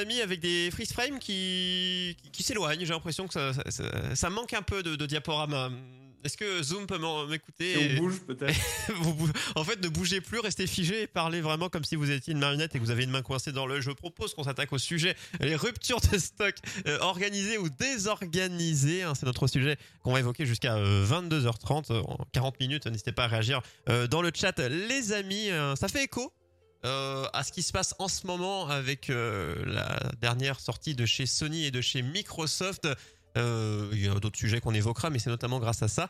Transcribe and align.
Amis 0.00 0.20
avec 0.20 0.40
des 0.40 0.70
freeze 0.72 0.92
frames 0.92 1.18
qui, 1.20 2.16
s'éloignent. 2.40 2.80
J'ai 2.84 2.92
l'impression 2.92 3.26
que 3.28 3.34
ça, 3.34 3.52
ça, 3.54 3.62
ça- 3.70 4.14
ça 4.16 4.30
manque 4.30 4.52
un 4.54 4.62
peu 4.62 4.82
de, 4.82 4.96
de 4.96 5.06
diaporama. 5.06 5.70
Est-ce 6.22 6.36
que 6.36 6.62
Zoom 6.62 6.86
peut 6.86 6.98
m'écouter 7.30 7.72
Et 7.72 7.94
on 7.98 8.02
bouge 8.02 8.20
peut-être. 8.26 8.54
En 9.56 9.64
fait, 9.64 9.80
ne 9.82 9.88
bougez 9.88 10.20
plus, 10.20 10.38
restez 10.40 10.66
figé 10.66 11.02
et 11.02 11.06
parlez 11.06 11.40
vraiment 11.40 11.70
comme 11.70 11.82
si 11.84 11.96
vous 11.96 12.10
étiez 12.10 12.34
une 12.34 12.38
marionnette 12.40 12.74
et 12.74 12.78
que 12.78 12.84
vous 12.84 12.90
avez 12.90 13.04
une 13.04 13.10
main 13.10 13.22
coincée 13.22 13.52
dans 13.52 13.66
le. 13.66 13.80
Je 13.80 13.90
propose 13.90 14.34
qu'on 14.34 14.44
s'attaque 14.44 14.70
au 14.74 14.76
sujet 14.78 15.16
les 15.40 15.56
ruptures 15.56 16.00
de 16.12 16.18
stock 16.18 16.54
euh, 16.86 16.98
organisées 17.00 17.56
ou 17.56 17.70
désorganisées. 17.70 19.02
hein, 19.02 19.14
c'est 19.14 19.24
notre 19.26 19.46
sujet 19.46 19.76
qu'on 20.02 20.12
va 20.12 20.20
évoquer 20.20 20.44
jusqu'à 20.44 20.76
euh, 20.76 21.06
22h30 21.06 21.90
euh, 21.92 22.02
en 22.02 22.18
40 22.32 22.60
minutes. 22.60 22.86
N'hésitez 22.86 23.12
pas 23.12 23.24
à 23.24 23.28
réagir 23.28 23.62
euh, 23.88 24.06
dans 24.06 24.20
le 24.20 24.30
chat, 24.34 24.58
les 24.58 25.12
amis. 25.12 25.48
ça 25.76 25.88
fait 25.88 26.04
écho. 26.04 26.32
Euh, 26.84 27.26
à 27.34 27.44
ce 27.44 27.52
qui 27.52 27.62
se 27.62 27.72
passe 27.72 27.94
en 27.98 28.08
ce 28.08 28.26
moment 28.26 28.66
avec 28.68 29.10
euh, 29.10 29.54
la 29.66 29.98
dernière 30.20 30.58
sortie 30.60 30.94
de 30.94 31.04
chez 31.04 31.26
Sony 31.26 31.66
et 31.66 31.70
de 31.70 31.80
chez 31.80 32.00
Microsoft. 32.00 32.88
Euh, 33.36 33.88
il 33.92 34.04
y 34.04 34.08
a 34.08 34.14
d'autres 34.14 34.38
sujets 34.38 34.60
qu'on 34.60 34.72
évoquera, 34.72 35.10
mais 35.10 35.18
c'est 35.18 35.30
notamment 35.30 35.60
grâce 35.60 35.82
à 35.82 35.88
ça. 35.88 36.08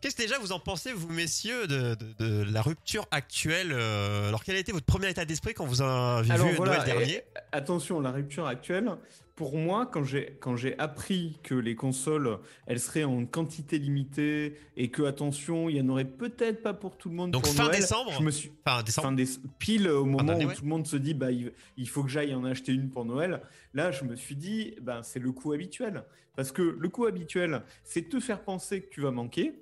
Qu'est-ce 0.00 0.16
que 0.16 0.22
déjà 0.22 0.38
vous 0.38 0.52
en 0.52 0.58
pensez, 0.58 0.92
vous 0.92 1.12
messieurs, 1.12 1.66
de, 1.66 1.94
de, 1.94 2.44
de 2.44 2.52
la 2.52 2.62
rupture 2.62 3.06
actuelle 3.10 3.68
euh, 3.72 4.28
Alors 4.28 4.44
quel 4.44 4.56
a 4.56 4.58
été 4.58 4.72
votre 4.72 4.86
premier 4.86 5.10
état 5.10 5.26
d'esprit 5.26 5.52
quand 5.52 5.66
vous 5.66 5.82
avez 5.82 6.30
Alors 6.30 6.48
vu 6.48 6.54
voilà, 6.54 6.78
Noël 6.78 6.84
dernier? 6.86 7.14
et- 7.16 7.22
attention, 7.52 8.00
la 8.00 8.10
rupture 8.10 8.46
actuelle, 8.46 8.90
pour 9.36 9.56
moi, 9.58 9.84
quand 9.86 10.02
j'ai 10.04 10.38
quand 10.40 10.56
j'ai 10.56 10.78
appris 10.78 11.38
que 11.42 11.54
les 11.54 11.74
consoles, 11.74 12.38
elles 12.66 12.80
seraient 12.80 13.04
en 13.04 13.26
quantité 13.26 13.78
limitée 13.78 14.56
et 14.76 14.90
que 14.90 15.02
attention, 15.02 15.68
il 15.68 15.76
y 15.76 15.80
en 15.82 15.88
aurait 15.90 16.04
peut-être 16.06 16.62
pas 16.62 16.72
pour 16.74 16.96
tout 16.96 17.10
le 17.10 17.14
monde 17.16 17.30
Donc 17.30 17.44
pour 17.44 17.52
fin 17.54 17.64
Noël, 17.64 17.80
décembre 17.80 18.12
je 18.18 18.22
me 18.22 18.30
suis 18.30 18.52
décembre. 18.84 19.08
fin 19.08 19.14
déce- 19.14 19.40
pile 19.58 19.88
au 19.88 20.04
moment 20.06 20.34
où 20.34 20.46
ouais. 20.46 20.54
tout 20.54 20.62
le 20.62 20.68
monde 20.68 20.86
se 20.86 20.96
dit 20.96 21.12
bah 21.14 21.30
il, 21.30 21.52
il 21.76 21.88
faut 21.88 22.02
que 22.02 22.08
j'aille 22.10 22.34
en 22.34 22.44
acheter 22.44 22.72
une 22.72 22.88
pour 22.90 23.04
Noël. 23.04 23.42
Là, 23.74 23.90
je 23.90 24.04
me 24.04 24.16
suis 24.16 24.36
dit 24.36 24.74
ben 24.80 25.02
c'est 25.02 25.18
le 25.20 25.32
coût 25.32 25.52
habituel 25.52 26.04
parce 26.36 26.52
que 26.52 26.62
le 26.62 26.88
coût 26.88 27.04
habituel, 27.06 27.62
c'est 27.84 28.08
te 28.08 28.18
faire 28.20 28.40
penser 28.44 28.80
que 28.82 28.88
tu 28.90 29.00
vas 29.02 29.10
manquer, 29.10 29.52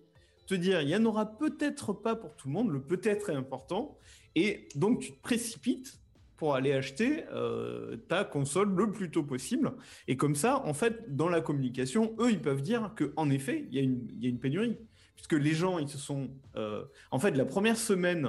te 0.48 0.54
dire 0.54 0.80
il 0.82 0.88
y 0.88 0.96
en 0.96 1.04
aura 1.04 1.36
peut-être 1.38 1.92
pas 1.92 2.16
pour 2.16 2.34
tout 2.36 2.48
le 2.48 2.54
monde, 2.54 2.70
le 2.70 2.80
peut-être 2.82 3.30
est 3.30 3.34
important 3.34 3.98
et 4.34 4.68
donc 4.74 5.00
tu 5.00 5.12
te 5.12 5.20
précipites 5.22 6.00
pour 6.36 6.54
aller 6.54 6.72
acheter 6.72 7.24
euh, 7.32 7.96
ta 8.08 8.24
console 8.24 8.72
le 8.74 8.92
plus 8.92 9.10
tôt 9.10 9.24
possible. 9.24 9.72
Et 10.06 10.16
comme 10.16 10.36
ça, 10.36 10.64
en 10.64 10.72
fait, 10.72 11.16
dans 11.16 11.28
la 11.28 11.40
communication, 11.40 12.14
eux, 12.20 12.30
ils 12.30 12.40
peuvent 12.40 12.62
dire 12.62 12.92
que 12.94 13.12
en 13.16 13.28
effet, 13.28 13.66
il 13.70 13.74
y, 13.74 13.80
a 13.80 13.82
une- 13.82 14.06
il 14.16 14.22
y 14.22 14.26
a 14.26 14.30
une 14.30 14.38
pénurie. 14.38 14.76
Puisque 15.16 15.32
les 15.32 15.52
gens, 15.52 15.80
ils 15.80 15.88
se 15.88 15.98
sont... 15.98 16.30
euh, 16.54 16.84
en 17.10 17.18
fait, 17.18 17.32
la 17.32 17.44
première 17.44 17.76
semaine 17.76 18.28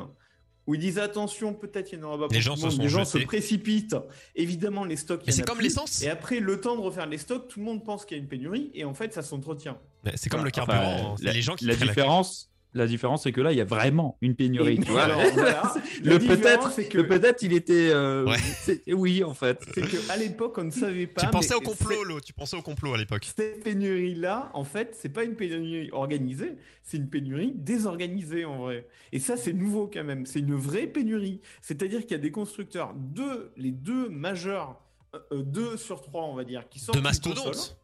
où 0.69 0.75
ils 0.75 0.79
disent 0.79 0.99
attention, 0.99 1.55
peut-être 1.55 1.91
il 1.91 1.97
n'y 1.97 2.05
en 2.05 2.09
aura 2.09 2.27
pas 2.27 2.33
Les 2.35 2.41
gens 2.41 2.55
se 2.55 2.61
monde, 2.61 2.71
sont 2.73 2.81
les 2.81 2.89
gens 2.89 3.03
se 3.05 3.17
jetés. 3.17 3.25
précipitent. 3.25 3.95
Évidemment, 4.35 4.85
les 4.85 4.97
stocks, 4.97 5.23
Mais 5.25 5.33
y 5.33 5.35
c'est 5.35 5.41
comme 5.41 5.59
l'essence. 5.61 6.03
Et 6.03 6.09
après, 6.09 6.39
le 6.39 6.61
temps 6.61 6.75
de 6.75 6.81
refaire 6.81 7.07
les 7.07 7.17
stocks, 7.17 7.47
tout 7.47 7.59
le 7.59 7.65
monde 7.65 7.83
pense 7.83 8.05
qu'il 8.05 8.15
y 8.17 8.19
a 8.19 8.23
une 8.23 8.29
pénurie 8.29 8.69
et 8.75 8.85
en 8.85 8.93
fait, 8.93 9.11
ça 9.11 9.23
s'entretient. 9.23 9.79
C'est 10.15 10.29
comme 10.29 10.41
Voilà. 10.41 10.45
le 10.45 10.51
carburant. 10.51 10.79
Enfin, 10.79 11.11
hein, 11.11 11.15
c'est 11.17 11.25
la, 11.25 11.33
les 11.33 11.41
gens 11.41 11.55
qui 11.55 11.65
la- 11.65 11.75
différence, 11.75 12.48
la 12.73 12.85
différence, 12.85 13.23
c'est 13.23 13.31
que 13.31 13.41
là, 13.41 13.51
il 13.51 13.57
y 13.57 13.61
a 13.61 13.65
vraiment 13.65 14.17
une 14.21 14.35
pénurie. 14.35 14.75
Et- 14.75 14.77
tu 14.79 14.91
vois. 14.91 15.03
alors, 15.03 15.21
voilà. 15.33 15.73
La 16.03 16.13
le 16.13 16.19
peut-être, 16.19 16.71
c'est 16.71 16.87
que- 16.87 16.97
le 16.97 17.07
peut-être, 17.07 17.41
il 17.43 17.53
était. 17.53 17.89
euh, 17.91 18.25
Ouais. 18.25 18.93
Oui, 18.93 19.23
en 19.23 19.33
fait. 19.33 19.63
C'est 19.73 19.81
qu'à 19.81 20.15
l'époque, 20.17 20.57
on 20.57 20.65
ne 20.65 20.69
savait 20.71 21.07
pas. 21.07 21.21
Tu 21.21 21.27
pensais 21.29 21.55
au 21.55 21.61
complot, 21.61 22.03
Lo, 22.03 22.19
tu 22.21 22.31
pensais 22.33 22.55
au 22.55 22.61
complot 22.61 22.93
à 22.93 22.97
l'époque. 22.97 23.25
Cette 23.35 23.63
pénurie-là, 23.63 24.51
en 24.53 24.63
fait, 24.63 24.95
c'est 24.99 25.09
pas 25.09 25.23
une 25.23 25.35
pénurie 25.35 25.89
organisée, 25.91 26.53
c'est 26.83 26.97
une 26.97 27.09
pénurie 27.09 27.53
désorganisée 27.55 28.45
en 28.45 28.59
vrai. 28.59 28.87
Et 29.11 29.19
ça, 29.19 29.35
c'est 29.37 29.53
nouveau 29.53 29.89
quand 29.91 30.03
même. 30.03 30.25
C'est 30.25 30.39
une 30.39 30.55
vraie 30.55 30.87
pénurie. 30.87 31.41
C'est-à-dire 31.61 32.01
qu'il 32.01 32.11
y 32.11 32.15
a 32.15 32.17
des 32.19 32.31
constructeurs, 32.31 32.93
deux, 32.95 33.51
les 33.57 33.71
deux 33.71 34.09
majeurs, 34.09 34.79
euh, 35.15 35.19
euh, 35.31 35.41
deux 35.41 35.75
sur 35.77 36.01
trois, 36.01 36.23
on 36.25 36.35
va 36.35 36.43
dire, 36.43 36.69
qui 36.69 36.79
sortent 36.79 36.95
De 36.95 36.99
une 36.99 37.03
mastodonte. 37.03 37.45
console. 37.47 37.75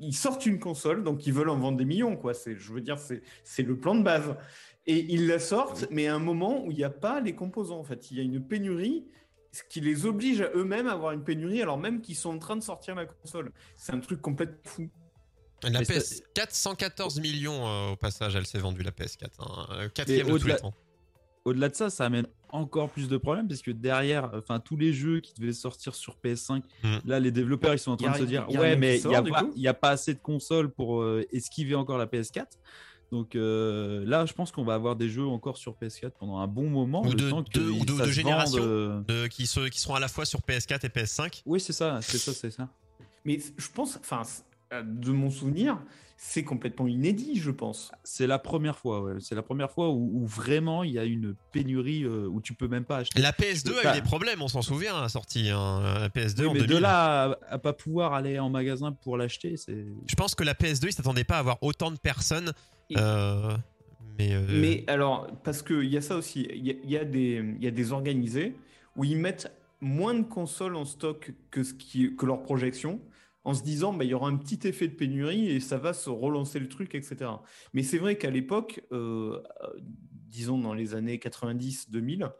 Ils 0.00 0.14
sortent 0.14 0.46
une 0.46 0.58
console, 0.60 1.02
donc 1.02 1.26
ils 1.26 1.32
veulent 1.32 1.48
en 1.50 1.58
vendre 1.58 1.76
des 1.78 1.84
millions, 1.84 2.16
quoi. 2.16 2.34
C'est, 2.34 2.56
je 2.56 2.72
veux 2.72 2.80
dire, 2.80 2.98
c'est, 2.98 3.22
c'est 3.44 3.62
le 3.62 3.76
plan 3.78 3.94
de 3.94 4.02
base. 4.02 4.36
Et 4.86 5.00
ils 5.12 5.26
la 5.26 5.38
sortent, 5.38 5.86
mais 5.90 6.06
à 6.06 6.14
un 6.14 6.18
moment 6.20 6.64
où 6.64 6.70
il 6.70 6.76
n'y 6.76 6.84
a 6.84 6.90
pas 6.90 7.20
les 7.20 7.34
composants, 7.34 7.78
en 7.80 7.84
fait. 7.84 8.10
Il 8.10 8.16
y 8.16 8.20
a 8.20 8.22
une 8.22 8.40
pénurie, 8.46 9.06
ce 9.52 9.62
qui 9.68 9.80
les 9.80 10.06
oblige 10.06 10.40
à 10.40 10.50
eux-mêmes 10.54 10.86
à 10.86 10.92
avoir 10.92 11.12
une 11.12 11.24
pénurie, 11.24 11.60
alors 11.60 11.78
même 11.78 12.00
qu'ils 12.00 12.16
sont 12.16 12.30
en 12.30 12.38
train 12.38 12.56
de 12.56 12.62
sortir 12.62 12.94
la 12.94 13.06
console. 13.06 13.52
C'est 13.76 13.92
un 13.92 14.00
truc 14.00 14.22
complètement 14.22 14.58
fou. 14.64 14.88
La 15.64 15.80
Mais 15.80 15.84
ça- 15.84 15.94
PS4, 15.94 16.46
114 16.52 17.20
millions 17.20 17.66
euh, 17.66 17.90
au 17.90 17.96
passage, 17.96 18.36
elle 18.36 18.46
s'est 18.46 18.60
vendue 18.60 18.82
la 18.82 18.92
PS4. 18.92 19.26
Hein. 19.40 19.66
Euh, 19.72 19.88
Quatrième 19.88 20.28
de 20.28 20.38
tous 20.38 20.46
les 20.46 20.56
temps. 20.56 20.72
Au-delà 21.44 21.68
de 21.68 21.74
ça, 21.74 21.90
ça 21.90 22.04
amène 22.04 22.26
encore 22.50 22.90
plus 22.90 23.08
de 23.08 23.16
problèmes 23.16 23.48
parce 23.48 23.62
que 23.62 23.70
derrière, 23.70 24.30
enfin, 24.34 24.60
tous 24.60 24.76
les 24.76 24.92
jeux 24.92 25.20
qui 25.20 25.34
devaient 25.34 25.52
sortir 25.52 25.94
sur 25.94 26.16
PS5, 26.22 26.62
Mm. 26.82 26.96
là, 27.06 27.20
les 27.20 27.30
développeurs, 27.30 27.74
ils 27.74 27.78
sont 27.78 27.92
en 27.92 27.94
a 27.94 27.98
train 27.98 28.12
de 28.12 28.18
se 28.18 28.24
dire, 28.24 28.48
ouais, 28.50 28.76
mais 28.76 28.98
il 29.00 29.08
n'y 29.08 29.14
a, 29.14 29.22
du 29.22 29.30
pas- 29.30 29.42
coup 29.42 29.52
il 29.56 29.62
y 29.62 29.68
a 29.68 29.74
pas 29.74 29.90
assez 29.90 30.14
de 30.14 30.18
consoles 30.20 30.70
pour 30.70 31.02
euh, 31.02 31.24
esquiver 31.32 31.74
encore 31.74 31.98
la 31.98 32.06
PS4. 32.06 32.46
Donc 33.10 33.36
euh, 33.36 34.04
là, 34.06 34.26
je 34.26 34.34
pense 34.34 34.52
qu'on 34.52 34.64
va 34.64 34.74
avoir 34.74 34.94
des 34.94 35.08
jeux 35.08 35.26
encore 35.26 35.56
sur 35.56 35.74
PS4 35.74 36.10
pendant 36.18 36.38
un 36.38 36.46
bon 36.46 36.68
moment. 36.68 37.02
Ou 37.06 37.14
de- 37.14 37.30
temps 37.30 37.42
que 37.42 37.58
de- 37.58 37.70
ou 37.70 37.84
de- 37.86 37.96
ça 37.96 38.04
de 38.06 38.22
vende, 38.22 38.54
euh. 38.60 39.00
De- 39.08 39.26
qui, 39.28 39.46
se- 39.46 39.68
qui 39.70 39.80
seront 39.80 39.94
à 39.94 40.00
la 40.00 40.08
fois 40.08 40.26
sur 40.26 40.40
PS4 40.42 40.84
et 40.84 40.88
PS5. 40.90 41.42
Oui, 41.46 41.58
c'est 41.58 41.72
ça, 41.72 42.00
c'est 42.02 42.18
ça, 42.18 42.34
c'est 42.34 42.50
ça. 42.50 42.68
Mais 43.24 43.38
je 43.56 43.68
pense, 43.74 43.96
enfin, 43.98 44.22
de 44.84 45.10
mon 45.10 45.30
souvenir, 45.30 45.78
c'est 46.20 46.42
complètement 46.42 46.88
inédit, 46.88 47.36
je 47.38 47.52
pense. 47.52 47.92
C'est 48.02 48.26
la 48.26 48.40
première 48.40 48.76
fois, 48.76 49.02
ouais. 49.02 49.14
C'est 49.20 49.36
la 49.36 49.42
première 49.42 49.70
fois 49.70 49.90
où, 49.90 50.10
où 50.14 50.26
vraiment 50.26 50.82
il 50.82 50.90
y 50.92 50.98
a 50.98 51.04
une 51.04 51.36
pénurie 51.52 52.02
euh, 52.02 52.26
où 52.26 52.40
tu 52.40 52.54
peux 52.54 52.66
même 52.66 52.84
pas 52.84 52.98
acheter. 52.98 53.22
La 53.22 53.30
PS2 53.30 53.68
a 53.76 53.80
eu 53.80 53.84
Bah. 53.84 53.92
des 53.94 54.02
problèmes, 54.02 54.42
on 54.42 54.48
s'en 54.48 54.60
souvient, 54.60 54.96
à 54.96 55.00
la 55.02 55.08
sortie. 55.08 55.48
hein. 55.50 55.80
La 56.00 56.08
PS2 56.08 56.40
Oui, 56.40 56.46
en 56.48 56.52
mais 56.54 56.58
2000. 56.60 56.74
de 56.76 56.82
là 56.82 57.22
à, 57.48 57.54
à 57.54 57.58
pas 57.58 57.72
pouvoir 57.72 58.14
aller 58.14 58.38
en 58.40 58.50
magasin 58.50 58.90
pour 58.90 59.16
l'acheter, 59.16 59.56
c'est. 59.56 59.86
Je 60.06 60.14
pense 60.16 60.34
que 60.34 60.42
la 60.42 60.54
PS2, 60.54 60.86
ils 60.88 60.92
s'attendaient 60.92 61.22
pas 61.22 61.36
à 61.36 61.38
avoir 61.38 61.62
autant 61.62 61.92
de 61.92 61.98
personnes. 61.98 62.52
Et- 62.90 62.96
euh, 62.98 63.52
mais, 64.18 64.32
euh, 64.34 64.44
Mais 64.50 64.82
alors, 64.88 65.28
parce 65.44 65.62
qu'il 65.62 65.84
y 65.84 65.96
a 65.96 66.00
ça 66.00 66.16
aussi, 66.16 66.48
il 66.52 66.66
y, 66.66 66.90
y 66.90 66.96
a 66.96 67.04
des 67.70 67.92
organisés 67.92 68.56
où 68.96 69.04
ils 69.04 69.16
mettent 69.16 69.52
moins 69.80 70.14
de 70.14 70.24
consoles 70.24 70.74
en 70.74 70.84
stock 70.84 71.32
que, 71.52 71.62
ce 71.62 71.72
qui, 71.74 72.16
que 72.16 72.26
leur 72.26 72.42
projection, 72.42 73.00
en 73.48 73.54
se 73.54 73.62
disant 73.62 73.94
bah, 73.94 74.04
il 74.04 74.10
y 74.10 74.14
aura 74.14 74.28
un 74.28 74.36
petit 74.36 74.68
effet 74.68 74.88
de 74.88 74.94
pénurie 74.94 75.48
et 75.48 75.60
ça 75.60 75.78
va 75.78 75.94
se 75.94 76.10
relancer 76.10 76.58
le 76.58 76.68
truc, 76.68 76.94
etc. 76.94 77.30
Mais 77.72 77.82
c'est 77.82 77.96
vrai 77.96 78.18
qu'à 78.18 78.28
l'époque, 78.28 78.82
euh, 78.92 79.42
disons 80.26 80.58
dans 80.58 80.74
les 80.74 80.94
années 80.94 81.16
90-2000, 81.16 82.30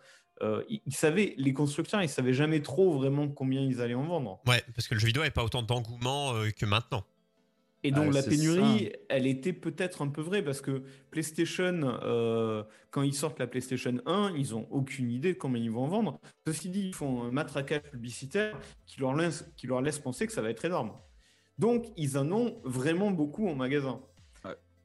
euh, 0.43 0.63
ils 0.69 0.95
savaient, 0.95 1.35
les 1.39 1.55
constructeurs, 1.55 2.03
ils 2.03 2.11
savaient 2.11 2.35
jamais 2.35 2.61
trop 2.61 2.93
vraiment 2.93 3.27
combien 3.27 3.63
ils 3.63 3.81
allaient 3.81 3.95
en 3.95 4.05
vendre. 4.05 4.43
Ouais, 4.47 4.63
parce 4.75 4.87
que 4.87 4.95
le 4.95 5.01
jeu 5.01 5.07
vidéo 5.07 5.23
n'avait 5.23 5.31
pas 5.31 5.45
autant 5.45 5.63
d'engouement 5.63 6.35
euh, 6.35 6.51
que 6.51 6.67
maintenant. 6.67 7.05
Et 7.85 7.93
donc 7.93 8.07
Ah, 8.09 8.15
la 8.15 8.23
pénurie, 8.23 8.93
elle 9.09 9.27
était 9.27 9.53
peut-être 9.53 10.03
un 10.03 10.09
peu 10.09 10.21
vraie 10.21 10.43
parce 10.43 10.61
que 10.61 10.83
PlayStation, 11.11 11.81
euh, 12.03 12.65
quand 12.91 13.03
ils 13.03 13.15
sortent 13.15 13.39
la 13.39 13.47
PlayStation 13.47 13.95
1, 14.05 14.35
ils 14.37 14.55
ont 14.55 14.67
aucune 14.71 15.11
idée 15.11 15.35
de 15.35 15.39
combien 15.39 15.63
ils 15.63 15.71
vont 15.71 15.85
en 15.85 15.89
vendre. 15.89 16.21
Ceci 16.47 16.71
dit, 16.71 16.89
ils 16.89 16.95
font 16.95 17.23
un 17.23 17.31
matraquage 17.31 17.83
publicitaire 17.83 18.59
qui 18.87 19.01
leur 19.01 19.15
laisse, 19.15 19.49
qui 19.57 19.69
leur 19.69 19.81
laisse 19.81 19.99
penser 20.01 20.27
que 20.27 20.33
ça 20.33 20.43
va 20.43 20.51
être 20.51 20.65
énorme. 20.65 20.93
Donc 21.59 21.87
ils 21.97 22.19
en 22.19 22.31
ont 22.33 22.61
vraiment 22.65 23.11
beaucoup 23.11 23.49
en 23.49 23.55
magasin. 23.55 24.01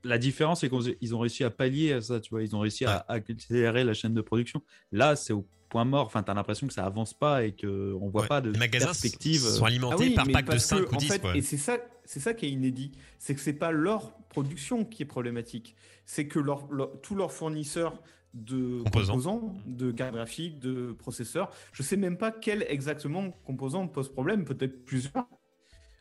La 0.03 0.17
différence, 0.17 0.61
c'est 0.61 0.69
qu'ils 0.69 1.15
ont 1.15 1.19
réussi 1.19 1.43
à 1.43 1.49
pallier 1.49 1.93
à 1.93 2.01
ça, 2.01 2.19
tu 2.19 2.29
vois. 2.31 2.43
Ils 2.43 2.55
ont 2.55 2.59
réussi 2.59 2.83
à, 2.85 2.97
à 3.07 3.13
accélérer 3.13 3.83
la 3.83 3.93
chaîne 3.93 4.13
de 4.13 4.21
production. 4.21 4.61
Là, 4.91 5.15
c'est 5.15 5.31
au 5.33 5.45
point 5.69 5.85
mort. 5.85 6.05
Enfin, 6.07 6.23
t'as 6.23 6.33
l'impression 6.33 6.67
que 6.67 6.73
ça 6.73 6.85
avance 6.85 7.13
pas 7.13 7.45
et 7.45 7.53
qu'on 7.55 8.09
voit 8.09 8.23
Ouais. 8.23 8.27
pas 8.27 8.41
de 8.41 8.51
Les 8.51 8.59
magasins 8.59 8.87
perspective. 8.87 9.39
sont 9.39 9.63
alimentés 9.65 9.95
Ah 9.99 10.03
oui, 10.09 10.13
par 10.13 10.27
pack 10.27 10.45
de 10.45 10.51
parce 10.51 10.65
5 10.65 10.81
que, 10.85 10.91
ou 10.91 10.95
en 10.95 10.97
10. 10.97 11.07
fait, 11.07 11.19
quoi. 11.19 11.37
Et 11.37 11.41
c'est 11.41 11.57
ça, 11.57 11.77
c'est 12.03 12.19
ça 12.19 12.33
qui 12.33 12.45
est 12.47 12.49
inédit, 12.51 12.91
c'est 13.17 13.33
que 13.33 13.39
c'est 13.41 13.53
pas 13.53 13.71
leur 13.71 14.11
production 14.27 14.83
qui 14.83 15.03
est 15.03 15.05
problématique, 15.05 15.75
c'est 16.05 16.27
que 16.27 16.39
leur, 16.39 16.67
leur- 16.71 16.99
tous 17.01 17.15
leurs 17.15 17.31
fournisseurs 17.31 18.01
de 18.33 18.81
Composants. 18.83 19.13
composants, 19.13 19.55
de 19.67 19.91
cartes 19.91 20.13
graphiques, 20.15 20.59
de 20.59 20.91
processeurs, 20.91 21.49
je 21.71 21.81
sais 21.83 21.97
même 21.97 22.17
pas 22.17 22.31
quel 22.31 22.65
exactement 22.67 23.31
composant 23.45 23.87
pose 23.87 24.09
problème, 24.11 24.43
peut-être 24.43 24.83
plusieurs. 24.85 25.27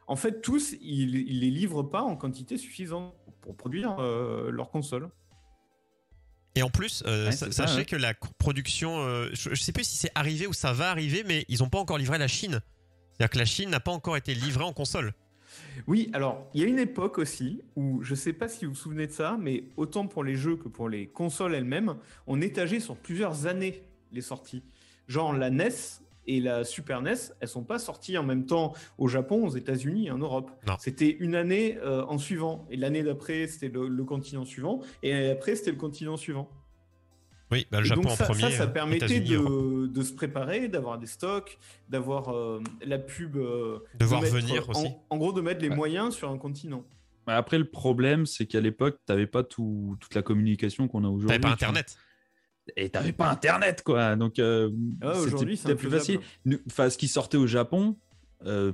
En 0.08 0.16
fait, 0.16 0.40
tous, 0.40 0.72
ils, 0.81 1.14
ils 1.28 1.40
les 1.40 1.50
livrent 1.50 1.82
pas 1.84 2.02
en 2.02 2.16
quantité 2.16 2.56
suffisante 2.58 3.14
pour 3.42 3.56
produire 3.56 3.96
euh, 3.98 4.50
leur 4.50 4.70
console. 4.70 5.10
Et 6.54 6.62
en 6.62 6.70
plus, 6.70 7.02
euh, 7.06 7.26
Ouais, 7.26 7.32
sa- 7.32 7.46
c'est 7.46 7.52
ça, 7.52 7.66
sachez 7.66 7.78
ouais. 7.80 7.84
que 7.84 7.96
la 7.96 8.14
production, 8.38 9.00
euh, 9.00 9.28
je, 9.32 9.50
je 9.54 9.62
sais 9.62 9.72
plus 9.72 9.84
si 9.84 9.96
c'est 9.96 10.10
arrivé 10.14 10.46
ou 10.46 10.52
ça 10.52 10.72
va 10.72 10.90
arriver, 10.90 11.24
mais 11.26 11.44
ils 11.48 11.60
n'ont 11.60 11.68
pas 11.68 11.78
encore 11.78 11.98
livré 11.98 12.18
la 12.18 12.28
Chine. 12.28 12.60
C'est-à-dire 13.12 13.30
que 13.30 13.38
la 13.38 13.44
Chine 13.44 13.70
n'a 13.70 13.80
pas 13.80 13.92
encore 13.92 14.16
été 14.16 14.34
livrée 14.34 14.64
en 14.64 14.72
console. 14.72 15.12
Oui, 15.86 16.10
alors 16.14 16.46
il 16.54 16.60
y 16.62 16.64
a 16.64 16.66
une 16.66 16.78
époque 16.78 17.18
aussi 17.18 17.62
où 17.76 18.02
je 18.02 18.14
sais 18.14 18.32
pas 18.32 18.48
si 18.48 18.64
vous 18.64 18.72
vous 18.72 18.76
souvenez 18.78 19.06
de 19.06 19.12
ça, 19.12 19.36
mais 19.38 19.64
autant 19.76 20.06
pour 20.06 20.24
les 20.24 20.34
jeux 20.36 20.56
que 20.56 20.68
pour 20.68 20.88
les 20.88 21.06
consoles 21.06 21.54
elles-mêmes, 21.54 21.94
on 22.26 22.40
étageait 22.40 22.80
sur 22.80 22.96
plusieurs 22.96 23.46
années 23.46 23.82
les 24.12 24.22
sorties. 24.22 24.62
Genre 25.08 25.32
la 25.34 25.50
NES 25.50 25.68
et 26.26 26.40
la 26.40 26.64
Super 26.64 27.02
NES, 27.02 27.14
elles 27.40 27.48
sont 27.48 27.64
pas 27.64 27.78
sorties 27.78 28.16
en 28.19 28.22
même 28.22 28.46
temps 28.46 28.72
au 28.98 29.08
Japon, 29.08 29.44
aux 29.46 29.50
États-Unis 29.56 30.06
et 30.06 30.10
en 30.10 30.19
Europe. 30.19 30.50
Non. 30.66 30.74
C'était 30.78 31.10
une 31.10 31.34
année 31.34 31.78
euh, 31.82 32.04
en 32.04 32.19
suivant, 32.19 32.66
et 32.70 32.76
l'année 32.76 33.02
d'après 33.02 33.46
c'était 33.48 33.69
le, 33.69 33.88
le 33.88 34.04
continent 34.04 34.44
suivant, 34.44 34.80
et 35.02 35.30
après 35.30 35.56
c'était 35.56 35.72
le 35.72 35.76
continent 35.78 36.16
suivant. 36.16 36.48
Oui, 37.50 37.66
bah, 37.70 37.80
le 37.80 37.84
Et 37.84 37.88
Japon 37.88 38.02
donc 38.02 38.12
en 38.12 38.16
ça, 38.16 38.24
premier. 38.24 38.40
ça, 38.42 38.50
ça 38.50 38.66
permettait 38.66 39.20
de, 39.20 39.86
de 39.86 40.02
se 40.02 40.14
préparer, 40.14 40.69
d'avoir 40.69 40.98
des 40.98 41.06
stocks, 41.06 41.58
d'avoir 41.90 42.30
euh, 42.30 42.62
la 42.86 42.98
pub. 42.98 43.36
euh, 43.36 43.80
De 43.98 44.06
voir 44.06 44.22
venir 44.22 44.69
aussi. 44.70 44.86
En, 44.86 45.02
en 45.10 45.16
gros, 45.19 45.32
de 45.34 45.42
mettre 45.42 45.60
les 45.60 45.69
Ouais. 45.69 45.76
moyens 45.76 46.14
sur 46.14 46.30
un 46.30 46.38
continent. 46.38 46.82
Mais 47.26 47.34
Après, 47.34 47.58
le 47.58 47.66
problème, 47.69 48.24
c'est 48.24 48.46
qu'à 48.46 48.60
l'époque, 48.60 48.96
tu 49.06 49.12
n'avais 49.12 49.26
pas 49.26 49.42
tout- 49.44 49.96
toute 50.00 50.14
la 50.14 50.22
communication 50.22 50.88
qu'on 50.88 51.04
a 51.04 51.08
aujourd'hui. 51.08 51.28
T'avais 51.28 51.40
pas 51.40 51.56
tu 51.56 51.64
vois. 51.64 51.69
Internet. 51.69 51.96
Et 52.76 52.88
tu 52.90 52.96
n'avais 52.98 53.12
pas 53.12 53.28
Internet, 53.30 53.82
quoi. 53.82 54.16
Donc, 54.16 54.38
euh, 54.38 54.70
Ah, 55.00 55.12
aujourd'hui, 55.18 55.56
c'est 55.56 55.62
c'était 55.68 55.74
plus 55.74 55.90
facile. 55.90 56.20
Enfin, 56.66 56.90
ce 56.90 56.98
qui 56.98 57.08
sortait 57.08 57.36
au 57.36 57.46
Japon, 57.46 57.96
euh, 58.46 58.72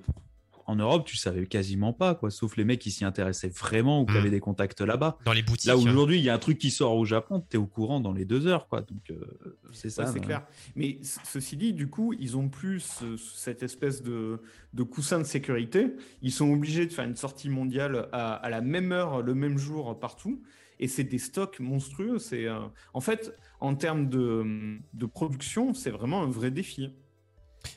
en 0.66 0.76
Europe, 0.76 1.06
tu 1.06 1.16
savais 1.16 1.46
quasiment 1.46 1.94
pas, 1.94 2.14
quoi. 2.14 2.30
Sauf 2.30 2.58
les 2.58 2.64
mecs 2.64 2.78
qui 2.80 2.90
s'y 2.90 3.06
intéressaient 3.06 3.48
vraiment 3.48 4.02
ou 4.02 4.04
qui 4.06 4.12
Mm. 4.12 4.16
avaient 4.18 4.30
des 4.30 4.40
contacts 4.40 4.82
là-bas. 4.82 5.16
Dans 5.24 5.32
les 5.32 5.42
boutiques. 5.42 5.66
Là, 5.68 5.78
aujourd'hui, 5.78 6.18
il 6.18 6.22
y 6.24 6.28
a 6.28 6.34
un 6.34 6.38
truc 6.38 6.58
qui 6.58 6.70
sort 6.70 6.94
au 6.96 7.06
Japon, 7.06 7.42
tu 7.48 7.56
es 7.56 7.58
au 7.58 7.64
courant 7.66 8.00
dans 8.00 8.12
les 8.12 8.26
deux 8.26 8.46
heures, 8.46 8.68
quoi. 8.68 8.82
Donc, 8.82 9.10
euh, 9.10 9.56
c'est 9.72 9.88
ça. 9.88 10.04
Ouais, 10.04 10.10
c'est 10.12 10.18
hein. 10.18 10.22
clair. 10.22 10.46
Mais 10.76 10.98
ceci 11.24 11.56
dit, 11.56 11.72
du 11.72 11.88
coup, 11.88 12.12
ils 12.20 12.36
ont 12.36 12.50
plus 12.50 12.80
ce- 12.80 13.16
cette 13.16 13.62
espèce 13.62 14.02
de, 14.02 14.42
de 14.74 14.82
coussin 14.82 15.18
de 15.18 15.24
sécurité. 15.24 15.86
Ils 16.20 16.32
sont 16.32 16.52
obligés 16.52 16.84
de 16.84 16.92
faire 16.92 17.06
une 17.06 17.16
sortie 17.16 17.48
mondiale 17.48 18.06
à, 18.12 18.34
à 18.34 18.50
la 18.50 18.60
même 18.60 18.92
heure, 18.92 19.22
le 19.22 19.34
même 19.34 19.56
jour 19.56 19.98
partout. 19.98 20.42
Et 20.80 20.88
c'est 20.88 21.04
des 21.04 21.18
stocks 21.18 21.58
monstrueux. 21.60 22.18
C'est 22.18 22.46
euh, 22.46 22.60
en 22.94 23.00
fait, 23.00 23.34
en 23.60 23.74
termes 23.74 24.08
de, 24.08 24.78
de 24.94 25.06
production, 25.06 25.74
c'est 25.74 25.90
vraiment 25.90 26.22
un 26.22 26.28
vrai 26.30 26.50
défi. 26.50 26.94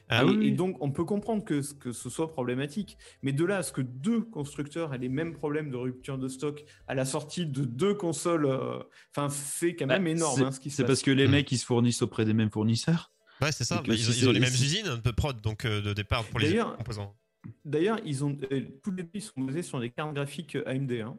Ah 0.10 0.22
et, 0.22 0.26
oui, 0.26 0.48
et 0.48 0.52
donc, 0.52 0.78
on 0.80 0.92
peut 0.92 1.04
comprendre 1.06 1.44
que, 1.44 1.64
ce- 1.64 1.74
que 1.74 1.92
ce 1.92 2.10
soit 2.10 2.32
problématique. 2.32 2.98
Mais 3.24 3.32
de 3.34 3.44
là 3.44 3.58
à 3.58 3.64
ce 3.64 3.72
que 3.74 3.82
deux 3.82 4.22
constructeurs 4.22 4.94
aient 4.94 5.00
les 5.00 5.10
mêmes 5.10 5.34
problèmes 5.34 5.72
de 5.72 5.76
rupture 5.78 6.20
de 6.20 6.28
stock 6.28 6.64
à 6.88 6.94
la 6.94 7.04
sortie 7.04 7.48
de 7.48 7.66
deux 7.66 7.96
consoles, 7.96 8.46
euh, 8.46 8.80
enfin, 9.16 9.30
c'est 9.30 9.76
quand 9.76 9.88
Bah, 9.88 9.98
même 9.98 10.08
énorme 10.16 10.38
c'est- 10.38 10.46
hein, 10.46 10.52
ce 10.52 10.60
qui 10.60 10.70
se 10.70 10.78
C'est 10.78 10.84
passe. 10.84 10.90
parce 10.90 11.02
que 11.02 11.12
les 11.12 11.28
mecs, 11.28 11.52
ils 11.52 11.58
se 11.58 11.66
fournissent 11.66 12.04
auprès 12.04 12.26
des 12.26 12.34
mêmes 12.34 12.52
fournisseurs. 12.52 13.12
Ouais, 13.42 13.52
c'est 13.52 13.64
ça. 13.64 13.78
Bah, 13.78 13.96
ils, 13.96 14.00
ils 14.00 14.30
ont 14.30 14.32
les 14.32 14.40
mêmes 14.40 14.50
si- 14.52 14.66
usines 14.66 15.02
de 15.04 15.12
prod, 15.12 15.42
donc 15.42 15.66
euh, 15.66 15.82
de 15.82 15.94
départ 15.94 16.24
pour 16.26 16.40
les 16.40 16.50
D'ailleurs- 16.50 16.78
composants. 16.78 17.16
D'ailleurs, 17.66 18.00
ils 18.06 18.24
ont 18.24 18.38
euh, 18.52 18.62
tous 18.84 18.92
les 18.92 19.02
deux 19.02 19.20
sont 19.20 19.42
basés 19.42 19.64
sur 19.64 19.80
des 19.80 19.90
cartes 19.90 20.14
graphiques 20.14 20.58
AMD. 20.68 20.92
hein. 21.02 21.18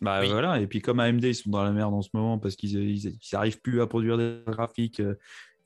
Bah 0.00 0.20
Oui. 0.22 0.28
voilà, 0.30 0.60
et 0.60 0.66
puis 0.66 0.80
comme 0.80 0.98
AMD, 0.98 1.22
ils 1.24 1.34
sont 1.34 1.50
dans 1.50 1.62
la 1.62 1.72
merde 1.72 1.92
en 1.92 2.02
ce 2.02 2.08
moment 2.14 2.38
parce 2.38 2.56
qu'ils 2.56 2.74
ils, 2.78 3.18
ils 3.20 3.36
arrivent 3.36 3.60
plus 3.60 3.80
à 3.82 3.86
produire 3.86 4.16
des 4.16 4.40
graphiques, 4.46 5.00
euh, 5.00 5.14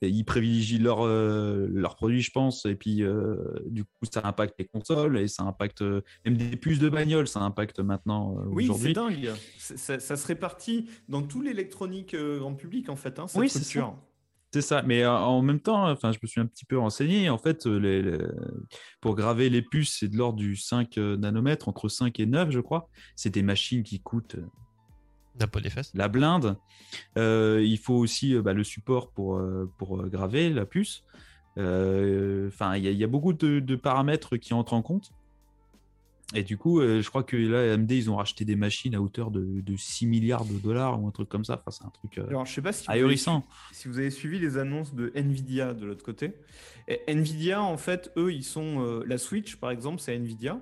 et 0.01 0.09
ils 0.09 0.23
privilégient 0.25 0.79
leurs 0.79 1.05
euh, 1.05 1.67
leurs 1.71 1.95
produits, 1.95 2.21
je 2.21 2.31
pense, 2.31 2.65
et 2.65 2.75
puis 2.75 3.03
euh, 3.03 3.35
du 3.65 3.83
coup, 3.83 4.05
ça 4.11 4.21
impacte 4.25 4.55
les 4.59 4.65
consoles 4.65 5.17
et 5.17 5.27
ça 5.27 5.43
impacte 5.43 5.81
euh, 5.81 6.01
même 6.25 6.37
des 6.37 6.57
puces 6.57 6.79
de 6.79 6.89
bagnole, 6.89 7.27
ça 7.27 7.41
impacte 7.41 7.79
maintenant 7.79 8.35
Oui, 8.47 8.69
c'est 8.77 8.93
dingue. 8.93 9.31
Ça, 9.57 9.99
ça 9.99 10.17
se 10.17 10.27
répartit 10.27 10.89
dans 11.07 11.21
tout 11.21 11.41
l'électronique 11.41 12.15
grand 12.15 12.55
public, 12.55 12.89
en 12.89 12.95
fait, 12.95 13.19
hein, 13.19 13.27
cette 13.27 13.39
Oui, 13.39 13.49
c'est 13.49 13.59
rupture. 13.59 13.95
C'est 14.53 14.61
ça, 14.61 14.81
mais 14.83 15.03
euh, 15.03 15.11
en 15.11 15.41
même 15.41 15.59
temps, 15.59 15.89
enfin, 15.91 16.13
je 16.13 16.19
me 16.23 16.27
suis 16.27 16.39
un 16.39 16.45
petit 16.45 16.63
peu 16.63 16.77
renseigné. 16.79 17.29
En 17.29 17.37
fait, 17.37 17.67
euh, 17.67 17.77
les, 17.77 18.01
les- 18.01 18.17
pour 19.01 19.15
graver 19.15 19.49
les 19.49 19.61
puces, 19.61 19.97
c'est 19.99 20.07
de 20.07 20.15
l'ordre 20.17 20.37
du 20.39 20.55
5 20.55 20.95
nanomètres, 20.97 21.67
entre 21.67 21.89
5 21.89 22.19
et 22.21 22.25
9, 22.25 22.51
je 22.51 22.61
crois. 22.61 22.87
C'est 23.17 23.29
des 23.31 23.43
machines 23.43 23.83
qui 23.83 23.99
coûtent 23.99 24.35
euh, 24.35 24.45
des 25.61 25.69
fesses. 25.69 25.91
la 25.93 26.07
blinde. 26.07 26.57
Euh, 27.17 27.61
il 27.65 27.77
faut 27.77 27.95
aussi 27.95 28.33
euh, 28.33 28.41
bah, 28.41 28.53
le 28.53 28.63
support 28.63 29.11
pour, 29.11 29.35
euh, 29.37 29.69
pour 29.77 29.99
euh, 30.01 30.07
graver 30.07 30.49
la 30.49 30.65
puce. 30.65 31.03
Euh, 31.57 32.47
Enfin, 32.47 32.75
il 32.77 32.83
y, 32.85 32.87
a- 32.87 32.91
il 32.91 32.97
y 32.97 33.03
a 33.03 33.07
beaucoup 33.07 33.33
de, 33.33 33.59
de 33.59 33.75
paramètres 33.75 34.37
qui 34.37 34.53
entrent 34.53 34.73
en 34.73 34.81
compte. 34.81 35.11
Et 36.33 36.43
du 36.43 36.57
coup, 36.57 36.79
euh, 36.79 37.01
je 37.01 37.09
crois 37.09 37.23
que 37.23 37.37
là, 37.37 37.73
AMD, 37.73 37.91
ils 37.91 38.09
ont 38.09 38.15
racheté 38.15 38.45
des 38.45 38.55
machines 38.55 38.95
à 38.95 39.01
hauteur 39.01 39.29
de, 39.29 39.61
de 39.61 39.75
6 39.77 40.07
milliards 40.07 40.45
de 40.45 40.57
dollars 40.57 41.01
ou 41.01 41.07
un 41.07 41.11
truc 41.11 41.29
comme 41.29 41.45
ça. 41.45 41.61
Enfin, 41.65 41.71
c'est 41.71 41.85
un 41.85 41.91
truc 41.91 42.17
euh, 42.17 42.27
Alors, 42.27 42.45
je 42.45 42.53
sais 42.53 42.61
pas 42.61 42.73
si 42.73 42.85
vous, 42.85 42.91
avez, 42.91 43.01
ahurissant. 43.01 43.45
si 43.71 43.87
vous 43.87 43.99
avez 43.99 44.09
suivi 44.09 44.39
les 44.39 44.57
annonces 44.57 44.95
de 44.95 45.11
Nvidia 45.15 45.73
de 45.73 45.85
l'autre 45.85 46.03
côté. 46.03 46.33
Et 46.87 47.01
Nvidia, 47.07 47.61
en 47.61 47.77
fait, 47.77 48.11
eux, 48.17 48.33
ils 48.33 48.43
sont 48.43 48.83
euh, 48.83 49.03
la 49.05 49.17
Switch, 49.17 49.57
par 49.57 49.69
exemple, 49.69 50.01
c'est 50.01 50.15
Nvidia. 50.15 50.59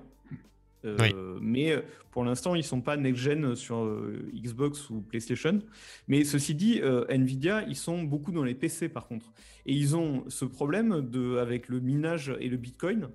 Euh, 0.84 0.96
Oui. 1.00 1.14
Mais 1.40 1.82
pour 2.10 2.24
l'instant, 2.24 2.54
ils 2.54 2.62
sont 2.62 2.80
pas 2.80 2.96
next-gen 2.96 3.56
sur 3.56 3.78
euh, 3.84 4.30
Xbox 4.34 4.88
ou 4.90 5.00
PlayStation. 5.00 5.60
Mais 6.08 6.24
ceci 6.24 6.54
dit, 6.54 6.80
euh, 6.80 7.04
Nvidia, 7.08 7.64
ils 7.66 7.76
sont 7.76 8.02
beaucoup 8.02 8.32
dans 8.32 8.44
les 8.44 8.54
PC 8.54 8.88
par 8.88 9.08
contre. 9.08 9.32
Et 9.66 9.72
ils 9.72 9.96
ont 9.96 10.24
ce 10.28 10.44
problème 10.44 11.00
de, 11.10 11.38
avec 11.38 11.68
le 11.68 11.80
minage 11.80 12.32
et 12.38 12.48
le 12.48 12.56
Bitcoin, 12.56 13.08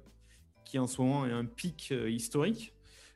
qui 0.70 0.78
en 0.80 0.86
ce 0.88 1.02
moment 1.02 1.26
est 1.26 1.32
un 1.32 1.46
pic 1.46 1.90
euh, 1.92 2.10
historique. 2.10 2.74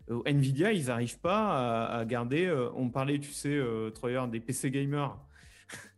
Euh, 0.10 0.22
Nvidia, 0.26 0.72
ils 0.74 0.88
n'arrivent 0.88 1.20
pas 1.20 1.86
à, 1.86 2.00
à 2.00 2.06
garder. 2.06 2.46
euh, 2.46 2.70
on 2.76 2.90
parlait, 2.90 3.20
tu 3.20 3.32
sais, 3.32 3.50
euh, 3.54 3.90
Troyer, 3.92 4.22
des 4.32 4.40
PC 4.40 4.72
gamers. 4.72 5.18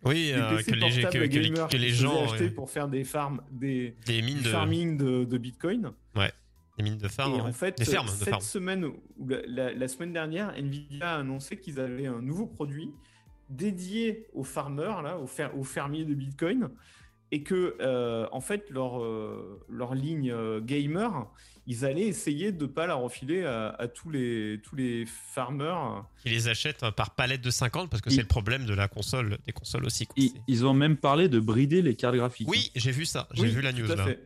Oui, 0.04 0.28
Des 0.34 0.34
euh, 0.34 0.58
PC 0.58 0.72
que, 0.72 0.76
les, 0.78 1.04
que, 1.04 1.18
que 1.18 1.26
gamers 1.26 1.68
que 1.70 1.78
les 1.78 1.90
gens. 1.90 2.24
acheter 2.26 2.44
ouais, 2.46 2.50
pour 2.52 2.70
faire 2.70 2.88
des 2.90 3.04
farms, 3.06 3.42
des, 3.52 3.96
des 4.06 4.22
mines 4.22 4.42
de, 4.42 4.50
farming 4.50 4.98
de, 4.98 5.24
de 5.24 5.38
Bitcoin. 5.38 5.92
des 6.78 6.84
mines 6.84 6.98
de 6.98 7.08
farm. 7.08 7.32
Et 7.34 7.36
ouais. 7.38 7.42
en 7.42 7.54
fait, 7.54 7.78
des 7.78 7.86
fermes 7.86 8.08
de 8.08 8.12
cette 8.12 8.42
semaine 8.42 8.84
ou 8.86 8.96
la, 9.28 9.42
la- 9.48 9.74
la 9.74 9.88
semaine 9.88 10.12
dernière, 10.14 10.54
Nvidia 10.58 11.16
a 11.16 11.20
annoncé 11.20 11.58
qu'ils 11.58 11.80
avaient 11.80 12.08
un 12.08 12.22
nouveau 12.22 12.48
produit 12.48 12.90
dédié 13.50 14.28
aux 14.34 14.44
farmers, 14.44 15.02
là, 15.04 15.18
aux, 15.18 15.28
fer- 15.28 15.56
aux 15.58 15.64
fermiers 15.64 16.04
de 16.06 16.14
Bitcoin, 16.14 16.70
et 17.32 17.44
que 17.44 17.76
euh, 17.82 18.28
en 18.32 18.42
fait 18.42 18.70
leur 18.70 19.02
euh, 19.04 19.60
leur 19.70 19.96
ligne 19.96 20.32
euh, 20.32 20.62
gamer, 20.62 21.28
ils 21.68 21.84
allaient 21.84 22.08
essayer 22.08 22.52
de 22.52 22.66
pas 22.68 22.86
la 22.88 22.94
refiler 22.96 23.44
à, 23.44 23.70
à 23.70 23.88
tous 23.88 24.10
les 24.12 24.60
tous 24.64 24.76
les 24.76 25.06
farmers. 25.08 26.06
Qui 26.24 26.30
les 26.30 26.48
achètent 26.48 26.84
euh, 26.84 26.92
par 26.92 27.16
palette 27.16 27.42
de 27.42 27.50
50 27.50 27.90
parce 27.90 28.02
que 28.02 28.10
c'est 28.10 28.22
le 28.22 28.28
problème 28.28 28.66
de 28.66 28.74
la 28.74 28.88
console, 28.88 29.38
des 29.46 29.52
consoles 29.52 29.86
aussi. 29.86 30.06
quoi. 30.06 30.16
Ils, 30.48 30.66
ont 30.66 30.74
même 30.74 30.98
parlé 30.98 31.28
de 31.28 31.40
brider 31.40 31.82
les 31.82 31.96
cartes 31.96 32.16
graphiques. 32.16 32.48
Oui, 32.48 32.72
j'ai 32.76 32.92
vu 32.92 33.06
ça. 33.06 33.28
J'ai 33.34 33.44
Oui, 33.44 33.50
vu 33.50 33.62
la 33.62 33.74
news 33.74 33.88
là. 33.88 34.06
fait. 34.06 34.20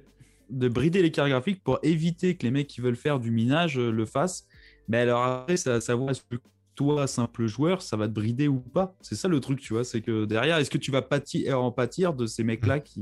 de 0.49 0.67
brider 0.67 1.01
les 1.01 1.11
cartes 1.11 1.29
graphiques 1.29 1.63
pour 1.63 1.79
éviter 1.83 2.35
que 2.35 2.43
les 2.43 2.51
mecs 2.51 2.67
qui 2.67 2.81
veulent 2.81 2.95
faire 2.97 3.19
du 3.19 3.31
minage 3.31 3.77
euh, 3.79 3.91
le 3.91 4.05
fassent. 4.05 4.45
Mais 4.89 4.97
alors 4.99 5.23
après, 5.23 5.55
savoir 5.57 6.09
est-ce 6.11 6.21
que 6.29 6.35
toi, 6.79 7.07
simple 7.07 7.45
joueur, 7.45 7.81
ça 7.81 7.97
va 7.97 8.07
te 8.07 8.13
brider 8.13 8.47
ou 8.47 8.59
pas. 8.61 8.95
C'est 9.01 9.15
ça 9.15 9.27
le 9.27 9.41
truc, 9.41 9.59
tu 9.59 9.73
vois. 9.73 9.83
C'est 9.83 9.99
que 9.99 10.23
derrière, 10.23 10.55
est-ce 10.59 10.69
que 10.69 10.77
tu 10.77 10.91
vas 10.91 11.01
pâtir, 11.01 11.61
en 11.61 11.73
pâtir 11.73 12.13
de 12.13 12.25
ces 12.25 12.45
mecs-là 12.45 12.79
qui. 12.79 13.01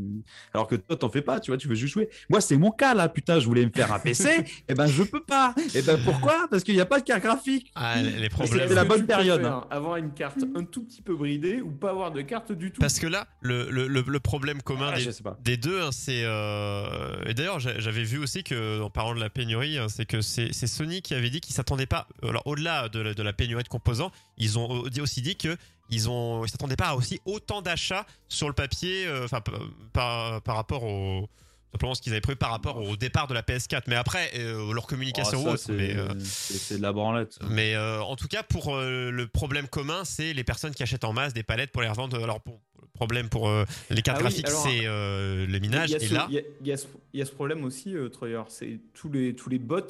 Alors 0.52 0.66
que 0.68 0.76
toi, 0.76 0.96
t'en 0.98 1.10
fais 1.10 1.22
pas, 1.22 1.40
tu 1.40 1.52
vois, 1.52 1.60
tu 1.60 1.68
veux 1.68 1.76
juste 1.76 1.94
jouer. 1.94 2.10
Moi, 2.28 2.42
c'est 2.42 2.58
mon 2.58 2.72
cas 2.72 2.96
là, 2.96 3.08
putain, 3.08 3.40
je 3.40 3.46
voulais 3.46 3.64
me 3.64 3.72
faire 3.72 3.94
un 3.94 4.00
PC, 4.00 4.30
et 4.68 4.74
ben 4.74 4.88
je 4.88 5.04
peux 5.04 5.22
pas. 5.24 5.54
Et 5.76 5.84
ben 5.84 6.00
pourquoi? 6.04 6.48
Parce 6.50 6.64
qu'il 6.64 6.74
n'y 6.74 6.82
a 6.82 6.88
pas 6.88 7.00
de 7.00 7.06
carte 7.06 7.22
graphique. 7.22 7.72
Ah, 7.76 8.02
les 8.02 8.30
problèmes. 8.30 8.62
est-ce 8.62 8.74
la 8.74 8.84
bonne 8.84 9.06
période, 9.06 9.42
préfères 9.42 9.68
Avoir 9.70 9.98
une 9.98 10.12
carte 10.12 10.40
un 10.56 10.64
tout 10.64 10.84
petit 10.84 11.04
peu 11.04 11.16
bridée 11.16 11.62
ou 11.62 11.70
pas 11.70 11.92
avoir 11.92 12.12
de 12.12 12.22
carte 12.24 12.52
du 12.52 12.72
tout. 12.72 12.82
Parce 12.82 12.98
que 12.98 13.06
là, 13.06 13.28
le, 13.42 13.70
le, 13.70 13.88
le, 13.88 14.04
le 14.08 14.20
problème 14.20 14.64
commun 14.64 14.92
Ah, 14.92 15.36
des, 15.44 15.58
deux, 15.58 15.82
hein, 15.84 15.90
c'est 15.92 16.24
euh, 16.24 17.24
et 17.28 17.36
d'ailleurs 17.36 17.60
j'a- 17.60 17.78
j'avais 17.80 18.04
vu 18.04 18.18
aussi 18.18 18.44
que 18.44 18.82
en 18.82 18.90
parlant 18.90 19.14
de 19.14 19.20
la 19.20 19.30
pénurie, 19.30 19.78
hein, 19.78 19.88
c'est 19.88 20.06
que 20.08 20.22
c'est 20.22 20.52
Sony 20.54 21.04
qui 21.04 21.14
avait 21.14 21.30
dit 21.30 21.42
qu'ils 21.42 21.54
s'attendaient 21.56 21.86
pas. 21.86 22.08
Alors 22.24 22.42
au-delà 22.48 22.90
de 22.90 23.22
la 23.22 23.34
pénurie 23.34 23.64
de 23.68 23.72
composants, 23.72 24.12
ils 24.38 24.58
ont 24.58 24.70
au- 24.70 25.00
aussi 25.02 25.22
dit 25.22 25.36
que 25.36 25.56
ils 25.90 26.10
ont 26.10 26.44
ils 26.46 26.50
s'attendaient 26.50 26.76
pas 26.76 26.90
à 26.90 26.96
aussi 26.96 27.20
autant 27.26 27.62
d'achats 27.62 28.06
sur 28.30 28.48
le 28.48 28.54
papier, 28.54 29.06
euh, 29.06 29.26
enfin 29.26 29.42
par, 29.94 30.42
par 30.42 30.56
rapport 30.56 30.84
au 30.84 31.30
simplement 31.72 31.94
ce 31.96 32.02
qu'ils 32.02 32.14
avaient 32.14 32.22
prévu 32.22 32.38
par 32.38 32.50
rapport 32.52 32.78
au 32.78 32.96
départ 32.96 33.28
de 33.28 33.34
la 33.34 33.42
PS4. 33.44 33.84
Mais 33.88 33.96
après 33.96 34.32
euh, 34.36 34.74
leur 34.74 34.88
communication 34.88 35.44
Oh, 35.48 35.56
c'est 35.58 35.72
euh, 35.96 36.08
c'est- 36.24 36.78
de 36.78 36.82
la 36.82 36.92
branlette. 36.94 37.38
mais 37.50 37.76
euh, 37.76 38.02
en 38.02 38.16
tout 38.16 38.28
cas, 38.28 38.42
pour 38.44 38.76
le 38.76 39.28
problème 39.28 39.68
commun, 39.68 40.04
c'est 40.06 40.34
les 40.34 40.44
personnes 40.44 40.74
qui 40.74 40.84
achètent 40.84 41.04
en 41.04 41.14
masse 41.14 41.34
des 41.34 41.44
palettes 41.44 41.72
pour 41.72 41.82
les 41.82 41.90
revendre. 41.90 42.22
Alors, 42.24 42.42
pour, 42.42 42.60
le 42.82 42.88
problème 42.94 43.30
pour 43.30 43.50
les 43.92 44.02
cartes 44.02 44.18
Ah 44.20 44.24
graphiques, 44.24 44.48
c'est 44.50 44.82
le 44.86 45.60
minage. 45.60 45.90
il 45.90 45.94
y 45.94 45.96
a 45.96 46.00
Et 46.04 46.08
ce- 46.08 46.14
là, 46.14 46.26
il 46.30 46.36
y 46.36 46.40
a, 46.40 46.42
il 46.62 46.68
y 47.20 47.22
a 47.22 47.26
ce, 47.26 47.32
problème 47.32 47.64
aussi, 47.64 47.94
Troyer, 48.12 48.42
c'est 48.48 48.80
tous 48.94 49.10
les, 49.12 49.36
tous 49.36 49.50
les 49.50 49.60
bots 49.60 49.82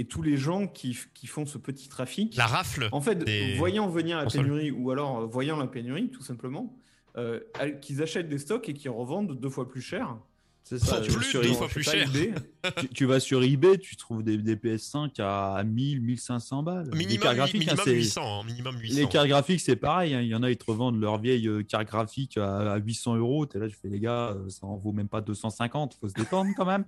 et 0.00 0.04
tous 0.04 0.22
les 0.22 0.36
gens 0.36 0.66
qui, 0.66 0.96
qui 1.14 1.26
font 1.26 1.44
ce 1.46 1.58
petit 1.58 1.88
trafic. 1.88 2.36
la 2.36 2.46
rafle. 2.46 2.88
En 2.92 3.00
fait, 3.00 3.28
voyant 3.56 3.88
venir 3.88 4.16
la 4.18 4.24
consoles. 4.24 4.42
pénurie, 4.44 4.70
ou 4.70 4.90
alors 4.90 5.20
euh, 5.22 5.26
voyant 5.26 5.56
la 5.56 5.66
pénurie, 5.66 6.08
tout 6.10 6.22
simplement, 6.22 6.76
euh, 7.16 7.40
qu'ils 7.80 8.02
achètent 8.02 8.28
des 8.28 8.38
stocks 8.38 8.68
et 8.68 8.74
qu'ils 8.74 8.90
revendent 8.90 9.38
deux 9.38 9.50
fois 9.50 9.68
plus 9.68 9.80
cher. 9.82 10.16
C'est 10.62 10.78
ça. 10.78 11.00
Tu 11.00 11.10
plus 11.10 11.24
sur 11.24 11.40
deux 11.40 11.54
fois 11.54 11.66
plus 11.66 11.82
cher. 11.82 12.06
eBay. 12.14 12.34
tu, 12.80 12.88
tu 12.90 13.04
vas 13.06 13.20
sur 13.20 13.42
eBay, 13.42 13.78
tu 13.78 13.96
trouves 13.96 14.22
des, 14.22 14.36
des 14.36 14.54
PS5 14.54 15.18
à 15.18 15.64
1000, 15.64 16.02
1500 16.02 16.62
balles. 16.62 16.90
les 16.92 16.98
Minimum, 16.98 17.22
cartes 17.22 17.32
huit- 17.32 17.38
graphiques, 17.38 17.62
hein, 17.62 17.74
minimum 17.74 17.84
c'est- 17.86 17.94
800. 17.94 18.40
hein, 18.40 18.44
minimum 18.44 18.78
800. 18.78 18.96
Les 19.00 19.06
cartes 19.08 19.28
graphiques, 19.28 19.60
c'est 19.60 19.76
pareil. 19.76 20.12
hein. 20.14 20.20
Il 20.20 20.28
y 20.28 20.34
en 20.34 20.42
a, 20.42 20.50
ils 20.50 20.58
te 20.58 20.66
revendent 20.70 21.00
leur 21.00 21.16
vieille 21.18 21.48
euh, 21.48 21.62
carte 21.62 21.86
graphique 21.88 22.36
à, 22.36 22.72
à 22.74 22.76
800 22.76 23.16
euros. 23.16 23.46
T'es 23.46 23.58
là, 23.58 23.66
je 23.68 23.74
fais 23.74 23.88
les 23.88 23.98
gars, 23.98 24.36
ça 24.48 24.66
en 24.66 24.76
vaut 24.76 24.92
même 24.92 25.08
pas 25.08 25.22
250. 25.22 25.94
Faut 25.98 26.08
se 26.08 26.12
détendre 26.14 26.50
quand 26.54 26.66
même. 26.66 26.84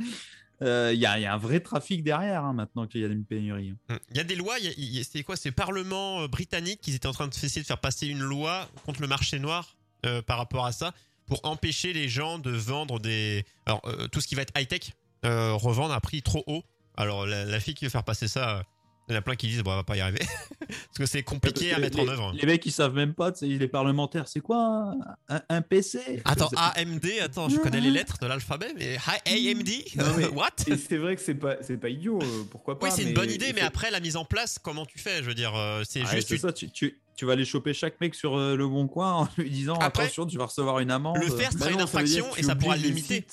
Euh, 0.62 0.92
Il 0.94 1.00
y, 1.00 1.06
a, 1.06 1.18
il 1.18 1.22
y 1.22 1.26
a 1.26 1.34
un 1.34 1.38
vrai 1.38 1.60
trafic 1.60 2.02
derrière 2.02 2.44
hein, 2.44 2.52
maintenant 2.52 2.86
qu'il 2.86 3.00
y 3.00 3.04
a 3.04 3.06
une 3.06 3.24
pénurie. 3.24 3.74
Hum. 3.88 3.98
Il 4.10 4.16
y 4.16 4.20
a 4.20 4.24
des 4.24 4.36
lois, 4.36 4.56
c'est 5.02 5.22
quoi 5.22 5.36
C'est 5.36 5.48
le 5.48 5.54
Parlement 5.54 6.22
euh, 6.22 6.28
britannique 6.28 6.80
qui 6.82 6.94
étaient 6.94 7.06
en 7.06 7.12
train 7.12 7.28
de 7.28 7.34
essayer 7.34 7.62
de 7.62 7.66
faire 7.66 7.80
passer 7.80 8.06
une 8.06 8.20
loi 8.20 8.68
contre 8.84 9.00
le 9.00 9.08
marché 9.08 9.38
noir 9.38 9.76
euh, 10.06 10.22
par 10.22 10.38
rapport 10.38 10.66
à 10.66 10.72
ça, 10.72 10.92
pour 11.26 11.40
empêcher 11.44 11.92
les 11.92 12.08
gens 12.08 12.38
de 12.38 12.50
vendre 12.50 12.98
des. 12.98 13.44
Alors, 13.66 13.80
euh, 13.86 14.08
tout 14.08 14.20
ce 14.20 14.26
qui 14.26 14.34
va 14.34 14.42
être 14.42 14.58
high-tech, 14.58 14.92
euh, 15.24 15.52
revendre 15.52 15.94
à 15.94 16.00
prix 16.00 16.22
trop 16.22 16.42
haut. 16.46 16.62
Alors, 16.96 17.26
la, 17.26 17.60
fille 17.60 17.74
qui 17.74 17.84
veut 17.84 17.90
faire 17.90 18.04
passer 18.04 18.28
ça, 18.28 18.58
euh, 18.58 18.62
il 19.10 19.14
y 19.14 19.16
en 19.16 19.18
a 19.18 19.22
plein 19.22 19.36
qui 19.36 19.48
disent, 19.48 19.62
bon, 19.62 19.72
on 19.72 19.76
va 19.76 19.82
pas 19.84 19.96
y 19.96 20.00
arriver. 20.00 20.20
Parce 20.68 20.98
que 20.98 21.06
c'est 21.06 21.22
compliqué 21.22 21.66
Parce 21.70 21.78
à 21.78 21.80
mettre 21.80 21.98
les, 21.98 22.04
en 22.04 22.08
œuvre. 22.08 22.32
Les 22.34 22.46
mecs, 22.46 22.64
ils 22.64 22.72
savent 22.72 22.94
même 22.94 23.12
pas, 23.14 23.32
les 23.42 23.68
parlementaires, 23.68 24.28
c'est 24.28 24.40
quoi 24.40 24.94
un, 25.28 25.42
un 25.48 25.62
PC 25.62 26.22
Attends, 26.24 26.48
AMD, 26.56 27.06
attends, 27.22 27.48
je 27.48 27.56
connais 27.58 27.80
les 27.80 27.90
lettres 27.90 28.18
de 28.20 28.26
l'alphabet, 28.26 28.72
mais 28.78 28.96
AMD 29.26 29.68
Non, 29.96 30.04
mais- 30.16 30.26
What? 30.34 30.50
c'est 30.58 30.96
vrai 30.96 31.16
que 31.16 31.22
c'est 31.22 31.34
pas, 31.34 31.56
c'est 31.62 31.76
pas 31.76 31.88
idiot, 31.88 32.20
euh, 32.22 32.44
pourquoi 32.50 32.78
pas. 32.78 32.86
Oui, 32.86 32.92
c'est 32.94 33.02
une 33.02 33.14
bonne 33.14 33.30
idée, 33.30 33.52
mais 33.52 33.60
après 33.62 33.90
la 33.90 34.00
mise 34.00 34.16
en 34.16 34.24
place, 34.24 34.58
comment 34.62 34.86
tu 34.86 34.98
fais? 34.98 35.18
Je 35.18 35.28
veux 35.28 35.34
dire, 35.34 35.54
euh, 35.56 35.82
c'est 35.88 36.02
Ouais, 36.04 36.16
juste 36.16 36.28
c'est 36.28 36.34
une- 36.36 36.40
ça, 36.40 36.52
tu, 36.52 36.70
tu- 36.70 37.00
tu 37.16 37.26
vas 37.26 37.32
aller 37.32 37.44
choper 37.44 37.74
chaque 37.74 38.00
mec 38.00 38.14
sur 38.14 38.36
euh, 38.38 38.56
le 38.56 38.66
bon 38.66 38.86
coin 38.88 39.12
en 39.12 39.28
lui 39.36 39.50
disant 39.50 39.74
Après, 39.74 40.04
attention, 40.04 40.24
tu 40.26 40.38
vas 40.38 40.46
recevoir 40.46 40.78
une 40.78 40.90
amende. 40.90 41.18
le 41.18 41.26
faire 41.36 41.50
Bah 41.52 41.58
sera 41.58 41.70
une 41.70 41.78
ça 41.78 41.84
infraction 41.84 42.26
et 42.36 42.42
ça 42.42 42.54
pourra 42.56 42.76
limiter. 42.76 43.26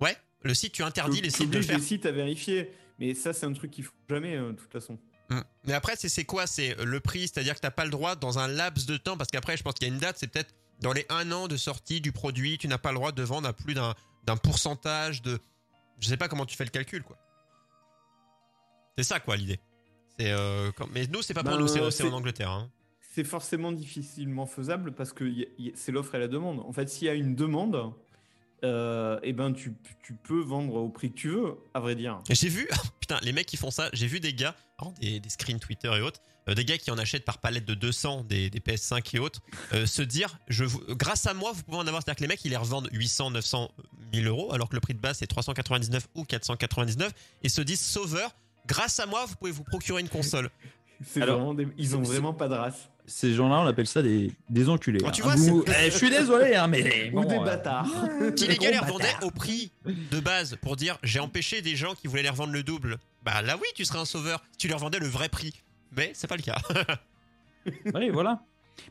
Ouais, 0.00 0.16
le 0.42 0.54
site, 0.54 0.72
tu 0.72 0.82
interdis 0.82 1.18
Tu- 1.18 1.24
les 1.24 1.30
sites 1.30 1.50
de 1.50 1.56
le 1.58 1.62
faire. 1.62 1.76
les 1.76 1.82
sites 1.84 2.06
à 2.06 2.12
vérifier. 2.12 2.70
Mais 3.00 3.14
ça, 3.14 3.32
c'est 3.32 3.46
un 3.46 3.52
truc 3.52 3.70
qu'il 3.70 3.82
faut 3.84 3.92
jamais, 4.08 4.36
euh, 4.36 4.52
de 4.52 4.56
toute 4.56 4.70
façon. 4.72 4.98
Mm. 5.30 5.40
Mais 5.64 5.72
après, 5.72 5.96
c'est 5.96 6.08
c'est 6.08 6.24
quoi? 6.24 6.46
C'est 6.46 6.74
le 6.84 7.00
prix, 7.00 7.22
c'est-à-dire 7.22 7.54
que 7.54 7.60
t'as 7.60 7.70
pas 7.70 7.84
le 7.84 7.90
droit 7.90 8.14
dans 8.14 8.38
un 8.38 8.46
laps 8.46 8.86
de 8.86 8.96
temps, 8.96 9.16
parce 9.16 9.30
qu'après, 9.30 9.56
je 9.56 9.62
pense 9.62 9.74
qu'il 9.74 9.88
y 9.88 9.90
a 9.90 9.94
une 9.94 10.00
date, 10.00 10.16
c'est 10.18 10.26
peut-être 10.28 10.54
dans 10.80 10.92
les 10.92 11.06
un 11.08 11.30
an 11.32 11.48
de 11.48 11.56
sortie 11.56 12.00
du 12.00 12.12
produit, 12.12 12.58
tu 12.58 12.68
n'as 12.68 12.78
pas 12.78 12.90
le 12.90 12.96
droit 12.96 13.12
de 13.12 13.22
vendre 13.22 13.48
à 13.48 13.52
plus 13.52 13.74
d'un 13.74 13.94
d'un 14.24 14.36
pourcentage 14.36 15.22
de. 15.22 15.38
Je 15.98 16.08
sais 16.08 16.16
pas 16.18 16.28
comment 16.28 16.44
tu 16.46 16.56
fais 16.56 16.64
le 16.64 16.70
calcul, 16.70 17.02
quoi. 17.02 17.16
C'est 18.96 19.04
ça, 19.04 19.20
quoi, 19.20 19.36
l'idée. 19.36 19.58
C'est 20.18 20.30
euh, 20.30 20.70
comme- 20.72 20.90
Mais 20.92 21.06
nous, 21.06 21.22
c'est 21.22 21.32
pas 21.34 21.42
pour 21.42 21.52
Ben, 21.52 21.58
nous, 21.60 21.68
c'est 21.90 22.02
en 22.04 22.12
Angleterre. 22.12 22.50
hein. 22.50 22.70
C'est 23.14 23.24
forcément 23.24 23.72
difficilement 23.72 24.46
faisable 24.46 24.92
parce 24.92 25.12
que 25.12 25.24
c'est 25.74 25.90
l'offre 25.90 26.14
et 26.14 26.18
la 26.18 26.28
demande. 26.28 26.60
En 26.60 26.72
fait, 26.72 26.88
s'il 26.88 27.06
y 27.06 27.10
a 27.10 27.14
une 27.14 27.34
demande, 27.34 27.92
euh, 28.64 29.18
eh 29.22 29.32
ben, 29.32 29.52
tu, 29.52 29.74
tu 30.02 30.14
peux 30.14 30.40
vendre 30.40 30.74
au 30.74 30.88
prix 30.88 31.10
que 31.10 31.16
tu 31.16 31.28
veux, 31.28 31.54
à 31.74 31.80
vrai 31.80 31.94
dire. 31.94 32.18
Et 32.28 32.34
J'ai 32.34 32.48
vu, 32.48 32.68
putain, 33.00 33.18
les 33.22 33.32
mecs 33.32 33.46
qui 33.46 33.56
font 33.56 33.70
ça, 33.70 33.88
j'ai 33.92 34.06
vu 34.06 34.20
des 34.20 34.34
gars, 34.34 34.54
des, 35.00 35.20
des 35.20 35.28
screens 35.28 35.58
Twitter 35.60 35.90
et 35.96 36.00
autres, 36.00 36.20
euh, 36.48 36.54
des 36.54 36.64
gars 36.64 36.78
qui 36.78 36.90
en 36.90 36.98
achètent 36.98 37.24
par 37.24 37.38
palette 37.38 37.64
de 37.66 37.74
200 37.74 38.24
des, 38.24 38.50
des 38.50 38.60
PS5 38.60 39.16
et 39.16 39.18
autres, 39.18 39.40
euh, 39.74 39.86
se 39.86 40.02
dire, 40.02 40.38
je 40.48 40.64
grâce 40.94 41.26
à 41.26 41.34
moi, 41.34 41.52
vous 41.52 41.62
pouvez 41.62 41.76
en 41.78 41.86
avoir. 41.86 42.02
C'est-à-dire 42.02 42.16
que 42.16 42.22
les 42.22 42.28
mecs, 42.28 42.44
ils 42.44 42.50
les 42.50 42.56
revendent 42.56 42.88
800, 42.92 43.30
900, 43.32 43.70
1000 44.12 44.26
euros, 44.26 44.52
alors 44.52 44.68
que 44.68 44.74
le 44.74 44.80
prix 44.80 44.94
de 44.94 45.00
base 45.00 45.18
c'est 45.18 45.26
399 45.26 46.08
ou 46.14 46.24
499, 46.24 47.12
et 47.42 47.48
se 47.48 47.60
disent, 47.62 47.80
sauveur, 47.80 48.34
grâce 48.66 49.00
à 49.00 49.06
moi, 49.06 49.24
vous 49.26 49.36
pouvez 49.36 49.50
vous 49.52 49.64
procurer 49.64 50.00
une 50.00 50.08
console. 50.08 50.50
Alors, 51.16 51.36
vraiment 51.38 51.54
des- 51.54 51.68
ils 51.78 51.96
ont 51.96 52.02
vraiment 52.02 52.34
pas 52.34 52.46
de 52.48 52.54
race. 52.54 52.89
Ces 53.06 53.34
gens-là, 53.34 53.60
on 53.60 53.66
appelle 53.66 53.86
ça 53.86 54.02
des, 54.02 54.30
des 54.48 54.68
enculés. 54.68 55.00
Ah, 55.04 55.10
tu 55.10 55.22
hein. 55.22 55.24
vois, 55.24 55.34
Vous- 55.36 55.64
c'est- 55.66 55.86
Eh, 55.86 55.90
je 55.90 55.96
suis 55.96 56.10
désolé, 56.10 56.54
hein, 56.54 56.66
mais. 56.68 57.10
Ou 57.12 57.20
bon, 57.22 57.28
des 57.28 57.36
euh, 57.36 57.44
bâtards. 57.44 57.88
Si 58.36 58.46
les 58.46 58.56
gars 58.56 58.70
les 58.70 58.78
revendaient 58.78 59.14
au 59.22 59.30
prix 59.30 59.70
de 59.84 60.20
base 60.20 60.56
pour 60.62 60.76
dire, 60.76 60.98
j'ai 61.02 61.20
empêché 61.20 61.62
des 61.62 61.76
gens 61.76 61.94
qui 61.94 62.06
voulaient 62.06 62.22
les 62.22 62.28
revendre 62.30 62.52
le 62.52 62.62
double, 62.62 62.98
bah 63.24 63.42
là 63.42 63.56
oui, 63.56 63.66
tu 63.74 63.84
serais 63.84 63.98
un 63.98 64.04
sauveur. 64.04 64.42
Si 64.52 64.58
tu 64.58 64.68
leur 64.68 64.78
vendais 64.78 64.98
le 64.98 65.06
vrai 65.08 65.28
prix. 65.28 65.54
Mais 65.96 66.12
c'est 66.14 66.26
pas 66.28 66.36
le 66.36 66.42
cas. 66.42 66.58
Oui, 67.94 68.08
voilà. 68.08 68.40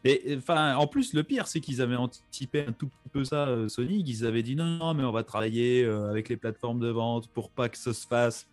Mais 0.05 0.21
enfin, 0.37 0.75
en 0.75 0.85
plus, 0.85 1.13
le 1.13 1.23
pire, 1.23 1.47
c'est 1.47 1.59
qu'ils 1.59 1.81
avaient 1.81 1.95
anticipé 1.95 2.65
un 2.67 2.71
tout 2.71 2.87
petit 2.87 3.09
peu 3.11 3.23
ça, 3.23 3.47
euh, 3.47 3.67
Sony. 3.67 4.03
Ils 4.05 4.25
avaient 4.25 4.43
dit 4.43 4.55
non, 4.55 4.65
non, 4.65 4.93
mais 4.93 5.03
on 5.03 5.11
va 5.11 5.23
travailler 5.23 5.83
euh, 5.83 6.09
avec 6.09 6.29
les 6.29 6.37
plateformes 6.37 6.79
de 6.79 6.89
vente 6.89 7.27
pour 7.29 7.49
pas 7.49 7.67
que 7.69 7.77
ça 7.77 7.93
se 7.93 8.05
fasse. 8.05 8.47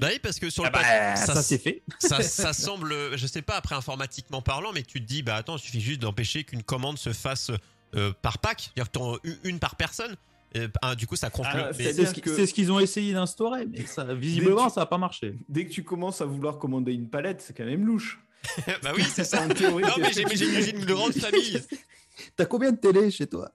Bah 0.00 0.08
oui, 0.12 0.18
parce 0.22 0.38
que 0.38 0.50
sur 0.50 0.62
le 0.64 0.68
Ah 0.68 0.72
bah, 0.72 0.80
papier, 0.80 1.26
ça, 1.26 1.42
c'est 1.42 1.58
fait. 1.58 1.82
ça, 1.98 2.22
ça 2.22 2.52
semble, 2.52 3.16
je 3.16 3.26
sais 3.26 3.42
pas 3.42 3.56
après 3.56 3.74
informatiquement 3.74 4.42
parlant, 4.42 4.72
mais 4.72 4.82
tu 4.82 5.00
te 5.00 5.06
dis, 5.06 5.22
bah 5.22 5.36
attends, 5.36 5.56
il 5.56 5.60
suffit 5.60 5.80
juste 5.80 6.00
d'empêcher 6.00 6.44
qu'une 6.44 6.62
commande 6.62 6.98
se 6.98 7.12
fasse 7.12 7.50
euh, 7.94 8.12
par 8.22 8.38
pack, 8.38 8.70
c'est-à-dire 8.74 8.90
t'en- 8.90 9.16
une- 9.44 9.58
par 9.58 9.76
personne. 9.76 10.16
Euh, 10.56 10.68
un, 10.82 10.94
du 10.94 11.06
coup, 11.08 11.16
ça 11.16 11.30
confle. 11.30 11.50
Ah, 11.52 11.70
c'est- 11.72 11.92
C'est 11.92 12.06
ce, 12.06 12.14
qui- 12.14 12.20
que- 12.20 12.34
c'est 12.34 12.46
ce 12.46 12.54
qu'ils 12.54 12.70
ont 12.70 12.78
essayé 12.78 13.12
d'instaurer, 13.12 13.66
mais 13.66 13.84
ça, 13.86 14.04
visiblement, 14.14 14.68
ça 14.68 14.80
n'a 14.82 14.86
pas 14.86 14.98
marché. 14.98 15.34
Dès 15.48 15.66
que 15.66 15.70
tu 15.72 15.82
commences 15.82 16.20
à 16.20 16.24
vouloir 16.26 16.58
commander 16.58 16.92
une 16.92 17.08
palette, 17.08 17.42
c'est 17.42 17.56
quand 17.56 17.64
même 17.64 17.84
louche. 17.84 18.20
bah 18.82 18.92
oui, 18.94 19.02
c'est 19.12 19.24
ça. 19.24 19.42
En 19.44 19.48
théorie, 19.48 19.82
Non, 19.82 19.94
mais 19.98 20.12
j'ai 20.12 20.24
j'ai- 20.36 20.62
j'ai 20.62 20.76
une 20.76 20.84
grande 20.84 21.12
famille. 21.14 21.60
T'as 22.36 22.44
combien 22.44 22.70
de 22.70 22.76
télé 22.76 23.10
chez 23.10 23.26
toi? 23.26 23.50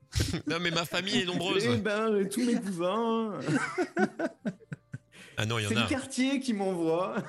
Non, 0.45 0.57
mais 0.59 0.71
ma 0.71 0.83
famille 0.83 1.19
est 1.21 1.25
nombreuse. 1.25 1.63
Eh 1.65 1.77
ben, 1.77 2.17
j'ai 2.17 2.27
tous 2.27 2.43
mes 2.43 2.55
cousins. 2.55 3.39
Ah 5.39 5.45
non, 5.45 5.57
il 5.57 5.65
y 5.65 5.67
C'est 5.67 5.75
en 5.75 5.79
a. 5.79 5.83
le 5.83 5.89
quartier 5.89 6.39
qui 6.39 6.53
m'envoie. 6.53 7.15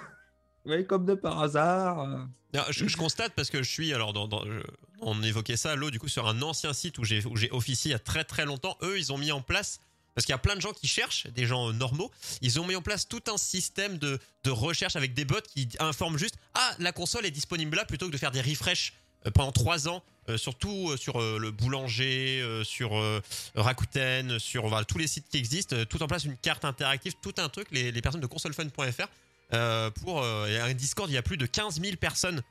Oui, 0.66 0.86
comme 0.86 1.06
de 1.06 1.14
par 1.14 1.40
hasard. 1.42 2.06
Non, 2.52 2.60
je, 2.68 2.86
je 2.86 2.96
constate 2.98 3.32
parce 3.34 3.48
que 3.48 3.62
je 3.62 3.70
suis 3.70 3.94
alors 3.94 4.12
dans, 4.12 4.28
dans- 4.28 4.44
je- 4.44 4.60
on 5.00 5.22
évoquait 5.22 5.56
ça 5.56 5.74
l'eau 5.74 5.90
du 5.90 5.98
coup 5.98 6.08
sur 6.08 6.28
un 6.28 6.42
ancien 6.42 6.74
site 6.74 6.98
où 6.98 7.04
j'ai 7.04 7.24
où 7.24 7.34
j'ai 7.34 7.50
officié 7.50 7.88
il 7.88 7.92
y 7.92 7.94
a 7.94 7.98
très 7.98 8.24
très 8.24 8.44
longtemps. 8.44 8.76
Eux, 8.82 8.98
ils 8.98 9.10
ont 9.10 9.16
mis 9.16 9.32
en 9.32 9.40
place 9.40 9.80
parce 10.14 10.26
qu'il 10.26 10.34
y 10.34 10.34
a 10.34 10.38
plein 10.38 10.56
de 10.56 10.60
gens 10.60 10.72
qui 10.74 10.86
cherchent, 10.86 11.28
des 11.28 11.46
gens 11.46 11.70
euh, 11.70 11.72
normaux. 11.72 12.10
Ils 12.42 12.60
ont 12.60 12.66
mis 12.66 12.76
en 12.76 12.82
place 12.82 13.08
tout 13.08 13.22
un 13.32 13.38
système 13.38 13.96
de, 13.96 14.18
de 14.44 14.50
recherche 14.50 14.96
avec 14.96 15.14
des 15.14 15.24
bots 15.24 15.40
qui 15.48 15.66
informent 15.78 16.18
juste 16.18 16.34
ah 16.52 16.74
la 16.78 16.92
console 16.92 17.24
est 17.24 17.30
disponible 17.30 17.74
là 17.78 17.86
plutôt 17.86 18.06
que 18.08 18.12
de 18.12 18.18
faire 18.18 18.30
des 18.30 18.42
refresh 18.42 18.92
pendant 19.34 19.52
trois 19.52 19.88
ans. 19.88 20.02
euh, 20.28 20.36
surtout 20.38 20.90
euh, 20.90 20.96
sur 20.96 21.20
euh, 21.20 21.38
le 21.40 21.50
boulanger, 21.50 22.40
euh, 22.40 22.62
sur 22.62 22.96
euh, 22.96 23.20
Rakuten, 23.56 24.38
sur 24.38 24.68
voilà, 24.68 24.84
tous 24.84 24.98
les 24.98 25.08
sites 25.08 25.26
qui 25.28 25.38
existent, 25.38 25.74
euh, 25.74 25.84
tout 25.84 26.02
en 26.02 26.06
place 26.06 26.24
une 26.24 26.36
carte 26.36 26.64
interactive, 26.64 27.14
tout 27.20 27.34
un 27.38 27.48
truc. 27.48 27.66
Les, 27.72 27.90
les 27.90 28.00
personnes 28.02 28.20
de 28.20 28.26
consolefun.fr 28.26 29.06
euh, 29.54 29.90
pour 29.90 30.22
euh, 30.22 30.44
il 30.48 30.54
y 30.54 30.56
a 30.56 30.64
un 30.66 30.74
Discord, 30.74 31.10
il 31.10 31.14
y 31.14 31.16
a 31.16 31.22
plus 31.22 31.36
de 31.36 31.46
15 31.46 31.80
000 31.80 31.96
personnes 31.96 32.42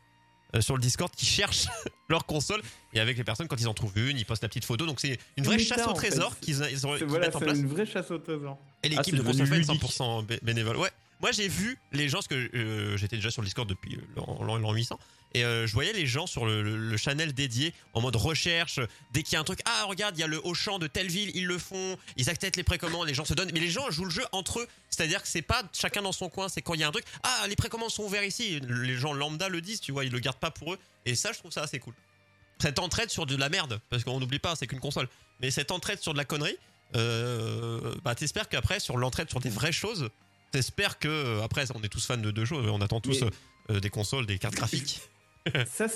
euh, 0.56 0.62
sur 0.62 0.76
le 0.76 0.82
Discord 0.82 1.10
qui 1.16 1.26
cherchent 1.26 1.68
leur 2.10 2.26
console 2.26 2.62
et 2.94 3.00
avec 3.00 3.18
les 3.18 3.24
personnes 3.24 3.48
quand 3.48 3.62
ils 3.62 3.68
en 3.70 3.74
trouvent 3.74 3.98
une, 3.98 4.18
ils 4.18 4.26
postent 4.26 4.44
la 4.44 4.50
petite 4.50 4.66
photo. 4.66 4.86
Donc 4.86 5.00
c'est 5.00 5.18
une 5.38 5.46
vraie 5.46 5.60
chasse 5.60 5.88
au 5.88 5.94
trésor 5.94 6.38
qu'ils 6.40 6.56
ils 6.72 6.86
ont- 6.86 6.94
C'est- 6.94 6.98
qu'ils 7.00 7.08
Voilà, 7.08 7.28
mettent 7.28 7.36
en 7.36 7.40
c'est 7.40 7.46
place. 7.46 7.58
une 7.60 7.68
vraie 7.68 7.86
chasse 7.86 8.12
au 8.12 8.18
trésor. 8.18 8.58
Et 8.84 8.88
Ah, 8.88 8.90
l'équipe 8.90 9.16
c'est 9.16 9.24
de 9.24 9.30
est 9.30 9.46
ludique. 9.46 9.82
100% 9.82 10.24
bé- 10.26 10.40
bénévole. 10.42 10.76
Ouais. 10.78 10.92
Moi 11.22 11.32
j'ai 11.32 11.48
vu 11.48 11.78
les 11.94 12.10
gens, 12.10 12.18
parce 12.18 12.28
que 12.28 12.50
euh, 12.56 12.98
j'étais 12.98 13.16
déjà 13.18 13.30
sur 13.32 13.42
le 13.42 13.46
Discord 13.46 13.68
depuis 13.70 13.96
euh, 13.96 14.46
l'an 14.46 14.74
800, 14.74 15.00
et 15.33 15.43
euh, 15.45 15.67
je 15.67 15.74
voyais 15.74 15.93
les 15.93 16.07
gens 16.07 16.25
sur 16.27 16.45
le, 16.45 16.62
le- 16.63 16.75
le 16.77 16.98
channel 16.98 17.33
dédié 17.33 17.74
en 17.93 18.01
mode 18.01 18.15
recherche. 18.15 18.79
Dès 19.13 19.21
qu'il 19.24 19.33
y 19.33 19.36
a 19.36 19.39
un 19.39 19.43
truc, 19.43 19.59
ah 19.65 19.86
regarde, 19.86 20.17
il 20.17 20.21
y 20.21 20.24
a 20.24 20.27
le 20.27 20.39
Auchan 20.45 20.79
de 20.79 20.88
telle 20.88 21.07
ville, 21.07 21.31
ils 21.36 21.45
le 21.45 21.57
font, 21.57 21.98
ils 22.17 22.29
acceptent 22.29 22.55
les 22.57 22.63
précommandes, 22.63 23.07
les 23.07 23.13
gens 23.13 23.25
se 23.25 23.33
donnent. 23.33 23.51
Mais 23.53 23.59
les 23.59 23.69
gens 23.69 23.91
jouent 23.91 24.05
le 24.05 24.09
jeu 24.12 24.25
entre 24.31 24.59
eux, 24.62 24.67
c'est-à-dire 24.89 25.21
que 25.21 25.27
c'est 25.27 25.41
pas 25.43 25.63
chacun 25.74 26.01
dans 26.01 26.12
son 26.12 26.29
coin, 26.29 26.50
c'est 26.50 26.62
quand 26.62 26.74
il 26.74 26.79
y 26.79 26.83
a 26.83 26.88
un 26.88 26.91
truc, 26.91 27.05
ah 27.24 27.45
les 27.48 27.55
précommandes 27.55 27.91
sont 27.91 28.03
ouvertes 28.03 28.25
ici. 28.25 28.59
Les 28.62 28.95
gens 28.98 29.13
lambda 29.13 29.50
le 29.50 29.62
disent, 29.62 29.81
tu 29.81 29.91
vois, 29.91 30.03
ils 30.05 30.12
le 30.12 30.19
gardent 30.19 30.39
pas 30.39 30.51
pour 30.51 30.74
eux. 30.74 30.79
Et 31.05 31.13
ça, 31.15 31.31
je 31.31 31.38
trouve 31.39 31.51
ça 31.51 31.62
assez 31.62 31.79
cool. 31.79 31.93
Cette 32.62 32.79
entraide 32.79 33.09
sur 33.09 33.25
de 33.25 33.36
la 33.36 33.50
merde, 33.50 33.79
parce 33.89 34.03
qu'on 34.03 34.19
n'oublie 34.19 34.39
pas, 34.39 34.55
c'est 34.55 34.67
qu'une 34.67 34.79
console. 34.81 35.07
Mais 35.41 35.50
cette 35.51 35.71
entraide 35.71 36.00
sur 36.01 36.12
de 36.13 36.17
la 36.17 36.25
connerie, 36.25 36.57
euh, 36.95 37.93
bah 38.03 38.15
t'espères 38.15 38.50
qu'après 38.50 38.79
sur 38.79 38.98
l'entraide 38.98 39.29
sur 39.29 39.39
des 39.39 39.50
vraies 39.50 39.71
choses, 39.71 40.09
t'espères 40.51 41.00
que 41.00 41.07
euh, 41.07 41.43
après 41.43 41.65
on 41.75 41.81
est 41.83 41.89
tous 41.89 42.05
fans 42.05 42.17
de 42.17 42.31
deux 42.31 42.45
choses, 42.45 42.67
on 42.67 42.81
attend 42.81 43.00
tous 43.00 43.21
Mais- 43.21 43.29
euh, 43.75 43.79
des 43.79 43.89
consoles, 43.89 44.25
des 44.25 44.39
cartes 44.39 44.55
graphiques. 44.55 45.00
Ça, 45.68 45.88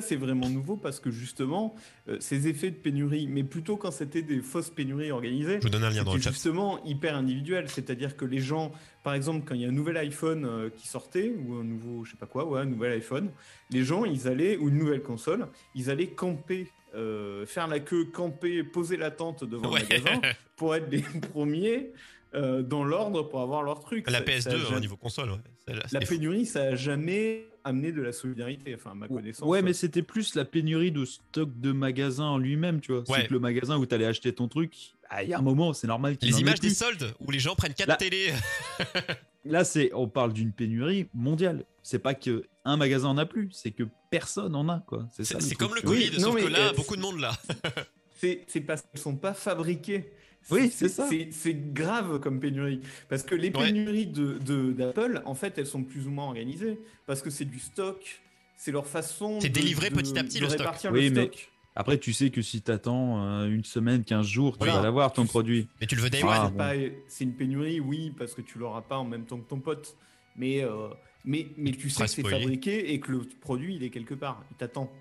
c'est 0.00 0.16
vraiment 0.16 0.48
nouveau 0.48 0.76
parce 0.76 1.00
que 1.00 1.10
justement, 1.10 1.74
euh, 2.08 2.16
ces 2.20 2.48
effets 2.48 2.70
de 2.70 2.76
pénurie, 2.76 3.26
mais 3.28 3.44
plutôt 3.44 3.76
quand 3.76 3.90
c'était 3.90 4.22
des 4.22 4.40
fausses 4.40 4.70
pénuries 4.70 5.10
organisées, 5.10 5.58
Je 5.58 5.62
vous 5.66 5.70
donne 5.70 5.84
un 5.84 5.90
lien 5.90 6.04
dans 6.04 6.14
le 6.14 6.20
chat. 6.20 6.30
justement 6.30 6.84
hyper 6.84 7.16
individuel. 7.16 7.68
C'est-à-dire 7.68 8.16
que 8.16 8.24
les 8.24 8.38
gens, 8.40 8.72
par 9.04 9.14
exemple, 9.14 9.44
quand 9.46 9.54
il 9.54 9.62
y 9.62 9.64
a 9.64 9.68
un 9.68 9.72
nouvel 9.72 9.96
iPhone 9.96 10.44
euh, 10.44 10.70
qui 10.70 10.86
sortait, 10.88 11.32
ou 11.38 11.54
un 11.54 11.64
nouveau, 11.64 12.04
je 12.04 12.12
sais 12.12 12.16
pas 12.16 12.26
quoi, 12.26 12.46
ouais, 12.46 12.60
un 12.60 12.64
nouvel 12.66 12.92
iPhone, 12.92 13.30
les 13.70 13.84
gens, 13.84 14.04
ils 14.04 14.28
allaient, 14.28 14.56
ou 14.56 14.68
une 14.68 14.78
nouvelle 14.78 15.02
console, 15.02 15.46
ils 15.74 15.90
allaient 15.90 16.08
camper, 16.08 16.68
euh, 16.94 17.46
faire 17.46 17.68
la 17.68 17.80
queue, 17.80 18.04
camper, 18.04 18.62
poser 18.64 18.96
la 18.96 19.10
tente 19.10 19.44
devant 19.44 19.70
Ouais. 19.72 19.80
le 19.80 19.98
magasin 20.00 20.20
pour 20.56 20.74
être 20.74 20.90
les 20.90 21.00
premiers 21.32 21.90
euh, 22.34 22.62
dans 22.62 22.84
l'ordre 22.84 23.22
pour 23.22 23.40
avoir 23.40 23.62
leur 23.62 23.80
truc. 23.80 24.10
La 24.10 24.18
Ça- 24.18 24.24
PS2 24.24 24.40
ça 24.40 24.50
a 24.50 24.54
au 24.54 24.58
jamais- 24.68 24.80
niveau 24.80 24.96
console, 24.96 25.30
ouais. 25.30 25.74
La 25.92 26.00
fou. 26.00 26.06
pénurie, 26.14 26.46
ça 26.46 26.62
a 26.62 26.74
jamais 26.74 27.44
amené 27.64 27.92
de 27.92 28.02
la 28.02 28.12
solidarité, 28.12 28.74
enfin, 28.74 28.90
à 28.90 28.94
ma 28.94 29.06
connaissance. 29.08 29.46
Ouais, 29.48 29.62
mais 29.62 29.72
c'était 29.72 30.02
plus 30.02 30.34
la 30.34 30.44
pénurie 30.44 30.90
de 30.90 31.04
stock 31.04 31.50
de 31.60 31.70
magasins 31.72 32.24
en 32.26 32.38
lui-même, 32.38 32.80
tu 32.80 32.92
vois. 32.92 33.02
Ouais. 33.10 33.20
C'est 33.22 33.26
que 33.28 33.32
le 33.34 33.38
magasin 33.40 33.76
où 33.78 33.86
t'allais 33.86 34.06
acheter 34.06 34.32
ton 34.34 34.48
truc, 34.48 34.74
ah, 35.08 35.22
il 35.22 35.28
y 35.28 35.34
a 35.34 35.38
un 35.38 35.42
moment, 35.42 35.72
c'est 35.72 35.86
normal 35.86 36.16
qu'il 36.16 36.30
Les 36.32 36.40
images 36.40 36.58
des 36.60 36.70
soldes 36.70 37.14
où 37.20 37.30
les 37.30 37.38
gens 37.38 37.54
prennent 37.54 37.74
4 37.74 37.86
Là- 37.88 37.96
télés. 37.96 38.32
Là, 39.44 39.64
c'est, 39.64 39.90
on 39.92 40.06
parle 40.08 40.32
d'une 40.32 40.52
pénurie 40.52 41.08
mondiale. 41.14 41.64
C'est 41.82 41.98
pas 41.98 42.14
que 42.14 42.44
un 42.64 42.76
magasin 42.76 43.08
en 43.08 43.18
a 43.18 43.26
plus, 43.26 43.48
c'est 43.52 43.72
que 43.72 43.82
personne 44.10 44.54
en 44.54 44.68
a, 44.68 44.78
quoi. 44.86 45.08
C'est 45.12 45.54
comme 45.56 45.74
le 45.74 45.80
vois. 45.82 45.90
Oui, 45.90 46.06
Covid, 46.06 46.20
non, 46.20 46.30
sauf 46.30 46.36
que 46.36 46.44
mais, 46.44 46.50
là, 46.50 46.68
euh, 46.68 46.72
beaucoup 46.74 46.94
de 46.96 47.00
monde 47.02 47.18
là. 47.20 47.32
C'est 48.46 48.60
parce 48.64 48.82
qu'elles 48.82 49.00
sont 49.00 49.16
pas 49.16 49.34
fabriquées. 49.34 50.12
Oui, 50.50 50.70
c'est 50.70 50.88
ça. 50.88 51.08
C'est 51.30 51.72
grave 51.72 52.18
comme 52.20 52.40
pénurie. 52.40 52.80
Parce 53.08 53.22
que 53.22 53.34
les 53.34 53.48
Ouais. 53.48 53.66
pénuries 53.66 54.06
de 54.06 54.38
de- 54.38 54.72
d'Apple, 54.72 55.22
en 55.24 55.34
fait, 55.34 55.56
elles 55.58 55.66
sont 55.66 55.84
plus 55.84 56.06
ou 56.06 56.10
moins 56.10 56.26
organisées. 56.26 56.78
Parce 57.06 57.22
que 57.22 57.30
c'est 57.30 57.44
du 57.44 57.58
stock, 57.58 58.22
c'est 58.56 58.72
leur 58.72 58.86
façon. 58.86 59.38
C'est 59.40 59.48
délivré 59.48 59.90
de- 59.90 59.94
petit 59.96 60.18
à 60.18 60.24
petit, 60.24 60.38
de 60.40 60.44
le 60.44 60.50
stock. 60.50 60.66
Oui, 60.92 61.08
le 61.08 61.14
mais- 61.14 61.22
stock. 61.26 61.48
Après, 61.74 61.96
tu 61.98 62.12
sais 62.12 62.28
que 62.28 62.42
si 62.42 62.60
t'attends 62.60 63.24
euh, 63.24 63.46
une 63.46 63.64
semaine, 63.64 64.04
15 64.04 64.26
jours, 64.26 64.58
tu 64.58 64.64
Oui. 64.64 64.70
vas 64.70 64.82
l'avoir 64.82 65.10
ton 65.14 65.24
produit. 65.24 65.68
Mais 65.80 65.86
tu 65.86 65.94
le 65.96 66.02
veux 66.02 66.10
day 66.10 66.20
Ah, 66.22 66.26
one. 66.26 66.46
c'est 66.46 66.50
bon. 66.52 66.58
pas- 66.58 66.94
c'est 67.08 67.24
une 67.24 67.34
pénurie, 67.34 67.80
oui, 67.80 68.12
parce 68.18 68.34
que 68.34 68.42
tu 68.42 68.58
l'auras 68.58 68.82
pas 68.82 68.98
en 68.98 69.04
même 69.04 69.24
temps 69.24 69.38
que 69.38 69.48
ton 69.48 69.58
pote. 69.60 69.96
Mais, 70.36 70.62
euh, 70.62 70.88
mais, 71.24 71.46
mais 71.56 71.70
tu 71.70 71.88
sais 71.88 72.02
que 72.04 72.10
c'est 72.10 72.22
fabriqué 72.28 72.92
et 72.92 73.00
que 73.00 73.12
le 73.12 73.20
produit, 73.40 73.76
il 73.76 73.84
est 73.84 73.90
quelque 73.90 74.12
part. 74.14 74.44
Il 74.50 74.56
t'attend. 74.58 74.92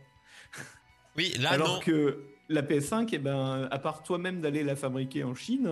Oui, 1.17 1.33
là, 1.39 1.51
Alors 1.51 1.75
non. 1.75 1.79
que 1.81 2.19
la 2.51 2.61
PS5, 2.61 3.09
eh 3.11 3.17
ben, 3.17 3.67
à 3.71 3.79
part 3.79 4.03
toi-même 4.03 4.41
d'aller 4.41 4.63
la 4.63 4.75
fabriquer 4.75 5.23
en 5.23 5.35
Chine, 5.35 5.69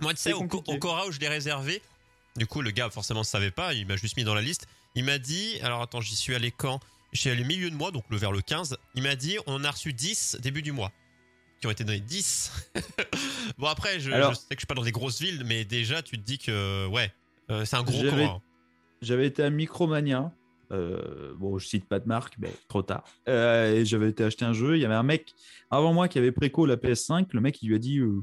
Moi, 0.00 0.14
tu 0.14 0.20
sais, 0.20 0.32
au, 0.32 0.46
Cora 0.46 1.06
où 1.06 1.12
je 1.12 1.20
l'ai 1.20 1.28
réservé, 1.28 1.82
du 2.36 2.46
coup, 2.46 2.62
le 2.62 2.70
gars, 2.70 2.90
forcément, 2.90 3.20
ne 3.20 3.24
savait 3.24 3.50
pas, 3.50 3.74
il 3.74 3.86
m'a 3.86 3.96
juste 3.96 4.16
mis 4.16 4.24
dans 4.24 4.34
la 4.34 4.42
liste. 4.42 4.66
Il 4.94 5.04
m'a 5.04 5.18
dit, 5.18 5.58
alors 5.62 5.82
attends, 5.82 6.00
j'y 6.00 6.16
suis 6.16 6.34
allé 6.34 6.50
quand? 6.50 6.80
Je 7.12 7.20
suis 7.20 7.30
allé 7.30 7.44
milieu 7.44 7.70
de 7.70 7.76
mois, 7.76 7.92
donc 7.92 8.04
le 8.10 8.16
vers 8.16 8.32
le 8.32 8.40
15. 8.40 8.76
Il 8.94 9.02
m'a 9.02 9.14
dit, 9.14 9.38
on 9.46 9.54
en 9.54 9.64
a 9.64 9.70
reçu 9.70 9.92
10 9.92 10.38
début 10.40 10.62
du 10.62 10.72
mois. 10.72 10.90
Qui 11.60 11.68
ont 11.68 11.70
été 11.70 11.84
donnés 11.84 12.00
10. 12.00 12.52
bon, 13.58 13.68
après, 13.68 14.00
je, 14.00 14.10
Alors- 14.10 14.32
je 14.32 14.38
sais 14.38 14.48
que 14.48 14.54
je 14.56 14.60
suis 14.60 14.66
pas 14.66 14.74
dans 14.74 14.82
des 14.82 14.92
grosses 14.92 15.20
villes, 15.20 15.44
mais 15.46 15.64
déjà, 15.64 16.02
tu 16.02 16.18
te 16.18 16.22
dis 16.24 16.38
que, 16.38 16.86
ouais, 16.88 17.12
euh, 17.50 17.64
c'est 17.64 17.76
un 17.76 17.82
gros 17.84 18.02
Cora. 18.02 18.40
J'avais 19.00 19.26
été 19.26 19.42
à 19.42 19.50
Micromania. 19.50 20.32
Euh, 20.72 21.34
bon, 21.36 21.58
je 21.58 21.66
cite 21.66 21.86
pas 21.86 21.98
de 22.00 22.06
marque, 22.08 22.34
mais 22.38 22.52
trop 22.68 22.82
tard. 22.82 23.04
Euh, 23.28 23.74
et 23.74 23.84
j'avais 23.84 24.08
été 24.10 24.24
acheter 24.24 24.44
un 24.44 24.52
jeu. 24.52 24.76
Il 24.76 24.80
y 24.80 24.84
avait 24.84 24.94
un 24.94 25.02
mec 25.02 25.34
avant 25.70 25.92
moi 25.92 26.08
qui 26.08 26.18
avait 26.18 26.32
préco 26.32 26.66
la 26.66 26.76
PS5. 26.76 27.26
Le 27.32 27.40
mec, 27.40 27.62
il 27.62 27.68
lui 27.68 27.74
a 27.74 27.78
dit 27.78 27.98
euh, 27.98 28.22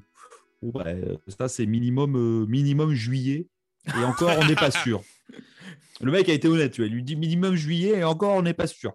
Oh, 0.62 0.72
bah, 0.72 0.84
euh, 0.88 1.18
Ça, 1.28 1.48
c'est 1.48 1.66
minimum, 1.66 2.46
minimum 2.48 2.94
juillet. 2.94 3.48
Et 3.88 4.04
encore, 4.04 4.38
on 4.40 4.46
n'est 4.46 4.56
pas 4.56 4.72
sûr. 4.72 5.02
Le 6.02 6.12
mec 6.12 6.30
a 6.30 6.34
été 6.34 6.48
honnête. 6.48 6.72
Tu 6.74 6.82
vois. 6.82 6.88
Il 6.88 6.94
lui 6.94 7.04
dit 7.04 7.16
minimum 7.16 7.56
juillet 7.56 8.00
et 8.00 8.04
encore, 8.04 8.36
on 8.36 8.42
n'est 8.42 8.54
pas 8.54 8.68
sûr. 8.68 8.94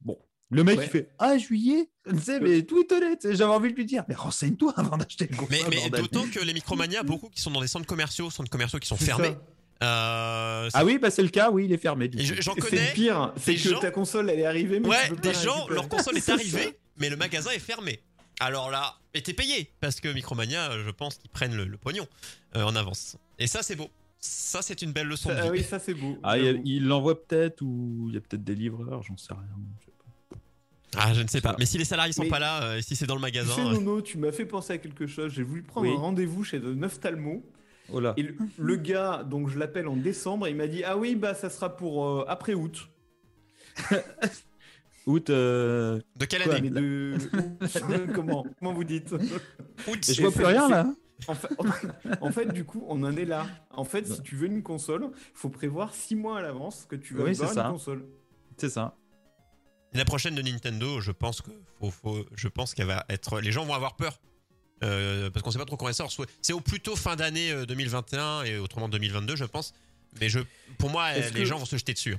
Bon. 0.00 0.18
Le 0.50 0.64
mec, 0.64 0.78
Ouais. 0.78 0.84
il 0.86 0.90
fait 0.90 1.10
Ah, 1.18 1.38
juillet? 1.38 1.88
Tu 2.08 2.18
sais, 2.18 2.40
mais 2.40 2.62
tout 2.62 2.84
tu 2.84 2.94
sais, 3.20 3.34
J'avais 3.36 3.52
envie 3.52 3.70
de 3.70 3.76
lui 3.76 3.84
dire 3.86 4.04
Mais 4.08 4.14
renseigne-toi 4.14 4.72
avant 4.76 4.96
d'acheter 4.96 5.26
le 5.26 5.36
Mais, 5.50 5.60
mais 5.70 5.90
d'autant 5.90 6.24
que 6.26 6.40
les 6.40 6.52
Micromania, 6.52 7.02
beaucoup 7.02 7.28
qui 7.30 7.40
sont 7.40 7.50
dans 7.50 7.60
des 7.60 7.66
centres 7.66 7.86
commerciaux, 7.86 8.30
centres 8.30 8.50
commerciaux 8.50 8.78
qui 8.78 8.88
sont 8.88 8.96
fermés. 8.96 9.28
ça. 9.28 9.40
Euh, 9.84 10.68
Ah 10.72 10.84
oui, 10.84 10.98
bah, 10.98 11.10
c'est 11.10 11.22
le 11.22 11.28
cas. 11.28 11.50
Oui, 11.50 11.66
il 11.66 11.72
est 11.72 11.78
fermé. 11.78 12.10
J'en 12.14 12.54
C'est 12.54 12.60
connais. 12.60 12.88
le 12.88 12.92
pire, 12.94 13.32
c'est 13.36 13.54
que 13.54 13.60
gens- 13.70 13.78
ta 13.80 13.90
console, 13.90 14.30
elle 14.30 14.40
est 14.40 14.46
arrivée, 14.46 14.80
mais 14.80 14.88
tu 14.88 14.90
Ouais, 14.90 15.16
des 15.20 15.32
gens, 15.34 15.54
récupérer. 15.54 15.74
leur 15.74 15.88
console 15.88 16.16
est 16.16 16.20
C'est 16.24 16.32
arrivée, 16.32 16.76
mais 16.98 17.10
le 17.10 17.16
magasin 17.16 17.50
est 17.50 17.58
fermé. 17.58 18.00
Alors 18.40 18.70
là, 18.70 18.96
et 19.14 19.22
t'es 19.22 19.32
payé, 19.32 19.70
parce 19.80 20.00
que 20.00 20.08
Micromania, 20.08 20.72
euh, 20.72 20.84
je 20.84 20.90
pense 20.90 21.16
qu'ils 21.16 21.30
prennent 21.30 21.54
le, 21.54 21.64
le 21.64 21.76
pognon 21.76 22.06
euh, 22.56 22.64
en 22.64 22.74
avance. 22.74 23.16
Et 23.38 23.46
ça, 23.46 23.62
c'est 23.62 23.76
beau. 23.76 23.88
Ça, 24.18 24.62
c'est 24.62 24.80
une 24.82 24.92
belle 24.92 25.06
leçon 25.06 25.28
de 25.28 25.34
Ça- 25.34 25.42
vie. 25.42 25.48
ah 25.48 25.52
oui, 25.52 25.62
ça 25.62 25.78
c'est 25.78 25.94
beau. 25.94 26.18
Ah, 26.22 26.38
il 26.38 26.86
l'envoie 26.86 27.22
peut-être 27.26 27.60
ou 27.62 28.06
il 28.08 28.14
y 28.14 28.16
a 28.16 28.20
peut-être 28.20 28.42
des 28.42 28.54
livreurs, 28.54 29.02
j'en 29.02 29.16
sais 29.16 29.32
rien. 29.34 29.42
je 29.80 29.84
sais 29.84 29.90
pas. 29.92 30.36
Ah, 30.96 31.12
je 31.14 31.22
ne 31.22 31.28
sais 31.28 31.40
pas. 31.40 31.54
Mais 31.58 31.66
si 31.66 31.76
les 31.78 31.84
salariés 31.84 32.12
sont 32.12 32.22
Mais- 32.22 32.28
pas 32.30 32.38
là, 32.38 32.62
euh, 32.64 32.78
et 32.78 32.82
si 32.82 32.96
c'est 32.96 33.06
dans 33.06 33.14
le 33.16 33.20
Tu 33.20 33.24
magasin. 33.26 33.54
sais, 33.54 33.60
euh, 33.60 33.72
Nono, 33.72 34.00
tu 34.00 34.16
m'as 34.18 34.32
fait 34.32 34.46
penser 34.46 34.72
à 34.72 34.78
quelque 34.78 35.06
chose. 35.06 35.32
J'ai 35.32 35.42
voulu 35.42 35.62
prendre 35.62 35.86
Oui. 35.88 35.94
un 35.94 35.98
rendez-vous 35.98 36.42
chez 36.42 36.58
de 36.58 36.72
Neuftalmo. 36.74 37.44
Oh 37.92 38.00
là. 38.00 38.14
Et 38.16 38.22
le, 38.22 38.34
le 38.58 38.76
gars, 38.76 39.22
donc 39.24 39.48
je 39.50 39.58
l'appelle 39.58 39.88
en 39.88 39.96
décembre, 39.96 40.48
il 40.48 40.56
m'a 40.56 40.66
dit 40.66 40.82
Ah 40.84 40.96
oui, 40.96 41.14
bah 41.16 41.34
ça 41.34 41.50
sera 41.50 41.76
pour 41.76 42.04
euh, 42.06 42.24
après 42.28 42.54
août. 42.54 42.88
Août, 45.06 45.28
euh, 45.28 46.00
de 46.16 46.24
quelle 46.24 46.50
année 46.50 46.70
de. 46.70 47.18
comment 48.14 48.46
Comment 48.58 48.72
vous 48.72 48.84
dites 48.84 49.12
Août. 49.12 50.00
je 50.10 50.22
vois 50.22 50.30
plus 50.32 50.44
rien 50.46 50.66
là. 50.68 50.86
en 51.28 51.34
fait, 51.34 51.48
en 52.22 52.30
fait, 52.32 52.46
du 52.46 52.64
coup, 52.64 52.84
on 52.88 53.02
en 53.02 53.14
est 53.16 53.26
là. 53.26 53.46
En 53.70 53.84
fait, 53.84 54.06
si 54.06 54.22
tu 54.22 54.34
veux 54.34 54.46
une 54.46 54.62
console, 54.62 55.10
il 55.12 55.18
faut 55.38 55.50
prévoir 55.50 55.92
six 55.94 56.16
mois 56.16 56.38
à 56.38 56.42
l'avance 56.42 56.86
que 56.88 56.96
tu 56.96 57.12
vas 57.14 57.24
Oui, 57.24 57.32
avoir 57.32 57.50
une 57.50 57.54
ça. 57.54 57.68
console. 57.70 58.06
C'est 58.56 58.70
ça. 58.70 58.96
La 59.92 60.06
prochaine 60.06 60.34
de 60.34 60.42
Nintendo, 60.42 61.00
je 61.00 61.12
pense 61.12 61.42
que 61.42 61.50
faut, 61.78 61.90
faut- 61.90 62.24
je 62.34 62.48
pense 62.48 62.72
qu'elle 62.74 62.86
va 62.86 63.04
être. 63.10 63.40
Les 63.40 63.52
gens 63.52 63.64
vont 63.66 63.74
avoir 63.74 63.96
peur. 63.96 64.18
Euh, 64.84 65.30
parce 65.30 65.42
qu'on 65.42 65.50
sait 65.50 65.58
pas 65.58 65.64
trop 65.64 65.76
quand 65.76 65.88
elle 65.88 65.94
sort. 65.94 66.12
C'est 66.42 66.52
au 66.52 66.60
plus 66.60 66.80
tôt 66.80 66.94
fin 66.96 67.16
d'année 67.16 67.50
euh, 67.50 67.64
2021 67.66 68.44
et 68.44 68.58
autrement 68.58 68.88
2022, 68.88 69.36
je 69.36 69.44
pense. 69.44 69.72
Mais 70.20 70.28
je, 70.28 70.40
pour 70.78 70.90
moi, 70.90 71.12
les 71.14 71.30
que- 71.30 71.44
gens 71.44 71.58
vont 71.58 71.64
se 71.64 71.76
jeter 71.76 71.92
dessus. 71.94 72.16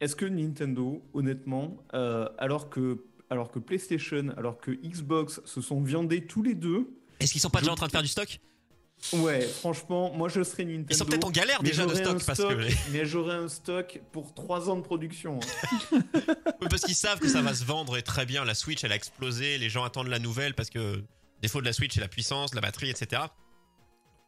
Est-ce 0.00 0.16
que 0.16 0.24
Nintendo, 0.26 1.02
honnêtement, 1.12 1.76
euh, 1.94 2.28
alors, 2.38 2.70
que, 2.70 3.04
alors 3.30 3.50
que 3.50 3.58
PlayStation, 3.58 4.28
alors 4.36 4.58
que 4.58 4.70
Xbox 4.70 5.40
se 5.44 5.60
sont 5.60 5.80
viandés 5.82 6.24
tous 6.26 6.42
les 6.42 6.54
deux, 6.54 6.88
Est-ce 7.20 7.32
qu'ils 7.32 7.40
sont 7.40 7.50
pas 7.50 7.58
Je- 7.58 7.64
déjà 7.64 7.72
en 7.72 7.76
train 7.76 7.86
de 7.86 7.92
faire 7.92 8.02
du 8.02 8.08
stock? 8.08 8.40
Ouais, 9.12 9.42
franchement, 9.42 10.12
moi 10.12 10.28
je 10.28 10.42
serais 10.42 10.64
Nintendo. 10.64 10.86
Ils 10.90 10.96
sont 10.96 11.04
peut-être 11.04 11.24
en 11.26 11.30
galère 11.30 11.62
déjà 11.62 11.86
de 11.86 11.94
stock 11.94 12.24
parce 12.24 12.38
que 12.40 12.90
mais 12.92 13.04
j'aurais 13.06 13.36
un 13.36 13.46
stock 13.48 14.00
pour 14.10 14.34
trois 14.34 14.68
ans 14.70 14.76
de 14.76 14.82
production. 14.82 15.38
hein. 15.92 16.00
Parce 16.68 16.82
qu'ils 16.82 16.96
savent 16.96 17.20
que 17.20 17.28
ça 17.28 17.40
va 17.40 17.54
se 17.54 17.64
vendre 17.64 17.96
et 17.96 18.02
très 18.02 18.26
bien. 18.26 18.44
La 18.44 18.54
Switch, 18.54 18.82
elle 18.82 18.90
a 18.90 18.96
explosé. 18.96 19.56
Les 19.58 19.68
gens 19.68 19.84
attendent 19.84 20.08
la 20.08 20.18
nouvelle 20.18 20.54
parce 20.54 20.68
que 20.70 21.02
défaut 21.42 21.60
de 21.60 21.66
la 21.66 21.72
Switch, 21.72 21.94
c'est 21.94 22.00
la 22.00 22.08
puissance, 22.08 22.54
la 22.54 22.60
batterie, 22.60 22.90
etc. 22.90 23.22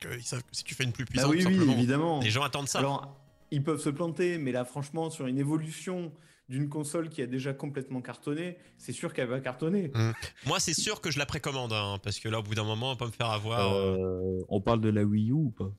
Donc, 0.02 0.12
euh, 0.12 0.16
ils 0.18 0.22
savent 0.24 0.42
que 0.42 0.48
si 0.52 0.64
tu 0.64 0.74
fais 0.74 0.84
une 0.84 0.92
plus 0.92 1.04
Bah 1.04 1.10
puissante, 1.10 1.32
oui, 1.32 1.70
évidemment. 1.72 2.20
les 2.20 2.30
gens 2.30 2.42
attendent 2.42 2.68
ça. 2.68 2.78
Alors, 2.78 3.16
ils 3.50 3.62
peuvent 3.62 3.80
se 3.80 3.90
planter, 3.90 4.38
mais 4.38 4.52
là, 4.52 4.64
franchement, 4.64 5.10
sur 5.10 5.26
une 5.26 5.38
évolution 5.38 6.12
d'une 6.48 6.68
console 6.68 7.08
qui 7.10 7.22
a 7.22 7.26
déjà 7.26 7.52
complètement 7.52 8.00
cartonné, 8.00 8.56
c'est 8.76 8.92
sûr 8.92 9.12
qu'elle 9.12 9.28
va 9.28 9.40
cartonner. 9.40 9.92
Moi, 10.46 10.58
c'est 10.58 10.74
sûr 10.74 11.00
que 11.00 11.10
je 11.10 11.18
la 11.18 11.26
précommande 11.26 11.72
hein, 11.72 11.98
parce 12.02 12.18
que 12.18 12.28
là, 12.28 12.40
au 12.40 12.42
bout 12.42 12.54
d'un 12.56 12.64
moment, 12.64 12.88
on 12.88 12.92
va 12.94 12.96
pas 12.98 13.06
me 13.06 13.12
faire 13.12 13.30
avoir. 13.30 13.72
euh, 13.72 13.96
Euh, 14.40 14.44
on 14.48 14.60
parle 14.60 14.80
de 14.80 14.88
la 14.88 15.04
Wii 15.04 15.30
U 15.30 15.32
ou 15.32 15.50
pas? 15.50 15.70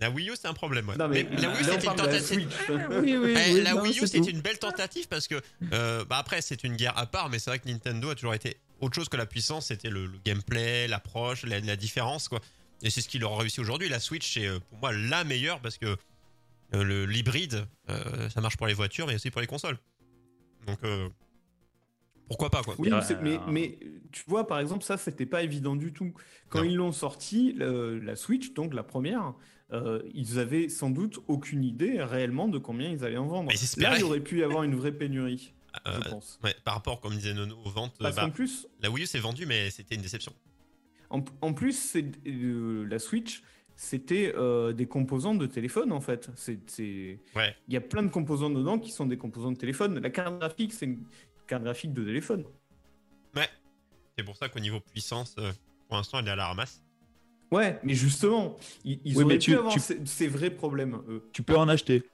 La 0.00 0.10
Wii 0.10 0.30
U, 0.30 0.32
c'est 0.40 0.48
un 0.48 0.54
problème. 0.54 0.88
ouais. 0.88 0.96
Non, 0.96 1.06
mais, 1.08 1.26
Mais 1.30 1.36
la 1.40 1.50
Wii 1.50 1.60
U, 1.60 1.64
c'était 1.64 1.86
une 2.34 2.48
la. 2.48 2.98
Oui, 3.00 3.16
oui. 3.16 3.60
La 3.62 3.74
non, 3.74 3.82
Wii 3.82 4.00
U, 4.00 4.06
c'est 4.06 4.26
une 4.26 4.40
belle 4.40 4.58
tentative 4.58 5.06
parce 5.08 5.28
que, 5.28 5.40
euh, 5.72 6.04
bah 6.04 6.16
après, 6.18 6.40
c'est 6.42 6.64
une 6.64 6.76
guerre 6.76 6.96
à 6.98 7.06
part, 7.06 7.28
mais 7.28 7.38
c'est 7.38 7.50
vrai 7.50 7.58
que 7.58 7.68
Nintendo 7.68 8.10
a 8.10 8.14
toujours 8.14 8.34
été 8.34 8.56
autre 8.84 8.94
chose 8.94 9.08
que 9.08 9.16
la 9.16 9.26
puissance. 9.26 9.66
C'était 9.66 9.90
le, 9.90 10.06
le 10.06 10.18
gameplay, 10.24 10.86
l'approche, 10.88 11.44
la, 11.44 11.60
la 11.60 11.76
différence, 11.76 12.28
quoi. 12.28 12.40
Et 12.82 12.90
c'est 12.90 13.00
ce 13.00 13.08
qui 13.08 13.18
leur 13.18 13.32
a 13.32 13.38
réussi 13.38 13.60
aujourd'hui. 13.60 13.88
La 13.88 14.00
Switch, 14.00 14.34
c'est 14.34 14.46
euh, 14.46 14.58
pour 14.70 14.78
moi 14.78 14.92
la 14.92 15.24
meilleure 15.24 15.60
parce 15.60 15.78
que 15.78 15.86
euh, 16.74 16.82
le 16.84 17.06
l'hybride, 17.06 17.66
euh, 17.90 18.28
ça 18.30 18.40
marche 18.40 18.56
pour 18.56 18.66
les 18.66 18.74
voitures, 18.74 19.06
mais 19.06 19.14
aussi 19.14 19.30
pour 19.30 19.40
les 19.40 19.46
consoles. 19.46 19.78
Donc, 20.66 20.78
euh, 20.84 21.08
pourquoi 22.28 22.50
pas, 22.50 22.62
quoi. 22.62 22.74
Oui, 22.78 22.90
mais, 23.22 23.38
mais 23.48 23.78
tu 24.10 24.22
vois, 24.26 24.46
par 24.46 24.58
exemple, 24.58 24.82
ça, 24.82 24.96
c'était 24.96 25.26
pas 25.26 25.42
évident 25.42 25.76
du 25.76 25.92
tout. 25.92 26.14
Quand 26.48 26.60
Non. 26.60 26.64
ils 26.64 26.74
l'ont 26.76 26.92
sorti, 26.92 27.52
le- 27.52 27.98
la 27.98 28.16
Switch, 28.16 28.54
donc 28.54 28.72
la 28.74 28.82
première, 28.82 29.34
euh, 29.72 30.02
ils 30.14 30.38
avaient 30.38 30.68
sans 30.70 30.88
doute 30.90 31.20
aucune 31.28 31.62
idée 31.64 32.02
réellement 32.02 32.48
de 32.48 32.58
combien 32.58 32.88
ils 32.90 33.04
allaient 33.04 33.18
en 33.18 33.26
vendre. 33.26 33.50
Là, 33.76 33.98
il 33.98 34.04
aurait 34.04 34.20
pu 34.20 34.40
y 34.40 34.42
avoir 34.42 34.62
une 34.62 34.74
vraie 34.74 34.92
pénurie, 34.92 35.52
je 35.86 36.08
pense. 36.10 36.38
ouais, 36.44 36.54
par 36.64 36.74
rapport, 36.74 37.00
comme 37.00 37.14
disait 37.14 37.34
Nono, 37.34 37.56
aux 37.64 37.70
ventes, 37.70 37.94
euh, 38.00 38.04
Parce 38.04 38.16
bah, 38.16 38.22
qu'en 38.26 38.30
plus, 38.30 38.66
la 38.80 38.90
Wii 38.90 39.04
U 39.04 39.06
s'est 39.06 39.18
vendue, 39.18 39.46
mais 39.46 39.70
c'était 39.70 39.94
une 39.94 40.02
déception. 40.02 40.32
En, 41.10 41.24
en 41.42 41.52
plus, 41.52 41.72
c'est 41.78 42.04
euh, 42.26 42.86
la 42.88 42.98
Switch, 42.98 43.42
c'était 43.76 44.32
euh, 44.36 44.72
des 44.72 44.86
composants 44.86 45.34
de 45.34 45.46
téléphone 45.46 45.92
en 45.92 46.00
fait. 46.00 46.30
C'est, 46.36 46.58
c'est- 46.68 47.18
Ouais. 47.36 47.54
Il 47.68 47.74
y 47.74 47.76
a 47.76 47.80
plein 47.80 48.02
de 48.02 48.08
composants 48.08 48.50
dedans 48.50 48.78
qui 48.78 48.90
sont 48.92 49.06
des 49.06 49.16
composants 49.18 49.52
de 49.52 49.56
téléphone. 49.58 49.98
La 50.00 50.10
carte 50.10 50.38
graphique, 50.38 50.72
c'est 50.72 50.86
une 50.86 51.04
carte 51.46 51.62
graphique 51.64 51.92
de 51.92 52.04
téléphone. 52.04 52.44
C'est 54.16 54.22
pour 54.22 54.36
ça 54.36 54.48
qu'au 54.48 54.60
niveau 54.60 54.78
puissance, 54.78 55.34
euh, 55.40 55.50
pour 55.88 55.96
l'instant, 55.96 56.20
elle 56.20 56.28
est 56.28 56.30
à 56.30 56.36
la 56.36 56.46
ramasse. 56.46 56.80
Ouais, 57.50 57.80
mais 57.82 57.94
justement, 57.94 58.56
ils, 58.84 59.00
ils 59.04 59.16
Oui, 59.16 59.24
auraient 59.24 59.34
mais 59.34 59.38
pu 59.38 59.44
tu- 59.46 59.54
avoir 59.56 59.72
tu- 59.72 59.80
ces, 59.80 60.06
ces 60.06 60.28
vrais 60.28 60.50
problèmes. 60.50 61.02
eux. 61.08 61.28
Tu 61.32 61.42
peux 61.42 61.56
en 61.56 61.68
acheter. 61.68 62.04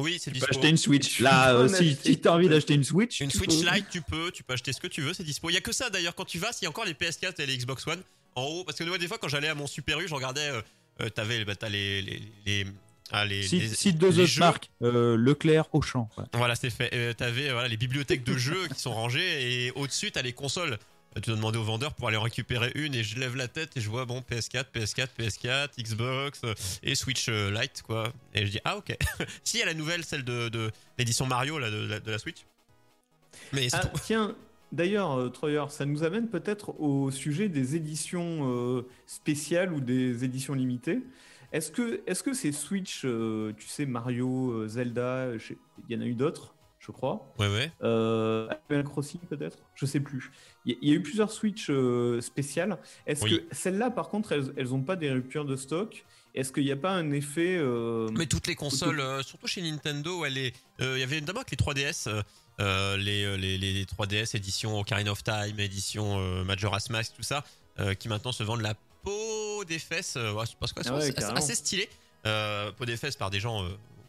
Oui, 0.00 0.18
c'est 0.20 0.30
Tu 0.30 0.38
peux 0.40 0.46
dispo. 0.46 0.54
acheter 0.58 0.68
une 0.70 0.76
Switch. 0.76 1.20
Là, 1.20 1.52
euh, 1.54 1.68
si, 1.68 1.96
si 2.02 2.18
tu 2.20 2.28
as 2.28 2.32
envie 2.32 2.48
d'acheter 2.48 2.74
une 2.74 2.84
Switch. 2.84 3.20
Une 3.20 3.30
Switch 3.30 3.60
peux. 3.62 3.70
Lite, 3.74 3.86
tu 3.90 4.00
peux, 4.02 4.30
tu 4.30 4.42
peux 4.42 4.52
acheter 4.54 4.72
ce 4.72 4.80
que 4.80 4.86
tu 4.86 5.00
veux, 5.02 5.12
c'est 5.14 5.24
dispo. 5.24 5.50
Il 5.50 5.54
y 5.54 5.56
a 5.56 5.60
que 5.60 5.72
ça 5.72 5.90
d'ailleurs 5.90 6.14
quand 6.14 6.24
tu 6.24 6.38
vas, 6.38 6.52
s'il 6.52 6.64
y 6.64 6.66
a 6.66 6.70
encore 6.70 6.84
les 6.84 6.94
PS4 6.94 7.40
et 7.40 7.46
les 7.46 7.56
Xbox 7.56 7.86
One 7.86 8.00
en 8.34 8.44
haut, 8.44 8.64
parce 8.64 8.78
que 8.78 8.84
moi 8.84 8.98
des 8.98 9.08
fois 9.08 9.18
quand 9.18 9.28
j'allais 9.28 9.48
à 9.48 9.54
mon 9.54 9.66
Super 9.66 9.98
U, 10.00 10.08
je 10.08 10.14
regardais, 10.14 10.40
euh, 10.50 10.60
euh, 11.00 11.08
t'avais, 11.08 11.44
bah, 11.44 11.54
t'as 11.56 11.68
les, 11.68 12.02
les, 12.02 12.22
les, 12.46 12.66
ah, 13.10 13.24
les, 13.24 13.42
Cite, 13.42 13.62
les- 13.62 13.68
cite 13.68 13.98
deux 13.98 14.10
les 14.10 14.18
autres 14.20 14.26
jeux. 14.30 14.40
marques. 14.40 14.70
Euh, 14.82 15.16
Leclerc, 15.16 15.64
Auchan. 15.72 16.08
voilà. 16.14 16.28
Voilà, 16.34 16.54
c'est 16.54 16.70
fait. 16.70 16.90
Euh, 16.92 17.12
t'avais 17.14 17.50
voilà, 17.50 17.68
les 17.68 17.76
bibliothèques 17.76 18.24
de 18.24 18.36
jeux 18.36 18.68
qui 18.68 18.80
sont 18.80 18.92
rangées 18.92 19.66
et 19.66 19.70
au-dessus 19.72 20.10
t'as 20.12 20.22
les 20.22 20.32
consoles. 20.32 20.78
Tu 21.16 21.22
dois 21.30 21.36
demander 21.36 21.58
au 21.58 21.64
vendeur 21.64 21.94
pour 21.94 22.06
aller 22.08 22.16
en 22.16 22.22
récupérer 22.22 22.70
une 22.76 22.94
et 22.94 23.02
je 23.02 23.18
lève 23.18 23.34
la 23.34 23.48
tête 23.48 23.76
et 23.76 23.80
je 23.80 23.88
vois 23.88 24.04
bon 24.04 24.20
PS4, 24.30 24.66
PS4, 24.72 25.08
PS4, 25.18 25.68
Xbox 25.82 26.42
euh, 26.44 26.54
et 26.82 26.94
Switch 26.94 27.28
euh, 27.28 27.50
Lite 27.50 27.82
quoi. 27.82 28.12
Et 28.34 28.46
je 28.46 28.52
dis 28.52 28.60
ah 28.64 28.76
ok. 28.76 28.96
si 29.42 29.56
il 29.56 29.60
y 29.60 29.62
a 29.62 29.66
la 29.66 29.74
nouvelle, 29.74 30.04
celle 30.04 30.22
de, 30.24 30.48
de 30.48 30.70
l'édition 30.96 31.26
Mario 31.26 31.58
là, 31.58 31.70
de, 31.70 31.86
la- 31.86 31.98
de 32.00 32.10
la 32.10 32.18
Switch. 32.18 32.44
Mais 33.52 33.66
Ah, 33.72 33.80
tout. 33.80 33.98
tiens, 34.04 34.36
d'ailleurs, 34.70 35.18
euh, 35.18 35.28
Troyer, 35.28 35.64
ça 35.70 35.86
nous 35.86 36.04
amène 36.04 36.28
peut-être 36.28 36.78
au 36.80 37.10
sujet 37.10 37.48
des 37.48 37.74
éditions 37.74 38.48
euh, 38.76 38.82
spéciales 39.06 39.72
ou 39.72 39.80
des 39.80 40.24
éditions 40.24 40.54
limitées. 40.54 41.00
Est-ce 41.52 41.72
que, 41.72 42.02
est-ce 42.06 42.22
que 42.22 42.34
ces 42.34 42.52
Switch, 42.52 43.02
euh, 43.04 43.52
tu 43.58 43.66
sais, 43.66 43.86
Mario, 43.86 44.68
Zelda, 44.68 45.28
il 45.88 45.94
y 45.94 45.98
en 45.98 46.02
a 46.02 46.06
eu 46.06 46.14
d'autres, 46.14 46.54
je 46.88 46.92
crois. 46.92 47.32
Ouais, 47.38 47.48
ouais. 47.48 47.70
Euh, 47.82 48.48
Animal 48.70 48.84
Crossing 48.84 49.20
peut-être, 49.28 49.58
je 49.74 49.84
sais 49.86 50.00
plus. 50.00 50.32
Il 50.64 50.72
y, 50.72 50.74
a- 50.74 50.78
il 50.82 50.88
y 50.88 50.92
a 50.92 50.94
eu 50.94 51.02
plusieurs 51.02 51.30
Switch 51.30 51.68
euh, 51.70 52.20
spéciales. 52.22 52.78
Est-ce 53.06 53.22
Oui. 53.24 53.38
que 53.48 53.54
celles-là, 53.54 53.90
par 53.90 54.08
contre, 54.08 54.32
elles, 54.32 54.52
elles 54.56 54.72
ont 54.74 54.82
pas 54.82 54.96
des 54.96 55.10
ruptures 55.12 55.44
de 55.44 55.54
stock? 55.56 56.04
Est-ce 56.34 56.52
qu'il 56.52 56.64
n'y 56.64 56.72
a 56.72 56.76
pas 56.76 56.92
un 56.92 57.10
effet 57.12 57.56
euh, 57.58 58.08
Mais 58.16 58.26
toutes 58.26 58.46
les 58.46 58.54
consoles, 58.54 59.00
euh, 59.00 59.22
surtout 59.22 59.46
chez 59.46 59.60
Nintendo, 59.62 60.24
elle 60.24 60.38
est. 60.38 60.54
Il 60.80 60.98
y 60.98 61.02
avait 61.02 61.20
notamment 61.20 61.40
avec 61.40 61.50
les 61.50 61.56
3DS, 61.56 62.08
euh, 62.08 62.22
euh, 62.60 62.96
les, 62.96 63.36
les, 63.36 63.58
les 63.58 63.84
3DS 63.84 64.36
édition 64.36 64.78
Ocarina 64.80 65.12
of 65.12 65.22
Time, 65.24 65.58
édition 65.60 66.18
Majora's 66.44 66.90
Mask, 66.90 67.12
tout 67.16 67.22
ça, 67.22 67.44
qui 67.98 68.08
maintenant 68.08 68.32
se 68.32 68.42
vendent 68.42 68.62
la 68.62 68.74
peau 69.02 69.64
des 69.66 69.78
fesses, 69.78 70.16
ouais, 70.16 70.32
parce 70.58 70.70
sont 70.72 70.80
Ah 70.86 70.98
ouais, 70.98 71.14
assez- 71.16 71.24
assez 71.24 71.54
stylées. 71.54 71.88
Euh, 72.26 72.72
peau 72.72 72.84
des 72.84 72.96
fesses 72.96 73.16
par 73.16 73.30
des 73.30 73.40
gens 73.40 73.64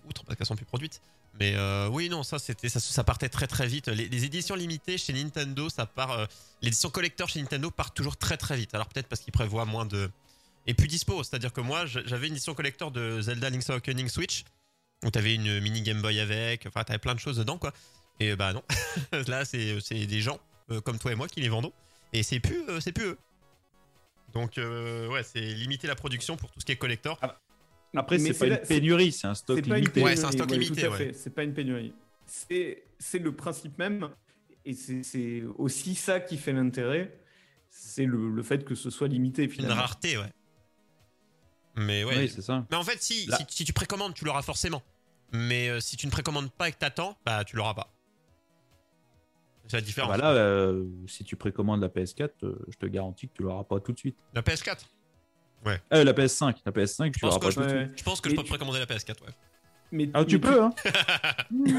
outre 0.08 0.24
parce 0.26 0.36
qu'elles 0.38 0.48
sont 0.48 0.56
plus 0.56 0.66
produites. 0.66 1.02
Mais 1.40 1.54
euh, 1.56 1.88
oui, 1.88 2.10
non, 2.10 2.24
ça 2.24 2.40
c'était 2.40 2.70
ça, 2.70 3.04
partait 3.04 3.30
très 3.30 3.48
très 3.48 3.68
vite. 3.68 3.88
Les, 3.88 4.26
éditions 4.26 4.56
limitées 4.56 4.98
chez 4.98 5.14
Nintendo, 5.14 5.70
ça 5.70 5.86
part. 5.86 6.12
euh, 6.12 6.26
L'édition 6.62 6.90
collector 6.90 7.30
chez 7.30 7.40
Nintendo 7.42 7.72
part 7.72 7.94
toujours 7.94 8.18
très 8.18 8.38
très 8.38 8.58
vite. 8.58 8.74
Alors 8.76 8.88
peut-être 8.88 9.08
parce 9.08 9.22
qu'ils 9.22 9.34
prévoient 9.34 9.66
moins 9.66 9.86
de. 9.86 10.10
Et 10.68 10.74
plus 10.74 10.88
dispo, 10.88 11.24
c'est-à-dire 11.24 11.54
que 11.54 11.62
moi 11.62 11.86
j'avais 11.86 12.28
une 12.28 12.34
édition 12.34 12.54
collector 12.54 12.92
de 12.92 13.22
Zelda 13.22 13.50
Link's 13.50 13.70
Awakening 13.70 14.10
Switch 14.10 14.44
où 15.04 15.10
t'avais 15.12 15.36
une 15.36 15.60
mini 15.62 15.82
Game 15.82 16.02
Boy 16.02 16.20
avec, 16.20 16.66
enfin 16.68 16.84
t'avais 16.84 17.00
plein 17.00 17.16
de 17.16 17.20
choses 17.20 17.38
dedans 17.38 17.58
quoi. 17.58 17.74
Et 18.20 18.36
bah 18.36 18.54
non, 18.54 18.64
là 19.28 19.46
c'est 19.46 20.06
des 20.06 20.22
gens 20.22 20.40
euh, 20.72 20.82
comme 20.82 21.00
toi 21.00 21.12
et 21.12 21.16
moi 21.16 21.28
qui 21.28 21.42
les 21.42 21.50
vendons 21.50 21.72
et 22.14 22.24
c'est 22.24 22.40
plus 22.40 22.68
euh, 22.70 22.80
c'est 22.80 22.92
plus 22.92 23.06
eux. 23.06 23.18
Donc 24.34 24.58
euh, 24.58 25.08
ouais, 25.08 25.24
c'est 25.24 25.42
limiter 25.42 25.88
la 25.88 25.96
production 25.96 26.38
pour 26.38 26.52
tout 26.52 26.60
ce 26.60 26.66
qui 26.66 26.72
est 26.72 26.76
collector. 26.76 27.20
Après, 27.96 28.20
c'est 28.20 28.38
pas 28.38 28.48
une 28.48 28.58
pénurie, 28.58 29.12
c'est 29.12 29.28
un 29.28 29.36
stock 29.36 29.58
une 29.66 29.74
limité. 29.74 30.04
Ouais, 30.04 30.16
c'est 30.16 30.26
un 30.26 30.32
stock 30.32 30.50
limité, 30.52 30.88
ouais. 30.88 31.12
C'est 31.14 31.34
pas 31.34 31.44
une 31.44 31.54
pénurie. 31.54 31.94
C'est 32.26 32.84
c'est 33.00 33.20
le 33.20 33.36
principe 33.36 33.78
même, 33.80 34.10
et 34.66 34.74
c'est 34.74 35.44
aussi 35.58 35.96
ça 35.96 36.20
qui 36.20 36.38
fait 36.38 36.54
l'intérêt. 36.54 37.20
C'est 37.72 38.06
le, 38.06 38.30
le 38.32 38.44
fait 38.44 38.66
que 38.66 38.76
ce 38.76 38.90
soit 38.90 39.08
limité 39.08 39.44
Une 39.44 39.50
finalement. 39.52 39.76
rareté, 39.82 40.18
ouais. 40.18 40.32
Mais 41.76 42.04
ouais. 42.04 42.18
Oui, 42.18 42.30
c'est 42.30 42.42
ça. 42.42 42.66
Mais 42.72 42.76
en 42.78 42.84
fait, 42.84 43.02
si, 43.02 43.28
Là- 43.28 43.38
si, 43.38 43.46
si 43.50 43.64
tu 43.66 43.74
précommandes, 43.74 44.14
tu 44.14 44.26
l'auras 44.26 44.42
forcément. 44.42 44.82
Mais 45.32 45.70
euh, 45.70 45.80
si 45.80 45.96
tu 45.96 46.08
ne 46.08 46.12
précommandes 46.12 46.52
pas 46.52 46.68
et 46.70 46.72
que 46.72 46.78
t'attends, 46.78 47.16
bah 47.26 47.44
tu 47.46 47.56
l'auras 47.56 47.76
pas. 47.76 47.94
C'est 49.68 49.78
la 49.78 49.82
différence. 49.82 50.10
Bah 50.10 50.18
là, 50.18 50.32
euh, 50.34 50.86
si 51.08 51.24
tu 51.24 51.36
précommandes 51.36 51.82
la 51.82 51.90
PS4, 51.90 52.30
euh, 52.44 52.60
je 52.70 52.78
te 52.78 52.88
garantis 52.88 53.28
que 53.28 53.34
tu 53.36 53.44
l'auras 53.44 53.64
pas 53.64 53.80
tout 53.80 53.92
de 53.94 54.00
suite. 54.00 54.18
La 54.34 54.42
PS4. 54.42 54.80
Euh, 55.68 56.04
la 56.04 56.14
PS5, 56.14 56.56
la 56.66 56.72
PS5, 56.72 57.12
tu 57.12 57.20
pense 57.20 57.38
que 57.38 57.44
pas 57.46 57.50
je- 57.52 57.60
Ouais. 57.60 57.92
Je 57.96 58.04
pense 58.04 58.22
que 58.22 58.30
je 58.30 58.36
peux 58.36 58.44
tu- 58.44 58.50
précommander 58.50 58.80
la 58.80 58.86
PS4, 58.86 59.22
ouais. 59.24 59.34
Mais, 59.92 60.10
Ah, 60.14 60.24
tu 60.24 60.36
mais 60.36 60.42
peux, 60.42 60.62
hein 60.64 60.74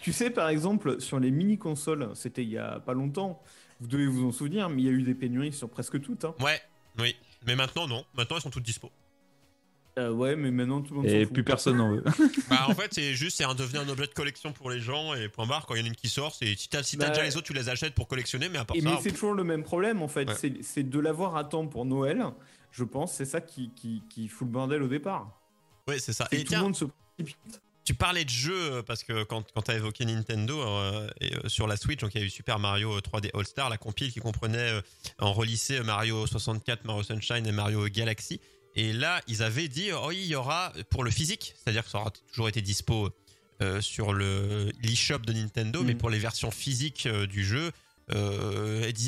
Tu 0.00 0.12
sais, 0.12 0.30
par 0.30 0.48
exemple, 0.48 1.00
sur 1.00 1.20
les 1.20 1.30
mini-consoles, 1.30 2.10
c'était 2.14 2.42
il 2.42 2.50
y 2.50 2.58
a 2.58 2.80
pas 2.80 2.94
longtemps, 2.94 3.42
vous 3.80 3.86
devez 3.88 4.06
vous 4.06 4.26
en 4.26 4.32
souvenir, 4.32 4.68
mais 4.70 4.82
il 4.82 4.84
y 4.86 4.88
a 4.88 4.92
eu 4.92 5.02
des 5.02 5.14
pénuries 5.14 5.52
sur 5.52 5.68
presque 5.68 6.00
toutes. 6.00 6.24
hein. 6.24 6.34
Ouais, 6.40 6.60
oui. 6.98 7.14
Mais 7.46 7.54
maintenant, 7.56 7.86
non. 7.86 8.04
Maintenant, 8.16 8.36
elles 8.36 8.42
sont 8.42 8.50
toutes 8.50 8.62
dispo. 8.64 8.90
Euh, 9.98 10.10
ouais, 10.10 10.36
mais 10.36 10.50
maintenant 10.50 10.82
tout 10.82 10.92
le 10.92 11.00
monde 11.00 11.06
Et 11.08 11.24
fout. 11.24 11.32
plus 11.32 11.44
personne 11.44 11.76
n'en 11.78 11.90
veut. 11.90 12.04
bah, 12.50 12.66
en 12.68 12.74
fait, 12.74 12.92
c'est 12.92 13.14
juste, 13.14 13.38
c'est 13.38 13.44
un 13.44 13.54
devenu 13.54 13.78
un 13.78 13.88
objet 13.88 14.06
de 14.06 14.12
collection 14.12 14.52
pour 14.52 14.70
les 14.70 14.78
gens 14.80 15.14
et 15.14 15.28
point 15.30 15.46
barre. 15.46 15.64
Quand 15.66 15.74
il 15.74 15.78
y 15.78 15.82
en 15.82 15.84
a 15.86 15.88
une 15.88 15.94
qui 15.96 16.08
sort, 16.10 16.34
c'est 16.34 16.54
si 16.54 16.68
t'as 16.68 16.82
si 16.82 16.98
t'as 16.98 17.06
Bah, 17.06 17.10
déjà 17.12 17.22
les 17.24 17.36
autres, 17.38 17.46
tu 17.46 17.54
les 17.54 17.70
achètes 17.70 17.94
pour 17.94 18.06
collectionner, 18.06 18.50
mais 18.50 18.58
à 18.58 18.66
part 18.66 18.76
Et 18.76 18.82
ça. 18.82 18.90
mais 18.90 18.96
c'est 19.00 19.12
toujours 19.12 19.32
le 19.32 19.42
même 19.44 19.62
problème 19.62 20.02
en 20.02 20.08
fait, 20.08 20.28
Ouais. 20.28 20.34
c'est- 20.34 20.62
c'est 20.62 20.82
de 20.82 21.00
l'avoir 21.00 21.36
à 21.36 21.44
temps 21.44 21.66
pour 21.66 21.86
Noël, 21.86 22.26
je 22.70 22.84
pense, 22.84 23.12
c'est 23.14 23.24
ça 23.24 23.40
qui, 23.40 23.70
qui, 23.74 24.02
qui 24.10 24.28
fout 24.28 24.46
le 24.46 24.52
bordel 24.52 24.82
au 24.82 24.88
départ. 24.88 25.40
Ouais, 25.88 25.98
c'est 25.98 26.12
ça. 26.12 26.26
Et 26.32 26.38
tout 26.42 26.48
tiens, 26.48 26.58
le 26.58 26.64
monde 26.64 26.76
se 26.76 26.84
précipite. 27.16 27.60
Tu 27.84 27.94
parlais 27.94 28.24
de 28.24 28.30
jeux 28.30 28.72
euh, 28.72 28.82
parce 28.82 29.04
que 29.04 29.22
quand, 29.22 29.44
quand 29.52 29.62
tu 29.62 29.70
as 29.70 29.76
évoqué 29.76 30.04
Nintendo 30.04 30.60
euh, 30.60 31.08
et, 31.20 31.32
euh, 31.36 31.48
sur 31.48 31.68
la 31.68 31.76
Switch, 31.76 32.00
donc 32.00 32.12
il 32.16 32.20
y 32.20 32.24
a 32.24 32.26
eu 32.26 32.30
Super 32.30 32.58
Mario 32.58 32.98
3D 32.98 33.30
All 33.32 33.46
Star, 33.46 33.70
la 33.70 33.78
compile 33.78 34.10
qui 34.12 34.18
comprenait 34.18 34.58
euh, 34.72 34.80
en 35.20 35.32
relissé 35.32 35.80
Mario 35.84 36.26
64, 36.26 36.84
Mario 36.84 37.04
Sunshine 37.04 37.46
et 37.46 37.52
Mario 37.52 37.86
Galaxy. 37.86 38.40
Et 38.74 38.92
là, 38.92 39.22
ils 39.28 39.44
avaient 39.44 39.68
dit 39.68 39.92
oh 39.92 40.06
oui, 40.08 40.16
il 40.20 40.26
y 40.26 40.34
aura 40.34 40.72
pour 40.90 41.04
le 41.04 41.12
physique, 41.12 41.54
c'est-à-dire 41.62 41.84
que 41.84 41.90
ça 41.90 42.00
aura 42.00 42.10
toujours 42.10 42.48
été 42.48 42.60
dispo 42.60 43.08
sur 43.80 44.12
le 44.12 44.70
l'eShop 44.82 45.20
de 45.20 45.32
Nintendo, 45.32 45.82
mais 45.82 45.92
Mhm. 45.94 45.98
pour 45.98 46.10
les 46.10 46.18
versions 46.18 46.50
physiques 46.50 47.08
du 47.08 47.42
jeu, 47.42 47.72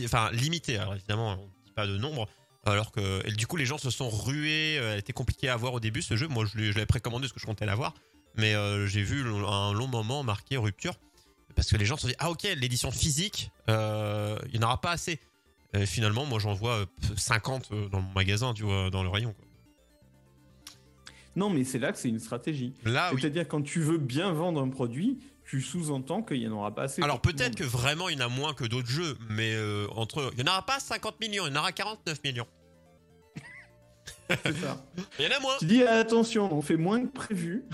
enfin 0.04 0.30
limitées. 0.32 0.78
Alors 0.78 0.94
évidemment, 0.94 1.32
on 1.32 1.48
dit 1.66 1.72
pas 1.72 1.86
de 1.86 1.98
nombre. 1.98 2.28
Alors 2.64 2.92
que 2.92 3.26
et 3.26 3.32
du 3.32 3.46
coup, 3.46 3.56
les 3.56 3.66
gens 3.66 3.78
se 3.78 3.90
sont 3.90 4.08
rués. 4.10 4.78
euh, 4.78 4.92
Elle 4.92 4.98
était 4.98 5.12
compliquée 5.12 5.48
à 5.48 5.54
avoir 5.54 5.72
au 5.74 5.80
début 5.80 6.02
ce 6.02 6.16
jeu. 6.16 6.28
Moi, 6.28 6.44
je 6.44 6.58
l'avais 6.58 6.86
précommandé 6.86 7.22
parce 7.22 7.32
que 7.32 7.40
je 7.40 7.46
comptais 7.46 7.66
l'avoir 7.66 7.94
mais 8.38 8.54
euh, 8.54 8.86
j'ai 8.86 9.02
vu 9.02 9.24
un 9.26 9.72
long 9.72 9.88
moment 9.88 10.22
marqué 10.22 10.56
rupture 10.56 10.94
parce 11.54 11.68
que 11.70 11.76
les 11.76 11.84
gens 11.84 11.96
se 11.96 12.02
sont 12.02 12.08
dit 12.08 12.14
ah 12.18 12.30
ok 12.30 12.44
l'édition 12.56 12.90
physique 12.90 13.50
euh, 13.68 14.38
il 14.52 14.58
n'y 14.58 14.64
en 14.64 14.68
aura 14.68 14.80
pas 14.80 14.92
assez 14.92 15.18
Et 15.74 15.86
finalement 15.86 16.24
moi 16.24 16.38
j'en 16.38 16.54
vois 16.54 16.80
euh, 16.80 16.86
50 17.16 17.68
euh, 17.72 17.88
dans 17.88 18.00
mon 18.00 18.12
magasin 18.12 18.54
tu 18.54 18.62
vois 18.62 18.90
dans 18.90 19.02
le 19.02 19.08
rayon 19.08 19.32
quoi. 19.32 19.44
Non, 21.36 21.50
mais 21.50 21.62
c'est 21.62 21.78
là 21.78 21.92
que 21.92 21.98
c'est 21.98 22.08
une 22.08 22.18
stratégie. 22.18 22.72
oui 22.84 22.92
C'est-à-dire 23.20 23.46
quand 23.46 23.62
tu 23.62 23.80
veux 23.80 23.98
bien 23.98 24.32
vendre 24.32 24.60
un 24.60 24.68
produit, 24.68 25.18
tu 25.48 25.62
sous-entends 25.62 26.22
qu'il 26.22 26.40
n'y 26.40 26.46
en 26.46 26.52
aura 26.52 26.74
pas 26.74 26.82
assez. 26.82 27.02
alors 27.02 27.20
peut-être 27.20 27.56
que 27.56 27.64
vraiment 27.64 28.08
il 28.10 28.18
y 28.18 28.22
en 28.22 28.26
a 28.26 28.28
moins 28.28 28.52
que 28.54 28.64
d'autres 28.64 28.88
jeux 28.88 29.16
mais 29.30 29.54
euh, 29.54 29.86
entre 29.96 30.30
il 30.36 30.44
n'y 30.44 30.48
en 30.48 30.52
aura 30.52 30.66
pas 30.66 30.78
50 30.78 31.18
millions 31.20 31.46
il 31.46 31.54
y 31.54 31.56
en 31.56 31.60
aura 31.60 31.72
49 31.72 32.22
millions 32.22 32.46
C'est 34.44 34.56
ça. 34.58 34.84
il 35.18 35.24
y 35.24 35.28
en 35.28 35.36
a 35.36 35.40
moins 35.40 35.56
tu 35.58 35.64
dis 35.66 35.82
attention, 35.82 36.52
on 36.52 36.60
fait 36.62 36.76
moins 36.76 37.00
que 37.04 37.10
prévu. 37.12 37.64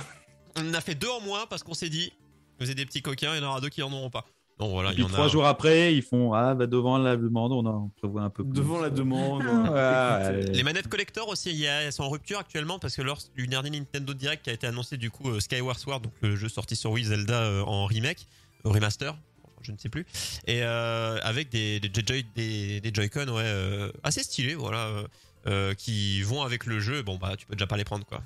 on 0.56 0.68
en 0.70 0.74
a 0.74 0.80
fait 0.80 0.94
deux 0.94 1.08
en 1.08 1.20
moins 1.20 1.46
parce 1.46 1.62
qu'on 1.64 1.74
s'est 1.74 1.88
dit 1.88 2.12
vous 2.60 2.70
êtes 2.70 2.76
des 2.76 2.87
petits 2.87 3.02
coquins 3.02 3.34
il 3.34 3.42
y 3.42 3.44
en 3.44 3.48
aura 3.48 3.60
deux 3.60 3.68
qui 3.70 3.82
en 3.82 3.92
auront 3.92 4.10
pas 4.10 4.24
donc 4.59 4.71
voilà 4.71 4.90
Et 4.90 4.93
il 4.93 5.01
y 5.01 5.03
puis 5.03 5.05
en 5.05 5.09
trois 5.09 5.25
a 5.25 5.29
jours 5.29 5.47
après, 5.47 5.95
ils 5.95 6.03
font 6.03 6.33
Ah, 6.33 6.55
bah 6.55 6.67
devant 6.67 6.97
la 6.99 7.17
demande, 7.17 7.53
on 7.53 7.67
en 7.67 7.88
prévoit 7.97 8.23
un 8.23 8.31
peu 8.31 8.45
plus. 8.45 8.53
Devant 8.53 8.81
la 8.81 8.90
demande. 8.90 9.43
Ouais, 9.43 9.49
Écoute, 9.49 9.73
allez. 9.75 10.53
Les 10.53 10.62
manettes 10.62 10.88
collector 10.88 11.29
aussi, 11.29 11.51
il 11.51 11.57
y 11.57 11.67
a- 11.67 11.83
elles 11.83 11.93
sont 11.93 12.05
en 12.05 12.11
rupture 12.11 12.38
actuellement 12.38 12.79
parce 12.79 12.95
que 12.95 13.03
lors 13.03 13.19
du 13.37 13.47
dernier 13.49 13.71
Nintendo 13.71 14.14
Direct 14.14 14.45
qui 14.45 14.51
a 14.51 14.53
été 14.53 14.67
annoncé 14.67 14.97
du 14.97 15.11
coup 15.11 15.29
euh, 15.31 15.40
Skyward 15.40 15.79
Sword, 15.79 16.01
donc 16.03 16.12
le 16.21 16.37
jeu 16.37 16.49
sorti 16.49 16.77
sur 16.77 16.93
Wii 16.93 17.05
Zelda 17.07 17.35
euh, 17.43 17.62
en 17.62 17.87
remake, 17.87 18.27
euh, 18.64 18.71
remaster, 18.71 19.17
je 19.62 19.73
ne 19.73 19.79
sais 19.79 19.88
plus, 19.88 20.07
et 20.47 20.62
euh, 20.62 21.19
avec 21.23 21.49
des, 21.49 21.81
des, 21.81 21.90
Joy- 22.07 22.27
des, 22.37 22.81
des 22.81 22.90
Joy-Con 22.95 23.29
ouais, 23.29 23.43
euh, 23.45 23.90
assez 24.05 24.23
stylés, 24.23 24.55
voilà, 24.55 24.87
euh, 24.87 25.07
euh, 25.47 25.75
qui 25.75 26.23
vont 26.23 26.43
avec 26.43 26.67
le 26.67 26.79
jeu. 26.81 27.03
Bon 27.03 27.17
bah 27.17 27.35
tu 27.37 27.45
peux 27.47 27.55
déjà 27.57 27.67
pas 27.67 27.77
les 27.77 27.85
prendre 27.85 28.05
quoi. 28.07 28.23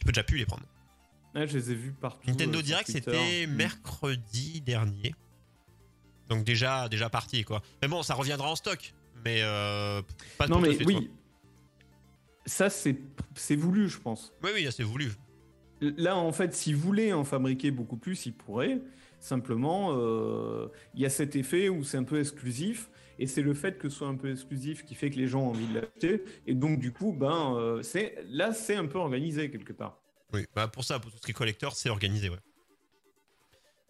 Tu 0.00 0.04
peux 0.06 0.12
déjà 0.12 0.24
plus 0.24 0.38
les 0.38 0.46
prendre. 0.46 0.62
Ouais, 1.34 1.46
je 1.46 1.58
les 1.58 1.70
ai 1.70 1.74
vus 1.74 1.92
partout. 1.92 2.26
Nintendo 2.28 2.58
euh, 2.58 2.62
Direct 2.62 2.90
c'était 2.90 3.46
Mm. 3.46 3.52
mercredi 3.54 4.60
dernier, 4.62 5.14
donc 6.28 6.44
déjà 6.44 6.88
déjà 6.88 7.08
parti 7.10 7.44
quoi. 7.44 7.62
Mais 7.82 7.88
bon 7.88 8.02
ça 8.02 8.14
reviendra 8.14 8.50
en 8.50 8.56
stock, 8.56 8.94
mais 9.24 9.40
euh, 9.42 10.02
pas 10.36 10.46
Non, 10.48 10.60
mais 10.60 10.74
suite, 10.74 10.84
quoi. 10.84 10.94
oui. 10.98 11.10
Ça, 12.46 12.70
c'est 12.70 12.96
c'est 13.34 13.56
voulu, 13.56 13.88
je 13.88 13.98
pense. 13.98 14.32
Oui 14.42 14.50
oui 14.54 14.66
c'est 14.70 14.82
voulu. 14.82 15.12
Là, 15.80 16.16
en 16.16 16.32
fait, 16.32 16.54
s'ils 16.54 16.76
voulaient 16.76 17.12
en 17.12 17.24
fabriquer 17.24 17.70
beaucoup 17.70 17.96
plus, 17.96 18.26
ils 18.26 18.32
pourraient. 18.32 18.80
Simplement, 19.20 19.90
euh, 19.92 20.68
il 20.94 21.00
y 21.00 21.06
a 21.06 21.10
cet 21.10 21.36
effet 21.36 21.68
où 21.68 21.84
c'est 21.84 21.98
un 21.98 22.04
peu 22.04 22.18
exclusif. 22.18 22.88
Et 23.20 23.26
c'est 23.26 23.42
le 23.42 23.52
fait 23.52 23.78
que 23.78 23.88
ce 23.88 23.96
soit 23.98 24.08
un 24.08 24.14
peu 24.14 24.30
exclusif 24.30 24.84
qui 24.84 24.94
fait 24.94 25.10
que 25.10 25.16
les 25.16 25.26
gens 25.26 25.42
ont 25.42 25.48
envie 25.50 25.66
de 25.66 25.74
l'acheter. 25.74 26.24
Et 26.46 26.54
donc, 26.54 26.78
du 26.78 26.92
coup, 26.92 27.12
ben, 27.12 27.54
euh, 27.56 27.82
c'est 27.82 28.16
là, 28.28 28.52
c'est 28.52 28.76
un 28.76 28.86
peu 28.86 28.98
organisé 28.98 29.50
quelque 29.50 29.72
part. 29.72 30.00
Oui, 30.32 30.46
bah 30.54 30.68
pour 30.68 30.84
ça, 30.84 30.98
pour 30.98 31.10
tout 31.10 31.16
ce 31.18 31.22
qui 31.22 31.30
est 31.32 31.34
collector, 31.34 31.74
c'est 31.74 31.90
organisé, 31.90 32.28
ouais. 32.28 32.38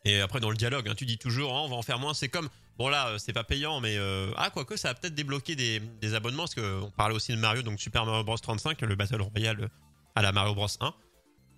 Et 0.09 0.21
après, 0.23 0.41
dans 0.41 0.49
le 0.49 0.57
dialogue, 0.57 0.89
hein, 0.89 0.95
tu 0.97 1.05
dis 1.05 1.19
toujours, 1.19 1.55
hein, 1.55 1.61
on 1.65 1.69
va 1.69 1.77
en 1.77 1.83
faire 1.83 1.99
moins. 1.99 2.15
C'est 2.15 2.31
comme, 2.31 2.49
bon 2.79 2.89
là, 2.89 3.09
euh, 3.09 3.19
c'est 3.19 3.35
pas 3.35 3.45
payant, 3.45 3.79
mais 3.81 3.99
euh, 3.99 4.33
ah, 4.39 4.49
quoique, 4.49 4.75
ça 4.77 4.89
va 4.89 4.95
peut-être 4.95 5.15
débloquer 5.15 5.55
des, 5.55 6.15
abonnements, 6.15 6.45
parce 6.45 6.55
qu'on 6.55 6.91
parlait 6.97 7.15
aussi 7.15 7.33
de 7.33 7.37
Mario, 7.37 7.61
donc 7.61 7.79
Super 7.79 8.07
Mario 8.07 8.25
Bros 8.25 8.39
35, 8.39 8.81
le 8.81 8.97
Battle 8.97 9.21
Royale 9.21 9.69
à 10.15 10.23
la 10.23 10.33
Mario 10.33 10.55
Bros 10.55 10.67
1. 10.81 10.95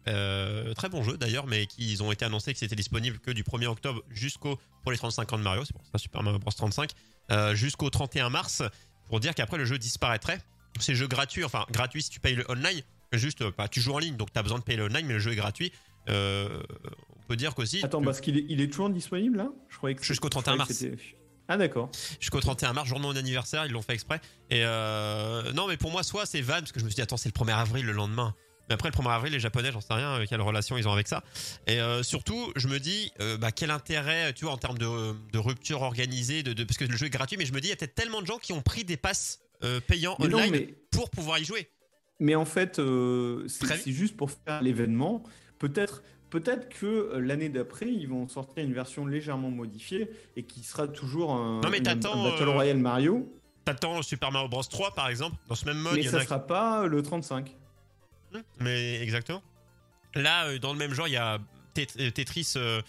Euh, 0.08 0.74
très 0.74 0.88
bon 0.88 1.04
jeu 1.04 1.16
d'ailleurs, 1.16 1.46
mais 1.46 1.66
qui 1.66 1.92
ils 1.92 2.02
ont 2.02 2.10
été 2.10 2.24
annoncés 2.24 2.52
que 2.52 2.58
c'était 2.58 2.74
disponible 2.74 3.20
que 3.20 3.30
du 3.30 3.44
1er 3.44 3.66
octobre 3.66 4.02
jusqu'au 4.10 4.58
pour 4.82 4.90
les 4.90 4.98
35 4.98 5.32
ans 5.34 5.38
de 5.38 5.42
Mario, 5.42 5.64
c'est 5.64 5.74
pour 5.74 5.84
ça 5.84 5.98
Super 5.98 6.22
Mario 6.24 6.40
Bros 6.40 6.50
35, 6.50 6.90
euh, 7.30 7.54
jusqu'au 7.54 7.88
31 7.88 8.30
mars, 8.30 8.62
pour 9.06 9.20
dire 9.20 9.34
qu'après 9.34 9.58
le 9.58 9.64
jeu 9.64 9.78
disparaîtrait. 9.78 10.40
C'est 10.80 10.96
jeu 10.96 11.06
gratuit, 11.06 11.44
enfin 11.44 11.66
gratuit 11.70 12.02
si 12.02 12.10
tu 12.10 12.18
payes 12.18 12.34
le 12.34 12.50
online, 12.50 12.80
juste 13.12 13.44
bah, 13.56 13.68
tu 13.68 13.80
joues 13.80 13.92
en 13.92 13.98
ligne, 13.98 14.16
donc 14.16 14.32
tu 14.32 14.38
as 14.38 14.42
besoin 14.42 14.58
de 14.58 14.64
payer 14.64 14.78
le 14.78 14.86
online, 14.86 15.06
mais 15.06 15.14
le 15.14 15.20
jeu 15.20 15.32
est 15.32 15.36
gratuit. 15.36 15.72
Euh, 16.08 16.62
peut 17.30 17.36
dire 17.36 17.54
qu'aussi 17.54 17.80
Attends, 17.84 18.02
parce 18.02 18.20
qu'il 18.20 18.36
est, 18.38 18.44
il 18.48 18.60
est 18.60 18.68
toujours 18.68 18.90
disponible 18.90 19.36
là? 19.38 19.50
Je 19.68 19.76
croyais 19.76 19.94
que 19.94 20.02
Jusqu'au 20.04 20.26
je 20.26 20.30
31 20.30 20.56
croyais 20.58 20.74
que 20.74 20.84
mars. 20.90 21.04
Ah 21.48 21.56
d'accord. 21.56 21.90
jusqu'au 22.20 22.40
31 22.40 22.72
mars, 22.72 22.88
jour 22.88 22.98
de 22.98 23.02
mon 23.04 23.14
anniversaire, 23.16 23.66
ils 23.66 23.72
l'ont 23.72 23.82
fait 23.82 23.94
exprès. 23.94 24.20
Et 24.50 24.62
euh, 24.64 25.52
non, 25.52 25.66
mais 25.68 25.76
pour 25.76 25.90
moi, 25.90 26.02
soit 26.02 26.26
c'est 26.26 26.40
van, 26.40 26.54
parce 26.60 26.72
que 26.72 26.80
je 26.80 26.84
me 26.84 26.90
suis 26.90 26.94
dit, 26.96 27.02
attends, 27.02 27.16
c'est 27.16 27.28
le 27.36 27.44
1er 27.44 27.54
avril 27.54 27.84
le 27.86 27.92
lendemain. 27.92 28.34
Mais 28.68 28.74
après, 28.74 28.88
le 28.88 28.94
1er 28.96 29.10
avril, 29.10 29.32
les 29.32 29.40
Japonais, 29.40 29.70
j'en 29.72 29.80
sais 29.80 29.92
rien, 29.94 30.20
euh, 30.20 30.26
quelle 30.28 30.40
relation 30.40 30.76
ils 30.78 30.86
ont 30.86 30.92
avec 30.92 31.08
ça. 31.08 31.24
Et 31.66 31.80
euh, 31.80 32.02
surtout, 32.04 32.52
je 32.56 32.68
me 32.68 32.78
dis, 32.78 33.12
bah, 33.40 33.50
quel 33.52 33.70
intérêt, 33.72 34.32
tu 34.32 34.44
vois, 34.44 34.54
en 34.54 34.58
termes 34.58 34.78
de, 34.78 35.12
de 35.32 35.38
rupture 35.38 35.82
organisée, 35.82 36.42
de, 36.44 36.52
de- 36.52 36.62
parce 36.64 36.78
que 36.78 36.84
le 36.84 36.96
jeu 36.96 37.06
est 37.06 37.10
gratuit, 37.10 37.36
mais 37.36 37.46
je 37.46 37.52
me 37.52 37.60
dis, 37.60 37.66
il 37.68 37.70
y 37.70 37.72
a 37.72 37.76
peut-être 37.76 37.94
tellement 37.96 38.22
de 38.22 38.26
gens 38.26 38.38
qui 38.38 38.52
ont 38.52 38.62
pris 38.62 38.84
des 38.84 38.96
passes 38.96 39.40
payants 39.88 40.16
Mais 40.20 40.28
non, 40.28 40.38
online 40.38 40.50
mais, 40.52 40.74
pour 40.92 41.10
pouvoir 41.10 41.38
y 41.40 41.44
jouer. 41.44 41.68
mais 42.20 42.34
en 42.36 42.44
fait, 42.46 42.80
c'est 43.48 43.92
juste 43.92 44.16
pour 44.16 44.30
faire 44.30 44.62
l'événement. 44.62 45.22
Peut-être 45.58 46.02
peut-être 46.30 46.68
que 46.68 46.86
euh, 46.86 47.20
l'année 47.20 47.48
d'après, 47.48 47.86
ils 47.88 48.08
vont 48.08 48.28
sortir 48.28 48.64
une 48.64 48.72
version 48.72 49.04
légèrement 49.06 49.50
modifiée 49.50 50.10
et 50.36 50.42
qui 50.44 50.62
sera 50.62 50.88
toujours 50.88 51.32
un, 51.32 51.60
Non, 51.60 51.68
mais 51.70 51.78
une- 51.78 51.88
un 51.88 51.96
t'attends, 51.96 52.22
Battle 52.24 52.42
euh, 52.48 52.50
Royale 52.52 52.78
Mario, 52.78 53.32
T'attends 53.64 54.00
Super 54.02 54.32
Mario 54.32 54.48
Bros 54.48 54.62
3 54.62 54.94
par 54.94 55.08
exemple, 55.08 55.36
dans 55.48 55.54
ce 55.54 55.66
même 55.66 55.78
mode, 55.78 55.94
mais 55.94 56.00
il 56.00 56.04
y 56.06 56.08
en 56.08 56.12
ça 56.12 56.18
a 56.18 56.24
sera 56.24 56.38
pas 56.46 56.86
le 56.86 57.02
35. 57.02 57.54
Hmm, 58.32 58.38
Mais 58.60 59.00
exactement. 59.02 59.42
Là, 60.14 60.46
euh, 60.46 60.58
dans 60.58 60.72
le 60.72 60.78
même 60.78 60.94
genre, 60.94 61.08
il 61.08 61.12
y 61.12 61.16
a 61.16 61.38
Tet- 61.74 61.86
euh, 62.00 62.10
Tetris 62.10 62.54
euh, 62.56 62.80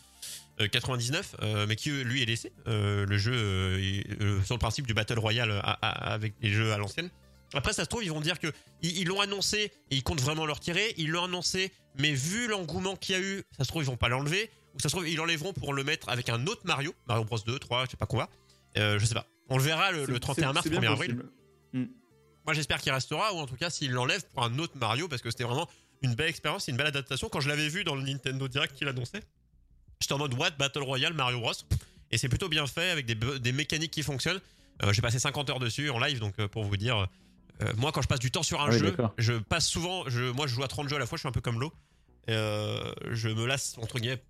euh, 0.59 0.67
99, 0.67 1.35
euh, 1.41 1.65
mais 1.67 1.75
qui 1.75 1.89
euh, 1.91 2.03
lui 2.03 2.21
est 2.23 2.25
laissé. 2.25 2.51
Euh, 2.67 3.05
le 3.05 3.17
jeu 3.17 3.33
euh, 3.33 4.01
euh, 4.21 4.41
sur 4.43 4.55
le 4.55 4.59
principe 4.59 4.87
du 4.87 4.93
Battle 4.93 5.19
Royale 5.19 5.61
avec 5.81 6.33
les 6.41 6.49
jeux 6.49 6.71
à 6.73 6.77
l'ancienne. 6.77 7.09
Après, 7.53 7.73
ça 7.73 7.83
se 7.83 7.89
trouve, 7.89 8.03
ils 8.03 8.11
vont 8.11 8.21
dire 8.21 8.39
que 8.39 8.47
ils 8.81 9.05
l'ont 9.07 9.19
annoncé 9.19 9.71
et 9.89 9.95
ils 9.95 10.03
comptent 10.03 10.21
vraiment 10.21 10.45
le 10.45 10.53
retirer. 10.53 10.93
Ils 10.97 11.09
l'ont 11.09 11.25
annoncé, 11.25 11.71
mais 11.97 12.13
vu 12.13 12.47
l'engouement 12.47 12.95
qu'il 12.95 13.15
y 13.15 13.17
a 13.17 13.21
eu, 13.21 13.43
ça 13.57 13.63
se 13.63 13.69
trouve, 13.69 13.83
ils 13.83 13.87
vont 13.87 13.97
pas 13.97 14.09
l'enlever. 14.09 14.49
Ou 14.73 14.79
ça 14.79 14.87
se 14.87 14.95
trouve, 14.95 15.07
ils 15.07 15.17
l'enlèveront 15.17 15.51
pour 15.53 15.73
le 15.73 15.83
mettre 15.83 16.07
avec 16.09 16.29
un 16.29 16.47
autre 16.47 16.61
Mario, 16.63 16.93
Mario 17.07 17.25
Bros 17.25 17.39
2, 17.45 17.59
3, 17.59 17.85
je 17.85 17.91
sais 17.91 17.97
pas 17.97 18.05
quoi. 18.05 18.29
Euh, 18.77 18.97
je 18.99 19.05
sais 19.05 19.13
pas. 19.13 19.25
On 19.49 19.57
le 19.57 19.63
verra 19.63 19.91
le, 19.91 20.05
le 20.05 20.13
C'est- 20.13 20.19
31 20.21 20.47
c'est- 20.49 20.53
mars, 20.53 20.63
c'est 20.63 20.69
bien 20.69 20.79
1er 20.79 20.91
avril. 20.93 21.15
possible. 21.17 21.31
Moi, 22.45 22.53
j'espère 22.55 22.79
qu'il 22.81 22.91
restera, 22.91 23.33
ou 23.33 23.37
en 23.37 23.45
tout 23.45 23.55
cas, 23.57 23.69
s'il 23.69 23.91
l'enlève 23.91 24.23
pour 24.33 24.43
un 24.43 24.57
autre 24.59 24.73
Mario, 24.77 25.07
parce 25.07 25.21
que 25.21 25.29
c'était 25.29 25.43
vraiment 25.43 25.67
une 26.01 26.15
belle 26.15 26.29
expérience, 26.29 26.67
une 26.69 26.77
belle 26.77 26.87
adaptation. 26.87 27.29
Quand 27.29 27.39
je 27.41 27.49
l'avais 27.49 27.67
vu 27.67 27.83
dans 27.83 27.95
le 27.95 28.01
Nintendo 28.01 28.47
Direct 28.47 28.73
qu'il 28.75 28.87
annonçait, 28.87 29.21
j'étais 29.99 30.13
en 30.13 30.17
mode 30.17 30.33
What 30.33 30.51
Battle 30.51 30.81
Royale 30.81 31.13
Mario 31.13 31.39
Bros? 31.41 31.51
Et 32.09 32.17
c'est 32.17 32.29
plutôt 32.29 32.49
bien 32.49 32.65
fait, 32.65 32.89
avec 32.89 33.05
des 33.05 33.51
mécaniques 33.51 33.91
qui 33.91 34.01
fonctionnent. 34.03 34.39
Euh, 34.83 34.91
J'ai 34.93 35.01
passé 35.01 35.19
50 35.19 35.49
heures 35.51 35.59
dessus 35.59 35.89
en 35.91 35.99
live, 35.99 36.17
donc 36.19 36.33
euh, 36.39 36.47
pour 36.47 36.63
vous 36.63 36.77
dire, 36.77 37.07
euh, 37.61 37.73
moi, 37.77 37.91
quand 37.91 38.01
je 38.01 38.07
passe 38.07 38.19
du 38.19 38.31
temps 38.31 38.43
sur 38.43 38.61
un 38.61 38.67
Ah 38.67 38.71
oui, 38.71 38.79
jeu, 38.79 38.95
je 39.17 39.33
passe 39.33 39.67
souvent, 39.67 40.03
je, 40.07 40.23
moi, 40.31 40.47
je 40.47 40.53
joue 40.55 40.63
à 40.63 40.67
30 40.67 40.89
jeux 40.89 40.95
à 40.95 40.99
la 40.99 41.05
fois, 41.05 41.17
je 41.17 41.21
suis 41.21 41.27
un 41.29 41.31
peu 41.31 41.41
comme 41.41 41.59
l'eau. 41.59 41.71
Euh, 42.29 42.93
je 43.11 43.29
me 43.29 43.45
lasse, 43.45 43.77
entre 43.77 43.99
guillemets, 43.99 44.21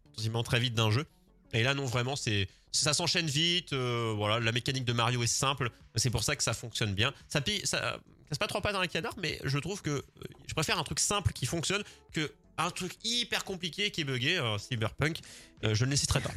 très 0.44 0.60
vite 0.60 0.74
d'un 0.74 0.92
jeu. 0.92 1.06
Et 1.54 1.64
là, 1.64 1.74
non, 1.74 1.86
vraiment, 1.86 2.16
c'est 2.16 2.48
ça 2.72 2.94
s'enchaîne 2.94 3.28
vite. 3.28 3.74
euh, 3.74 4.14
voilà, 4.16 4.40
la 4.40 4.52
mécanique 4.52 4.86
de 4.86 4.94
Mario 4.94 5.22
est 5.24 5.28
simple. 5.28 5.70
C'est 5.96 6.10
pour 6.10 6.24
ça 6.24 6.36
que 6.36 6.44
ça 6.44 6.54
fonctionne 6.54 6.94
bien. 6.94 7.14
Ça 7.28 7.42
pille, 7.42 7.62
ça 7.66 8.00
casse 8.30 8.38
pas 8.38 8.48
trop 8.48 8.62
pas 8.62 8.72
dans 8.72 8.80
un 8.80 8.88
canard, 8.88 9.16
mais 9.18 9.40
je 9.44 9.58
trouve 9.60 9.82
que 9.82 9.90
euh, 9.90 10.02
je 10.48 10.54
préfère 10.54 10.80
un 10.80 10.84
truc 10.84 11.00
simple 11.00 11.34
qui 11.34 11.46
fonctionne 11.46 11.84
que 12.14 12.32
un 12.58 12.70
truc 12.70 12.94
hyper 13.04 13.44
compliqué 13.44 13.92
qui 13.92 14.02
est 14.02 14.06
buggé. 14.06 14.40
Cyberpunk, 14.60 15.20
je 15.64 15.86
ne 15.86 15.90
l'hésiterai 15.90 16.22
pas. 16.22 16.32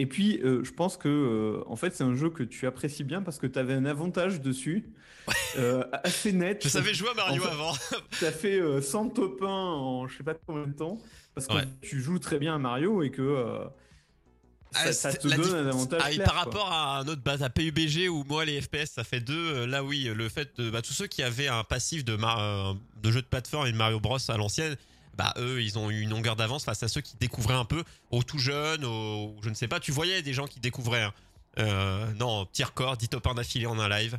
Et 0.00 0.06
puis, 0.06 0.40
euh, 0.42 0.64
je 0.64 0.72
pense 0.72 0.96
que 0.96 1.08
euh, 1.08 1.62
en 1.66 1.76
fait, 1.76 1.94
c'est 1.94 2.04
un 2.04 2.14
jeu 2.14 2.30
que 2.30 2.42
tu 2.42 2.66
apprécies 2.66 3.04
bien 3.04 3.20
parce 3.22 3.38
que 3.38 3.46
tu 3.46 3.58
avais 3.58 3.74
un 3.74 3.84
avantage 3.84 4.40
dessus, 4.40 4.88
euh, 5.58 5.84
assez 6.04 6.32
net. 6.32 6.62
Je 6.64 6.68
savais 6.70 6.94
jouer 6.94 7.10
à 7.10 7.14
Mario 7.14 7.42
En 7.42 7.44
fait- 7.46 7.50
avant. 7.52 7.72
Tu 8.18 8.24
as 8.26 8.32
fait 8.32 8.58
euh, 8.60 8.80
100 8.80 9.10
top 9.10 9.42
1 9.42 9.46
en 9.46 10.08
je 10.08 10.16
sais 10.16 10.22
pas 10.24 10.34
combien 10.46 10.66
de 10.66 10.72
temps 10.72 10.98
parce 11.34 11.46
que 11.46 11.54
Ouais. 11.54 11.64
tu 11.82 12.00
joues 12.00 12.18
très 12.18 12.38
bien 12.38 12.54
à 12.54 12.58
Mario 12.58 13.02
et 13.02 13.10
que 13.10 13.22
ça, 14.72 14.80
Ah, 14.86 14.92
ça 14.92 15.12
te 15.12 15.26
donne 15.28 15.54
un 15.54 15.66
avantage. 15.68 16.00
Ah, 16.04 16.10
clair, 16.10 16.24
par 16.24 16.34
quoi. 16.34 16.42
rapport 16.44 16.72
à 16.72 16.98
un 17.00 17.06
autre 17.08 17.22
base 17.22 17.42
à 17.42 17.50
PUBG 17.50 18.08
où 18.08 18.24
moi 18.28 18.44
les 18.44 18.60
FPS 18.60 18.86
ça 18.94 19.04
fait 19.04 19.20
deux, 19.20 19.66
là 19.66 19.82
oui, 19.84 20.08
le 20.14 20.28
fait 20.28 20.48
de 20.58 20.70
bah, 20.70 20.80
tous 20.80 20.92
ceux 20.92 21.08
qui 21.08 21.22
avaient 21.22 21.48
un 21.48 21.64
passif 21.64 22.04
de, 22.04 22.14
Mar- 22.16 22.76
de 23.02 23.10
jeu 23.10 23.20
de 23.20 23.26
plateforme 23.26 23.66
et 23.66 23.72
de 23.72 23.76
Mario 23.76 23.98
Bros 24.00 24.18
à 24.28 24.36
l'ancienne, 24.36 24.76
bah 25.16 25.34
eux 25.38 25.62
ils 25.62 25.78
ont 25.78 25.90
eu 25.90 26.00
une 26.00 26.10
longueur 26.10 26.36
d'avance 26.36 26.64
face 26.64 26.82
à 26.82 26.88
ceux 26.88 27.00
qui 27.00 27.16
découvraient 27.18 27.54
un 27.54 27.64
peu, 27.64 27.84
aux 28.10 28.22
tout 28.22 28.38
jeunes, 28.38 28.84
aux 28.84 29.34
je 29.42 29.48
ne 29.50 29.54
sais 29.54 29.68
pas, 29.68 29.80
tu 29.80 29.92
voyais 29.92 30.22
des 30.22 30.32
gens 30.32 30.46
qui 30.46 30.60
découvraient. 30.60 31.02
hein. 31.02 31.14
Euh, 31.58 32.06
non, 32.18 32.46
petit 32.46 32.62
record, 32.64 32.96
10 32.96 33.08
top 33.08 33.26
1 33.26 33.34
d'affilée 33.34 33.66
en 33.66 33.78
un 33.78 33.88
live. 33.88 34.18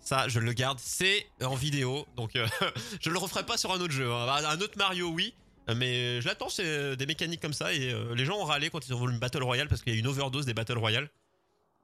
Ça, 0.00 0.26
je 0.28 0.40
le 0.40 0.52
garde, 0.52 0.78
c'est 0.80 1.26
en 1.42 1.54
vidéo, 1.54 2.06
donc 2.16 2.34
euh, 2.34 2.46
je 3.00 3.08
le 3.08 3.18
referai 3.18 3.46
pas 3.46 3.56
sur 3.56 3.72
un 3.72 3.80
autre 3.80 3.92
jeu. 3.92 4.12
hein. 4.12 4.26
Un 4.48 4.60
autre 4.60 4.76
Mario, 4.76 5.08
oui, 5.10 5.32
mais 5.76 6.20
je 6.20 6.26
l'attends, 6.26 6.48
c'est 6.48 6.96
des 6.96 7.06
mécaniques 7.06 7.40
comme 7.40 7.52
ça 7.52 7.72
et 7.72 7.92
euh, 7.92 8.14
les 8.16 8.24
gens 8.24 8.36
ont 8.38 8.44
râlé 8.44 8.68
quand 8.68 8.86
ils 8.88 8.92
ont 8.94 8.98
voulu 8.98 9.12
une 9.14 9.20
Battle 9.20 9.44
Royale 9.44 9.68
parce 9.68 9.80
qu'il 9.82 9.92
y 9.92 9.96
a 9.96 9.98
une 10.00 10.08
overdose 10.08 10.44
des 10.44 10.54
Battle 10.54 10.76
Royale. 10.78 11.08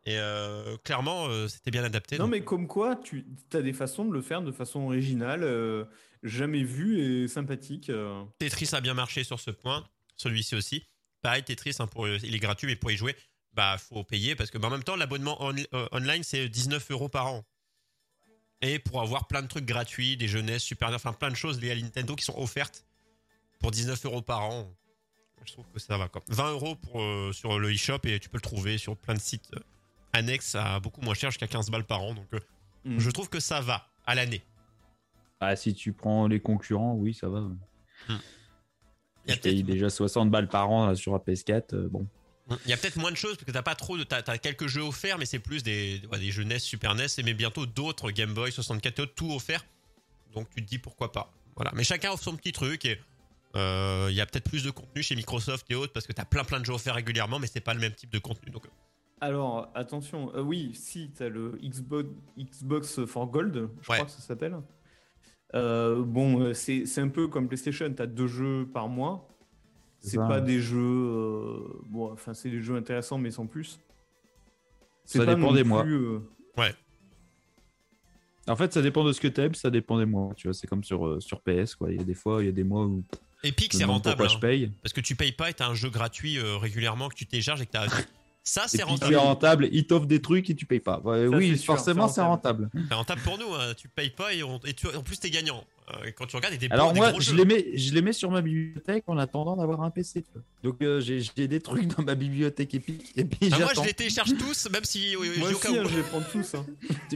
Et 0.04 0.16
euh, 0.18 0.76
clairement, 0.84 1.26
euh, 1.28 1.48
c'était 1.48 1.70
bien 1.70 1.84
adapté. 1.84 2.16
Non, 2.18 2.24
donc- 2.24 2.32
mais 2.32 2.40
comme 2.42 2.66
quoi, 2.66 2.96
tu 2.96 3.24
as 3.52 3.60
des 3.62 3.72
façons 3.72 4.04
de 4.04 4.12
le 4.12 4.22
faire 4.22 4.42
de 4.42 4.50
façon 4.52 4.80
originale, 4.80 5.42
euh, 5.44 5.84
jamais 6.22 6.62
vue 6.62 7.00
et 7.00 7.28
sympathique. 7.28 7.90
euh. 7.90 8.24
Tetris 8.38 8.68
a 8.72 8.80
bien 8.80 8.94
marché 8.94 9.24
sur 9.24 9.38
ce 9.40 9.50
point, 9.50 9.86
celui-ci 10.16 10.54
aussi. 10.54 10.84
Pareil, 11.22 11.42
Tetris, 11.42 11.76
hein, 11.80 11.86
pour, 11.86 12.08
il 12.08 12.34
est 12.34 12.38
gratuit, 12.38 12.66
mais 12.66 12.76
pour 12.76 12.90
y 12.90 12.96
jouer, 12.96 13.16
bah 13.54 13.76
faut 13.78 14.04
payer 14.04 14.36
parce 14.36 14.50
que 14.50 14.58
bah, 14.58 14.68
en 14.68 14.70
même 14.70 14.84
temps, 14.84 14.96
l'abonnement 14.96 15.36
on- 15.40 15.54
euh, 15.74 15.88
online 15.92 16.22
c'est 16.22 16.48
19 16.48 16.90
euros 16.90 17.08
par 17.08 17.26
an. 17.26 17.44
Et 18.60 18.78
pour 18.78 19.00
avoir 19.00 19.26
plein 19.28 19.42
de 19.42 19.46
trucs 19.48 19.64
gratuits, 19.64 20.16
des 20.16 20.28
jeunesses, 20.28 20.62
super, 20.64 20.90
enfin 20.92 21.12
plein 21.12 21.30
de 21.30 21.36
choses 21.36 21.60
liées 21.60 21.70
à 21.70 21.76
Nintendo 21.76 22.16
qui 22.16 22.24
sont 22.24 22.36
offertes 22.38 22.84
pour 23.60 23.70
19 23.70 24.04
euros 24.04 24.22
par 24.22 24.42
an, 24.42 24.72
je 25.44 25.52
trouve 25.52 25.66
que 25.72 25.78
ça 25.80 25.96
va 25.96 26.08
quoi. 26.08 26.22
20 26.28 26.50
euros 26.52 26.74
pour, 26.76 27.00
euh, 27.00 27.32
sur 27.32 27.58
le 27.58 27.72
eShop 27.72 28.00
et 28.04 28.18
tu 28.18 28.28
peux 28.28 28.36
le 28.36 28.42
trouver 28.42 28.76
sur 28.78 28.96
plein 28.96 29.14
de 29.14 29.20
sites 29.20 29.50
annexes 30.12 30.54
à 30.56 30.80
beaucoup 30.80 31.00
moins 31.00 31.14
cher, 31.14 31.30
jusqu'à 31.30 31.46
15 31.46 31.70
balles 31.70 31.84
par 31.84 32.02
an. 32.02 32.14
Donc 32.14 32.26
euh, 32.34 32.40
Mm. 32.84 32.98
je 33.00 33.10
trouve 33.10 33.28
que 33.28 33.40
ça 33.40 33.60
va 33.60 33.88
à 34.06 34.14
l'année. 34.14 34.40
Ah, 35.40 35.54
si 35.56 35.74
tu 35.74 35.92
prends 35.92 36.26
les 36.26 36.40
concurrents, 36.40 36.94
oui, 36.94 37.14
ça 37.14 37.28
va. 37.28 37.44
Il 38.08 38.14
y 39.28 39.32
a 39.32 39.34
Je 39.36 39.40
paye 39.40 39.54
peut-être 39.62 39.66
déjà 39.66 39.90
60 39.90 40.30
balles 40.30 40.48
par 40.48 40.70
an 40.70 40.86
là, 40.86 40.94
sur 40.94 41.12
la 41.12 41.18
PS4. 41.18 41.74
euh, 41.74 41.88
bon. 41.88 42.06
Il 42.64 42.70
y 42.70 42.72
a 42.72 42.78
peut-être 42.78 42.96
moins 42.96 43.10
de 43.10 43.16
choses 43.16 43.34
parce 43.36 43.44
que 43.44 43.50
t'as 43.52 43.62
pas 43.62 43.74
trop 43.74 43.98
de. 43.98 44.02
T'as, 44.04 44.22
t'as 44.22 44.38
quelques 44.38 44.68
jeux 44.68 44.80
offerts, 44.82 45.18
mais 45.18 45.26
c'est 45.26 45.38
plus 45.38 45.62
des, 45.62 46.00
ouais, 46.10 46.18
des 46.18 46.30
jeux 46.30 46.44
NES, 46.44 46.58
Super 46.58 46.94
NES, 46.94 47.04
et 47.18 47.22
mais 47.22 47.34
bientôt 47.34 47.66
d'autres 47.66 48.10
Game 48.10 48.32
Boy, 48.32 48.50
64 48.50 48.98
et 48.98 49.02
autres, 49.02 49.14
tout 49.14 49.30
offert. 49.32 49.64
Donc 50.32 50.48
tu 50.50 50.64
te 50.64 50.68
dis 50.68 50.78
pourquoi 50.78 51.12
pas. 51.12 51.30
Voilà. 51.56 51.72
Mais 51.74 51.84
chacun 51.84 52.10
offre 52.10 52.24
son 52.24 52.36
petit 52.36 52.52
truc 52.52 52.86
et 52.86 52.98
euh, 53.54 54.06
il 54.08 54.14
y 54.16 54.20
a 54.22 54.26
peut-être 54.26 54.48
plus 54.48 54.64
de 54.64 54.70
contenu 54.70 55.02
chez 55.02 55.14
Microsoft 55.14 55.66
et 55.70 55.74
autres 55.74 55.92
parce 55.92 56.06
que 56.06 56.12
t'as 56.14 56.24
plein 56.24 56.44
plein 56.44 56.60
de 56.60 56.64
jeux 56.64 56.72
offerts 56.72 56.94
régulièrement, 56.94 57.38
mais 57.38 57.46
c'est 57.48 57.60
pas 57.60 57.74
le 57.74 57.80
même 57.80 57.92
type 57.94 58.10
de 58.10 58.18
contenu. 58.18 58.50
Donc 58.50 58.64
Alors, 59.20 59.70
attention, 59.74 60.34
euh, 60.34 60.40
oui, 60.40 60.70
si, 60.74 61.10
tu 61.14 61.22
as 61.24 61.28
le 61.28 61.58
Xbox, 61.62 62.08
Xbox 62.38 63.04
for 63.04 63.26
Gold, 63.26 63.52
je 63.54 63.60
Ouais. 63.90 63.96
crois 63.98 64.04
que 64.06 64.10
ça 64.10 64.20
s'appelle. 64.20 64.56
Euh, 65.54 66.02
bon, 66.04 66.40
euh, 66.40 66.52
c'est 66.54 66.84
c'est 66.86 67.00
un 67.00 67.08
peu 67.08 67.26
comme 67.28 67.48
PlayStation, 67.48 67.92
tu 67.92 68.02
as 68.02 68.06
deux 68.06 68.26
jeux 68.26 68.68
par 68.72 68.88
mois. 68.88 69.28
C'est 70.00 70.16
pas 70.16 70.40
des 70.40 70.60
jeux. 70.60 70.78
euh, 70.78 71.60
bon, 71.86 72.12
enfin, 72.12 72.32
c'est 72.34 72.50
des 72.50 72.60
jeux 72.60 72.76
intéressants, 72.76 73.18
mais 73.18 73.30
sans 73.30 73.46
plus. 73.46 73.80
C'est 75.04 75.18
Ça 75.18 75.24
pas 75.24 75.34
dépend 75.34 75.48
non 75.48 75.54
des 75.54 75.64
mois. 75.64 75.82
plus, 75.82 75.94
euh, 75.96 76.20
En 78.46 78.56
fait, 78.56 78.72
ça 78.72 78.80
dépend 78.82 79.04
de 79.04 79.12
ce 79.12 79.20
que 79.20 79.28
t'aimes, 79.28 79.54
ça 79.54 79.70
dépend 79.70 79.98
des 79.98 80.04
mois. 80.06 80.32
Tu 80.36 80.46
vois, 80.48 80.54
c'est 80.54 80.66
comme 80.66 80.84
sur, 80.84 81.06
euh, 81.06 81.20
sur 81.20 81.40
PS, 81.40 81.74
quoi. 81.74 81.90
Il 81.90 81.98
y 81.98 82.00
a 82.00 82.04
des 82.04 82.14
fois, 82.14 82.42
il 82.42 82.46
y 82.46 82.48
a 82.48 82.52
des 82.52 82.64
mois 82.64 82.84
où 82.86 83.02
Epic 83.42 83.72
c'est 83.72 83.80
demande 83.80 83.96
rentable 83.96 84.16
pourquoi 84.16 84.28
je 84.32 84.36
hein, 84.36 84.40
paye. 84.40 84.72
parce 84.82 84.92
que 84.92 85.00
tu 85.00 85.16
payes 85.16 85.32
pas 85.32 85.50
et 85.50 85.54
t'as 85.54 85.68
un 85.68 85.74
jeu 85.74 85.90
gratuit 85.90 86.38
euh, 86.38 86.56
régulièrement 86.56 87.08
que 87.08 87.14
tu 87.14 87.26
télécharges 87.26 87.60
et 87.62 87.66
que 87.66 87.72
t'as. 87.72 87.86
Ça 88.48 88.64
Et 88.64 88.68
c'est 88.68 88.78
puis 88.78 88.86
rentable. 88.86 89.10
tu 89.10 89.14
es 89.14 89.16
rentable, 89.20 89.68
ils 89.72 89.86
t'offrent 89.86 90.06
des 90.06 90.22
trucs 90.22 90.48
et 90.48 90.54
tu 90.54 90.64
payes 90.64 90.80
pas. 90.80 91.00
Ouais, 91.00 91.28
Ça, 91.30 91.36
oui, 91.36 91.56
c'est 91.58 91.64
forcément, 91.66 92.08
c'est 92.08 92.14
c'est 92.14 92.20
rentable. 92.22 92.70
C'est 92.88 92.94
rentable 92.94 93.20
pour 93.20 93.36
nous. 93.38 93.52
hein. 93.54 93.74
Tu 93.76 93.88
payes 93.88 94.08
pas 94.08 94.32
et, 94.32 94.42
on- 94.42 94.58
et 94.64 94.72
tu- 94.72 94.86
en 94.88 95.02
plus 95.02 95.18
t'es 95.20 95.28
gagnant. 95.28 95.62
Euh, 95.90 96.10
quand 96.16 96.26
tu 96.26 96.36
regardes, 96.36 96.54
il 96.54 96.62
y 96.62 96.64
a 96.64 96.68
des, 96.68 96.72
Alors 96.74 96.94
moi, 96.94 97.10
gros 97.12 97.20
je 97.20 97.30
jeux. 97.30 97.36
les, 97.36 97.44
mets, 97.44 97.76
je 97.76 97.92
les 97.94 98.00
mets 98.02 98.12
sur 98.14 98.30
ma 98.30 98.40
bibliothèque 98.42 99.04
en 99.06 99.16
attendant 99.18 99.56
d'avoir 99.56 99.82
un 99.82 99.90
PC. 99.90 100.22
tu 100.22 100.28
vois. 100.34 100.42
Donc 100.62 100.80
euh, 100.82 101.00
j'ai 101.00 101.20
j'ai 101.20 101.46
des 101.48 101.60
trucs 101.60 101.86
dans 101.88 102.02
ma 102.02 102.14
bibliothèque 102.14 102.74
Epic 102.74 103.12
et 103.16 103.24
puis 103.24 103.50
Ah, 103.52 103.58
moi, 103.58 103.72
je 103.76 103.82
les 103.82 103.92
télécharge 103.94 104.34
tous, 104.38 104.68
même 104.70 104.84
si 104.84 105.14
euh, 105.14 105.18
Moi 105.18 105.26
j'ai 105.34 105.42
au 105.42 105.48
aussi, 105.48 105.60
cas 105.60 105.70
où. 105.70 105.76
hein, 105.80 105.84
je 105.90 105.96
les 105.96 106.02
prends 106.02 106.20
tous. 106.22 106.54
hein. 106.54 106.66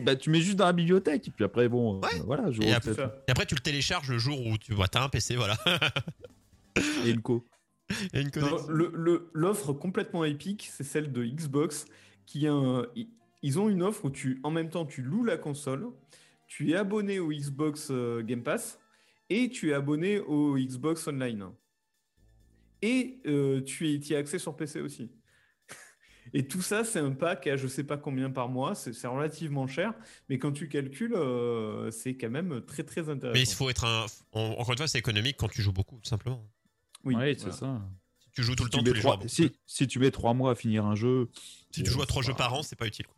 Bah, 0.02 0.16
tu 0.16 0.28
mets 0.28 0.40
juste 0.42 0.56
dans 0.56 0.66
la 0.66 0.72
bibliothèque 0.74 1.28
et 1.28 1.30
puis 1.30 1.44
après, 1.46 1.66
bon, 1.68 1.96
euh, 1.96 2.00
Ouais. 2.00 2.22
voilà, 2.26 2.50
je 2.50 2.60
Et 2.62 2.72
après-. 2.74 2.92
Et 2.92 3.46
tu 3.46 3.54
le 3.54 3.60
télécharges 3.60 4.08
le 4.10 4.18
jour 4.18 4.38
où 4.46 4.58
tu 4.58 4.74
vois, 4.74 4.86
t'as 4.88 5.02
un 5.04 5.08
PC, 5.08 5.36
voilà. 5.36 5.56
et 7.04 7.10
une 7.10 7.20
co. 7.22 7.44
Une 8.14 8.30
connexion. 8.30 8.66
L'offre 9.34 9.72
complètement 9.72 10.24
épique, 10.24 10.68
c'est 10.72 10.84
celle 10.84 11.12
de 11.12 11.24
Xbox, 11.24 11.86
qui 12.26 12.46
a 12.46 12.52
un- 12.52 12.86
i- 12.96 13.08
ils 13.42 13.58
ont 13.58 13.68
une 13.68 13.82
offre 13.82 14.04
où 14.06 14.10
tu, 14.10 14.40
en 14.44 14.50
même 14.50 14.70
temps, 14.70 14.86
tu 14.86 15.02
loues 15.02 15.24
la 15.24 15.36
console, 15.36 15.86
tu 16.46 16.70
es 16.70 16.76
abonné 16.76 17.18
au 17.18 17.30
Xbox 17.32 17.88
euh, 17.90 18.22
Game 18.22 18.42
Pass 18.42 18.78
et 19.30 19.48
tu 19.48 19.70
es 19.70 19.72
abonné 19.74 20.18
au 20.20 20.56
Xbox 20.58 21.06
Online. 21.08 21.46
Et 22.82 23.20
euh, 23.26 23.60
tu 23.62 23.86
y 23.88 24.14
as 24.14 24.18
accès 24.18 24.38
sur 24.38 24.56
PC 24.56 24.80
aussi. 24.80 25.10
Et 26.34 26.46
tout 26.46 26.62
ça, 26.62 26.84
c'est 26.84 26.98
un 26.98 27.10
pack 27.12 27.46
à 27.46 27.56
je 27.56 27.66
sais 27.66 27.84
pas 27.84 27.96
combien 27.96 28.30
par 28.30 28.48
mois, 28.48 28.74
c'est 28.74 29.06
relativement 29.06 29.66
cher, 29.66 29.92
mais 30.28 30.38
quand 30.38 30.52
tu 30.52 30.68
calcules, 30.68 31.14
euh, 31.14 31.90
c'est 31.90 32.16
quand 32.16 32.30
même 32.30 32.60
très 32.64 32.82
très 32.84 33.08
intéressant. 33.08 33.38
Mais 33.38 33.42
il 33.42 33.54
faut 33.54 33.70
être 33.70 33.84
un. 33.84 34.06
en- 34.32 34.52
Encore 34.58 34.72
une 34.72 34.78
fois, 34.78 34.88
c'est 34.88 34.98
économique 34.98 35.36
quand 35.38 35.48
tu 35.48 35.62
joues 35.62 35.72
beaucoup, 35.72 35.96
tout 36.02 36.08
simplement. 36.08 36.44
Oui, 37.04 37.14
voilà. 37.14 37.34
c'est 37.36 37.52
ça. 37.52 37.80
Si 38.20 38.30
tu 38.32 38.42
joues 38.42 38.54
tout 38.54 38.64
le 38.64 38.70
temps, 38.70 38.78
tous 38.82 38.92
les 38.92 39.00
trois, 39.00 39.16
jours. 39.16 39.24
si, 39.28 39.52
si 39.66 39.86
tu 39.86 39.98
mets 39.98 40.10
trois 40.10 40.32
mois 40.34 40.52
à 40.52 40.54
finir 40.54 40.86
un 40.86 40.94
jeu, 40.94 41.30
Si 41.70 41.82
tu 41.82 41.90
joues 41.90 42.02
à 42.02 42.06
trois 42.06 42.22
jeux 42.22 42.34
par 42.34 42.54
an, 42.54 42.62
c'est 42.62 42.76
pas 42.76 42.86
utile. 42.86 43.06
quoi. 43.06 43.16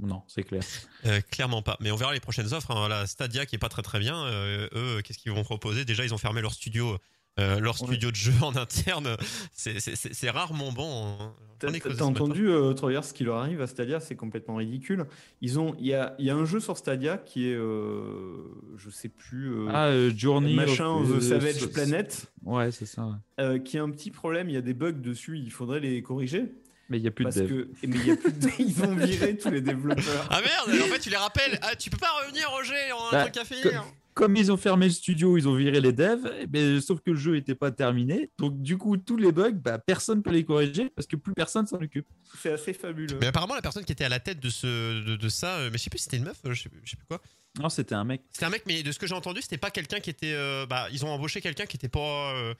Non, 0.00 0.22
c'est 0.28 0.44
clair. 0.44 0.62
Euh, 1.06 1.20
clairement 1.22 1.60
pas. 1.60 1.76
Mais 1.80 1.90
on 1.90 1.96
verra 1.96 2.12
les 2.14 2.20
prochaines 2.20 2.52
offres. 2.54 2.70
hein. 2.70 2.88
La 2.88 3.06
Stadia 3.08 3.46
qui 3.46 3.56
est 3.56 3.58
pas 3.58 3.68
très 3.68 3.82
très 3.82 3.98
bien. 3.98 4.24
euh, 4.26 4.68
eux, 4.74 5.02
qu'est-ce 5.02 5.18
qu'ils 5.18 5.32
vont 5.32 5.42
proposer? 5.42 5.84
Déjà, 5.84 6.04
ils 6.04 6.14
ont 6.14 6.18
fermé 6.18 6.40
leur 6.40 6.52
studio 6.52 6.98
euh, 7.38 7.60
leur 7.60 7.80
Ouais. 7.82 7.86
studio 7.88 8.10
de 8.10 8.16
jeu 8.16 8.32
en 8.42 8.54
interne. 8.56 9.16
C'est- 9.52 9.80
C'est 9.80 9.96
c'est- 9.96 10.14
c'est 10.14 10.30
rarement 10.30 10.72
bon. 10.72 11.06
hein. 11.20 11.32
T'as 11.60 12.04
entendu, 12.04 12.48
euh, 12.48 12.72
Troyer, 12.72 13.02
ce 13.02 13.12
qui 13.12 13.24
leur 13.24 13.38
arrive 13.38 13.60
à 13.60 13.66
Stadia, 13.66 13.98
c'est 13.98 14.14
complètement 14.14 14.54
ridicule. 14.56 15.06
Ils 15.40 15.58
ont, 15.58 15.74
il 15.80 15.86
y 15.88 15.94
a, 15.94 16.14
il 16.20 16.24
y 16.26 16.30
a 16.30 16.36
un 16.36 16.44
jeu 16.44 16.60
sur 16.60 16.76
Stadia 16.78 17.18
qui 17.18 17.48
est, 17.48 17.54
euh, 17.56 18.44
je 18.76 18.90
sais 18.90 19.08
plus, 19.08 19.50
euh, 19.52 19.66
Ah, 19.72 19.86
euh, 19.86 20.12
Journey. 20.16 20.54
machin 20.54 20.86
of- 20.86 21.18
the 21.18 21.20
Savage 21.20 21.66
Planet, 21.66 22.26
Ouais, 22.44 22.70
c'est 22.70 22.86
ça. 22.86 23.02
ouais. 23.06 23.14
euh, 23.40 23.58
qui 23.58 23.76
a 23.76 23.82
un 23.82 23.90
petit 23.90 24.12
problème. 24.12 24.48
Il 24.48 24.54
y 24.54 24.56
a 24.56 24.60
des 24.60 24.72
bugs 24.74 24.92
dessus. 24.92 25.36
Il 25.36 25.50
faudrait 25.50 25.80
les 25.80 26.00
corriger 26.00 26.44
Mais 26.90 26.98
il 26.98 27.02
n'y 27.02 27.08
a 27.08 27.10
plus 27.10 27.24
de 27.24 27.30
dev. 27.32 27.48
que, 27.48 27.68
mais 27.88 27.96
y 27.98 28.10
a 28.12 28.16
plus 28.16 28.32
de- 28.32 28.50
ils 28.60 28.84
ont 28.84 28.94
viré 28.94 29.36
tous 29.36 29.50
les 29.50 29.60
développeurs. 29.60 30.28
Ah 30.30 30.40
merde, 30.40 30.80
en 30.80 30.86
fait, 30.86 31.00
tu 31.00 31.10
les 31.10 31.16
rappelles. 31.16 31.58
Ah, 31.62 31.74
tu 31.74 31.90
peux 31.90 31.98
pas 31.98 32.12
revenir, 32.24 32.48
Roger, 32.50 32.74
on 33.12 33.16
a 33.16 33.20
un 33.20 33.22
truc 33.24 33.36
à 33.36 33.44
finir. 33.44 33.84
Comme 34.18 34.34
ils 34.36 34.50
ont 34.50 34.56
fermé 34.56 34.86
le 34.86 34.92
studio, 34.92 35.36
ils 35.38 35.46
ont 35.48 35.54
viré 35.54 35.80
les 35.80 35.92
devs, 35.92 36.28
eh 36.40 36.46
ben, 36.48 36.80
sauf 36.80 37.00
que 37.00 37.12
le 37.12 37.16
jeu 37.16 37.34
n'était 37.34 37.54
pas 37.54 37.70
terminé. 37.70 38.30
Donc, 38.38 38.60
du 38.60 38.76
coup, 38.76 38.96
tous 38.96 39.16
les 39.16 39.30
bugs, 39.30 39.52
bah, 39.52 39.78
personne 39.78 40.18
ne 40.18 40.22
peut 40.22 40.32
les 40.32 40.44
corriger 40.44 40.90
parce 40.90 41.06
que 41.06 41.14
plus 41.14 41.34
personne 41.34 41.66
s'en 41.68 41.76
occupe. 41.76 42.06
C'est 42.42 42.50
assez 42.52 42.72
fabuleux. 42.72 43.16
Mais 43.20 43.28
apparemment, 43.28 43.54
la 43.54 43.62
personne 43.62 43.84
qui 43.84 43.92
était 43.92 44.02
à 44.04 44.08
la 44.08 44.18
tête 44.18 44.40
de, 44.40 44.50
ce, 44.50 45.04
de, 45.04 45.14
de 45.14 45.28
ça, 45.28 45.58
euh, 45.58 45.70
mais 45.70 45.78
je 45.78 45.84
sais 45.84 45.90
plus 45.90 45.98
si 45.98 46.04
c'était 46.04 46.16
une 46.16 46.24
meuf, 46.24 46.38
euh, 46.46 46.52
je 46.52 46.62
sais, 46.64 46.70
je 46.82 46.90
sais 46.90 46.96
plus 46.96 47.06
quoi. 47.06 47.20
Non, 47.60 47.68
c'était 47.68 47.94
un 47.94 48.02
mec. 48.04 48.22
C'était 48.32 48.46
un 48.46 48.50
mec, 48.50 48.64
mais 48.66 48.82
de 48.82 48.90
ce 48.90 48.98
que 48.98 49.06
j'ai 49.06 49.14
entendu, 49.14 49.40
c'était 49.40 49.56
pas 49.56 49.70
quelqu'un 49.70 50.00
qui 50.00 50.10
était. 50.10 50.32
euh, 50.34 50.66
bah, 50.66 50.88
ils 50.92 51.04
ont 51.04 51.08
embauché 51.10 51.40
quelqu'un 51.40 51.66
qui 51.66 51.76
était 51.76 51.88
pas. 51.88 52.34
euh, 52.34 52.54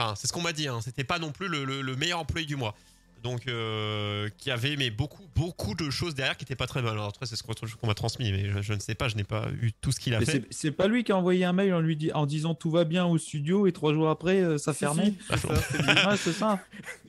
Enfin, 0.00 0.14
c'est 0.16 0.26
ce 0.26 0.32
qu'on 0.32 0.40
m'a 0.40 0.54
dit, 0.54 0.66
hein, 0.66 0.80
c'était 0.82 1.04
pas 1.04 1.18
non 1.18 1.30
plus 1.30 1.46
le, 1.48 1.64
le- 1.66 1.82
le 1.82 1.94
meilleur 1.96 2.18
employé 2.18 2.46
du 2.46 2.56
mois. 2.56 2.74
Donc, 3.22 3.46
euh, 3.46 4.28
qui 4.36 4.50
avait 4.50 4.74
mais 4.76 4.90
beaucoup, 4.90 5.22
beaucoup 5.36 5.74
de 5.76 5.90
choses 5.90 6.14
derrière 6.16 6.36
qui 6.36 6.44
étaient 6.44 6.56
pas 6.56 6.66
très 6.66 6.82
mal. 6.82 6.92
Alors, 6.94 7.06
après, 7.06 7.24
c'est 7.26 7.36
ce 7.36 7.44
qu'on 7.44 7.52
qu'on 7.54 7.86
m'a 7.86 7.94
transmis, 7.94 8.32
mais 8.32 8.50
je, 8.50 8.62
je 8.62 8.72
ne 8.72 8.80
sais 8.80 8.96
pas, 8.96 9.06
je 9.08 9.14
n'ai 9.14 9.22
pas 9.22 9.46
eu 9.60 9.70
tout 9.72 9.92
ce 9.92 10.00
qu'il 10.00 10.12
a 10.14 10.18
Mais 10.18 10.24
fait. 10.26 10.44
c'est- 10.50 10.72
pas 10.72 10.88
lui 10.88 11.04
qui 11.04 11.12
a 11.12 11.16
envoyé 11.16 11.44
un 11.44 11.52
mail 11.52 11.72
en 11.72 11.80
lui 11.80 11.96
dit, 11.96 12.10
en 12.12 12.26
disant 12.26 12.54
tout 12.56 12.70
va 12.70 12.82
bien 12.84 13.04
au 13.06 13.18
studio 13.18 13.68
et 13.68 13.72
trois 13.72 13.94
jours 13.94 14.08
après, 14.10 14.40
euh, 14.42 14.58
ça 14.58 14.72
fermait. 14.74 15.14
si, 15.30 15.36
c'est 16.16 16.32
ça. 16.32 16.58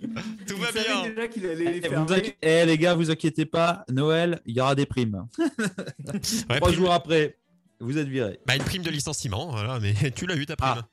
Ouais. 0.02 0.10
Tout 0.47 0.56
Il 0.56 0.62
va 0.62 0.71
bien. 0.71 1.10
déjà 1.10 1.28
qu'il 1.28 1.45
allait 1.47 1.71
les 1.80 1.82
Eh, 1.84 1.89
inqui- 1.89 2.36
eh, 2.41 2.65
les 2.65 2.78
gars, 2.78 2.93
vous 2.93 3.10
inquiétez 3.10 3.45
pas, 3.45 3.84
Noël, 3.89 4.39
il 4.45 4.56
y 4.56 4.62
aura 4.62 4.76
des 4.76 4.86
primes. 4.86 5.26
Ouais, 5.39 6.19
Trois 6.58 6.60
prime- 6.60 6.73
jours 6.76 6.93
après, 6.93 7.38
vous 7.80 7.97
êtes 7.97 8.08
viré. 8.08 8.39
Bah, 8.45 8.56
une 8.56 8.63
prime 8.63 8.84
de 8.84 8.89
licenciement, 8.91 9.49
voilà, 9.52 9.80
mais 9.80 9.93
tu 10.15 10.26
l'as 10.28 10.36
eu 10.36 10.45
ta 10.45 10.56
prime. 10.56 10.73
Ah. 10.78 10.88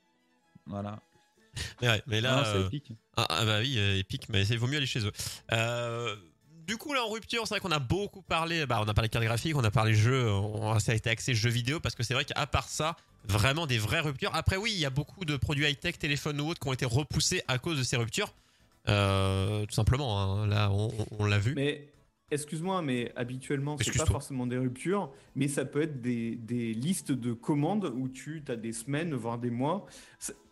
Voilà. 0.66 1.00
Mais, 1.82 1.88
ouais, 1.88 2.02
mais 2.06 2.20
là. 2.20 2.36
Non, 2.36 2.42
c'est 2.44 2.58
euh, 2.58 2.66
épique. 2.66 2.92
Ah, 3.16 3.26
ah 3.28 3.44
bah 3.44 3.58
oui, 3.60 3.74
euh, 3.76 3.98
épique, 3.98 4.28
mais 4.28 4.46
il 4.46 4.58
vaut 4.58 4.66
mieux 4.66 4.76
aller 4.76 4.86
chez 4.86 5.04
eux. 5.04 5.12
Euh, 5.52 6.16
du 6.66 6.76
coup, 6.76 6.92
là, 6.94 7.04
en 7.04 7.08
rupture, 7.08 7.46
c'est 7.46 7.54
vrai 7.54 7.60
qu'on 7.60 7.72
a 7.72 7.80
beaucoup 7.80 8.22
parlé. 8.22 8.66
Bah, 8.66 8.80
on 8.84 8.88
a 8.88 8.94
parlé 8.94 9.08
carte 9.08 9.24
graphique, 9.24 9.56
on 9.56 9.64
a 9.64 9.70
parlé 9.70 9.94
jeux, 9.94 10.30
on, 10.30 10.78
ça 10.78 10.92
a 10.92 10.94
été 10.94 11.10
axé 11.10 11.34
jeux 11.34 11.50
vidéo 11.50 11.80
parce 11.80 11.94
que 11.94 12.02
c'est 12.02 12.14
vrai 12.14 12.24
qu'à 12.24 12.46
part 12.46 12.68
ça, 12.68 12.96
vraiment 13.24 13.66
des 13.66 13.78
vraies 13.78 14.00
ruptures. 14.00 14.30
Après, 14.34 14.56
oui, 14.56 14.72
il 14.72 14.78
y 14.78 14.86
a 14.86 14.90
beaucoup 14.90 15.24
de 15.24 15.36
produits 15.36 15.66
high-tech, 15.68 15.98
téléphones 15.98 16.40
ou 16.40 16.48
autres 16.48 16.60
qui 16.60 16.68
ont 16.68 16.72
été 16.72 16.86
repoussés 16.86 17.42
à 17.48 17.58
cause 17.58 17.78
de 17.78 17.82
ces 17.82 17.96
ruptures. 17.96 18.32
Euh, 18.88 19.66
tout 19.66 19.74
simplement, 19.74 20.20
hein. 20.20 20.46
là, 20.46 20.70
on, 20.70 21.24
l'a 21.24 21.38
vu. 21.38 21.54
Mais 21.54 21.88
excuse-moi, 22.30 22.82
mais 22.82 23.12
habituellement, 23.16 23.76
c'est 23.78 23.96
pas 23.96 24.06
forcément 24.06 24.46
des 24.46 24.56
ruptures, 24.56 25.10
mais 25.34 25.48
ça 25.48 25.64
peut 25.64 25.82
être 25.82 26.00
des, 26.00 26.36
des 26.36 26.72
listes 26.72 27.12
de 27.12 27.32
commandes 27.32 27.92
où 27.94 28.08
tu 28.08 28.42
as 28.48 28.56
des 28.56 28.72
semaines, 28.72 29.14
voire 29.14 29.38
des 29.38 29.50
mois. 29.50 29.86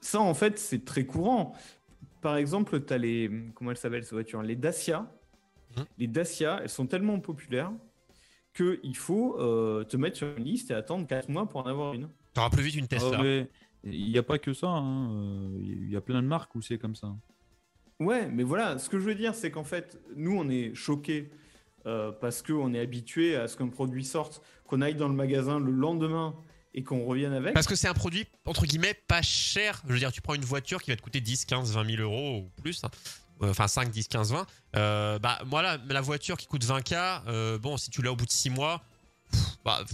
Ça, 0.00 0.20
en 0.20 0.34
fait, 0.34 0.58
c'est 0.58 0.84
très 0.84 1.04
courant. 1.04 1.54
Par 2.28 2.36
exemple, 2.36 2.84
tu 2.84 2.92
as 2.92 2.98
les. 2.98 3.30
Comment 3.54 3.70
elles 3.70 3.78
s'appellent 3.78 4.04
ces 4.04 4.14
voitures? 4.14 4.42
Les 4.42 4.54
Dacia. 4.54 5.10
Mhm. 5.78 5.84
Les 5.96 6.06
Dacia, 6.08 6.58
elles 6.62 6.68
sont 6.68 6.86
tellement 6.86 7.18
populaires 7.20 7.72
qu'il 8.54 8.96
faut 8.98 9.38
euh, 9.40 9.82
te 9.84 9.96
mettre 9.96 10.18
sur 10.18 10.36
une 10.36 10.44
liste 10.44 10.70
et 10.70 10.74
attendre 10.74 11.06
4 11.06 11.30
mois 11.30 11.48
pour 11.48 11.60
en 11.62 11.66
avoir 11.66 11.94
une. 11.94 12.10
T'auras 12.34 12.50
plus 12.50 12.62
vite 12.64 12.74
une 12.74 12.84
Ah, 12.84 12.88
Tesla. 12.88 13.22
mais 13.22 13.48
Il 13.82 14.10
n'y 14.10 14.18
a 14.18 14.22
pas 14.22 14.38
que 14.38 14.52
ça. 14.52 14.66
hein, 14.68 15.10
euh, 15.14 15.58
Il 15.62 15.88
y 15.90 15.96
a 15.96 16.02
plein 16.02 16.20
de 16.20 16.26
marques 16.26 16.54
où 16.54 16.60
c'est 16.60 16.76
comme 16.76 16.94
ça. 16.94 17.16
Ouais, 17.98 18.28
mais 18.28 18.42
voilà, 18.42 18.76
ce 18.76 18.90
que 18.90 18.98
je 18.98 19.04
veux 19.06 19.14
dire, 19.14 19.34
c'est 19.34 19.50
qu'en 19.50 19.64
fait, 19.64 19.98
nous, 20.14 20.36
on 20.38 20.50
est 20.50 20.74
choqués 20.74 21.30
euh, 21.86 22.12
parce 22.12 22.42
qu'on 22.42 22.74
est 22.74 22.80
habitué 22.80 23.36
à 23.36 23.48
ce 23.48 23.56
qu'un 23.56 23.68
produit 23.68 24.04
sorte, 24.04 24.42
qu'on 24.66 24.82
aille 24.82 24.96
dans 24.96 25.08
le 25.08 25.14
magasin 25.14 25.58
le 25.60 25.72
lendemain 25.72 26.34
qu'on 26.82 27.04
revienne 27.04 27.32
avec. 27.32 27.54
Parce 27.54 27.66
que 27.66 27.74
c'est 27.76 27.88
un 27.88 27.94
produit, 27.94 28.26
entre 28.44 28.66
guillemets, 28.66 28.94
pas 28.94 29.22
cher. 29.22 29.82
Je 29.86 29.92
veux 29.92 29.98
dire, 29.98 30.12
tu 30.12 30.20
prends 30.20 30.34
une 30.34 30.44
voiture 30.44 30.82
qui 30.82 30.90
va 30.90 30.96
te 30.96 31.02
coûter 31.02 31.20
10, 31.20 31.44
15, 31.44 31.72
20 31.72 31.84
000 31.96 32.02
euros 32.02 32.38
ou 32.38 32.62
plus. 32.62 32.82
hein. 32.84 32.90
Euh, 33.42 33.50
Enfin, 33.50 33.68
5, 33.68 33.90
10, 33.90 34.08
15, 34.08 34.32
20. 34.32 34.46
Euh, 34.76 35.18
bah, 35.20 35.38
voilà, 35.46 35.78
la 35.88 36.00
voiture 36.00 36.36
qui 36.36 36.46
coûte 36.46 36.64
20K, 36.64 37.22
euh, 37.28 37.58
bon, 37.58 37.76
si 37.76 37.88
tu 37.90 38.02
l'as 38.02 38.10
au 38.12 38.16
bout 38.16 38.26
de 38.26 38.30
6 38.32 38.50
mois, 38.50 38.82
bah, 39.64 39.84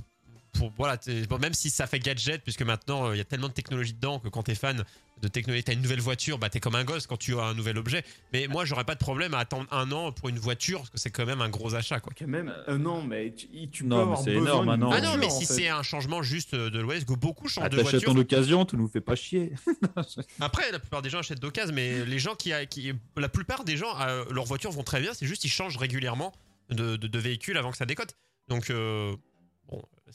voilà, 0.77 0.99
même 1.40 1.53
si 1.53 1.68
ça 1.68 1.87
fait 1.87 1.99
gadget, 1.99 2.42
puisque 2.42 2.62
maintenant, 2.62 3.09
euh, 3.09 3.14
il 3.14 3.18
y 3.18 3.20
a 3.20 3.25
tellement 3.25 3.49
de 3.49 3.53
technologie 3.53 3.92
dedans 3.92 4.18
que 4.20 4.29
quand 4.29 4.44
t'es 4.44 4.55
fan 4.55 4.83
de 5.24 5.28
technologie, 5.28 5.64
t'as 5.64 5.72
une 5.72 5.82
nouvelle 5.82 6.00
voiture, 6.00 6.38
bah, 6.38 6.48
t'es 6.48 6.60
comme 6.60 6.74
un 6.74 6.84
gosse 6.84 7.06
quand 7.06 7.16
tu 7.16 7.38
as 7.38 7.42
un 7.44 7.54
nouvel 7.54 7.78
objet. 7.78 8.04
Mais 8.32 8.46
moi, 8.46 8.64
j'aurais 8.64 8.84
pas 8.84 8.94
de 8.94 9.00
problème 9.00 9.34
à 9.34 9.38
attendre 9.38 9.66
un 9.72 9.90
an 9.92 10.12
pour 10.12 10.28
une 10.28 10.38
voiture, 10.38 10.78
parce 10.80 10.90
que 10.90 10.98
c'est 10.98 11.10
quand 11.10 11.26
même 11.26 11.40
un 11.40 11.48
gros 11.48 11.74
achat, 11.74 11.98
quoi. 12.00 12.12
Quand 12.18 12.26
même, 12.28 12.54
euh, 12.68 12.78
non, 12.78 13.02
mais 13.02 13.32
tu, 13.34 13.48
tu 13.70 13.84
Non, 13.84 13.88
peux 13.88 13.96
mais 13.96 14.02
avoir 14.02 14.18
c'est 14.22 14.34
besoin 14.34 14.46
énorme, 14.46 14.68
ah 14.68 14.76
non. 14.76 14.87
Voiture, 14.88 15.16
mais 15.18 15.30
si 15.30 15.46
c'est 15.46 15.68
un 15.68 15.82
changement 15.82 16.22
juste 16.22 16.54
de 16.54 16.78
l'Ouest, 16.78 17.06
que 17.06 17.14
beaucoup 17.14 17.48
changent 17.48 17.64
Ah, 17.64 17.68
de 17.68 17.76
T'achètes 17.78 17.90
voiture. 18.04 18.12
en 18.12 18.16
occasion, 18.18 18.64
tu 18.64 18.76
nous 18.76 18.88
fais 18.88 19.00
pas 19.00 19.16
chier. 19.16 19.52
Après, 20.40 20.70
la 20.70 20.78
plupart 20.78 21.02
des 21.02 21.10
gens 21.10 21.18
achètent 21.18 21.40
d'occasion, 21.40 21.74
mais 21.74 22.04
les 22.04 22.18
gens 22.18 22.34
qui, 22.34 22.52
qui, 22.70 22.92
la 23.16 23.28
plupart 23.28 23.64
des 23.64 23.76
gens, 23.76 23.98
euh, 24.00 24.24
leurs 24.30 24.44
voitures 24.44 24.70
vont 24.72 24.82
très 24.84 25.00
bien. 25.00 25.12
C'est 25.14 25.26
juste 25.26 25.44
ils 25.44 25.50
changent 25.50 25.76
régulièrement 25.76 26.32
de, 26.70 26.96
de, 26.96 27.06
de 27.06 27.18
véhicule 27.18 27.56
avant 27.56 27.70
que 27.70 27.76
ça 27.76 27.87
décote. 27.87 28.14
Donc, 28.48 28.70
euh, 28.70 29.14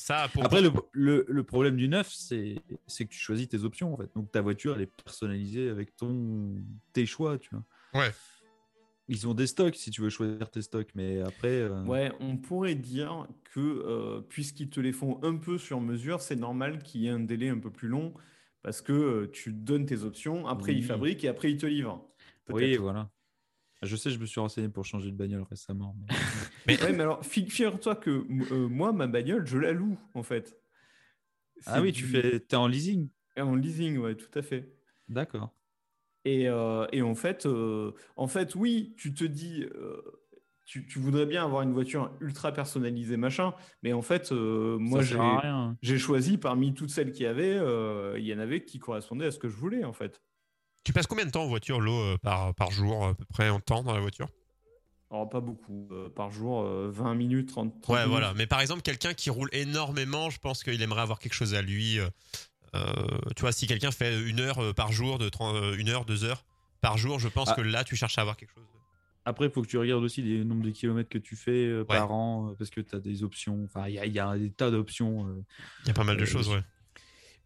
ça 0.02 0.28
pour. 0.34 0.44
Après, 0.44 0.62
le, 0.62 0.72
le- 0.94 1.26
le 1.28 1.44
problème 1.44 1.76
du 1.78 1.88
neuf, 1.88 2.10
c'est 2.12 2.56
c'est 2.88 3.06
que 3.06 3.12
tu 3.12 3.20
choisis 3.20 3.48
tes 3.48 3.64
options 3.64 3.94
en 3.94 3.98
fait. 3.98 4.10
Donc 4.16 4.32
ta 4.32 4.42
voiture, 4.42 4.76
elle 4.76 4.82
est 4.84 5.04
personnalisée 5.04 5.70
avec 5.70 5.96
ton 5.96 6.56
tes 6.94 7.06
choix, 7.06 7.38
tu 7.38 7.50
vois. 7.52 7.64
Ouais. 8.02 8.12
Ils 9.08 9.28
ont 9.28 9.34
des 9.34 9.48
stocks 9.48 9.76
si 9.76 9.90
tu 9.90 10.02
veux 10.02 10.10
choisir 10.10 10.52
tes 10.52 10.62
stocks, 10.62 10.90
mais 10.94 11.20
après. 11.22 11.48
euh, 11.50 11.84
Ouais, 11.86 12.12
on 12.20 12.38
pourrait 12.38 12.76
dire 12.76 13.28
que 13.54 13.60
euh, 13.60 14.22
puisqu'ils 14.22 14.70
te 14.70 14.80
les 14.80 14.92
font 14.92 15.20
un 15.24 15.36
peu 15.38 15.58
sur 15.58 15.82
mesure, 15.82 16.22
c'est 16.22 16.36
normal 16.36 16.84
qu'il 16.84 17.02
y 17.02 17.08
ait 17.08 17.12
un 17.12 17.20
délai 17.20 17.50
un 17.50 17.58
peu 17.60 17.72
plus 17.72 17.88
long 17.88 18.14
parce 18.62 18.82
que 18.82 18.94
euh, 18.94 19.28
tu 19.32 19.52
donnes 19.52 19.86
tes 19.88 20.04
options, 20.04 20.46
après 20.48 20.76
ils 20.76 20.84
fabriquent 20.84 21.24
et 21.24 21.28
après 21.28 21.52
ils 21.52 21.58
te 21.58 21.66
livrent. 21.66 22.08
Oui, 22.50 22.78
voilà. 22.78 23.10
Je 23.82 23.96
sais, 23.96 24.10
je 24.12 24.20
me 24.20 24.26
suis 24.26 24.40
renseigné 24.40 24.68
pour 24.70 24.86
changer 24.86 25.10
de 25.12 25.16
bagnole 25.16 25.44
récemment. 25.50 25.96
mais- 25.98 26.08
Ouais, 26.84 26.94
mais 26.94 27.04
alors, 27.04 27.26
fi- 27.26 27.50
figure-toi 27.50 27.96
que 27.96 28.10
euh, 28.52 28.68
moi, 28.68 28.92
ma 28.92 29.08
bagnole, 29.08 29.46
je 29.48 29.58
la 29.58 29.72
loue, 29.72 29.98
en 30.14 30.24
fait. 30.24 30.58
Ah 31.66 31.82
oui, 31.82 31.92
tu 31.92 32.04
fais, 32.06 32.40
t'es 32.40 32.56
en 32.56 32.68
leasing. 32.68 33.10
En 33.38 33.56
leasing, 33.56 33.98
ouais, 33.98 34.16
tout 34.16 34.32
à 34.38 34.42
fait. 34.42 34.74
D'accord. 35.08 35.54
Et, 36.26 36.48
euh, 36.50 36.86
et 36.92 37.02
en 37.02 37.16
fait, 37.16 37.46
euh, 37.46 37.92
en 38.18 38.28
fait, 38.28 38.56
oui, 38.56 38.94
tu 38.98 39.14
te 39.14 39.24
dis, 39.24 39.64
euh, 39.76 40.02
tu, 40.66 40.86
tu 40.86 41.00
voudrais 41.00 41.26
bien 41.26 41.44
avoir 41.46 41.62
une 41.62 41.72
voiture 41.72 42.14
ultra 42.20 42.52
personnalisée, 42.52 43.16
machin, 43.18 43.54
mais 43.82 43.94
en 43.94 44.02
fait, 44.02 44.32
euh, 44.32 44.78
moi, 44.78 45.02
j'ai 45.82 45.98
choisi 45.98 46.38
parmi 46.38 46.74
toutes 46.74 46.90
celles 46.90 47.12
qu'il 47.14 47.24
y 47.24 47.28
avait, 47.28 47.56
euh, 47.58 48.18
il 48.20 48.26
y 48.26 48.34
en 48.34 48.40
avait 48.40 48.64
qui 48.66 48.80
correspondaient 48.80 49.26
à 49.28 49.32
ce 49.32 49.40
que 49.40 49.48
je 49.50 49.56
voulais, 49.56 49.84
en 49.86 49.94
fait. 49.94 50.22
Tu 50.84 50.94
passes 50.94 51.08
combien 51.08 51.26
de 51.26 51.32
temps 51.32 51.44
en 51.44 51.48
voiture, 51.48 51.80
l'eau, 51.82 52.18
par, 52.20 52.54
par 52.56 52.72
jour, 52.72 53.06
à 53.08 53.14
peu 53.14 53.26
près 53.26 53.50
en 53.50 53.60
temps 53.60 53.84
dans 53.84 53.94
la 53.94 54.00
voiture? 54.00 54.28
Alors, 55.12 55.28
pas 55.28 55.40
beaucoup, 55.42 55.88
euh, 55.92 56.10
par 56.10 56.32
jour, 56.32 56.62
euh, 56.62 56.90
20 56.92 57.16
minutes, 57.16 57.50
30, 57.50 57.82
30 57.82 57.94
Ouais, 57.96 58.02
minutes. 58.02 58.12
voilà. 58.12 58.34
Mais 58.36 58.46
par 58.48 58.62
exemple, 58.62 58.82
quelqu'un 58.82 59.14
qui 59.14 59.30
roule 59.30 59.50
énormément, 59.54 60.30
je 60.30 60.40
pense 60.40 60.64
qu'il 60.64 60.82
aimerait 60.82 61.02
avoir 61.02 61.20
quelque 61.20 61.34
chose 61.34 61.54
à 61.56 61.62
lui. 61.62 62.00
euh, 62.00 62.08
euh, 62.76 62.94
tu 63.36 63.42
vois, 63.42 63.52
si 63.52 63.66
quelqu'un 63.66 63.90
fait 63.92 64.22
une 64.22 64.40
heure 64.40 64.60
euh, 64.64 64.74
par 64.74 64.92
jour, 64.92 65.18
de 65.18 65.28
30, 65.28 65.56
euh, 65.56 65.76
une 65.78 65.90
heure, 65.90 66.06
deux 66.06 66.24
heures 66.24 66.44
par 66.82 66.98
jour, 66.98 67.20
je 67.20 67.28
pense 67.28 67.50
Ah. 67.50 67.56
que 67.56 67.62
là, 67.62 67.84
tu 67.84 67.96
cherches 67.96 68.18
à 68.20 68.22
avoir 68.22 68.38
quelque 68.38 68.54
chose. 68.54 68.64
Après, 69.26 69.46
il 69.46 69.52
faut 69.52 69.62
que 69.64 69.68
tu 69.68 69.78
regardes 69.78 70.04
aussi 70.04 70.22
les 70.22 70.46
nombres 70.46 70.64
de 70.64 70.70
kilomètres 70.70 71.10
que 71.10 71.18
tu 71.18 71.36
fais 71.36 71.66
euh, 71.66 71.84
par 71.84 72.12
an, 72.12 72.54
parce 72.58 72.70
que 72.70 72.82
tu 72.82 72.96
as 72.96 73.00
des 73.00 73.24
options. 73.24 73.64
Enfin, 73.66 73.88
il 73.88 73.94
y, 73.96 74.10
y 74.12 74.20
a 74.20 74.38
des 74.38 74.52
tas 74.52 74.70
d'options. 74.72 75.28
euh. 75.28 75.44
Il 75.82 75.88
y 75.88 75.92
a 75.92 75.94
pas 75.94 76.04
mal 76.04 76.18
de 76.18 76.22
Euh, 76.24 76.26
choses, 76.26 76.48
ouais. 76.50 76.62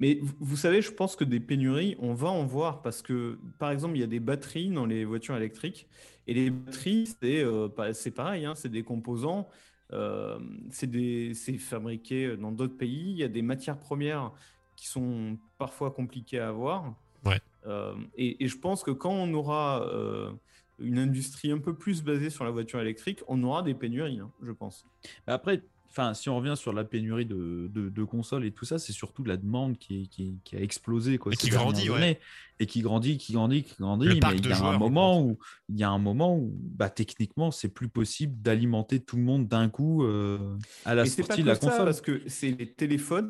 Mais 0.04 0.20
vous- 0.42 0.58
savez, 0.58 0.82
je 0.82 0.92
pense 0.92 1.16
que 1.16 1.24
des 1.24 1.39
pénuries, 1.39 1.96
on 1.98 2.13
va 2.13 2.28
en 2.28 2.44
voir 2.44 2.82
parce 2.82 3.02
que, 3.02 3.39
par 3.58 3.72
exemple, 3.72 3.96
il 3.96 4.02
y 4.02 4.04
a 4.04 4.08
des 4.08 4.20
batteries 4.20 4.70
dans 4.70 4.86
les 4.86 5.06
voitures 5.06 5.38
électriques. 5.38 5.88
Et 6.28 6.34
les 6.34 6.50
batteries, 6.50 7.08
c'est 7.22 7.42
euh, 7.42 7.70
pareil, 8.13 8.44
hein, 8.44 8.54
c'est 8.54 8.68
des 8.68 8.84
composants, 8.84 9.48
euh, 9.94 10.38
c'est 10.72 11.58
fabriqué 11.58 12.36
dans 12.36 12.52
d'autres 12.52 12.76
pays. 12.76 13.12
Il 13.12 13.18
y 13.18 13.24
a 13.24 13.30
des 13.30 13.42
matières 13.42 13.80
premières 13.80 14.34
qui 14.76 14.88
sont 14.88 15.38
parfois 15.58 15.92
compliquées 15.92 16.39
à 16.39 16.50
avoir. 16.50 16.94
Ouais. 17.24 17.39
Euh, 17.66 17.96
et, 18.18 18.44
et 18.44 18.50
je 18.50 18.58
pense 18.58 18.84
que 18.84 18.92
quand 18.92 19.13
on 19.13 19.34
aura 19.34 19.88
euh, 19.88 20.34
une 20.80 21.00
industrie 21.00 21.50
un 21.50 21.60
peu 21.60 21.78
plus 21.78 22.04
basée 22.04 22.30
sur 22.30 22.44
la 22.44 22.52
voiture 22.52 22.82
électrique, 22.82 23.22
on 23.30 23.42
aura 23.42 23.63
des 23.63 23.74
pénuries, 23.74 24.20
hein, 24.20 24.30
je 24.42 24.52
pense. 24.52 24.86
Après, 25.28 25.62
enfin, 25.96 26.14
si 26.16 26.28
on 26.28 26.38
revient 26.38 26.56
sur 26.58 26.74
la 26.74 26.84
pénurie 26.84 27.26
de, 27.26 27.70
de- 27.72 27.90
de 27.90 28.04
consoles 28.04 28.46
et 28.46 28.52
tout 28.52 28.66
ça, 28.66 28.80
c'est 28.80 28.94
surtout 28.94 29.24
la 29.24 29.38
demande 29.38 29.78
qui, 29.78 30.10
qui- 30.10 30.40
qui 30.44 30.56
a 30.56 30.60
explosé. 30.60 31.20
Quoi, 31.20 31.34
Et 31.34 31.36
qui 31.36 31.50
grandit, 31.50 31.90
ouais. 31.92 32.20
Et 32.60 32.66
qui 32.66 32.82
grandit, 32.82 33.18
qui 33.18 33.34
grandit, 33.34 33.64
qui 33.64 33.76
grandit. 33.80 34.08
Le 34.08 34.14
mais 34.16 34.20
parc 34.20 34.36
il 34.36 34.42
de 34.42 34.50
y 34.50 34.54
a 34.54 34.58
un 34.64 34.78
moment 34.78 35.22
où 35.22 35.38
il 35.70 35.78
y 35.80 35.84
a 35.84 35.89
un 35.89 36.00
moment 36.00 36.36
où 36.38 36.52
bah, 36.60 36.89
techniquement, 36.89 37.52
c'est 37.52 37.70
plus 37.70 37.89
possible 37.89 38.41
d'alimenter 38.41 39.00
tout 39.02 39.18
le 39.18 39.24
monde 39.24 39.48
d'un 39.48 39.70
coup 39.70 40.04
euh, 40.04 40.58
à 40.86 40.96
la 40.96 41.04
Et 41.04 41.10
c'est 41.10 41.22
pas 41.22 41.28
sortie 41.28 41.44
de 41.44 41.48
la 41.48 41.56
ça, 41.56 41.62
console. 41.70 41.86
parce 41.86 42.02
que 42.02 42.22
c'est 42.28 42.52
les 42.52 42.72
téléphones. 42.74 43.30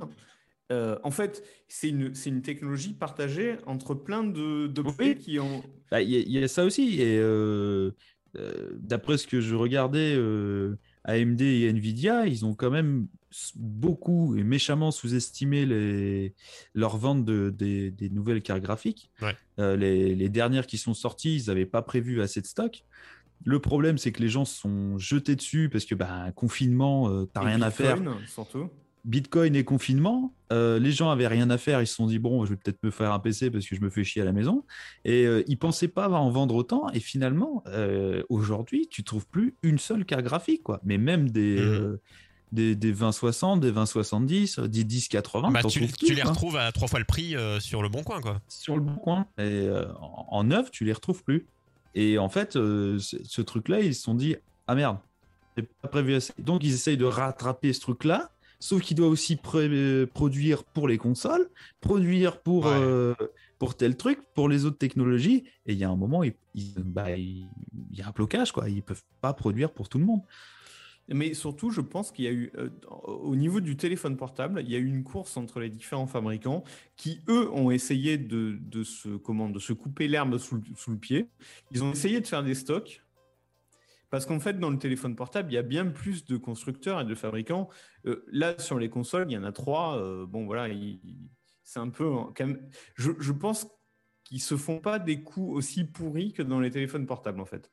euh, 0.72 0.98
en 1.04 1.12
fait, 1.12 1.44
c'est 1.68 1.90
une, 1.90 2.16
c'est 2.16 2.30
une 2.30 2.42
technologie 2.42 2.94
partagée 2.94 3.58
entre 3.66 3.94
plein 3.94 4.24
de, 4.24 4.68
de 4.68 4.84
Oui. 5.00 5.16
qui 5.18 5.38
ont. 5.40 5.64
Bah, 5.92 6.02
Il 6.02 6.10
y, 6.10 6.16
a- 6.16 6.20
il 6.20 6.32
y 6.32 6.42
a 6.44 6.48
ça 6.48 6.64
aussi. 6.64 7.02
Et 7.02 7.18
euh, 7.20 7.92
euh, 8.38 8.70
d'après 8.80 9.18
ce 9.18 9.28
que 9.28 9.42
je 9.42 9.54
regardais, 9.56 10.14
euh, 10.16 10.78
AMD 11.06 11.42
et 11.42 11.70
Nvidia, 11.70 12.28
ils 12.28 12.46
ont 12.46 12.54
quand 12.54 12.72
même 12.72 13.08
beaucoup 13.56 14.36
et 14.36 14.44
méchamment 14.44 14.92
sous-estimé 14.92 15.66
les, 15.66 16.34
leur 16.74 16.98
vente 16.98 17.26
de, 17.26 17.50
des, 17.50 17.92
des 17.92 18.10
nouvelles 18.10 18.42
cartes 18.42 18.62
graphiques. 18.62 19.12
Ouais. 19.22 19.36
Euh, 19.60 19.76
les, 19.76 20.16
les 20.16 20.30
dernières 20.30 20.68
qui 20.68 20.78
sont 20.78 20.94
sorties, 20.94 21.38
ils 21.38 21.48
n'avaient 21.48 21.66
pas 21.66 21.82
prévu 21.82 22.22
assez 22.22 22.42
de 22.42 22.46
stock. 22.46 22.84
Le 23.46 23.60
problème, 23.60 23.98
c'est 23.98 24.12
que 24.12 24.22
les 24.22 24.30
gens 24.30 24.46
se 24.46 24.60
sont 24.62 24.98
jetés 24.98 25.36
dessus 25.36 25.70
parce 25.70 25.86
que 25.86 25.96
bah, 25.96 26.32
confinement, 26.36 27.10
euh, 27.10 27.26
t'as 27.26 27.42
rien 27.42 27.62
à 27.62 27.72
faire. 27.72 28.00
Surtout. 28.28 28.70
Bitcoin 29.06 29.56
et 29.56 29.66
confinement, 29.66 30.34
euh, 30.54 30.80
les 30.80 30.92
gens 30.92 31.10
avaient 31.10 31.28
rien 31.28 31.50
à 31.50 31.58
faire, 31.58 31.82
ils 31.82 31.88
se 31.88 31.96
sont 31.96 32.08
dit 32.08 32.20
bon, 32.20 32.46
je 32.46 32.52
vais 32.52 32.56
peut-être 32.56 32.82
me 32.84 32.90
faire 32.92 33.12
un 33.12 33.20
PC 33.20 33.52
parce 33.52 33.66
que 33.68 33.76
je 33.76 33.82
me 33.82 33.90
fais 33.90 34.04
chier 34.06 34.22
à 34.22 34.26
la 34.26 34.32
maison. 34.32 34.64
Et 35.04 35.26
euh, 35.26 35.44
ils 35.48 35.58
pensaient 35.58 35.90
pas 35.90 36.08
en 36.10 36.30
vendre 36.30 36.56
autant. 36.56 36.90
Et 36.94 37.00
finalement, 37.02 37.64
euh, 37.68 38.24
aujourd'hui, 38.30 38.88
tu 38.90 39.04
trouves 39.04 39.28
plus 39.28 39.56
une 39.62 39.78
seule 39.78 40.06
carte 40.06 40.24
graphique, 40.24 40.64
quoi. 40.64 40.80
Mais 40.86 40.98
même 40.98 41.30
des 41.30 41.56
Mhm. 41.56 41.62
euh, 41.62 41.98
des, 42.54 42.76
des 42.76 42.92
2060, 42.94 43.62
des 43.62 43.72
2070, 43.72 44.60
des 44.60 44.84
1080, 44.86 45.50
Bah, 45.52 45.64
tu, 45.64 45.80
les 45.80 46.22
quoi. 46.22 46.30
retrouves 46.30 46.56
à 46.56 46.72
trois 46.72 46.88
fois 46.88 47.00
le 47.00 47.06
prix 47.06 47.36
sur 47.60 47.82
le 47.82 47.90
bon 47.90 48.04
coin, 48.04 48.22
quoi. 48.22 48.42
sur 48.48 48.76
le 48.76 48.82
bon 48.84 48.96
coin. 48.96 49.26
Et 49.40 49.68
en, 50.00 50.28
en 50.30 50.44
neuf, 50.44 50.70
tu 50.72 50.86
les 50.86 50.94
retrouves 50.94 51.24
plus. 51.24 51.46
Et 51.96 52.18
en 52.20 52.30
fait, 52.30 52.54
ce, 52.54 52.98
ce 53.00 53.42
truc-là, 53.42 53.82
ils 53.82 53.96
se 53.96 54.04
sont 54.04 54.14
dit 54.16 54.36
ah 54.68 54.76
merde, 54.76 54.98
c'est 55.58 55.68
pas 55.82 55.88
prévu 55.88 56.14
assez. 56.16 56.32
Donc 56.40 56.64
ils 56.64 56.74
essayent 56.74 56.96
de 56.98 57.06
rattraper 57.06 57.74
ce 57.74 57.80
truc-là. 57.82 58.30
Sauf 58.64 58.82
qu'il 58.82 58.96
doit 58.96 59.10
aussi 59.10 59.38
euh, 59.56 60.06
produire 60.08 60.64
pour 60.64 60.88
les 60.88 60.98
consoles, 60.98 61.50
produire 61.82 62.42
pour, 62.42 62.64
Ouais. 62.66 62.72
euh, 62.74 63.14
pour 63.60 63.76
tel 63.76 63.98
truc, 63.98 64.20
pour 64.36 64.48
les 64.48 64.64
autres 64.64 64.78
technologies. 64.78 65.44
Et 65.66 65.74
il 65.74 65.78
y 65.78 65.84
a 65.84 65.90
un 65.90 65.98
moment, 65.98 66.24
il, 66.24 66.34
il- 66.56 66.74
bah, 66.78 67.12
il- 67.12 67.46
il 67.92 67.98
y 67.98 68.02
a 68.02 68.08
un 68.08 68.12
blocage. 68.12 68.54
Quoi. 68.54 68.70
Ils 68.70 68.82
peuvent 68.82 69.04
pas 69.20 69.34
produire 69.34 69.70
pour 69.70 69.90
tout 69.90 69.98
le 70.00 70.06
monde. 70.06 70.22
Mais 71.10 71.34
surtout, 71.34 71.72
je 71.72 71.82
pense 71.82 72.14
qu'il 72.14 72.24
y 72.24 72.30
a 72.30 72.32
eu, 72.32 72.54
euh, 72.58 72.70
au 73.04 73.36
niveau 73.36 73.60
du 73.60 73.76
téléphone 73.76 74.16
portable, 74.16 74.62
il 74.66 74.72
y 74.72 74.76
a 74.76 74.80
eu 74.80 74.88
une 74.88 75.04
course 75.04 75.36
entre 75.36 75.60
les 75.60 75.70
différents 75.70 76.08
fabricants 76.08 76.64
qui, 76.96 77.20
eux, 77.28 77.52
ont 77.52 77.70
essayé 77.70 78.18
de, 78.18 78.58
de, 78.62 78.86
se, 78.86 79.10
comment, 79.18 79.50
de 79.50 79.60
se 79.60 79.74
couper 79.74 80.08
l'herbe 80.08 80.38
sous 80.38 80.62
le 80.88 80.98
pied. 80.98 81.28
Ils 81.72 81.84
ont 81.84 81.92
essayé 81.92 82.22
de 82.22 82.28
faire 82.28 82.44
des 82.44 82.56
stocks. 82.56 83.02
Parce 84.14 84.28
qu'en 84.28 84.40
fait, 84.40 84.60
dans 84.60 84.70
le 84.70 84.78
téléphone 84.78 85.16
portable, 85.16 85.52
il 85.52 85.56
y 85.56 85.58
a 85.58 85.64
bien 85.64 85.88
plus 85.88 86.24
de 86.26 86.38
constructeurs 86.38 87.02
et 87.02 87.04
de 87.04 87.16
fabricants. 87.16 87.68
Euh, 88.06 88.24
là, 88.32 88.54
sur 88.60 88.78
les 88.78 88.88
consoles, 88.88 89.26
il 89.28 89.34
y 89.34 89.38
en 89.40 89.44
a 89.44 89.52
trois. 89.52 89.98
Euh, 89.98 90.28
bon, 90.28 90.46
voilà, 90.46 90.68
il- 90.70 91.00
il- 91.04 91.32
c'est 91.64 91.80
un 91.80 91.90
peu. 91.90 92.06
hein, 92.14 92.32
quand 92.38 92.46
même- 92.46 92.70
je, 92.94 93.10
je 93.20 93.32
pense 93.32 93.66
qu'ils 94.24 94.40
se 94.40 94.56
font 94.56 94.80
pas 94.80 95.00
des 95.00 95.24
coups 95.24 95.56
aussi 95.58 95.84
pourris 95.86 96.32
que 96.32 96.44
dans 96.44 96.60
les 96.60 96.70
téléphones 96.70 97.08
portables, 97.08 97.42
en 97.42 97.46
fait. 97.46 97.72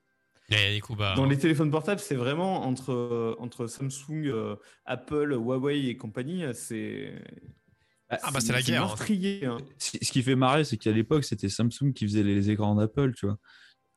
Et 0.51 0.76
du 0.76 0.80
coup, 0.80 0.97
bah. 0.97 1.12
Dans 1.14 1.26
les 1.26 1.36
téléphones 1.36 1.70
portables, 1.70 2.01
c'est 2.01 2.14
vraiment 2.14 2.62
entre, 2.64 2.91
euh, 2.91 3.36
entre 3.38 3.66
Samsung, 3.66 4.24
euh, 4.28 4.57
Apple, 4.86 5.32
Huawei 5.34 5.88
et 5.88 5.99
compagnie, 5.99 6.45
c'est. 6.55 7.22
Ah, 8.09 8.30
bah, 8.32 8.41
c'est 8.41 8.55
la 8.55 8.62
guerre, 8.62 8.84
hein. 8.84 8.86
meurtrier, 8.86 9.45
hein. 9.45 9.59
Ce 9.76 10.11
qui 10.11 10.22
fait 10.22 10.36
marrer, 10.36 10.64
c'est 10.64 10.78
qu'à 10.78 10.91
l'époque, 10.91 11.24
c'était 11.24 11.51
Samsung 11.51 11.93
qui 11.95 12.07
faisait 12.07 12.22
les, 12.22 12.34
les 12.34 12.49
écrans 12.51 12.74
d'Apple, 12.76 13.12
tu 13.14 13.26
vois. 13.26 13.38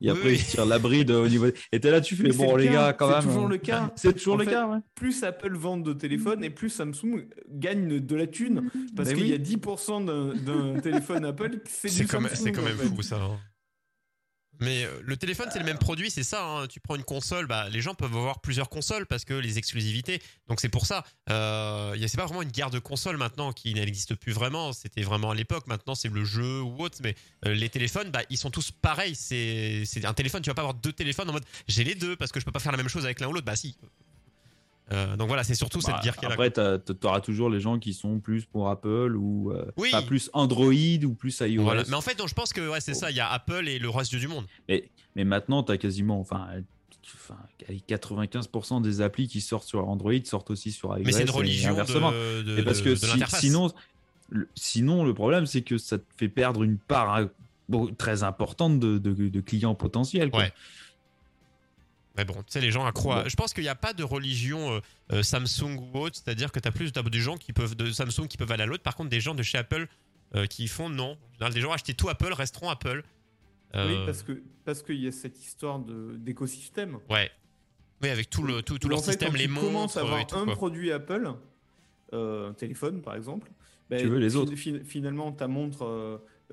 Et 0.04 0.10
après, 0.10 0.30
oui. 0.30 0.36
ils 0.40 0.44
tirent 0.46 0.66
la 0.66 0.80
bride 0.80 1.12
au 1.12 1.28
niveau. 1.28 1.48
Et 1.72 1.80
t'es 1.80 1.90
là, 1.90 2.02
tu 2.02 2.16
fais 2.16 2.24
Mais 2.24 2.32
c'est 2.32 2.38
bon, 2.38 2.56
le 2.56 2.64
les 2.64 2.68
cas, 2.70 2.74
gars, 2.74 2.94
quand 2.94 3.08
c'est 3.08 3.14
même. 3.16 3.24
toujours 3.24 3.46
euh, 3.46 3.50
le 3.50 3.58
cas. 3.58 3.92
C'est 3.96 4.14
toujours 4.14 4.34
En 4.36 4.38
le 4.38 4.44
fait, 4.46 4.52
cas, 4.52 4.68
ouais. 4.68 4.78
Plus 4.96 5.24
Apple 5.24 5.56
vend 5.56 5.78
de 5.78 5.94
téléphones 5.94 6.44
et 6.44 6.50
plus 6.50 6.70
Samsung 6.70 7.26
gagne 7.50 8.00
de 8.00 8.16
la 8.16 8.28
thune. 8.28 8.70
Parce 8.96 9.10
Ben 9.10 9.16
qu'il 9.16 9.24
oui. 9.26 9.30
y 9.32 9.34
a 9.34 9.38
10% 9.38 10.06
d'un 10.06 10.34
d'un 10.36 10.80
téléphone 10.82 11.26
Apple, 11.26 11.62
c'est 11.66 11.88
C'est 11.90 12.02
du 12.04 12.08
quand, 12.08 12.20
même- 12.22 12.30
Samsung, 12.30 12.44
c'est 12.44 12.52
quand 12.52 12.62
en 12.62 12.66
même 12.66 12.78
fait. 12.78 12.86
fou 12.88 13.02
ça. 13.02 13.16
hein. 13.16 13.40
Mais 14.60 14.86
euh, 14.86 15.02
le 15.04 15.18
téléphone, 15.18 15.50
c'est 15.52 15.60
le 15.60 15.66
même 15.66 15.78
produit, 15.80 16.10
c'est 16.12 16.24
ça. 16.24 16.44
hein. 16.46 16.68
Tu 16.68 16.80
prends 16.80 16.96
une 16.96 17.04
console, 17.04 17.48
bah, 17.48 17.70
les 17.70 17.82
gens 17.82 17.96
peuvent 17.96 18.16
avoir 18.16 18.40
plusieurs 18.40 18.70
consoles 18.70 19.06
parce 19.06 19.26
que 19.26 19.34
les 19.34 19.58
exclusivités. 19.58 20.22
Donc 20.48 20.62
c'est 20.62 20.70
pour 20.70 20.86
ça. 20.86 21.04
Euh, 21.30 21.96
c'est 22.08 22.18
pas 22.18 22.26
vraiment 22.26 22.42
une 22.44 22.52
guerre 22.52 22.70
de 22.70 22.80
consoles 22.80 23.18
maintenant 23.18 23.52
qui 23.52 23.74
n'existe 23.74 24.16
plus 24.16 24.32
vraiment. 24.32 24.72
C'était 24.72 25.02
vraiment 25.02 25.32
à 25.32 25.36
l'époque. 25.36 25.68
Maintenant, 25.68 25.96
c'est 25.96 26.10
le 26.10 26.24
jeu 26.24 26.62
ou 26.62 26.82
autre. 26.82 26.98
Mais 27.02 27.16
euh, 27.46 27.54
les 27.54 27.70
téléphones, 27.70 28.12
bah, 28.12 28.22
ils 28.30 28.38
sont 28.38 28.52
tous 28.52 28.72
pareils. 28.72 29.16
C'est 29.16 30.06
un 30.06 30.14
téléphone. 30.14 30.42
Tu 30.42 30.50
vas 30.50 30.54
pas 30.54 30.62
avoir 30.62 30.76
deux 30.76 30.94
téléphones 30.94 31.30
en 31.30 31.34
mode 31.34 31.46
j'ai 31.68 31.84
les 31.84 31.96
deux 31.96 32.16
parce 32.16 32.32
que 32.32 32.40
je 32.40 32.46
peux 32.46 32.52
pas 32.52 32.60
faire 32.60 32.72
la 32.72 32.78
même 32.78 32.90
chose 32.90 33.06
avec 33.06 33.20
l'un 33.20 33.28
ou 33.28 33.34
l'autre. 33.34 33.46
Bah 33.46 33.56
si. 33.56 33.76
Euh, 34.92 35.16
donc 35.16 35.28
voilà, 35.30 35.44
c'est 35.44 35.56
surtout 35.56 35.80
Bah, 35.80 35.94
cette 35.96 36.04
guerre 36.04 36.16
est 36.22 36.26
là. 36.26 36.34
Après, 36.34 36.52
t'as- 36.52 36.78
t'auras 36.78 37.22
toujours 37.22 37.50
les 37.50 37.60
gens 37.62 37.80
qui 37.80 37.94
sont 37.94 38.20
plus 38.20 38.46
pour 38.46 38.70
Apple 38.70 39.16
ou 39.18 39.52
euh, 39.52 39.66
Oui. 39.78 39.92
pas 39.92 40.02
plus 40.02 40.30
Android 40.34 40.72
ou 40.74 41.14
plus 41.14 41.40
iOS. 41.40 41.64
Voilà. 41.64 41.84
Mais 41.88 41.96
en 41.96 42.02
fait, 42.02 42.18
donc, 42.18 42.28
je 42.28 42.34
pense 42.34 42.52
que 42.54 42.70
ouais, 42.70 42.82
c'est 42.82 42.94
ça. 42.94 43.10
Il 43.10 43.16
y 43.18 43.22
a 43.22 43.30
Apple 43.32 43.68
et 43.68 43.80
le 43.80 43.90
reste 43.90 44.14
du 44.14 44.28
monde. 44.28 44.46
Mais, 44.68 44.90
mais 45.16 45.24
maintenant, 45.24 45.64
tu 45.64 45.72
as 45.72 45.78
quasiment 45.78 46.20
enfin, 46.20 46.48
enfin, 47.16 47.38
allez, 47.68 47.82
95% 47.88 48.82
des 48.82 49.02
applis 49.02 49.28
qui 49.28 49.40
sortent 49.42 49.68
sur 49.68 49.88
Android 49.88 50.12
sortent 50.26 50.52
aussi 50.52 50.72
sur 50.72 50.96
iOS. 50.98 51.04
Mais 51.06 51.12
c'est 51.14 51.22
une 51.24 51.28
et 51.30 51.32
religion 51.32 51.72
inversement. 51.72 52.12
de, 52.12 52.44
de, 52.44 52.58
Et 52.60 52.64
parce 52.64 52.82
que 52.82 52.90
de 52.90 52.96
si- 52.96 53.08
l'interface. 53.08 53.40
sinon, 53.40 53.72
le, 54.30 54.48
sinon, 54.56 55.06
le 55.06 55.14
problème, 55.14 55.46
c'est 55.46 55.62
que 55.62 55.78
ça 55.78 55.98
te 55.98 56.04
fait 56.18 56.30
perdre 56.30 56.62
une 56.64 56.78
part 56.78 57.16
hein, 57.16 57.30
très 57.98 58.24
importante 58.24 58.80
de, 58.80 59.40
clients 59.42 59.76
potentiels. 59.76 60.30
quoi. 60.30 60.42
Ouais. 60.42 60.54
Mais 62.16 62.26
bon, 62.26 62.36
tu 62.36 62.44
sais, 62.50 62.62
les 62.62 62.70
gens 62.72 62.86
accroient. 62.86 63.22
à-. 63.24 63.28
Je 63.28 63.36
pense 63.36 63.54
qu'il 63.54 63.64
n'y 63.64 63.70
a 63.70 63.76
pas 63.76 63.94
de 63.94 64.04
religion 64.04 64.72
euh, 64.74 64.80
euh, 65.14 65.24
Samsung 65.24 65.78
ou 65.80 65.98
autre, 66.00 66.16
c'est-à-dire 66.24 66.52
que 66.52 66.60
tu 66.60 66.68
as 66.68 66.72
plus 66.72 66.92
des 66.94 67.20
gens 67.20 67.38
qui 67.38 67.54
peuvent 67.54 67.76
de 67.76 67.92
Samsung 67.92 68.28
qui 68.28 68.38
peuvent 68.38 68.52
aller 68.52 68.64
à 68.64 68.68
l'autre. 68.68 68.84
Par 68.84 68.96
contre, 68.96 69.10
des 69.10 69.20
gens 69.22 69.34
de 69.34 69.42
chez 69.44 69.58
Apple 69.58 69.88
euh, 70.36 70.46
qui 70.46 70.68
font 70.68 70.90
non. 70.90 71.12
En 71.14 71.34
général, 71.34 71.54
Des 71.54 71.62
gens 71.62 71.72
acheter 71.72 71.94
tout 71.96 72.10
Apple 72.10 72.32
resteront 72.34 72.70
Apple. 72.70 73.04
Euh, 73.76 73.88
Oui, 73.90 74.06
parce 74.06 74.22
que 74.22 74.42
parce 74.66 74.84
qu'il 74.84 75.00
y 75.04 75.08
a 75.08 75.12
cette 75.12 75.40
histoire 75.44 75.80
de- 75.80 76.16
d'écosystème. 76.18 77.00
Ouais. 77.10 77.32
Oui, 78.04 78.10
avec 78.10 78.30
tout 78.30 78.44
le 78.44 78.62
tout, 78.62 78.78
tout 78.78 78.88
leur 78.90 79.00
système, 79.04 79.30
quand 79.32 79.38
les 79.38 79.48
tu 79.48 79.54
commences 79.54 79.96
montres 79.96 79.98
à 79.98 80.02
avoir 80.02 80.20
et 80.20 80.28
tout. 80.28 80.36
un 80.36 80.46
quoi. 80.46 80.54
produit 80.54 80.92
Apple, 80.92 81.32
euh, 82.14 82.50
un 82.50 82.54
téléphone 82.54 83.02
par 83.02 83.16
exemple, 83.16 83.50
ben, 83.90 84.00
Tu 84.00 84.08
veux 84.08 84.20
les 84.20 84.36
autres. 84.36 84.56
fi- 84.56 84.82
finalement 84.86 85.32
ta 85.32 85.48
montre 85.48 85.84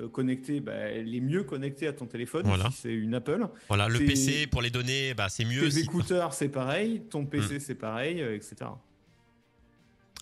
euh, 0.01 0.09
connectée, 0.09 0.61
ben, 0.61 0.73
elle 0.95 1.15
est 1.15 1.21
mieux 1.21 1.43
connectée 1.45 1.87
à 1.87 1.93
ton 1.93 2.07
téléphone 2.07 2.43
Voilà. 2.47 2.71
si 2.71 2.79
c'est 2.83 2.93
une 2.95 3.15
Apple. 3.15 3.47
Voilà, 3.69 3.89
le 3.89 3.99
PC 4.01 4.47
pour 4.47 4.63
les 4.63 4.71
données, 4.71 5.15
bah, 5.15 5.29
c'est 5.29 5.45
mieux. 5.45 5.63
Tes 5.63 5.71
si- 5.73 5.81
écouteurs 5.81 6.35
c'est 6.35 6.49
pareil, 6.49 7.03
ton 7.11 7.25
PC 7.27 7.57
Hmm. 7.57 7.61
c'est 7.61 7.75
pareil, 7.75 8.21
euh, 8.23 8.35
etc. 8.35 8.71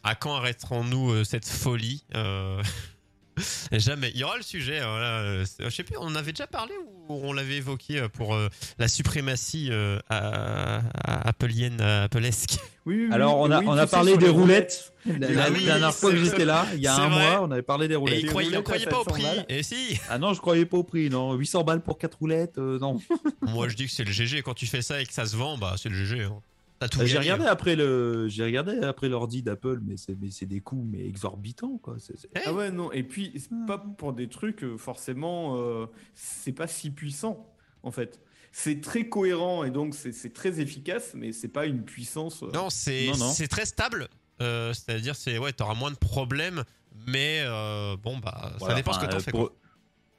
À 0.05 0.14
quand 0.14 0.35
arrêterons-nous 0.37 1.11
euh, 1.12 1.24
cette 1.24 1.47
folie 1.49 2.05
Euh, 2.14 2.62
Jamais. 3.72 4.11
Il 4.14 4.20
y 4.20 4.24
aura 4.24 4.36
le 4.36 4.43
sujet. 4.43 4.78
hein, 4.80 4.99
là, 4.99 5.18
euh, 5.20 5.45
je 5.59 5.68
sais 5.70 5.84
plus, 5.84 5.97
on 5.99 6.03
en 6.07 6.14
avait 6.16 6.32
déjà 6.32 6.47
parlé 6.47 6.72
ou 7.09 7.20
on 7.24 7.32
l'avait 7.32 7.57
évoqué 7.57 7.99
euh, 8.01 8.09
pour 8.09 8.34
euh, 8.34 8.49
la 8.78 8.89
suprématie 8.89 9.68
euh, 9.70 9.99
à, 10.09 10.78
à 11.05 11.28
appleienne, 11.28 11.80
à 11.80 12.05
appelesque? 12.05 12.59
Oui, 12.86 12.97
oui, 12.97 13.05
oui. 13.09 13.14
Alors, 13.14 13.39
on 13.39 13.51
a, 13.51 13.61
Oui, 13.61 13.64
on 13.68 13.76
a 13.76 13.86
parlé 13.86 14.16
des 14.16 14.28
roulettes. 14.28 14.93
La, 15.07 15.30
la 15.30 15.51
oui, 15.51 15.64
dernière 15.64 15.95
fois 15.95 16.11
que 16.11 16.16
j'étais 16.22 16.45
là, 16.45 16.66
il 16.74 16.80
y 16.80 16.86
a 16.86 16.95
un 16.97 17.09
vrai. 17.09 17.22
mois, 17.30 17.43
on 17.43 17.51
avait 17.51 17.62
parlé 17.62 17.86
des 17.89 17.95
Et 17.95 17.97
roulettes. 17.97 18.20
il 18.22 18.28
croyait, 18.28 18.49
il 18.49 18.57
roulettes 18.57 18.64
croyait 18.64 18.86
pas 18.86 19.01
au 19.01 19.05
700 19.05 19.11
prix. 19.12 19.22
balles. 19.22 19.47
Et 19.49 19.62
si 19.62 19.99
Ah 20.11 20.18
non, 20.18 20.34
je 20.34 20.41
croyais 20.41 20.66
pas 20.66 20.76
au 20.78 20.84
prix, 20.84 21.09
non. 21.11 21.34
800 21.34 21.64
balles 21.64 21.82
pour 21.82 21.99
4 21.99 22.18
roulettes, 22.18 22.59
euh, 22.59 22.78
non. 22.78 22.99
Moi, 23.43 23.68
je 23.68 23.76
dis 23.76 23.86
que 23.86 23.93
c'est 23.93 24.05
le 24.05 24.12
GG. 24.12 24.43
Quand 24.43 24.55
tu 24.55 24.66
fais 24.66 24.82
ça 24.82 25.01
et 25.01 25.07
que 25.07 25.12
ça 25.12 25.24
se 25.26 25.36
vend, 25.36 25.57
bah, 25.59 25.74
c'est 25.80 25.89
le 25.89 25.95
GG. 25.95 26.24
hein. 26.24 26.41
Euh, 26.83 26.87
J'ai 27.07 27.18
regardé 27.18 27.45
après 27.47 27.74
le, 27.74 28.29
j'ai 28.29 28.45
regardé 28.45 28.79
après 28.83 29.09
l'ordi 29.09 29.43
d'Apple, 29.43 29.81
mais 29.83 29.97
c'est, 29.97 30.16
mais 30.20 30.31
c'est 30.31 30.47
des 30.47 30.61
coûts 30.61 30.87
mais 30.89 31.05
exorbitants 31.05 31.79
quoi. 31.79 31.97
Eh, 32.37 32.39
Ah 32.47 32.53
ouais, 32.53 32.70
non, 32.70 32.93
et 32.93 33.03
puis 33.03 33.33
c'est 33.37 33.51
pas 33.66 33.79
pour 33.79 34.12
des 34.12 34.29
trucs, 34.29 34.62
euh, 34.62 34.76
forcément, 34.79 35.57
euh, 35.59 35.87
c'est 36.14 36.53
pas 36.53 36.68
si 36.68 36.91
puissant, 36.91 37.53
en 37.83 37.91
fait. 37.91 38.20
C'est 38.53 38.81
très 38.81 39.09
cohérent 39.09 39.64
et 39.64 39.70
donc 39.70 39.95
c'est 39.95 40.12
c'est 40.12 40.33
très 40.33 40.61
efficace, 40.61 41.12
mais 41.14 41.33
c'est 41.33 41.49
pas 41.49 41.66
une 41.66 41.85
puissance. 41.85 42.43
euh, 42.43 42.51
Non, 42.55 42.70
c'est 42.70 43.12
c'est 43.14 43.49
très 43.49 43.66
stable. 43.66 44.09
Euh, 44.41 44.72
C'est-à-dire, 44.72 45.16
c'est 45.16 45.37
ouais, 45.39 45.53
t'auras 45.53 45.74
moins 45.74 45.91
de 45.91 45.97
problèmes, 45.97 46.62
mais 47.09 47.41
euh, 47.45 47.97
bon, 47.97 48.18
bah, 48.18 48.53
ça 48.61 48.74
dépend 48.74 48.93
ce 48.93 49.01
que 49.01 49.05
enfin, 49.07 49.11
t'en 49.11 49.16
euh, 49.16 49.20
fais. 49.20 49.31
Pour, 49.33 49.41
quoi. 49.49 49.57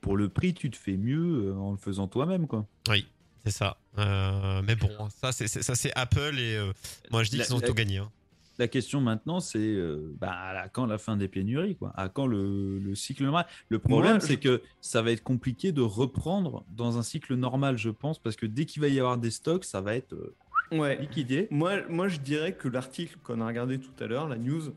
pour 0.02 0.18
le 0.18 0.28
prix, 0.28 0.54
tu 0.54 0.70
te 0.70 0.76
fais 0.78 0.98
mieux 0.98 1.54
en 1.58 1.72
le 1.72 1.78
faisant 1.78 2.08
toi-même 2.08 2.46
quoi. 2.48 2.66
Oui, 2.90 3.08
c'est 3.46 3.52
ça. 3.52 3.78
Euh, 3.98 4.62
mais 4.66 4.76
bon, 4.76 4.90
ça, 5.22 5.32
c'est 5.32 5.48
c'est- 5.48 5.62
ça, 5.62 5.76
c'est 5.76 5.92
Apple 5.96 6.36
et 6.38 6.56
euh, 6.56 6.72
moi, 7.12 7.24
je 7.24 7.30
dis 7.30 7.38
La- 7.38 7.46
qu'ils 7.46 7.56
ont 7.56 7.60
la- 7.60 7.68
tout 7.68 7.74
gagné. 7.74 7.98
hein. 7.98 8.12
La 8.58 8.68
question 8.68 9.00
maintenant, 9.00 9.40
c'est 9.40 9.58
euh, 9.60 10.14
bah, 10.20 10.32
à 10.34 10.68
quand 10.68 10.86
la 10.86 10.98
fin 10.98 11.16
des 11.16 11.30
pénuries 11.30 11.78
quoi? 11.78 11.94
À 11.96 12.10
quand 12.10 12.28
le, 12.28 12.78
le 12.80 12.94
cycle 12.94 13.24
normal? 13.24 13.46
Le 13.70 13.80
problème, 13.80 14.18
Moi, 14.18 14.20
c'est 14.20 14.34
je- 14.34 14.40
que 14.58 14.62
ça 14.82 15.02
va 15.02 15.12
être 15.12 15.24
compliqué 15.24 15.72
de 15.72 15.82
reprendre 15.82 16.66
dans 16.76 16.98
un 16.98 17.04
cycle 17.04 17.36
normal, 17.36 17.78
je 17.78 17.90
pense, 17.90 18.20
parce 18.20 18.36
que 18.36 18.46
dès 18.46 18.66
qu'il 18.66 18.82
va 18.82 18.90
y 18.90 19.00
avoir 19.00 19.18
des 19.18 19.32
stocks, 19.32 19.64
ça 19.64 19.80
va 19.80 19.96
être 19.96 20.12
euh, 20.14 20.36
Ouais. 20.72 20.98
liquidé. 20.98 21.48
Moi, 21.52 21.88
moi, 21.88 22.10
je 22.10 22.18
dirais 22.20 22.54
que 22.54 22.68
l'article 22.68 23.18
qu'on 23.24 23.40
a 23.42 23.48
regardé 23.48 23.80
tout 23.80 23.94
à 24.04 24.08
l'heure, 24.08 24.28
la 24.28 24.38
news, 24.38 24.74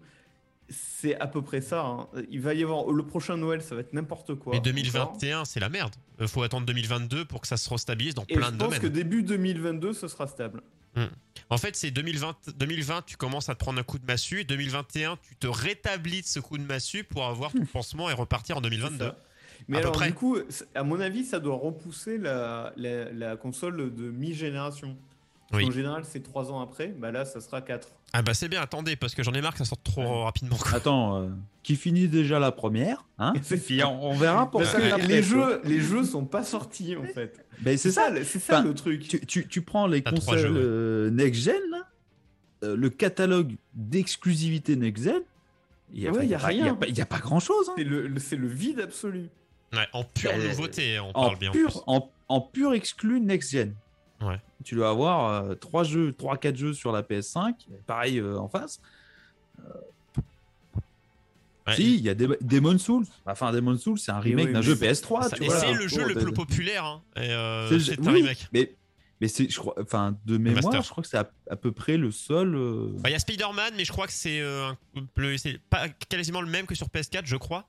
c'est 0.68 1.18
à 1.20 1.26
peu 1.26 1.42
près 1.42 1.60
ça. 1.60 1.84
hein. 1.84 2.06
Il 2.30 2.40
va 2.40 2.54
y 2.54 2.62
avoir 2.62 2.90
le 2.90 3.02
prochain 3.04 3.36
Noël, 3.36 3.60
ça 3.62 3.74
va 3.74 3.80
être 3.82 3.92
n'importe 3.92 4.34
quoi. 4.36 4.52
Mais 4.52 4.58
encore. 4.60 4.72
2021, 4.72 5.44
c'est 5.44 5.60
la 5.60 5.68
merde. 5.68 5.94
Euh, 6.22 6.26
faut 6.26 6.42
attendre 6.42 6.66
2022 6.66 7.24
pour 7.24 7.40
que 7.40 7.46
ça 7.48 7.56
se 7.56 7.68
restabilise 7.68 8.14
dans 8.14 8.24
Et 8.28 8.34
plein 8.36 8.46
je 8.46 8.52
de 8.52 8.56
pense 8.56 8.66
domaines. 8.68 8.80
que 8.80 8.86
début 8.86 9.22
2022, 9.22 9.92
ce 9.92 10.08
sera 10.08 10.26
stable. 10.26 10.62
En 11.48 11.56
fait, 11.58 11.74
c'est 11.74 11.90
2020, 11.90 12.36
2020, 12.58 13.02
tu 13.06 13.16
commences 13.16 13.48
à 13.48 13.54
te 13.54 13.58
prendre 13.60 13.78
un 13.78 13.82
coup 13.82 13.98
de 13.98 14.04
massue, 14.04 14.40
et 14.40 14.44
2021, 14.44 15.16
tu 15.26 15.36
te 15.36 15.46
rétablis 15.46 16.20
de 16.20 16.26
ce 16.26 16.38
coup 16.38 16.58
de 16.58 16.62
massue 16.64 17.02
pour 17.04 17.24
avoir 17.26 17.52
ton 17.52 17.64
pansement 17.72 18.10
et 18.10 18.12
repartir 18.12 18.56
en 18.58 18.60
C'est 18.62 18.68
2022. 18.70 19.04
ça. 19.06 19.16
Mais 19.68 19.76
À 19.76 19.80
alors, 19.80 19.98
du 20.00 20.12
coup, 20.12 20.36
à 20.74 20.82
mon 20.82 21.00
avis, 21.00 21.24
ça 21.24 21.38
doit 21.40 21.54
repousser 21.56 22.18
la, 22.18 22.72
la, 22.76 23.10
la 23.12 23.36
console 23.36 23.94
de 23.94 24.10
mi-génération. 24.10 24.96
Oui. 25.52 25.66
En 25.66 25.70
général, 25.70 26.04
c'est 26.06 26.22
3 26.22 26.50
ans 26.50 26.60
après. 26.60 26.88
Bah 26.88 27.10
là, 27.10 27.24
ça 27.24 27.40
sera 27.40 27.60
4. 27.60 27.88
Ah 28.14 28.22
bah 28.22 28.32
c'est 28.34 28.48
bien, 28.48 28.60
attendez, 28.62 28.96
parce 28.96 29.14
que 29.14 29.22
j'en 29.22 29.32
ai 29.32 29.40
marre 29.40 29.52
que 29.52 29.58
ça 29.58 29.64
sorte 29.64 29.82
trop 29.84 30.22
rapidement. 30.24 30.56
Attends, 30.72 31.22
euh, 31.22 31.28
qui 31.62 31.76
finit 31.76 32.08
déjà 32.08 32.38
la 32.38 32.52
première, 32.52 33.04
hein 33.18 33.32
Puis 33.66 33.82
on, 33.84 34.10
on 34.10 34.14
verra 34.14 34.50
pour 34.50 34.64
ça. 34.64 34.80
que 34.80 35.06
les, 35.06 35.22
jeux, 35.22 35.60
les 35.64 35.80
jeux 35.80 36.04
sont 36.04 36.24
pas 36.24 36.42
sortis, 36.44 36.96
en 36.96 37.04
fait. 37.04 37.44
Ben, 37.60 37.76
c'est 37.76 37.90
ça. 37.90 38.10
le- 38.10 38.24
c'est 38.24 38.38
ça 38.38 38.60
Enfin, 38.60 38.68
le 38.68 38.74
truc. 38.74 39.06
Tu, 39.08 39.20
tu, 39.26 39.46
tu 39.46 39.62
prends 39.62 39.86
les 39.86 40.02
consoles 40.02 40.38
jeux, 40.38 40.50
ouais. 40.52 40.60
euh, 40.62 41.10
next-gen, 41.10 41.54
euh, 42.64 42.76
le 42.76 42.90
catalogue 42.90 43.54
d'exclusivité 43.74 44.76
next-gen, 44.76 45.22
il 45.94 46.00
n'y 46.00 46.06
a, 46.06 46.12
Ouais, 46.12 46.26
y 46.26 46.34
a 46.34 46.38
rien. 46.38 46.66
y 46.66 46.68
a 46.70 46.74
pas- 46.74 46.86
y 46.88 47.00
a 47.00 47.06
pas 47.06 47.18
grand-chose. 47.18 47.68
hein. 47.68 47.74
C'est 47.76 47.84
le, 47.84 48.06
le- 48.08 48.20
c'est 48.20 48.36
le 48.36 48.48
vide 48.48 48.80
absolu. 48.80 49.28
Ouais, 49.72 49.86
en 49.92 50.04
pure 50.04 50.30
Euh, 50.34 50.48
nouveauté, 50.48 50.98
on 51.00 51.08
En 51.10 51.12
parle 51.12 51.38
bien. 51.38 51.50
en 51.50 51.52
pur, 51.52 51.70
plus. 51.70 51.80
en, 51.86 52.10
en 52.28 52.40
pur 52.40 52.72
exclu 52.74 53.20
next-gen. 53.20 53.74
Ouais. 54.22 54.40
Tu 54.64 54.74
dois 54.76 54.90
avoir 54.90 55.58
3 55.58 55.84
jeux, 55.84 56.12
3-4 56.12 56.56
jeux 56.56 56.72
sur 56.74 56.92
la 56.92 57.02
PS5, 57.02 57.54
pareil 57.86 58.18
euh, 58.18 58.38
en 58.38 58.48
face. 58.48 58.80
Ouais, 61.66 61.76
si, 61.76 61.94
il 61.94 62.00
y 62.02 62.08
a 62.08 62.14
Dem- 62.14 62.36
Demon 62.40 62.76
Souls. 62.78 63.06
Enfin, 63.24 63.52
Demon 63.52 63.76
Souls, 63.78 63.98
c'est 63.98 64.10
un 64.10 64.18
remake 64.18 64.46
oui, 64.48 64.52
d'un 64.52 64.62
jeu 64.62 64.74
c'est- 64.74 64.90
PS3. 64.90 65.28
ça- 65.28 65.36
tu 65.36 65.44
et 65.44 65.46
vois, 65.46 65.60
c'est 65.60 65.72
là. 65.72 65.78
le 65.78 65.86
jeu 65.86 66.02
Oh, 66.04 66.08
le 66.08 66.14
plus 66.16 66.32
populaire. 66.32 66.84
Hein, 66.84 67.02
et 67.16 67.20
euh, 67.30 67.78
C'est 67.78 67.96
le 67.96 68.02
un 68.08 68.12
oui, 68.12 68.20
remake. 68.22 68.48
Mais, 68.52 68.74
mais 69.20 69.28
c'est, 69.28 69.48
je 69.48 69.56
crois, 69.60 69.74
enfin, 69.80 70.16
de 70.26 70.38
mémoire, 70.38 70.64
master. 70.64 70.82
je 70.82 70.90
crois 70.90 71.02
que 71.04 71.08
c'est 71.08 71.18
à, 71.18 71.30
à 71.48 71.54
peu 71.54 71.70
près 71.70 71.96
le 71.96 72.10
seul. 72.10 72.56
euh, 72.56 72.88
Bah, 72.98 73.10
Il 73.10 73.12
y 73.12 73.14
a 73.14 73.20
Spider-Man, 73.20 73.74
mais 73.76 73.84
je 73.84 73.92
crois 73.92 74.08
que 74.08 74.12
c'est 74.12 74.40
euh, 74.40 74.70
un- 74.70 74.76
le- 75.16 75.36
c'est 75.38 75.58
pas 75.70 75.88
quasiment 75.88 76.40
le 76.40 76.48
même 76.48 76.66
que 76.66 76.74
sur 76.74 76.88
PS4, 76.88 77.26
je 77.26 77.36
crois. 77.36 77.68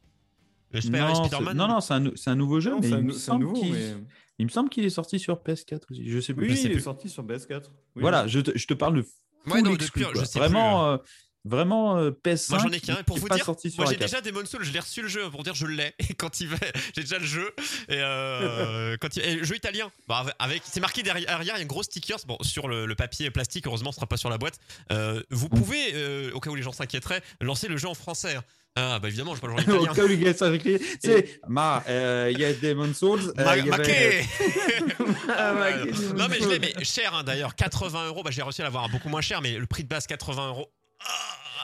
Le 0.71 0.81
Spider- 0.81 0.97
non, 0.99 1.53
non, 1.53 1.67
non, 1.67 1.79
c'est 1.79 1.93
un, 1.93 1.99
nou- 1.99 2.15
c'est 2.15 2.31
un 2.31 2.35
nouveau 2.35 2.59
jeu, 2.59 2.71
Non, 2.71 2.79
mais 2.81 2.87
c'est 2.87 2.89
il, 2.89 2.95
un- 2.95 3.01
me 3.03 3.11
c'est 3.11 3.17
un 3.29 3.33
semble 3.33 3.43
nouveau, 3.45 3.61
qu'il- 3.61 3.73
mais... 3.73 3.93
il 4.39 4.45
me 4.45 4.51
semble 4.51 4.69
qu'il 4.69 4.83
est 4.85 4.89
sorti 4.89 5.19
sur 5.19 5.35
PS4 5.37 5.81
aussi. 5.89 6.09
Je 6.09 6.19
sais 6.19 6.33
plus. 6.33 6.47
Oui, 6.47 6.49
je 6.51 6.55
sais 6.55 6.67
il 6.69 6.77
est 6.77 6.79
sorti 6.79 7.09
sur 7.09 7.23
PS4. 7.25 7.63
Oui, 7.95 8.01
voilà, 8.01 8.23
oui. 8.23 8.29
je 8.29 8.39
te, 8.39 8.57
je 8.57 8.67
te 8.67 8.73
parle 8.73 8.95
de 8.95 9.05
Ouais, 9.45 9.61
non, 9.61 9.73
de 9.73 9.81
je 9.81 10.25
sais 10.25 10.39
vraiment, 10.39 10.87
euh, 10.87 10.97
vraiment 11.45 11.97
euh, 11.97 12.11
PS5. 12.11 12.49
Moi 12.51 12.59
j'en 12.59 12.69
ai 12.69 12.79
qu'un. 12.79 12.95
Pour 13.03 13.17
vous 13.17 13.29
dire, 13.29 13.45
moi 13.77 13.85
j'ai 13.89 13.97
déjà 13.97 14.21
Demon 14.21 14.45
Souls, 14.45 14.63
je 14.63 14.71
l'ai 14.71 14.79
reçu 14.79 15.01
le 15.01 15.07
jeu 15.07 15.29
pour 15.29 15.43
dire 15.43 15.55
je 15.55 15.65
l'ai. 15.67 15.93
Et 16.09 16.13
quand 16.13 16.39
il 16.41 16.47
va, 16.47 16.57
j'ai 16.95 17.01
déjà 17.03 17.19
le 17.19 17.25
jeu. 17.25 17.53
Et 17.89 17.97
euh, 17.97 18.95
quand 19.01 19.15
il, 19.17 19.23
et 19.23 19.35
le 19.35 19.43
jeu 19.43 19.55
italien, 19.55 19.91
Bah, 20.07 20.25
avec- 20.39 20.63
c'est 20.65 20.79
marqué 20.79 21.03
derrière, 21.03 21.39
il 21.41 21.47
y 21.47 21.51
a 21.51 21.55
un 21.55 21.65
gros 21.65 21.83
sticker. 21.83 22.17
Bon, 22.27 22.37
sur 22.41 22.67
le, 22.67 22.85
le 22.85 22.95
papier 22.95 23.29
plastique, 23.31 23.67
heureusement, 23.67 23.91
ce 23.91 23.97
sera 23.97 24.07
pas 24.07 24.17
sur 24.17 24.29
la 24.29 24.37
boîte. 24.37 24.57
Euh, 24.91 25.21
vous 25.29 25.49
Bon. 25.49 25.57
pouvez, 25.57 25.93
euh, 25.93 26.31
au 26.33 26.39
cas 26.39 26.49
où 26.49 26.55
les 26.55 26.61
gens 26.63 26.71
s'inquiéteraient, 26.71 27.21
lancer 27.41 27.67
le 27.67 27.77
jeu 27.77 27.87
en 27.87 27.93
français. 27.93 28.37
Ah 28.75 28.97
bah 28.99 29.07
évidemment, 29.07 29.35
je 29.35 29.41
parle 29.41 29.53
en 29.53 29.57
Au 29.57 29.59
italien. 29.61 29.93
cas 29.93 30.03
où 30.03 30.07
les 30.07 30.17
gars 30.17 30.53
écrits, 30.53 30.79
c'est 30.99 31.39
Ma, 31.47 31.83
il 31.87 32.39
y 32.39 32.45
a 32.45 32.53
Demon 32.53 32.91
Souls. 32.93 33.31
Ma- 33.35 33.55
y 33.57 33.69
avait- 33.71 34.25
Ah, 35.29 35.53
non 36.15 36.27
mais 36.29 36.39
je 36.39 36.47
l'ai 36.49 36.59
mais 36.59 36.73
cher 36.83 37.13
hein, 37.13 37.23
d'ailleurs 37.23 37.55
80 37.55 38.07
euros 38.07 38.23
bah 38.23 38.31
j'ai 38.31 38.41
réussi 38.41 38.61
à 38.61 38.65
l'avoir 38.65 38.89
beaucoup 38.89 39.09
moins 39.09 39.21
cher 39.21 39.41
mais 39.41 39.57
le 39.57 39.65
prix 39.65 39.83
de 39.83 39.87
base 39.89 40.07
80 40.07 40.47
euros 40.49 40.69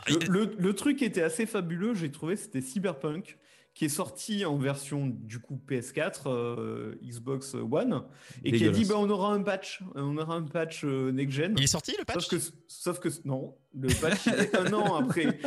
Le, 0.08 0.18
le- 0.28 0.56
le 0.58 0.74
truc 0.74 0.98
qui 0.98 1.06
était 1.06 1.22
assez 1.22 1.46
fabuleux, 1.46 1.94
j'ai 1.94 2.12
trouvé, 2.12 2.36
c'était 2.36 2.62
Cyberpunk, 2.62 3.38
qui 3.76 3.86
est 3.86 3.90
sorti 3.90 4.44
en 4.44 4.58
version 4.58 5.06
du 5.08 5.40
coup 5.40 5.62
PS4, 5.70 6.22
euh, 6.26 6.96
Xbox 7.04 7.54
One, 7.54 8.04
et 8.44 8.52
qui 8.52 8.66
a 8.66 8.70
dit 8.72 8.86
bah, 8.86 8.96
on 8.98 9.10
aura 9.10 9.32
un 9.34 9.42
patch, 9.44 9.82
on 9.96 10.18
aura 10.18 10.36
un 10.36 10.42
patch 10.44 10.84
euh, 10.84 11.12
next 11.12 11.34
gen. 11.36 11.54
il 11.58 11.64
est 11.64 11.68
sorti 11.68 11.94
le 12.00 12.06
patch? 12.06 12.28
Sauf 12.28 12.30
que, 12.30 12.46
sauf 12.68 13.00
que 13.00 13.10
non, 13.26 13.56
le 13.78 13.88
patch 14.02 14.26
il 14.26 14.34
est 14.34 14.56
un 14.56 14.74
an 14.74 14.96
après. 14.96 15.40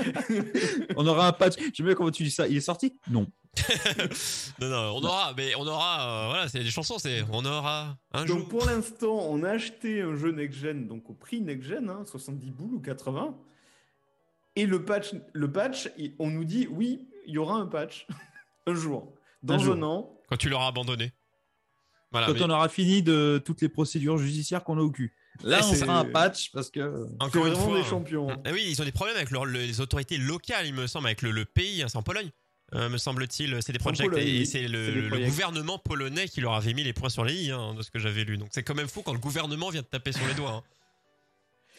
On 0.97 1.07
aura 1.07 1.29
un 1.29 1.33
patch. 1.33 1.55
J'aime 1.75 1.87
bien 1.87 1.95
comment 1.97 2.11
tu 2.13 2.23
dis 2.23 2.31
ça. 2.31 2.47
Il 2.47 2.57
est 2.57 2.61
sorti? 2.61 2.95
Non. 3.11 3.27
non 4.61 4.69
non 4.71 4.93
on 4.97 5.05
aura 5.05 5.35
mais 5.37 5.55
on 5.57 5.67
aura 5.67 6.25
euh, 6.25 6.29
voilà 6.31 6.49
c'est 6.49 6.61
des 6.61 6.71
chansons 6.71 6.97
c'est 6.99 7.23
on 7.31 7.45
aura 7.45 7.99
un 8.15 8.25
jour 8.25 8.39
Donc 8.39 8.49
pour 8.49 8.65
l'instant, 8.65 9.27
on 9.29 9.43
a 9.43 9.51
acheté 9.51 10.01
un 10.01 10.15
jeu 10.17 10.31
next 10.31 10.59
gen, 10.59 10.87
donc 10.89 11.11
au 11.11 11.13
prix 11.13 11.43
next 11.43 11.69
gen, 11.69 11.91
hein, 11.91 12.03
70 12.07 12.51
boules 12.51 12.75
ou 12.77 12.81
80. 12.81 13.37
Et 14.57 14.67
le 14.67 14.85
patch, 14.85 15.15
le 15.33 15.51
patch, 15.51 15.89
on 16.19 16.31
nous 16.31 16.45
dit 16.45 16.67
oui, 16.71 17.09
il 17.27 17.35
y 17.35 17.39
aura 17.39 17.57
un 17.57 17.67
patch 17.67 18.07
un 18.67 18.75
jour, 18.75 19.15
dans 19.43 19.55
Un 19.55 19.59
un, 19.59 19.63
jour. 19.63 19.83
an. 19.85 20.21
quand 20.29 20.37
tu 20.37 20.49
l'auras 20.49 20.67
abandonné 20.69 21.13
voilà 22.11 22.27
Quand 22.27 22.35
mais 22.35 22.43
on 22.43 22.51
aura 22.51 22.69
fini 22.69 23.03
de 23.03 23.41
toutes 23.43 23.63
les 23.63 23.71
procédures 23.71 24.19
judiciaires 24.19 24.63
qu'on 24.65 24.77
a 24.79 24.83
au 24.83 24.91
cul. 24.91 25.15
Là, 25.43 25.59
Ouais, 25.61 25.65
on 25.65 25.73
c'est- 25.73 25.77
fera 25.81 25.99
un 25.99 26.05
patch 26.05 26.53
parce 26.53 26.71
que. 26.71 27.07
encore 27.21 27.47
une 27.47 27.55
fois 27.57 27.79
des 27.79 27.85
champions. 27.85 28.29
Ah 28.45 28.51
oui 28.53 28.67
ils 28.69 28.83
ont 28.83 28.85
des 28.85 28.93
problèmes 28.93 29.17
avec 29.17 29.31
leur- 29.31 29.47
les 29.47 29.81
autorités 29.81 30.19
locales 30.19 30.67
il 30.67 30.75
me 30.75 30.87
semble 30.87 31.07
avec 31.07 31.23
le, 31.23 31.31
le 31.31 31.47
pays 31.47 31.83
hein, 31.83 31.89
c'est 31.89 31.97
en 31.97 32.03
Pologne 32.03 32.29
euh, 32.75 32.91
me 32.91 32.99
semble-t-il 32.99 33.63
c'est 33.63 33.73
des 33.73 33.79
projets 33.79 34.05
et 34.19 34.45
c'est 34.45 34.69
le, 34.69 35.09
gouvernement 35.25 35.79
polonais 35.79 36.29
qui 36.29 36.43
leur 36.43 36.53
avait 36.53 36.75
mis 36.75 36.85
les 36.85 36.93
points 36.93 37.09
sur 37.09 37.25
les 37.25 37.35
i 37.47 37.51
hein, 37.51 37.73
de 37.75 37.81
ce 37.83 37.91
que 37.91 37.99
j'avais 37.99 38.25
lu 38.25 38.37
donc 38.37 38.49
c'est 38.53 38.63
quand 38.63 38.75
même 38.75 38.89
fou 38.89 39.01
quand 39.03 39.15
le 39.15 39.19
gouvernement 39.19 39.71
vient 39.71 39.81
de 39.81 39.87
taper 39.87 40.13
sur 40.13 40.27
les 40.27 40.35
doigts 40.35 40.53
hein. 40.53 40.63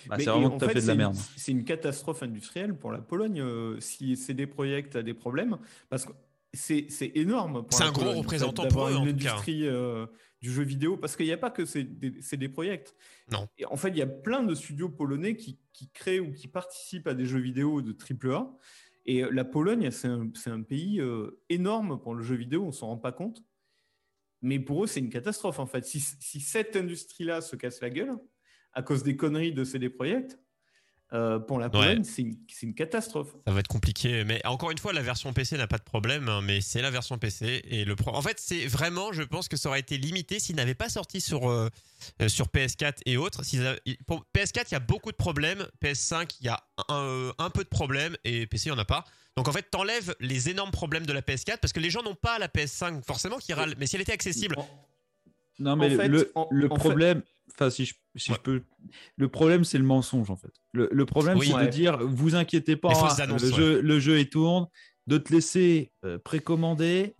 Bah, 0.08 0.18
c'est 0.20 0.26
vraiment 0.26 0.47
en 0.47 0.58
tout 0.58 0.66
à 0.66 0.68
fait, 0.68 0.76
fait 0.76 0.82
de 0.82 0.88
la 0.88 0.95
merde. 0.95 1.16
C'est 1.36 1.51
une 1.51 1.64
catastrophe 1.64 2.24
industrielle 2.24 2.76
pour 2.76 2.91
la 2.91 2.99
Pologne 2.99 3.41
euh, 3.41 3.80
si 3.80 4.16
CD 4.16 4.47
Projekt 4.47 4.95
a 4.95 5.04
des 5.04 5.14
problèmes, 5.14 5.58
parce 5.89 6.06
que 6.06 6.12
c'est 6.54 7.12
énorme. 7.16 7.66
C'est 7.70 7.84
un 7.84 7.91
gros 7.91 8.01
Pologne, 8.04 8.18
représentant 8.20 8.68
pour 8.68 8.88
eux, 8.88 8.95
en 8.95 9.06
tout 9.06 9.16
cas. 9.16 9.38
euh, 9.47 10.06
du 10.41 10.51
jeu 10.51 10.64
vidéo, 10.64 10.97
parce 10.97 11.16
qu'il 11.16 11.26
n'y 11.26 11.32
a 11.32 11.38
pas 11.38 11.49
que 11.49 11.66
CD 11.66 12.22
CD 12.22 12.47
Projekt. 12.47 12.95
Non. 13.32 13.47
Et 13.58 13.66
en 13.66 13.76
fait, 13.76 13.89
il 13.89 13.97
y 13.97 14.01
a 14.01 14.08
plein 14.08 14.43
de 14.43 14.54
studios 14.54 14.89
polonais 14.89 15.36
qui, 15.36 15.60
qui 15.72 15.89
créent 15.89 16.20
ou 16.20 16.32
qui 16.32 16.47
participent 16.47 17.08
à 17.08 17.14
des 17.14 17.26
jeux 17.26 17.39
vidéo 17.39 17.82
de 17.82 17.93
AAA. 17.93 18.56
Et 19.06 19.24
euh, 19.24 19.30
la 19.32 19.43
Pologne, 19.45 19.89
c'est 19.91 20.08
un, 20.08 20.62
pays 20.62 20.99
euh, 20.99 21.41
énorme 21.49 21.99
pour 21.99 22.16
le 22.16 22.24
jeu 22.24 22.36
vidéo, 22.36 22.66
on 22.66 22.72
s'en 22.72 22.88
rend 22.88 22.97
pas 22.97 23.12
compte. 23.12 23.43
Mais 24.41 24.60
pour 24.60 24.84
eux, 24.84 24.88
c'est 24.88 24.99
une 24.99 25.10
catastrophe 25.10 25.60
en 25.60 25.66
fait. 25.66 25.86
Si, 25.86 25.99
si 25.99 26.39
cette 26.39 26.76
industrie-là 26.76 27.41
se 27.41 27.56
casse 27.56 27.82
la 27.82 27.89
gueule 27.89 28.12
à 28.74 28.82
cause 28.82 29.03
des 29.03 29.15
conneries 29.15 29.53
de 29.53 29.63
CD 29.63 29.89
Projekt, 29.89 30.39
euh, 31.11 31.38
pour 31.38 31.59
la 31.59 31.69
Pologne, 31.69 32.03
c'est 32.03 32.24
une, 32.24 32.38
c'est 32.51 32.65
une 32.65 32.74
catastrophe. 32.74 33.36
Ça 33.45 33.53
va 33.53 33.59
être 33.59 33.67
compliqué, 33.67 34.24
mais 34.24 34.43
encore 34.47 34.71
une 34.71 34.80
fois, 34.80 34.93
la 34.93 35.03
version 35.03 35.32
PC 35.32 35.57
n'a 35.57 35.67
pas 35.67 35.78
de 35.78 35.84
problème, 35.84 36.28
hein, 36.28 36.41
mais 36.41 36.59
c'est 36.59 36.82
la 36.82 36.89
version 36.89 37.19
PC 37.19 37.61
et 37.69 37.86
le 37.86 37.95
pro... 37.95 38.15
En 38.15 38.21
fait, 38.24 38.39
c'est 38.39 38.65
vraiment, 38.65 39.13
je 39.13 39.21
pense 39.21 39.47
que 39.47 39.55
ça 39.55 39.69
aurait 39.69 39.82
été 39.82 39.97
limité 39.99 40.39
s'ils 40.39 40.55
n'avaient 40.55 40.74
pas 40.74 40.89
sorti 40.89 41.21
sur 41.21 41.51
euh, 41.51 41.69
euh, 42.24 42.30
sur 42.30 42.47
PS4 42.47 43.01
et 43.05 43.17
autres. 43.17 43.45
S'ils 43.45 43.63
avaient- 43.67 43.80
Pour 44.07 44.26
PS4, 44.36 44.65
il 44.69 44.74
y 44.74 44.76
a 44.76 44.80
beaucoup 44.80 45.11
de 45.11 45.15
problèmes. 45.15 45.67
PS5, 45.84 46.36
il 46.41 46.47
y 46.47 46.49
a 46.49 46.63
un, 46.89 47.32
un 47.38 47.49
peu 47.51 47.63
de 47.63 47.69
problèmes 47.69 48.17
et 48.24 48.47
PC, 48.47 48.69
il 48.69 48.71
n'y 48.74 48.78
en 48.80 48.82
a 48.82 48.86
pas. 48.86 49.03
Donc 49.38 49.47
en 49.47 49.51
fait, 49.51 49.69
t'enlèves 49.69 50.15
les 50.19 50.49
énormes 50.49 50.71
problèmes 50.71 51.05
de 51.05 51.13
la 51.13 51.21
PS4 51.21 51.57
parce 51.59 51.74
que 51.74 51.80
les 51.80 51.91
gens 51.91 52.01
n'ont 52.01 52.15
pas 52.15 52.39
la 52.39 52.47
PS5 52.47 53.03
forcément 53.05 53.38
qui 53.38 53.53
râlent. 53.53 53.76
Mais 53.78 53.86
si 53.86 53.97
elle 53.97 54.01
était 54.01 54.13
accessible, 54.13 54.55
Non, 55.59 55.76
mais 55.76 55.93
En 55.93 55.97
fait, 55.97 56.07
le, 56.07 56.32
en- 56.34 56.47
le 56.49 56.71
en 56.71 56.76
problème, 56.76 57.21
enfin, 57.56 57.70
si, 57.70 57.86
je, 57.86 57.93
si 58.16 58.32
Ouais. 58.32 58.38
je 58.38 58.41
peux, 58.41 58.64
le 59.18 59.28
problème, 59.30 59.64
c'est 59.64 59.78
le 59.78 59.84
mensonge, 59.84 60.30
en 60.30 60.36
fait. 60.38 60.51
Le, 60.74 60.89
le 60.91 61.06
problème, 61.06 61.38
Oui. 61.38 61.47
c'est 61.47 61.54
Ouais. 61.56 61.66
de 61.66 61.72
dire, 61.72 61.97
vous 61.99 62.36
inquiétez 62.36 62.76
pas, 62.76 62.89
hein, 62.93 63.26
le, 63.28 63.34
ouais. 63.34 63.54
jeu, 63.54 63.82
le 63.82 63.99
jeu 63.99 64.20
est 64.20 64.32
tourne, 64.32 64.68
de 65.08 65.18
te 65.18 65.34
laisser 65.34 65.91
euh, 66.06 66.18
précommander, 66.18 67.14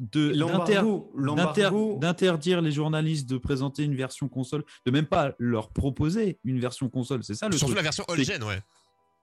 d'interdire 2.00 2.62
les 2.62 2.72
journalistes 2.72 3.30
de 3.30 3.38
présenter 3.38 3.84
une 3.84 3.96
version 3.96 4.28
console, 4.30 4.64
de 4.86 4.92
même 4.92 5.06
pas 5.06 5.34
leur 5.40 5.70
proposer 5.72 6.40
une 6.44 6.60
version 6.60 6.90
console. 6.90 7.24
C'est 7.24 7.36
ça 7.36 7.48
le 7.48 7.54
surtout 7.54 7.74
truc. 7.74 7.78
la 7.78 7.84
version 7.84 8.04
all-gen, 8.08 8.44
ouais. 8.44 8.62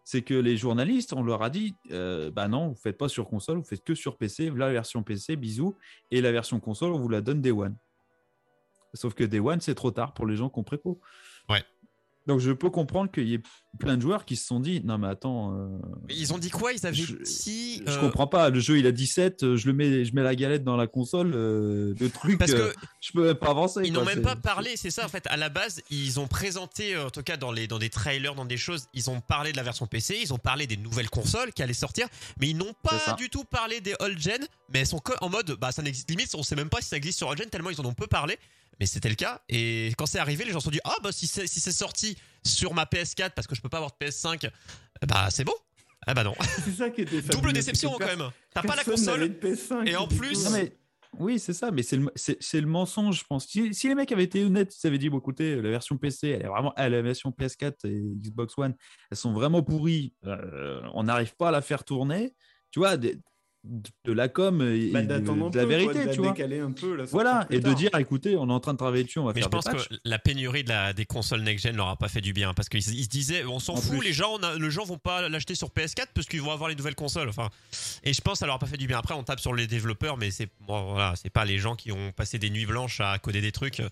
C'est 0.04 0.22
que 0.22 0.34
les 0.34 0.56
journalistes, 0.56 1.12
on 1.12 1.22
leur 1.22 1.42
a 1.42 1.50
dit, 1.50 1.74
euh, 1.92 2.30
bah 2.30 2.48
non, 2.48 2.68
vous 2.68 2.74
faites 2.74 2.96
pas 2.98 3.08
sur 3.08 3.28
console, 3.28 3.58
vous 3.58 3.64
faites 3.64 3.84
que 3.84 3.94
sur 3.94 4.16
PC. 4.16 4.50
La 4.56 4.72
version 4.72 5.02
PC, 5.02 5.36
bisous, 5.36 5.74
et 6.10 6.20
la 6.20 6.32
version 6.32 6.58
console, 6.58 6.92
on 6.92 6.98
vous 6.98 7.08
la 7.08 7.20
donne 7.20 7.40
Day 7.40 7.50
One. 7.52 7.76
Sauf 8.94 9.14
que 9.14 9.24
Day 9.24 9.38
One, 9.40 9.60
c'est 9.60 9.74
trop 9.74 9.90
tard 9.90 10.14
pour 10.14 10.26
les 10.26 10.36
gens 10.36 10.48
qui 10.50 10.58
ont 10.58 10.64
préco. 10.64 11.00
Ouais. 11.48 11.62
Donc 12.26 12.38
je 12.38 12.52
peux 12.52 12.68
comprendre 12.70 13.10
qu'il 13.10 13.26
y 13.28 13.34
ait 13.34 13.42
plein 13.78 13.96
de 13.96 14.02
joueurs 14.02 14.26
qui 14.26 14.36
se 14.36 14.46
sont 14.46 14.60
dit, 14.60 14.82
non 14.84 14.98
mais 14.98 15.08
attends, 15.08 15.54
euh, 15.56 15.68
Mais 16.06 16.14
Ils 16.14 16.34
ont 16.34 16.38
dit 16.38 16.50
quoi? 16.50 16.72
Ils 16.74 16.86
avaient 16.86 16.94
Je- 16.94 17.14
dit. 17.16 17.82
je 17.86 17.90
euh, 17.92 18.00
comprends 18.00 18.26
pas. 18.26 18.50
Le 18.50 18.60
jeu, 18.60 18.78
il 18.78 18.86
a 18.86 18.92
17, 18.92 19.42
euh, 19.42 19.56
je 19.56 19.66
le 19.66 19.72
mets, 19.72 20.04
je 20.04 20.14
mets 20.14 20.22
la 20.22 20.34
galette 20.36 20.62
dans 20.62 20.76
la 20.76 20.86
console, 20.86 21.32
euh, 21.34 21.94
le 21.98 22.10
truc, 22.10 22.38
Parce 22.38 22.52
euh, 22.52 22.72
que 22.72 22.78
je 23.00 23.12
peux 23.12 23.24
même 23.26 23.36
pas 23.36 23.48
avancer. 23.50 23.80
Ils 23.84 23.92
n'ont 23.94 24.04
même 24.04 24.20
pas 24.20 24.36
parlé, 24.36 24.76
c'est 24.76 24.90
ça 24.90 25.06
en 25.06 25.08
fait. 25.08 25.26
À 25.28 25.38
la 25.38 25.48
base, 25.48 25.80
ils 25.90 26.20
ont 26.20 26.26
présenté, 26.28 26.96
en 26.98 27.10
tout 27.10 27.22
cas 27.22 27.38
dans, 27.38 27.52
les, 27.52 27.66
dans 27.66 27.78
des 27.78 27.90
trailers, 27.90 28.34
dans 28.34 28.44
des 28.44 28.58
choses, 28.58 28.86
ils 28.92 29.08
ont 29.08 29.20
parlé 29.22 29.50
de 29.52 29.56
la 29.56 29.62
version 29.62 29.86
PC, 29.86 30.18
ils 30.22 30.34
ont 30.34 30.38
parlé 30.38 30.66
des 30.66 30.76
nouvelles 30.76 31.10
consoles 31.10 31.52
qui 31.54 31.62
allaient 31.62 31.72
sortir, 31.72 32.06
mais 32.38 32.50
ils 32.50 32.56
n'ont 32.56 32.74
pas 32.82 33.14
du 33.16 33.30
tout 33.30 33.44
parlé 33.44 33.80
des 33.80 33.94
old 33.98 34.18
gen, 34.20 34.46
mais 34.72 34.80
elles 34.80 34.86
sont 34.86 34.98
que- 35.00 35.14
en 35.22 35.30
mode, 35.30 35.52
bah 35.58 35.72
ça 35.72 35.80
n'existe 35.82 36.08
limite, 36.10 36.32
on 36.34 36.42
sait 36.42 36.54
même 36.54 36.68
pas 36.68 36.82
si 36.82 36.88
ça 36.88 36.98
existe 36.98 37.16
sur 37.18 37.28
old 37.28 37.38
gen 37.38 37.48
tellement 37.48 37.70
ils 37.70 37.80
en 37.80 37.84
ont 37.86 37.94
peu 37.94 38.06
parlé. 38.06 38.38
Mais 38.80 38.86
c'était 38.86 39.10
le 39.10 39.14
cas, 39.14 39.42
et 39.50 39.92
quand 39.98 40.06
c'est 40.06 40.18
arrivé, 40.18 40.44
les 40.44 40.52
gens 40.52 40.58
se 40.60 40.64
sont 40.64 40.70
dit 40.70 40.80
Ah, 40.84 40.96
bah 41.02 41.12
si 41.12 41.26
c'est 41.26 41.46
si 41.46 41.60
c'est 41.60 41.70
sorti 41.72 42.16
sur 42.44 42.72
ma 42.74 42.84
PS4 42.84 43.30
parce 43.34 43.46
que 43.46 43.54
je 43.54 43.60
peux 43.60 43.68
pas 43.68 43.76
avoir 43.76 43.92
de 43.92 44.06
PS5, 44.06 44.50
bah 45.06 45.28
c'est 45.30 45.44
bon. 45.44 45.52
Ah 46.06 46.14
bah 46.14 46.24
non. 46.24 46.34
c'est 46.64 46.72
ça 46.72 46.88
qui 46.90 47.02
était 47.02 47.20
Double 47.30 47.52
déception 47.52 47.92
quand 47.98 48.06
même. 48.06 48.30
T'as 48.54 48.62
pas 48.62 48.74
la 48.74 48.84
console, 48.84 49.20
de 49.20 49.34
PS5, 49.48 49.86
et 49.86 49.96
en 49.96 50.08
plus-. 50.08 50.44
Non, 50.46 50.50
mais 50.52 50.72
Oui, 51.18 51.38
c'est 51.38 51.52
ça, 51.52 51.70
mais 51.70 51.82
c'est 51.82 51.96
le, 51.98 52.10
c'est, 52.14 52.38
c'est 52.40 52.60
le 52.60 52.66
mensonge, 52.66 53.18
je 53.18 53.24
pense. 53.28 53.46
Si, 53.48 53.74
si 53.74 53.88
les 53.88 53.94
mecs 53.94 54.10
avaient 54.12 54.24
été 54.24 54.42
honnêtes, 54.42 54.74
ils 54.82 54.86
avaient 54.86 54.96
dit, 54.96 55.10
bon, 55.10 55.18
écoutez, 55.18 55.56
la 55.56 55.68
version 55.70 55.98
PC, 55.98 56.28
elle 56.28 56.42
est 56.42 56.48
vraiment, 56.48 56.72
ah, 56.76 56.88
la 56.88 57.02
version 57.02 57.30
PS4 57.38 57.74
et 57.86 58.00
Xbox 58.16 58.56
One, 58.56 58.74
elles 59.10 59.16
sont 59.18 59.34
vraiment 59.34 59.62
pourries, 59.62 60.14
euh, 60.24 60.80
on 60.94 61.02
n'arrive 61.02 61.34
pas 61.36 61.48
à 61.48 61.50
la 61.50 61.60
faire 61.60 61.84
tourner, 61.84 62.34
tu 62.70 62.78
vois, 62.78 62.96
des- 62.96 63.18
de 63.62 64.12
la 64.12 64.28
com 64.28 64.62
et 64.62 64.90
Bah, 64.90 65.02
de, 65.02 65.12
la 65.12 65.20
peu, 65.20 65.64
vérité, 65.64 65.92
quoi, 65.92 66.02
de 66.02 66.06
la 66.08 66.14
tu 66.14 66.20
vois. 66.20 66.30
décaler 66.32 66.60
un 66.60 66.72
peu. 66.72 67.02
Voilà, 67.10 67.46
et 67.50 67.60
de 67.60 67.72
dire, 67.74 67.90
écoutez, 67.98 68.34
on 68.36 68.48
est 68.48 68.52
en 68.52 68.60
train 68.60 68.72
de 68.72 68.78
travailler 68.78 69.04
dessus, 69.04 69.18
on 69.18 69.24
va 69.26 69.32
Mais 69.34 69.42
je 69.42 69.48
faire 69.48 69.50
pense 69.50 69.86
que 69.86 69.94
la 70.04 70.18
pénurie 70.18 70.64
de 70.64 70.70
la, 70.70 70.92
des 70.94 71.04
consoles 71.04 71.42
next-gen 71.42 71.76
leur 71.76 71.88
a 71.88 71.96
pas 71.96 72.08
fait 72.08 72.22
du 72.22 72.32
bien 72.32 72.54
parce 72.54 72.68
qu'ils 72.70 72.80
ils 72.94 73.04
se 73.04 73.08
disaient 73.08 73.44
on 73.44 73.58
s'en 73.58 73.74
En 73.74 73.76
fout, 73.76 73.98
plus. 73.98 74.06
les 74.06 74.12
gens, 74.14 74.36
on 74.38 74.42
a- 74.42 74.56
les 74.56 74.70
gens 74.70 74.84
vont 74.84 74.96
pas 74.98 75.28
l'acheter 75.28 75.54
sur 75.54 75.68
PS4 75.68 76.06
parce 76.14 76.26
qu'ils 76.26 76.40
vont 76.40 76.52
avoir 76.52 76.70
les 76.70 76.74
nouvelles 76.74 76.94
consoles. 76.94 77.28
Enfin, 77.28 77.50
et 78.02 78.14
je 78.14 78.20
pense 78.22 78.34
que 78.34 78.38
ça 78.38 78.46
leur 78.46 78.54
a 78.54 78.58
pas 78.58 78.66
fait 78.66 78.78
du 78.78 78.86
bien. 78.86 78.98
Après, 78.98 79.14
on 79.14 79.22
tape 79.24 79.40
sur 79.40 79.52
les 79.54 79.66
développeurs, 79.66 80.16
mais 80.16 80.30
c'est 80.30 80.48
bon, 80.66 80.92
voilà, 80.92 81.14
c'est 81.16 81.30
pas 81.30 81.44
les 81.44 81.58
gens 81.58 81.76
qui 81.76 81.92
ont 81.92 82.12
passé 82.12 82.38
des 82.38 82.48
nuits 82.48 82.66
blanches 82.66 83.00
à 83.00 83.18
coder 83.18 83.40
des 83.42 83.52
trucs. 83.52 83.80
euh, 83.80 83.88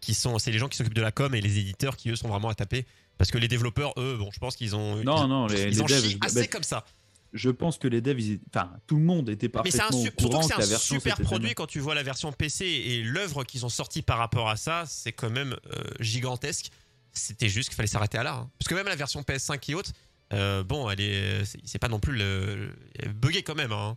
Qui 0.00 0.14
sont, 0.14 0.38
c'est 0.38 0.50
les 0.50 0.56
gens 0.58 0.68
qui 0.68 0.78
s'occupent 0.78 0.94
de 0.94 1.02
la 1.02 1.12
com 1.12 1.34
et 1.34 1.42
les 1.42 1.58
éditeurs 1.58 1.94
qui 1.98 2.08
eux 2.08 2.16
sont 2.16 2.28
vraiment 2.28 2.48
à 2.48 2.54
taper. 2.54 2.86
Parce 3.18 3.30
que 3.30 3.36
les 3.36 3.48
développeurs, 3.48 3.92
eux, 3.98 4.16
bon, 4.18 4.30
je 4.32 4.38
pense 4.38 4.56
qu'ils 4.56 4.74
ont, 4.74 4.96
Non, 5.04 5.24
ils, 5.24 5.28
non, 5.28 5.46
les, 5.46 5.64
ils 5.64 5.68
les 5.78 5.84
devs, 5.84 6.16
assez 6.22 6.40
bah, 6.40 6.46
comme 6.46 6.62
ça. 6.62 6.86
Je 7.32 7.50
pense 7.50 7.78
que 7.78 7.86
les 7.88 8.00
devs, 8.00 8.20
ils- 8.20 8.40
enfin, 8.52 8.70
tout 8.86 8.96
le 8.96 9.02
monde 9.02 9.28
était 9.28 9.50
Mais 9.64 9.70
c'est 9.70 9.78
un 9.78 9.88
parfaitement 9.90 9.98
au 9.98 10.02
surtout 10.02 10.24
courant 10.28 10.40
que 10.40 10.48
que, 10.48 10.54
c'est 10.56 10.62
un 10.62 10.66
version 10.66 10.94
super 10.96 11.16
produit 11.20 11.54
quand 11.54 11.66
tu 11.66 11.78
vois 11.80 11.94
la 11.94 12.02
version 12.02 12.32
PC 12.32 12.64
et 12.66 13.02
l'œuvre 13.02 13.44
qu'ils 13.44 13.64
ont 13.64 13.68
sortie 13.70 14.02
par 14.02 14.18
rapport 14.18 14.48
à 14.48 14.56
ça, 14.56 14.84
c'est 14.86 15.12
quand 15.12 15.30
même 15.30 15.54
euh, 15.72 15.82
gigantesque. 16.00 16.70
C'était 17.12 17.48
juste 17.48 17.68
qu'il 17.68 17.76
fallait 17.76 17.86
s'arrêter 17.88 18.18
à 18.18 18.22
là. 18.22 18.34
hein. 18.34 18.50
Parce 18.58 18.68
que 18.68 18.74
même 18.74 18.86
la 18.86 18.96
version 18.96 19.22
PS5 19.22 19.70
et 19.70 19.74
autres, 19.74 19.92
euh, 20.32 20.62
bon, 20.62 20.88
elle 20.90 21.00
est, 21.00 21.44
c'est 21.44 21.60
c'est 21.64 21.78
pas 21.78 21.88
non 21.88 21.98
plus 22.00 22.16
le, 22.16 22.70
elle 22.98 23.08
est 23.08 23.12
buggée 23.12 23.42
quand 23.42 23.54
même. 23.56 23.72
hein. 23.72 23.96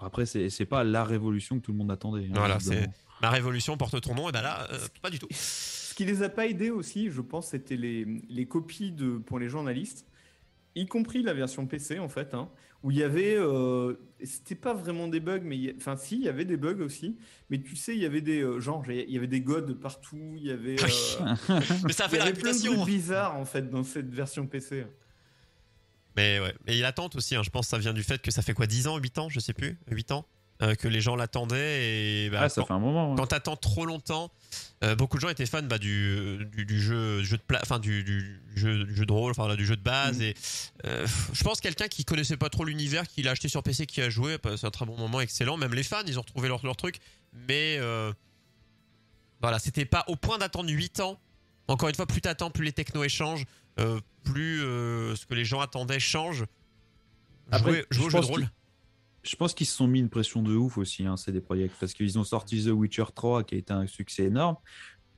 Après, 0.00 0.26
c'est 0.26 0.50
c'est 0.50 0.64
pas 0.66 0.82
la 0.84 1.04
révolution 1.04 1.58
que 1.60 1.64
tout 1.66 1.72
le 1.72 1.78
monde 1.78 1.90
attendait. 1.90 2.24
hein, 2.26 2.32
Voilà, 2.34 2.56
visiblement. 2.58 2.92
Ma 3.20 3.30
révolution 3.30 3.76
porte 3.76 4.00
ton 4.00 4.14
nom, 4.16 4.28
et 4.28 4.32
ben 4.32 4.42
là, 4.42 4.66
euh, 4.72 4.78
pas 5.00 5.10
du 5.10 5.18
tout. 5.20 5.28
Ce 5.30 5.94
qui 5.94 6.04
les 6.04 6.22
a 6.24 6.28
pas 6.28 6.46
aidés 6.46 6.70
aussi, 6.70 7.10
je 7.10 7.20
pense, 7.20 7.48
c'était 7.48 7.76
les, 7.76 8.04
les 8.28 8.46
copies 8.46 8.90
de, 8.90 9.18
pour 9.18 9.38
les 9.38 9.48
journalistes, 9.48 10.06
y 10.74 10.86
compris 10.86 11.22
la 11.22 11.34
version 11.34 11.66
PC 11.66 11.98
en 11.98 12.08
fait, 12.08 12.34
hein, 12.34 12.48
où 12.82 12.90
il 12.90 12.96
y 12.96 13.02
avait, 13.02 13.36
euh, 13.36 13.94
c'était 14.24 14.54
pas 14.54 14.74
vraiment 14.74 15.06
des 15.08 15.20
bugs, 15.20 15.40
mais 15.44 15.56
il 15.56 15.62
y 15.64 15.68
a- 15.70 15.72
enfin 15.76 15.96
si, 15.96 16.16
il 16.16 16.22
y 16.22 16.28
avait 16.28 16.44
des 16.44 16.56
bugs 16.56 16.80
aussi, 16.82 17.16
mais 17.50 17.60
tu 17.62 17.76
sais, 17.76 17.94
il 17.94 18.00
y 18.02 18.06
avait 18.06 18.20
des 18.22 18.40
euh, 18.42 18.58
genre, 18.60 18.82
il 18.90 19.10
y 19.10 19.16
avait 19.16 19.26
des 19.26 19.40
gods 19.40 19.74
partout, 19.74 20.34
il 20.36 20.44
y 20.46 20.50
avait, 20.50 20.76
euh, 20.82 20.86
Mais 21.86 21.92
ça 21.92 22.06
a 22.06 22.08
fait 22.08 22.16
y 22.16 22.18
la 22.18 22.24
avait 22.26 22.32
plein 22.32 22.50
de 22.50 22.56
réputation. 22.56 22.72
trucs 22.74 22.86
bizarres 22.86 23.36
en 23.36 23.44
fait 23.44 23.70
dans 23.70 23.84
cette 23.84 24.08
version 24.12 24.46
PC. 24.46 24.84
Mais 26.16 26.40
ouais, 26.40 26.54
et 26.66 26.80
l'attente 26.80 27.16
aussi, 27.16 27.34
hein, 27.36 27.42
je 27.42 27.50
pense 27.50 27.66
que 27.66 27.70
ça 27.70 27.78
vient 27.78 27.94
du 27.94 28.02
fait 28.02 28.20
que 28.20 28.30
ça 28.30 28.42
fait 28.42 28.52
quoi 28.52 28.66
10 28.66 28.86
ans, 28.86 28.98
8 28.98 29.16
ans, 29.18 29.28
je 29.30 29.40
sais 29.40 29.54
plus, 29.54 29.78
8 29.90 30.12
ans, 30.12 30.26
euh, 30.62 30.74
que 30.76 30.86
les 30.88 31.00
gens 31.00 31.16
l'attendaient 31.16 32.24
et 32.26 32.30
bah, 32.30 32.40
Ah, 32.42 32.48
ça 32.48 32.60
quand- 32.62 32.68
fait 32.68 32.72
un 32.74 32.78
moment. 32.78 33.10
ouais. 33.10 33.16
quand 33.16 33.26
t'attends 33.26 33.56
trop 33.56 33.84
longtemps, 33.84 34.30
euh, 34.84 34.94
beaucoup 34.94 35.16
de 35.16 35.22
gens 35.22 35.28
étaient 35.28 35.44
fans 35.46 35.62
bah, 35.62 35.78
du, 35.78 36.38
du, 36.52 36.64
du 36.64 36.80
jeu, 36.80 37.22
jeu 37.22 37.36
de 37.36 37.42
pla- 37.42 37.62
du, 37.80 38.04
du 38.04 38.40
jeu, 38.54 38.84
du 38.84 38.94
jeu 38.94 39.04
de 39.06 39.12
rôle, 39.12 39.32
enfin 39.32 39.48
là, 39.48 39.56
du 39.56 39.66
jeu 39.66 39.76
de 39.76 39.82
base. 39.82 40.18
Mhm. 40.18 40.22
Et 40.22 40.34
euh, 40.86 41.06
je 41.32 41.42
pense 41.42 41.60
quelqu'un 41.60 41.88
qui 41.88 42.04
connaissait 42.04 42.36
pas 42.36 42.48
trop 42.48 42.64
l'univers, 42.64 43.06
qui 43.08 43.22
l'a 43.22 43.32
acheté 43.32 43.48
sur 43.48 43.62
PC, 43.62 43.86
qui 43.86 44.00
a 44.00 44.08
joué, 44.10 44.38
bah, 44.42 44.56
c'est 44.56 44.66
un 44.66 44.70
très 44.70 44.86
bon 44.86 44.96
moment, 44.96 45.20
excellent. 45.20 45.56
Même 45.56 45.74
les 45.74 45.82
fans, 45.82 46.02
ils 46.06 46.18
ont 46.18 46.22
retrouvé 46.22 46.48
leur, 46.48 46.64
leur 46.64 46.76
truc, 46.76 46.96
mais 47.48 47.78
voilà, 49.40 49.58
c'était 49.58 49.84
pas 49.84 50.04
au 50.06 50.16
point 50.16 50.38
d'attendre 50.38 50.70
8 50.70 51.00
ans. 51.00 51.18
Encore 51.68 51.88
une 51.88 51.94
fois, 51.94 52.06
plus 52.06 52.20
t'attends, 52.20 52.50
plus 52.50 52.64
les 52.64 52.72
technos 52.72 53.02
échangent, 53.04 53.44
plus 54.24 54.60
ce 54.60 55.26
que 55.26 55.34
les 55.34 55.44
gens 55.44 55.60
attendaient 55.60 55.98
change. 56.00 56.44
Après, 57.50 57.70
Jouer, 57.72 57.84
jouer 57.90 58.04
au 58.06 58.10
je 58.10 58.16
jeu 58.16 58.20
de 58.22 58.26
rôle. 58.26 58.50
Je 59.22 59.36
pense 59.36 59.54
qu'ils 59.54 59.66
se 59.66 59.76
sont 59.76 59.86
mis 59.86 60.00
une 60.00 60.08
pression 60.08 60.42
de 60.42 60.54
ouf 60.56 60.78
aussi, 60.78 61.06
hein, 61.06 61.16
c'est 61.16 61.30
des 61.32 61.40
projets, 61.40 61.70
parce 61.78 61.92
qu'ils 61.94 62.18
ont 62.18 62.24
sorti 62.24 62.64
The 62.64 62.68
Witcher 62.70 63.04
3 63.14 63.44
qui 63.44 63.54
a 63.54 63.58
été 63.58 63.72
un 63.72 63.86
succès 63.86 64.24
énorme. 64.24 64.56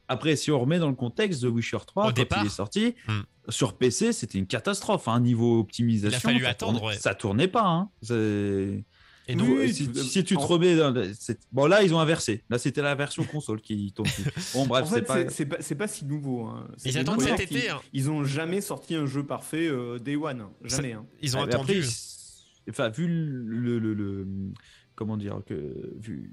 Après, 0.09 0.37
si 0.37 0.51
on 0.51 0.61
remet 0.61 0.79
dans 0.79 0.91
le 0.91 0.95
contexte, 0.95 1.41
The 1.43 1.47
Witcher 1.47 1.79
3, 1.87 2.05
Au 2.05 2.07
quand 2.09 2.13
départ. 2.13 2.41
il 2.43 2.47
est 2.49 2.51
sorti, 2.51 2.95
Hmm. 3.09 3.21
sur 3.49 3.79
PC, 3.79 4.13
c'était 4.13 4.39
une 4.39 4.47
catastrophe. 4.47 5.09
Hein, 5.09 5.21
niveau 5.21 5.59
optimisation, 5.59 6.11
Il 6.11 6.17
a 6.17 6.21
fallu 6.21 6.43
ça 6.45 6.49
attendre, 6.51 6.79
tournait, 6.81 6.95
ouais. 6.95 7.01
ça 7.01 7.15
tournait 7.15 7.49
pas. 7.49 7.65
Hein. 7.67 7.91
Et 9.27 9.37
Donc, 9.37 9.49
Oui, 9.49 9.73
si, 9.73 10.23
tu 10.23 10.35
te 10.37 10.39
en- 10.39 10.47
remets 10.47 10.77
dans 10.77 10.91
le- 10.91 11.11
bon 11.51 11.65
là 11.65 11.83
ils 11.83 11.95
ont 11.95 11.99
inversé 11.99 12.45
là 12.51 12.59
c'était 12.59 12.83
la 12.83 12.95
version 12.95 13.25
console 13.25 13.63
qui 13.63 13.91
tombe 13.97 14.07
plus. 14.07 14.25
bon 14.55 14.67
bref 14.67 14.87
c'est 14.93 15.01
pas 15.01 15.15
c'est- 15.15 15.31
c'est 15.31 15.47
pas, 15.47 15.57
c'est 15.61 15.75
pas 15.77 15.89
si 15.89 16.05
nouveau. 16.05 16.43
hein. 16.45 16.69
Ils 16.85 16.99
attendent 16.99 17.23
cet 17.23 17.41
été. 17.41 17.71
hein. 17.71 17.81
Ils 17.95 18.11
ont 18.11 18.23
jamais 18.23 18.61
sorti 18.61 18.95
un 18.95 19.07
jeu 19.07 19.25
parfait 19.25 19.67
euh, 19.67 19.99
Day 19.99 20.17
One, 20.17 20.43
hein. 20.43 20.51
Ça- 20.67 20.77
jamais. 20.77 20.93
hein. 20.93 21.07
Ils 21.23 21.39
ont 21.39 21.41
Ah, 21.41 21.45
attendu. 21.45 21.73
après, 21.73 21.79
ils- 21.79 22.14
enfin, 22.71 22.89
vu 22.91 23.07
le, 23.09 23.79
le- 23.79 23.95
le- 23.95 24.27
comment 24.95 25.17
dire 25.17 25.41
que 25.47 25.93
vu 25.99 26.31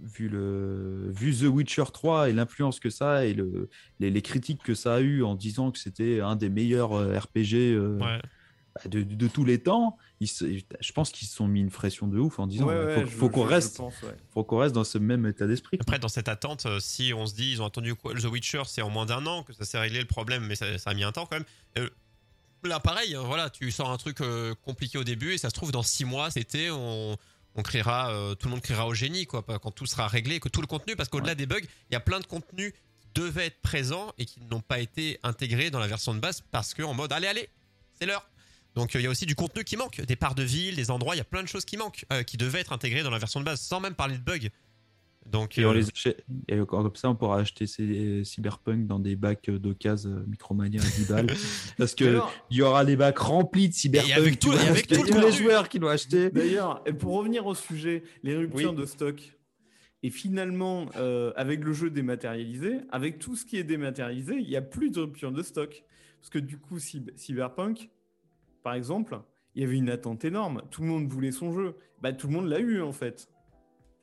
vu 0.00 0.28
le 0.28 1.10
vu 1.12 1.32
The 1.32 1.42
Witcher 1.44 1.84
3 1.92 2.28
et 2.30 2.32
l'influence 2.32 2.80
que 2.80 2.90
ça 2.90 3.18
a 3.18 3.24
et 3.24 3.34
le, 3.34 3.68
les, 4.00 4.10
les 4.10 4.22
critiques 4.22 4.62
que 4.64 4.74
ça 4.74 4.94
a 4.96 5.00
eu 5.00 5.22
en 5.22 5.36
disant 5.36 5.70
que 5.70 5.78
c'était 5.78 6.20
un 6.20 6.34
des 6.34 6.48
meilleurs 6.48 6.92
euh, 6.94 7.16
RPG 7.18 7.54
euh, 7.54 7.98
Ouais. 8.00 8.20
bah, 8.74 8.80
de, 8.90 9.02
de 9.02 9.28
tous 9.28 9.44
les 9.44 9.60
temps, 9.62 9.96
ils 10.18 10.26
se- 10.26 10.44
je 10.80 10.92
pense 10.92 11.12
qu'ils 11.12 11.28
se 11.28 11.36
sont 11.36 11.46
mis 11.46 11.60
une 11.60 11.70
pression 11.70 12.08
de 12.08 12.18
ouf 12.18 12.40
en 12.40 12.48
disant 12.48 12.66
Ouais, 12.66 13.06
faut, 13.06 13.28
qu'on 13.30 13.44
reste 13.44 13.76
pense, 13.76 14.02
ouais. 14.02 14.16
faut 14.30 14.42
qu'on 14.42 14.58
reste 14.58 14.74
dans 14.74 14.82
ce 14.82 14.98
même 14.98 15.24
état 15.26 15.46
d'esprit. 15.46 15.76
Après, 15.80 16.00
dans 16.00 16.08
cette 16.08 16.28
attente, 16.28 16.66
euh, 16.66 16.80
si 16.80 17.12
on 17.14 17.26
se 17.26 17.34
dit, 17.36 17.52
ils 17.52 17.62
ont 17.62 17.66
attendu 17.66 17.94
quoi 17.94 18.12
The 18.14 18.24
Witcher, 18.24 18.62
c'est 18.66 18.82
en 18.82 18.90
moins 18.90 19.06
d'un 19.06 19.24
an 19.26 19.44
que 19.44 19.52
ça 19.52 19.64
s'est 19.64 19.78
réglé 19.78 20.00
le 20.00 20.06
problème, 20.06 20.44
mais 20.48 20.56
ça, 20.56 20.78
ça 20.78 20.90
a 20.90 20.94
mis 20.94 21.04
un 21.04 21.12
temps 21.12 21.26
quand 21.30 21.36
même. 21.76 21.88
Là, 22.64 22.78
pareil, 22.78 23.14
hein, 23.16 23.22
voilà, 23.24 23.50
tu 23.50 23.70
sors 23.72 23.90
un 23.90 23.96
truc 23.96 24.20
euh, 24.20 24.54
compliqué 24.64 24.96
au 24.96 25.02
début 25.02 25.32
et 25.32 25.38
ça 25.38 25.50
se 25.50 25.54
trouve 25.54 25.72
dans 25.72 25.82
six 25.82 26.04
mois, 26.04 26.30
c'était, 26.30 26.70
on, 26.70 27.16
on 27.56 27.62
criera, 27.62 28.12
euh, 28.12 28.36
tout 28.36 28.46
le 28.46 28.52
monde 28.52 28.62
criera 28.62 28.86
au 28.86 28.94
génie, 28.94 29.26
quoi, 29.26 29.42
quand 29.42 29.72
tout 29.72 29.86
sera 29.86 30.06
réglé, 30.06 30.38
que 30.38 30.48
tout 30.48 30.60
le 30.60 30.68
contenu, 30.68 30.94
parce 30.94 31.08
qu'au-delà 31.08 31.34
des 31.34 31.46
bugs, 31.46 31.58
il 31.58 31.92
y 31.92 31.96
a 31.96 32.00
plein 32.00 32.20
de 32.20 32.26
contenus 32.26 32.72
qui 33.00 33.08
devaient 33.14 33.46
être 33.46 33.60
présents 33.62 34.12
et 34.16 34.26
qui 34.26 34.40
n'ont 34.42 34.60
pas 34.60 34.78
été 34.78 35.18
intégrés 35.24 35.70
dans 35.70 35.80
la 35.80 35.88
version 35.88 36.14
de 36.14 36.20
base 36.20 36.40
parce 36.52 36.72
que 36.72 36.84
en 36.84 36.94
mode, 36.94 37.12
allez, 37.12 37.26
allez, 37.26 37.48
c'est 37.98 38.06
l'heure. 38.06 38.28
Donc 38.76 38.94
euh, 38.94 39.00
il 39.00 39.02
y 39.02 39.06
a 39.06 39.10
aussi 39.10 39.26
du 39.26 39.34
contenu 39.34 39.64
qui 39.64 39.76
manque, 39.76 40.00
des 40.00 40.16
parts 40.16 40.36
de 40.36 40.44
ville, 40.44 40.76
des 40.76 40.92
endroits, 40.92 41.16
il 41.16 41.18
y 41.18 41.22
a 41.22 41.24
plein 41.24 41.42
de 41.42 41.48
choses 41.48 41.64
qui 41.64 41.76
manquent, 41.76 42.04
qui 42.28 42.36
devaient 42.36 42.60
être 42.60 42.72
intégrées 42.72 43.02
dans 43.02 43.10
la 43.10 43.18
version 43.18 43.40
de 43.40 43.44
base, 43.44 43.60
sans 43.60 43.80
même 43.80 43.94
parler 43.94 44.18
de 44.18 44.22
bugs. 44.22 44.48
Donc, 45.24 45.56
Et 45.56 45.64
on 45.64 45.70
euh, 45.70 45.74
les 45.74 45.88
achète- 45.88 46.24
et 46.48 46.60
encore 46.60 46.82
comme 46.82 46.96
ça, 46.96 47.08
on 47.08 47.14
pourra 47.14 47.38
acheter 47.38 47.66
ces 47.66 48.22
Cyberpunk 48.24 48.86
dans 48.86 48.98
des 48.98 49.16
bacs 49.16 49.48
d'occasion 49.50 50.24
Micromania 50.26 50.80
à 50.80 50.84
10 50.84 51.08
balles. 51.08 51.26
Parce 51.78 51.94
que 51.94 52.04
Alors, 52.04 52.32
il 52.50 52.56
y 52.58 52.62
aura 52.62 52.84
des 52.84 52.96
bacs 52.96 53.18
remplis 53.18 53.68
de 53.68 53.74
Cyberpunk. 53.74 54.10
Et 54.10 54.14
avec 54.14 54.38
tout- 54.38 54.52
et 54.52 54.82
tout 54.82 55.06
tous 55.06 55.18
les 55.20 55.32
joueurs 55.32 55.68
qui 55.68 55.78
l'ont 55.78 55.88
acheté. 55.88 56.30
D'ailleurs, 56.30 56.82
et 56.86 56.92
pour 56.92 57.14
revenir 57.14 57.46
au 57.46 57.54
sujet, 57.54 58.02
les 58.22 58.36
ruptures 58.36 58.70
Oui. 58.72 58.76
de 58.76 58.84
stock. 58.84 59.38
Et 60.02 60.10
finalement, 60.10 60.86
euh, 60.96 61.32
avec 61.36 61.62
le 61.62 61.72
jeu 61.72 61.88
dématérialisé, 61.88 62.78
avec 62.90 63.18
tout 63.20 63.36
ce 63.36 63.44
qui 63.46 63.56
est 63.56 63.64
dématérialisé, 63.64 64.34
il 64.36 64.48
n'y 64.48 64.56
a 64.56 64.62
plus 64.62 64.90
de 64.90 65.00
rupture 65.00 65.30
de 65.30 65.42
stock. 65.42 65.84
Parce 66.20 66.30
que 66.30 66.40
du 66.40 66.58
coup, 66.58 66.78
Cyb- 66.78 67.16
Cyberpunk, 67.16 67.88
par 68.64 68.74
exemple, 68.74 69.20
il 69.54 69.62
y 69.62 69.64
avait 69.64 69.76
une 69.76 69.90
attente 69.90 70.24
énorme. 70.24 70.62
Tout 70.70 70.82
le 70.82 70.88
monde 70.88 71.06
voulait 71.08 71.30
son 71.30 71.52
jeu. 71.52 71.76
Bah, 72.00 72.12
tout 72.12 72.26
le 72.26 72.32
monde 72.32 72.48
l'a 72.48 72.58
eu, 72.58 72.80
en 72.82 72.92
fait. 72.92 73.28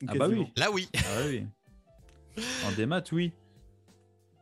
Ah 0.08 0.14
bah 0.16 0.28
oui. 0.28 0.46
Là, 0.56 0.70
oui. 0.72 0.88
Ah 0.96 1.00
oui. 1.28 1.46
En 2.66 2.72
démat, 2.72 3.02
oui. 3.12 3.32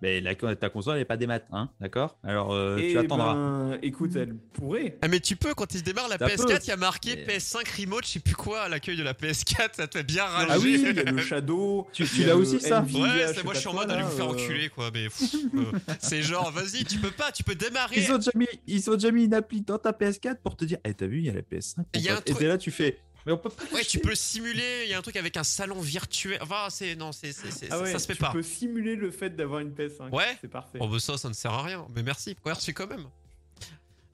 Mais 0.00 0.20
la, 0.20 0.36
ta 0.36 0.70
console 0.70 0.98
n'est 0.98 1.04
pas 1.04 1.16
démat, 1.16 1.40
hein, 1.50 1.70
d'accord? 1.80 2.16
Alors 2.22 2.52
euh, 2.54 2.76
tu 2.78 2.96
attendras. 2.96 3.34
ben, 3.34 3.78
écoute, 3.82 4.14
elle 4.14 4.36
pourrait. 4.36 4.96
Ah, 5.02 5.08
mais 5.08 5.18
tu 5.18 5.34
peux, 5.34 5.54
quand 5.54 5.74
il 5.74 5.78
se 5.78 5.82
démarre 5.82 6.06
la 6.08 6.18
Ça 6.18 6.26
PS4, 6.28 6.46
peut. 6.46 6.58
il 6.62 6.68
y 6.68 6.70
a 6.70 6.76
marqué 6.76 7.16
Mais- 7.26 7.38
PS5 7.38 7.80
Remote, 7.80 8.04
je 8.06 8.10
sais 8.12 8.20
plus 8.20 8.36
quoi, 8.36 8.60
à 8.60 8.68
l'accueil 8.68 8.96
de 8.96 9.02
la 9.02 9.12
PS4, 9.14 9.70
ça 9.74 9.88
te 9.88 9.98
fait 9.98 10.04
bien 10.04 10.24
rager. 10.24 10.50
Ah 10.52 10.58
oui, 10.60 10.74
il 10.88 10.94
y 10.96 11.00
a 11.00 11.02
le 11.02 11.18
Shadow. 11.18 11.88
Tu- 11.92 12.04
tu 12.06 12.20
y 12.20 12.24
l'as 12.26 12.36
aussi, 12.36 12.60
ça? 12.60 12.78
Nvidia, 12.82 13.02
Ouais, 13.02 13.32
c'est 13.34 13.42
moi 13.42 13.54
je 13.54 13.58
suis 13.58 13.68
en 13.68 13.74
mode 13.74 13.90
allez 13.90 14.02
là, 14.02 14.06
vous 14.08 14.16
faire 14.16 14.26
euh, 14.26 14.34
enculer 14.34 14.68
quoi, 14.68 14.90
mais 14.94 15.06
euh, 15.06 15.72
c'est 15.98 16.22
genre 16.22 16.52
vas-y, 16.52 16.84
tu 16.84 16.98
peux 16.98 17.10
pas, 17.10 17.32
tu 17.32 17.42
peux 17.42 17.56
démarrer. 17.56 17.96
Ils 17.98 18.12
ont, 18.12 18.18
déjà 18.18 18.30
mis, 18.36 18.46
ils 18.68 18.88
ont 18.90 18.94
déjà 18.94 19.10
mis 19.10 19.24
une 19.24 19.34
appli 19.34 19.62
dans 19.62 19.78
ta 19.78 19.90
PS4 19.90 20.36
pour 20.44 20.54
te 20.56 20.64
dire 20.64 20.78
Eh, 20.84 20.94
t'as 20.94 21.06
vu, 21.06 21.18
il 21.18 21.24
y 21.24 21.30
a 21.30 21.32
la 21.32 21.42
PS5. 21.42 21.82
Il 21.94 22.02
y 22.02 22.08
a 22.08 22.12
mon 22.12 22.18
un 22.18 22.20
pote. 22.20 22.30
Et 22.30 22.34
t'es 22.38 22.46
là, 22.46 22.56
tu 22.56 22.70
fais 22.70 23.00
Mais 23.28 23.34
on 23.34 23.36
peut 23.38 23.50
pas. 23.50 23.62
Ouais, 23.74 23.84
tu 23.84 23.98
peux 23.98 24.08
le 24.08 24.14
simuler, 24.14 24.84
il 24.84 24.90
y 24.90 24.94
a 24.94 24.98
un 24.98 25.02
truc 25.02 25.16
avec 25.16 25.36
un 25.36 25.44
salon 25.44 25.78
virtuel. 25.82 26.38
Enfin, 26.40 26.68
c'est 26.70 26.96
non, 26.96 27.12
c'est 27.12 27.32
c'est- 27.32 27.50
c'est- 27.50 27.66
Ah 27.70 27.76
ça- 27.76 27.82
ouais, 27.82 27.92
ça 27.92 27.98
se 27.98 28.06
fait 28.06 28.14
tu 28.14 28.20
pas. 28.20 28.32
peux 28.32 28.42
simuler 28.42 28.96
le 28.96 29.10
fait 29.10 29.28
d'avoir 29.36 29.60
une 29.60 29.70
PS5. 29.74 30.10
Ouais. 30.14 30.38
C'est 30.40 30.48
parfait. 30.48 30.78
Oh 30.80 30.88
bah 30.88 30.98
ça, 30.98 31.18
ça 31.18 31.28
ne 31.28 31.34
sert 31.34 31.52
à 31.52 31.62
rien. 31.62 31.86
Mais 31.94 32.02
merci, 32.02 32.34
merci 32.46 32.72
quand 32.72 32.86
même. 32.86 33.04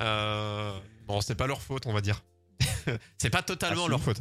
Euh, 0.00 0.76
bon, 1.06 1.20
c'est 1.20 1.36
pas 1.36 1.46
leur 1.46 1.62
faute, 1.62 1.86
on 1.86 1.92
va 1.92 2.00
dire. 2.00 2.24
c'est 3.18 3.30
pas 3.30 3.42
totalement 3.42 3.84
Ah, 3.86 3.88
leur 3.90 4.00
faute. 4.00 4.18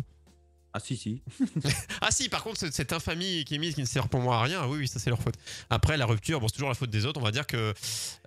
Ah 0.74 0.80
si, 0.80 0.98
si. 0.98 1.22
Ah 2.02 2.10
si, 2.10 2.30
par 2.30 2.44
contre, 2.44 2.58
cette- 2.58 2.74
cette 2.74 2.94
infamie 2.94 3.46
qui 3.46 3.56
est 3.56 3.58
mise, 3.60 3.76
qui 3.76 3.82
ne 3.82 3.86
sert 3.86 4.10
pour 4.10 4.22
moi 4.22 4.38
à 4.38 4.42
rien, 4.42 4.66
oui, 4.68 4.80
oui, 4.80 4.88
ça 4.88 4.98
c'est 5.00 5.10
leur 5.12 5.22
faute. 5.22 5.36
Après, 5.70 5.98
la 5.98 6.06
rupture, 6.08 6.40
bon, 6.40 6.48
c'est 6.48 6.54
toujours 6.56 6.70
la 6.70 6.76
faute 6.76 6.90
des 6.90 7.06
autres. 7.06 7.20
On 7.20 7.24
va 7.24 7.32
dire 7.32 7.46
que... 7.46 7.74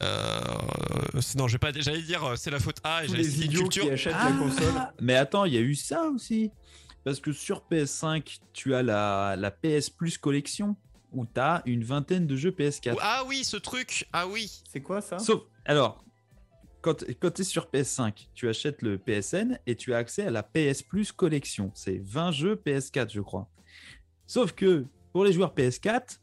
Euh, 0.03 0.41
non, 1.37 1.49
je 1.49 1.55
vais 1.55 1.59
pas, 1.59 1.73
j'allais 1.75 2.03
dire 2.03 2.23
euh, 2.25 2.37
c'est 2.37 2.51
la 2.51 2.61
faute 2.61 2.79
A 2.85 3.03
et 3.05 3.07
Tous 3.07 3.13
j'allais 3.17 3.29
idiots 3.29 3.63
culture. 3.63 3.85
qui 3.85 3.91
achètent 3.91 4.15
Ah, 4.17 4.31
la 4.31 4.37
console. 4.37 4.75
Mais 5.01 5.15
attends, 5.17 5.45
il 5.45 5.55
y 5.55 5.59
a 5.59 5.61
eu 5.61 5.75
ça 5.75 6.05
aussi. 6.05 6.51
Parce 7.05 7.21
que 7.21 7.33
sur 7.33 7.63
PS5, 7.71 8.39
tu 8.53 8.75
as 8.75 8.83
la, 8.83 9.37
la 9.37 9.51
PS 9.51 9.91
Plus 9.91 10.19
collection 10.19 10.77
où 11.13 11.25
tu 11.27 11.41
as 11.41 11.63
une 11.67 11.85
vingtaine 11.85 12.27
de 12.27 12.37
jeux 12.37 12.51
PS4. 12.51 12.97
Ah 13.01 13.23
oui, 13.27 13.45
ce 13.45 13.57
truc, 13.57 14.09
ah 14.13 14.27
oui. 14.27 14.51
C'est 14.73 14.81
quoi 14.81 15.01
ça? 15.01 15.19
Sauf, 15.19 15.43
alors, 15.65 16.05
quand, 16.87 17.05
quand 17.21 17.31
tu 17.33 17.43
es 17.43 17.45
sur 17.45 17.67
PS5, 17.67 18.29
tu 18.33 18.49
achètes 18.49 18.81
le 18.81 18.97
PSN 18.97 19.59
et 19.67 19.75
tu 19.75 19.93
as 19.93 19.97
accès 19.97 20.23
à 20.23 20.31
la 20.31 20.45
PS 20.45 20.83
Plus 20.83 21.11
collection. 21.11 21.73
C'est 21.75 21.99
20 21.99 22.31
jeux 22.31 22.55
PS4, 22.55 23.13
je 23.13 23.21
crois. 23.21 23.51
Sauf 24.29 24.53
que 24.53 24.87
pour 25.13 25.25
les 25.25 25.33
joueurs 25.33 25.53
PS4, 25.53 26.21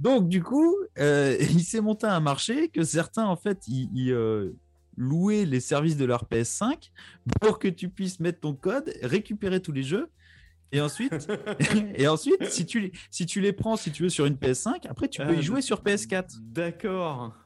donc 0.00 0.28
du 0.28 0.42
coup, 0.42 0.74
euh, 0.98 1.36
il 1.52 1.62
s'est 1.62 1.80
monté 1.80 2.08
un 2.08 2.18
marché 2.18 2.68
que 2.68 2.82
certains 2.82 3.26
en 3.26 3.36
fait 3.36 3.68
ils, 3.68 3.88
ils, 3.94 4.10
euh, 4.10 4.56
louaient 4.96 5.44
les 5.44 5.60
services 5.60 5.96
de 5.96 6.04
leur 6.04 6.24
PS5 6.24 6.90
pour 7.40 7.60
que 7.60 7.68
tu 7.68 7.90
puisses 7.90 8.18
mettre 8.18 8.40
ton 8.40 8.54
code, 8.54 8.92
récupérer 9.02 9.62
tous 9.62 9.72
les 9.72 9.84
jeux. 9.84 10.10
Et 10.72 10.80
ensuite, 10.80 11.28
et 11.94 12.08
ensuite 12.08 12.44
si, 12.46 12.66
tu 12.66 12.80
les, 12.80 12.92
si 13.12 13.24
tu 13.24 13.40
les 13.40 13.52
prends, 13.52 13.76
si 13.76 13.92
tu 13.92 14.02
veux, 14.02 14.08
sur 14.08 14.26
une 14.26 14.34
PS5, 14.34 14.88
après 14.88 15.06
tu 15.06 15.20
peux 15.20 15.28
Ah, 15.28 15.32
y 15.34 15.42
jouer 15.42 15.62
sur 15.62 15.80
PS4. 15.80 16.40
D'accord. 16.40 17.39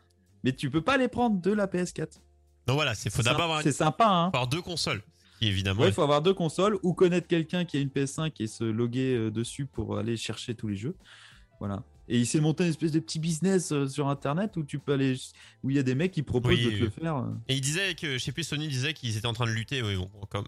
Mais 0.44 0.52
tu 0.52 0.70
peux 0.70 0.82
pas 0.82 0.96
les 0.96 1.08
prendre 1.08 1.40
de 1.40 1.50
la 1.50 1.66
PS4. 1.66 2.20
Donc 2.66 2.76
voilà, 2.76 2.94
c'est 2.94 3.10
faut 3.10 3.22
d'abord 3.22 3.60
C'est 3.62 3.72
sympa, 3.72 4.06
hein 4.06 4.26
avoir 4.26 4.46
deux 4.46 4.62
consoles. 4.62 5.02
Qui 5.40 5.48
évidemment. 5.48 5.82
Ouais, 5.82 5.88
il 5.88 5.92
faut 5.92 6.02
avoir 6.02 6.22
deux 6.22 6.34
consoles 6.34 6.78
ou 6.82 6.92
connaître 6.94 7.26
quelqu'un 7.26 7.64
qui 7.64 7.76
a 7.76 7.80
une 7.80 7.88
PS5 7.88 8.30
et 8.38 8.46
se 8.46 8.62
loguer 8.62 9.16
euh, 9.16 9.30
dessus 9.30 9.66
pour 9.66 9.98
aller 9.98 10.16
chercher 10.16 10.54
tous 10.54 10.68
les 10.68 10.76
jeux. 10.76 10.94
Voilà. 11.58 11.82
Et 12.08 12.18
il 12.18 12.26
s'est 12.26 12.40
monté 12.40 12.64
une 12.64 12.70
espèce 12.70 12.92
de 12.92 13.00
petit 13.00 13.18
business 13.18 13.72
euh, 13.72 13.88
sur 13.88 14.08
internet 14.08 14.56
où 14.56 14.62
tu 14.62 14.78
peux 14.78 14.92
aller 14.92 15.16
où 15.62 15.70
il 15.70 15.76
y 15.76 15.78
a 15.78 15.82
des 15.82 15.94
mecs 15.94 16.12
qui 16.12 16.22
proposent 16.22 16.52
Oui, 16.54 16.64
de 16.66 16.70
te 16.70 16.84
le 16.84 16.90
faire. 16.90 17.16
euh. 17.16 17.30
Et 17.48 17.54
il 17.54 17.60
disait 17.60 17.94
que, 17.94 18.18
je 18.18 18.22
sais 18.22 18.32
plus, 18.32 18.44
Sony 18.44 18.68
disait 18.68 18.92
qu'ils 18.92 19.16
étaient 19.16 19.26
en 19.26 19.32
train 19.32 19.46
de 19.46 19.50
lutter. 19.52 19.82
Oui, 19.82 19.96
bon, 19.96 20.08
comme... 20.28 20.44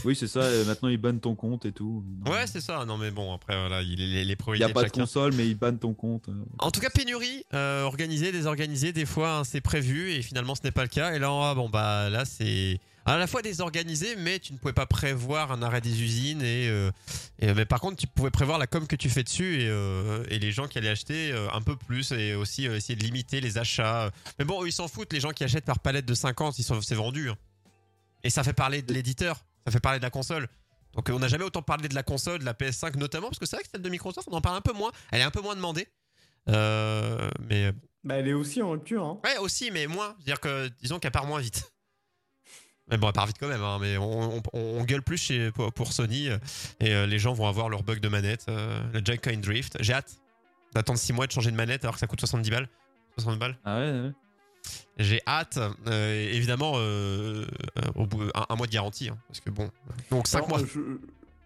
Oui, 0.04 0.16
c'est 0.16 0.26
ça. 0.28 0.40
euh, 0.40 0.64
maintenant 0.64 0.88
ils 0.88 0.96
bannent 0.98 1.20
ton 1.20 1.34
compte 1.34 1.66
et 1.66 1.72
tout. 1.72 2.04
Non. 2.24 2.32
Ouais, 2.32 2.46
c'est 2.46 2.60
ça. 2.60 2.84
Non, 2.86 2.96
mais 2.96 3.10
bon, 3.10 3.32
après, 3.34 3.58
voilà, 3.58 3.82
il, 3.82 3.96
les, 3.98 4.24
les 4.24 4.36
il 4.48 4.52
n'y 4.58 4.62
a 4.62 4.68
pas 4.70 4.84
de 4.84 4.90
console, 4.90 5.32
mais 5.34 5.46
ils 5.46 5.54
bannent 5.56 5.78
ton 5.78 5.94
compte. 5.94 6.28
euh. 6.28 6.32
En 6.58 6.70
tout 6.70 6.80
cas, 6.80 6.90
pénurie, 6.90 7.44
euh, 7.54 7.82
organisée, 7.84 8.32
désorganisée, 8.32 8.92
des 8.92 9.06
fois 9.06 9.38
hein, 9.38 9.44
c'est 9.44 9.60
prévu 9.60 10.12
et 10.12 10.22
finalement 10.22 10.54
ce 10.54 10.62
n'est 10.64 10.70
pas 10.70 10.82
le 10.82 10.88
cas. 10.88 11.12
Et 11.14 11.18
là, 11.18 11.28
ah, 11.30 11.54
bon 11.54 11.68
bah 11.68 12.08
là 12.10 12.24
c'est 12.24 12.78
à 13.06 13.16
la 13.16 13.26
fois 13.26 13.42
désorganisé, 13.42 14.14
mais 14.16 14.38
tu 14.38 14.52
ne 14.52 14.58
pouvais 14.58 14.74
pas 14.74 14.86
prévoir 14.86 15.50
un 15.52 15.62
arrêt 15.62 15.80
des 15.80 16.02
usines 16.02 16.42
et, 16.42 16.68
euh, 16.68 16.90
et- 17.40 17.54
mais 17.54 17.64
par 17.64 17.80
contre 17.80 17.96
tu 17.96 18.06
pouvais 18.06 18.30
prévoir 18.30 18.58
la 18.58 18.66
com 18.66 18.86
que 18.86 18.94
tu 18.94 19.08
fais 19.08 19.22
dessus 19.24 19.62
et, 19.62 19.68
euh, 19.68 20.22
et 20.28 20.38
les 20.38 20.52
gens 20.52 20.68
qui 20.68 20.78
allaient 20.78 20.90
acheter 20.90 21.32
euh, 21.32 21.48
un 21.52 21.62
peu 21.62 21.76
plus 21.76 22.12
et 22.12 22.34
aussi 22.34 22.66
essayer 22.66 22.96
de 22.96 23.02
limiter 23.02 23.40
les 23.40 23.56
achats. 23.58 24.10
Mais 24.38 24.44
bon, 24.44 24.62
eux, 24.62 24.68
ils 24.68 24.72
s'en 24.72 24.86
foutent. 24.86 25.12
Les 25.12 25.20
gens 25.20 25.30
qui 25.30 25.44
achètent 25.44 25.64
par 25.64 25.80
palette 25.80 26.06
de 26.06 26.14
50, 26.14 26.58
ils 26.58 26.62
sont 26.62 26.80
c'est 26.82 26.94
vendu. 26.94 27.30
hein. 27.30 27.36
Et 28.22 28.28
ça 28.30 28.44
fait 28.44 28.52
parler 28.52 28.82
de 28.82 28.92
l'éditeur, 28.92 29.42
ça 29.66 29.70
fait 29.72 29.80
parler 29.80 29.98
de 29.98 30.04
la 30.04 30.10
console. 30.10 30.48
Donc 30.94 31.08
euh, 31.08 31.12
on 31.12 31.18
n'a 31.20 31.28
jamais 31.28 31.44
autant 31.44 31.62
parlé 31.62 31.88
de 31.88 31.94
la 31.94 32.02
console, 32.02 32.40
de 32.40 32.44
la 32.44 32.52
PS5 32.54 32.96
notamment, 32.98 33.28
parce 33.28 33.38
que 33.38 33.46
c'est 33.46 33.56
vrai 33.56 33.62
que 33.62 33.70
celle 33.70 33.82
de 33.82 33.88
Microsoft, 33.88 34.28
on 34.30 34.34
en 34.36 34.40
parle 34.40 34.56
un 34.56 34.60
peu 34.60 34.72
moins. 34.72 34.90
Elle 35.12 35.20
est 35.20 35.24
un 35.24 35.30
peu 35.30 35.40
moins 35.40 35.54
demandée. 35.54 35.86
Euh, 36.48 37.30
mais 37.48 37.72
Bah, 38.02 38.16
elle 38.16 38.28
est 38.28 38.32
aussi 38.32 38.62
en 38.62 38.70
rupture. 38.70 39.04
Hein. 39.04 39.20
Ouais, 39.24 39.36
aussi, 39.38 39.70
mais 39.70 39.86
moins. 39.86 40.14
C'est-à-dire 40.18 40.40
que, 40.40 40.68
disons 40.80 40.98
qu'elle 40.98 41.12
part 41.12 41.26
moins 41.26 41.40
vite. 41.40 41.70
Mais 42.90 42.96
bon, 42.96 43.06
elle 43.06 43.12
part 43.12 43.26
vite 43.26 43.36
quand 43.38 43.46
même, 43.46 43.62
hein, 43.62 43.78
mais 43.80 43.96
on, 43.98 44.38
on- 44.38 44.42
on 44.52 44.82
gueule 44.84 45.02
plus 45.02 45.16
chez, 45.18 45.52
pour, 45.52 45.72
pour 45.72 45.92
Sony 45.92 46.28
euh, 46.28 46.38
et 46.80 46.92
euh, 46.92 47.06
les 47.06 47.20
gens 47.20 47.32
vont 47.32 47.46
avoir 47.46 47.68
leur 47.68 47.84
bug 47.84 48.00
de 48.00 48.08
manette, 48.08 48.46
euh, 48.48 48.82
le 48.92 49.00
Joy-Con 49.04 49.36
Drift. 49.40 49.76
J'ai 49.80 49.92
hâte 49.92 50.16
d'attendre 50.74 50.98
6 50.98 51.12
mois 51.12 51.28
de 51.28 51.32
changer 51.32 51.52
de 51.52 51.56
manette 51.56 51.84
alors 51.84 51.94
que 51.94 52.00
ça 52.00 52.08
coûte 52.08 52.18
70 52.18 52.50
balles. 52.50 52.68
60 53.16 53.38
balles. 53.38 53.56
Ah 53.64 53.78
ouais, 53.78 53.90
ouais. 53.92 54.10
J'ai 54.98 55.20
hâte, 55.26 55.58
euh, 55.86 56.30
évidemment, 56.32 56.74
euh, 56.76 57.46
euh, 57.78 57.82
au 57.94 58.06
bout 58.06 58.22
un, 58.34 58.46
un 58.48 58.56
mois 58.56 58.66
de 58.66 58.72
garantie, 58.72 59.08
hein, 59.08 59.18
parce 59.28 59.40
que 59.40 59.50
bon, 59.50 59.70
donc 60.10 60.26
5 60.26 60.38
Alors, 60.38 60.48
mois. 60.50 60.58
Je, 60.66 60.80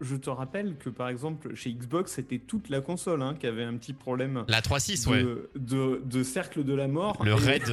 je 0.00 0.16
te 0.16 0.28
rappelle 0.28 0.76
que 0.76 0.90
par 0.90 1.08
exemple 1.08 1.54
chez 1.54 1.72
Xbox, 1.72 2.12
c'était 2.12 2.38
toute 2.40 2.68
la 2.68 2.80
console 2.80 3.22
hein, 3.22 3.36
qui 3.38 3.46
avait 3.46 3.62
un 3.62 3.76
petit 3.76 3.92
problème 3.92 4.44
La 4.48 4.60
3.6, 4.60 5.04
de, 5.06 5.10
ouais. 5.10 5.22
de, 5.54 6.02
de 6.04 6.22
cercle 6.24 6.64
de 6.64 6.74
la 6.74 6.88
mort. 6.88 7.24
Le 7.24 7.34
Raid. 7.34 7.62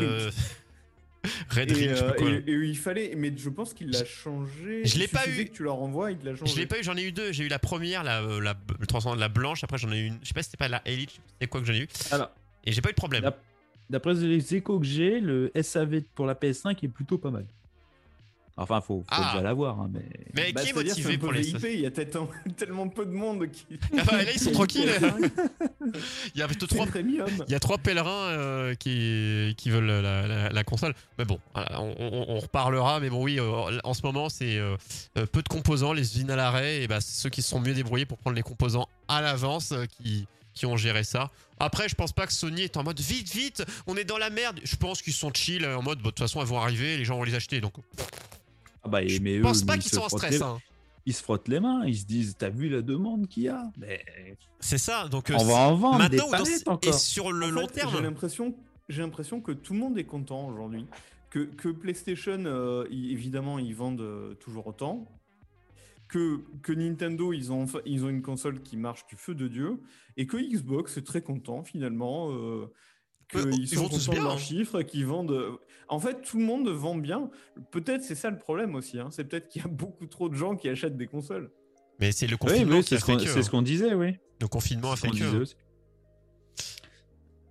Red 1.51 1.71
Et, 1.71 1.75
sais 1.75 2.03
euh, 2.03 2.13
quoi. 2.13 2.27
et- 2.29 2.43
et 2.47 2.53
il 2.63 2.77
fallait, 2.77 3.13
mais 3.15 3.31
je 3.37 3.49
pense 3.49 3.75
qu'il 3.75 3.91
l'a 3.91 4.03
changé. 4.05 4.83
je 4.85 4.97
l'ai 4.97 5.07
pas 5.07 5.27
eu. 5.29 5.45
que 5.45 5.51
tu 5.51 5.61
leur 5.63 5.75
renvoies, 5.75 6.11
il 6.13 6.17
l'a 6.23 6.35
changé. 6.35 6.51
Je 6.51 6.59
l'ai 6.59 6.65
pas 6.65 6.79
eu, 6.79 6.83
j'en 6.83 6.97
ai 6.97 7.03
eu 7.03 7.11
deux. 7.11 7.31
J'ai 7.31 7.43
eu 7.43 7.47
la 7.47 7.59
première, 7.59 8.03
la, 8.03 8.21
la, 8.21 8.53
de 8.55 9.19
la 9.19 9.29
blanche. 9.29 9.63
Après, 9.63 9.77
j'en 9.77 9.91
ai 9.91 9.99
eu 9.99 10.05
une. 10.07 10.17
Je 10.23 10.27
sais 10.29 10.33
pas 10.33 10.41
si 10.41 10.49
c'était 10.49 10.57
pas 10.57 10.67
la 10.67 10.81
Elite, 10.85 11.11
c'était 11.33 11.47
quoi 11.47 11.61
que 11.61 11.67
j'en 11.67 11.73
ai 11.73 11.81
eu. 11.81 11.87
Alors, 12.09 12.31
Et 12.65 12.71
j'ai 12.71 12.81
pas 12.81 12.89
eu 12.89 12.93
de 12.93 12.97
problème. 12.97 13.31
D'après 13.91 14.13
les 14.15 14.55
échos 14.55 14.79
que 14.79 14.85
j'ai, 14.85 15.19
le 15.19 15.51
SAV 15.61 16.01
pour 16.15 16.25
la 16.25 16.33
PS5 16.33 16.77
est 16.83 16.87
plutôt 16.87 17.17
pas 17.17 17.29
mal. 17.29 17.45
Enfin, 18.57 18.79
faut, 18.81 18.99
faut 18.99 19.05
Ah. 19.09 19.31
déjà 19.33 19.43
l'avoir, 19.43 19.79
hein, 19.79 19.89
mais. 19.91 20.05
Mais 20.35 20.51
Bah, 20.53 20.61
qui 20.61 20.69
est 20.69 20.73
motivé 20.73 21.17
pour 21.17 21.31
les. 21.31 21.41
VIP, 21.41 21.63
Il 21.73 21.79
y 21.79 21.85
a 21.85 21.91
tellement, 21.91 22.29
tellement 22.57 22.87
peu 22.89 23.05
de 23.05 23.11
monde 23.11 23.49
qui. 23.49 23.65
Ah 23.97 24.03
bah, 24.05 24.17
là, 24.23 24.31
ils 24.31 24.39
sont 24.39 24.51
tranquilles. 24.51 24.89
Il 26.35 26.39
y 26.39 26.41
a 26.43 26.47
plutôt 26.47 26.67
trois, 26.67 26.85
il 26.95 27.51
y 27.51 27.55
a 27.55 27.59
trois 27.59 27.77
pèlerins 27.77 28.27
euh, 28.29 28.75
qui, 28.75 29.55
qui 29.57 29.69
veulent 29.69 29.85
la, 29.85 30.27
la- 30.27 30.49
la 30.49 30.63
console. 30.63 30.93
Mais 31.17 31.25
bon, 31.25 31.39
voilà, 31.53 31.81
on, 31.81 31.95
on- 31.97 32.25
on 32.29 32.39
reparlera. 32.39 32.99
Mais 32.99 33.09
bon, 33.09 33.23
oui, 33.23 33.39
euh, 33.39 33.79
en 33.83 33.93
ce 33.93 34.01
moment, 34.03 34.29
c'est 34.29 34.57
euh, 34.57 34.75
euh, 35.17 35.25
peu 35.25 35.41
de 35.41 35.47
composants, 35.49 35.93
les 35.93 36.03
usines 36.15 36.29
à 36.31 36.35
l'arrêt. 36.35 36.83
Et 36.83 36.87
bah, 36.87 37.01
c'est 37.01 37.19
ceux 37.21 37.29
qui 37.29 37.41
se 37.41 37.49
sont 37.49 37.59
mieux 37.59 37.73
débrouillés 37.73 38.05
pour 38.05 38.17
prendre 38.19 38.35
les 38.35 38.43
composants 38.43 38.87
à 39.07 39.21
l'avance 39.21 39.71
euh, 39.71 39.85
qui, 39.85 40.27
qui 40.53 40.65
ont 40.65 40.77
géré 40.77 41.03
ça. 41.03 41.31
Après, 41.59 41.87
je 41.89 41.95
pense 41.95 42.11
pas 42.11 42.25
que 42.27 42.33
Sony 42.33 42.61
est 42.63 42.77
en 42.77 42.83
mode 42.83 42.99
vite, 42.99 43.29
vite, 43.33 43.63
on 43.87 43.95
est 43.95 44.03
dans 44.03 44.17
la 44.17 44.29
merde. 44.29 44.59
Je 44.63 44.75
pense 44.75 45.01
qu'ils 45.01 45.13
sont 45.13 45.31
chill 45.33 45.65
en 45.65 45.81
mode, 45.81 45.99
bah, 45.99 46.05
de 46.05 46.09
toute 46.09 46.19
façon, 46.19 46.41
elles 46.41 46.47
vont 46.47 46.59
arriver, 46.59 46.97
les 46.97 47.05
gens 47.05 47.17
vont 47.17 47.23
les 47.23 47.35
acheter. 47.35 47.61
Donc, 47.61 47.73
Ah 48.83 48.89
bah, 48.89 49.05
je 49.07 49.19
mais 49.21 49.37
eux, 49.37 49.41
pense 49.41 49.63
pas 49.63 49.75
ils 49.75 49.81
qu'ils 49.81 49.91
sont 49.91 50.01
en 50.01 50.09
stress. 50.09 50.31
les- 50.31 50.41
hein. 50.41 50.59
Ils 51.07 51.13
se 51.15 51.23
frottent 51.23 51.47
les 51.47 51.59
mains, 51.59 51.83
ils 51.85 51.97
se 51.97 52.05
disent 52.05 52.35
T'as 52.37 52.49
vu 52.49 52.69
la 52.69 52.81
demande 52.83 53.27
qu'il 53.27 53.43
y 53.43 53.47
a? 53.49 53.63
Mais 53.77 54.03
C'est 54.59 54.77
ça. 54.77 55.07
Donc, 55.07 55.31
euh, 55.31 55.35
on 55.39 55.45
va 55.45 55.53
en 55.55 55.75
vendre 55.75 55.97
des 56.09 56.17
maintenant, 56.17 56.27
ou 56.27 56.31
dans- 56.31 56.77
palettes 56.77 56.85
et 56.85 56.93
sur 56.93 57.31
le 57.31 57.47
En 57.47 57.49
long 57.49 57.67
fait, 57.67 57.73
terme. 57.73 57.93
J'ai 57.95 58.03
l'impression, 58.03 58.55
j'ai 58.87 59.01
l'impression 59.01 59.41
que 59.41 59.51
tout 59.51 59.73
le 59.73 59.79
monde 59.79 59.97
est 59.97 60.03
content 60.03 60.47
aujourd'hui. 60.47 60.85
Que, 61.31 61.39
que 61.39 61.69
PlayStation, 61.69 62.43
euh, 62.45 62.85
évidemment, 62.91 63.57
ils 63.57 63.73
vendent 63.73 64.01
euh, 64.01 64.35
toujours 64.35 64.67
autant. 64.67 65.07
Que, 66.11 66.41
que 66.61 66.73
Nintendo, 66.73 67.31
ils 67.31 67.53
ont, 67.53 67.65
ils 67.85 68.03
ont 68.03 68.09
une 68.09 68.21
console 68.21 68.61
qui 68.61 68.75
marche 68.75 69.07
du 69.07 69.15
feu 69.15 69.33
de 69.33 69.47
Dieu. 69.47 69.79
Et 70.17 70.27
que 70.27 70.35
Xbox 70.35 70.97
est 70.97 71.03
très 71.05 71.21
content, 71.21 71.63
finalement. 71.63 72.31
euh, 72.33 72.65
qu'ils 73.29 73.53
ils 73.61 73.67
sont 73.69 73.83
contents 73.83 73.95
de 73.97 74.11
bien, 74.11 74.23
leurs 74.23 74.33
hein. 74.33 74.37
chiffres, 74.37 74.81
qu'ils 74.81 75.05
vendent. 75.05 75.31
euh, 75.31 75.55
En 75.87 75.99
fait, 76.01 76.21
tout 76.21 76.37
le 76.37 76.43
monde 76.43 76.67
vend 76.67 76.95
bien. 76.95 77.29
Peut-être 77.71 78.03
c'est 78.03 78.15
ça 78.15 78.29
le 78.29 78.37
problème 78.37 78.75
aussi. 78.75 78.99
hein. 78.99 79.07
C'est 79.09 79.23
peut-être 79.23 79.47
qu'il 79.47 79.61
y 79.61 79.65
a 79.65 79.69
beaucoup 79.69 80.05
trop 80.05 80.27
de 80.27 80.35
gens 80.35 80.57
qui 80.57 80.67
achètent 80.67 80.97
des 80.97 81.07
consoles. 81.07 81.49
Mais 82.01 82.11
c'est 82.11 82.27
le 82.27 82.35
confinement 82.35 82.75
oui, 82.77 82.81
qui 82.83 82.89
c'est 82.89 82.95
a 82.95 82.99
ce 82.99 83.05
fait 83.05 83.15
que. 83.17 83.27
c'est 83.27 83.43
ce 83.43 83.49
qu'on 83.49 83.61
disait, 83.61 83.93
oui. 83.93 84.17
Le 84.41 84.47
confinement 84.49 84.91
a 84.91 84.97
fait 84.97 85.11
que. 85.11 85.45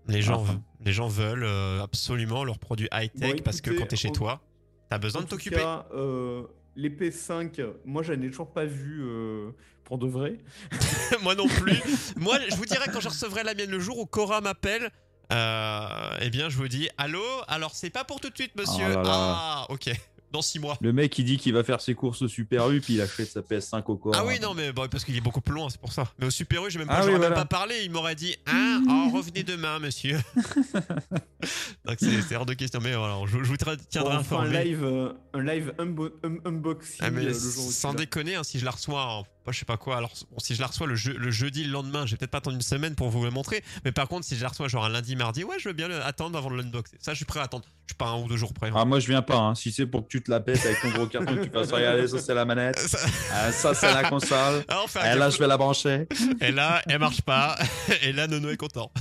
Les 0.08 0.22
gens, 0.22 0.40
Enfin. 0.42 0.60
les 0.84 0.92
gens 0.92 1.08
veulent 1.08 1.44
euh, 1.44 1.80
absolument 1.82 2.44
leurs 2.44 2.58
produits 2.58 2.88
high-tech 2.92 3.36
Bon, 3.36 3.42
parce 3.44 3.60
que 3.60 3.70
quand 3.70 3.86
t'es 3.86 3.96
chez 3.96 4.08
en- 4.08 4.12
toi, 4.12 4.42
t'as 4.88 4.98
besoin 4.98 5.20
En 5.20 5.24
de 5.24 5.28
t'occuper. 5.30 5.64
euh, 5.94 6.42
les 6.80 6.90
PS5, 6.90 7.62
moi, 7.84 8.02
j'en 8.02 8.14
ai 8.14 8.30
toujours 8.30 8.50
pas 8.50 8.64
vu 8.64 9.02
euh, 9.02 9.50
pour 9.84 9.98
de 9.98 10.06
vrai. 10.06 10.38
Moi 11.22 11.34
non 11.34 11.46
plus. 11.46 11.78
Moi, 12.16 12.38
je 12.48 12.56
vous 12.56 12.64
dirais 12.64 12.86
quand 12.92 13.00
je 13.00 13.08
recevrai 13.08 13.42
la 13.42 13.54
mienne 13.54 13.70
le 13.70 13.80
jour 13.80 13.98
où 13.98 14.06
Cora 14.06 14.40
m'appelle. 14.40 14.90
Euh, 15.32 16.18
eh 16.20 16.30
bien, 16.30 16.48
je 16.48 16.56
vous 16.56 16.68
dis 16.68 16.88
allô? 16.96 17.22
Alors, 17.48 17.74
c'est 17.74 17.90
pas 17.90 18.04
pour 18.04 18.20
tout 18.20 18.30
de 18.30 18.36
suite, 18.36 18.56
monsieur. 18.56 18.86
Oh 18.86 18.94
là 18.94 19.02
là. 19.02 19.02
Ah, 19.04 19.66
ok. 19.68 19.90
Dans 20.32 20.42
six 20.42 20.58
mois. 20.60 20.78
Le 20.80 20.92
mec, 20.92 21.18
il 21.18 21.24
dit 21.24 21.38
qu'il 21.38 21.52
va 21.54 21.64
faire 21.64 21.80
ses 21.80 21.94
courses 21.94 22.22
au 22.22 22.28
Super 22.28 22.70
U, 22.70 22.80
puis 22.80 22.94
il 22.94 23.00
achète 23.00 23.28
sa 23.30 23.40
PS5 23.40 23.82
au 23.86 23.96
corps. 23.96 24.14
Ah 24.16 24.24
oui, 24.24 24.38
non, 24.40 24.54
mais 24.54 24.72
bah, 24.72 24.86
parce 24.88 25.04
qu'il 25.04 25.16
est 25.16 25.20
beaucoup 25.20 25.40
plus 25.40 25.54
loin, 25.54 25.68
c'est 25.70 25.80
pour 25.80 25.92
ça. 25.92 26.04
Mais 26.20 26.26
au 26.26 26.30
Super 26.30 26.64
U, 26.66 26.70
j'ai 26.70 26.78
même 26.78 26.86
pas, 26.86 26.98
Ah 26.98 27.02
j'aurais 27.02 27.14
oui, 27.14 27.20
même 27.20 27.34
pas 27.34 27.44
parlé. 27.46 27.80
Il 27.84 27.90
m'aurait 27.90 28.14
dit, 28.14 28.36
hein, 28.46 28.80
oh, 28.88 29.16
revenez 29.16 29.42
demain, 29.42 29.78
monsieur. 29.80 30.18
Donc 31.84 31.98
c'est 32.00 32.36
hors 32.36 32.46
de 32.46 32.54
question. 32.54 32.80
Mais 32.82 32.94
voilà, 32.94 33.18
je, 33.26 33.38
je 33.42 33.48
vous 33.48 33.56
tiendrai 33.56 34.14
un 34.14 34.18
informé. 34.18 34.64
live, 34.64 34.84
euh, 34.84 35.12
un 35.34 35.42
live 35.42 35.72
unbo- 35.78 36.12
un- 36.22 36.48
unboxing 36.48 36.98
Ah, 37.00 37.10
mais 37.10 37.22
euh, 37.22 37.28
le 37.28 37.32
jour 37.32 37.66
où 37.66 37.72
sans 37.72 37.94
déconner, 37.94 38.34
hein, 38.36 38.44
si 38.44 38.58
je 38.58 38.64
la 38.64 38.70
reçois, 38.70 39.04
en- 39.04 39.26
je 39.52 39.58
sais 39.58 39.64
pas 39.64 39.76
quoi. 39.76 39.96
Alors, 39.96 40.12
bon, 40.30 40.38
si 40.38 40.54
je 40.54 40.60
la 40.60 40.66
reçois 40.66 40.86
le, 40.86 40.94
jeu- 40.94 41.16
le 41.16 41.30
jeudi, 41.30 41.64
le 41.64 41.70
lendemain, 41.72 42.06
je 42.06 42.12
vais 42.12 42.16
peut-être 42.16 42.30
pas 42.30 42.38
attendre 42.38 42.56
une 42.56 42.62
semaine 42.62 42.94
pour 42.94 43.08
vous 43.10 43.24
le 43.24 43.30
montrer. 43.30 43.62
Mais 43.84 43.92
par 43.92 44.08
contre, 44.08 44.24
si 44.26 44.36
je 44.36 44.42
la 44.42 44.48
reçois 44.48 44.68
genre 44.68 44.84
un 44.84 44.88
lundi, 44.88 45.16
mardi, 45.16 45.44
ouais, 45.44 45.56
je 45.58 45.68
veux 45.68 45.74
bien 45.74 45.88
le- 45.88 46.02
attendre 46.02 46.36
avant 46.38 46.50
de 46.50 46.56
l'unboxer. 46.56 46.96
Ça, 47.00 47.12
je 47.12 47.16
suis 47.16 47.24
prêt 47.24 47.40
à 47.40 47.44
attendre. 47.44 47.64
Je 47.86 47.92
suis 47.94 47.98
pas 47.98 48.06
un 48.08 48.20
ou 48.22 48.28
deux 48.28 48.36
jours 48.36 48.52
près. 48.54 48.68
hein. 48.68 48.74
Ah, 48.76 48.84
moi, 48.84 49.00
je 49.00 49.08
viens 49.08 49.22
pas. 49.22 49.36
hein. 49.36 49.54
Si 49.54 49.72
c'est 49.72 49.86
pour 49.86 50.02
que 50.04 50.08
tu 50.08 50.22
te 50.22 50.30
la 50.30 50.40
pètes 50.40 50.64
avec 50.64 50.80
ton 50.80 50.90
gros 50.90 51.06
carton, 51.06 51.34
que 51.34 51.44
tu 51.44 51.50
fasses 51.50 51.72
regarder, 51.72 52.06
ça, 52.06 52.18
c'est 52.20 52.34
la 52.34 52.44
manette. 52.44 52.78
Ça- 52.78 53.52
ça, 53.52 53.74
c'est 53.74 53.92
la 53.92 54.08
console. 54.08 54.64
Ah, 54.68 54.84
Et 55.12 55.16
là, 55.18 55.28
je 55.30 55.38
vais 55.38 55.46
la 55.48 55.56
brancher. 55.56 56.06
Et 56.40 56.52
là, 56.52 56.82
elle 56.86 56.98
marche 57.00 57.22
pas. 57.22 57.58
Et 58.02 58.12
là, 58.12 58.26
Nono 58.28 58.48
est 58.50 58.56
content. 58.56 58.92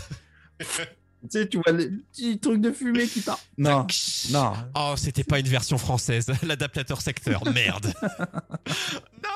Tu 1.22 1.28
sais, 1.30 1.50
tu 1.50 1.58
vois 1.58 1.74
les 1.78 1.90
petits 1.90 2.40
trucs 2.40 2.62
de 2.62 2.72
fumée 2.72 3.06
qui 3.06 3.20
partent. 3.20 3.46
Non, 3.58 3.86
non. 4.32 4.54
Oh, 4.74 4.94
c'était 4.96 5.26
pas 5.26 5.38
une 5.40 5.48
version 5.50 5.78
française. 5.78 6.28
L'adaptateur 6.44 7.02
secteur. 7.02 7.44
Merde. 7.54 7.94
non. 9.24 9.30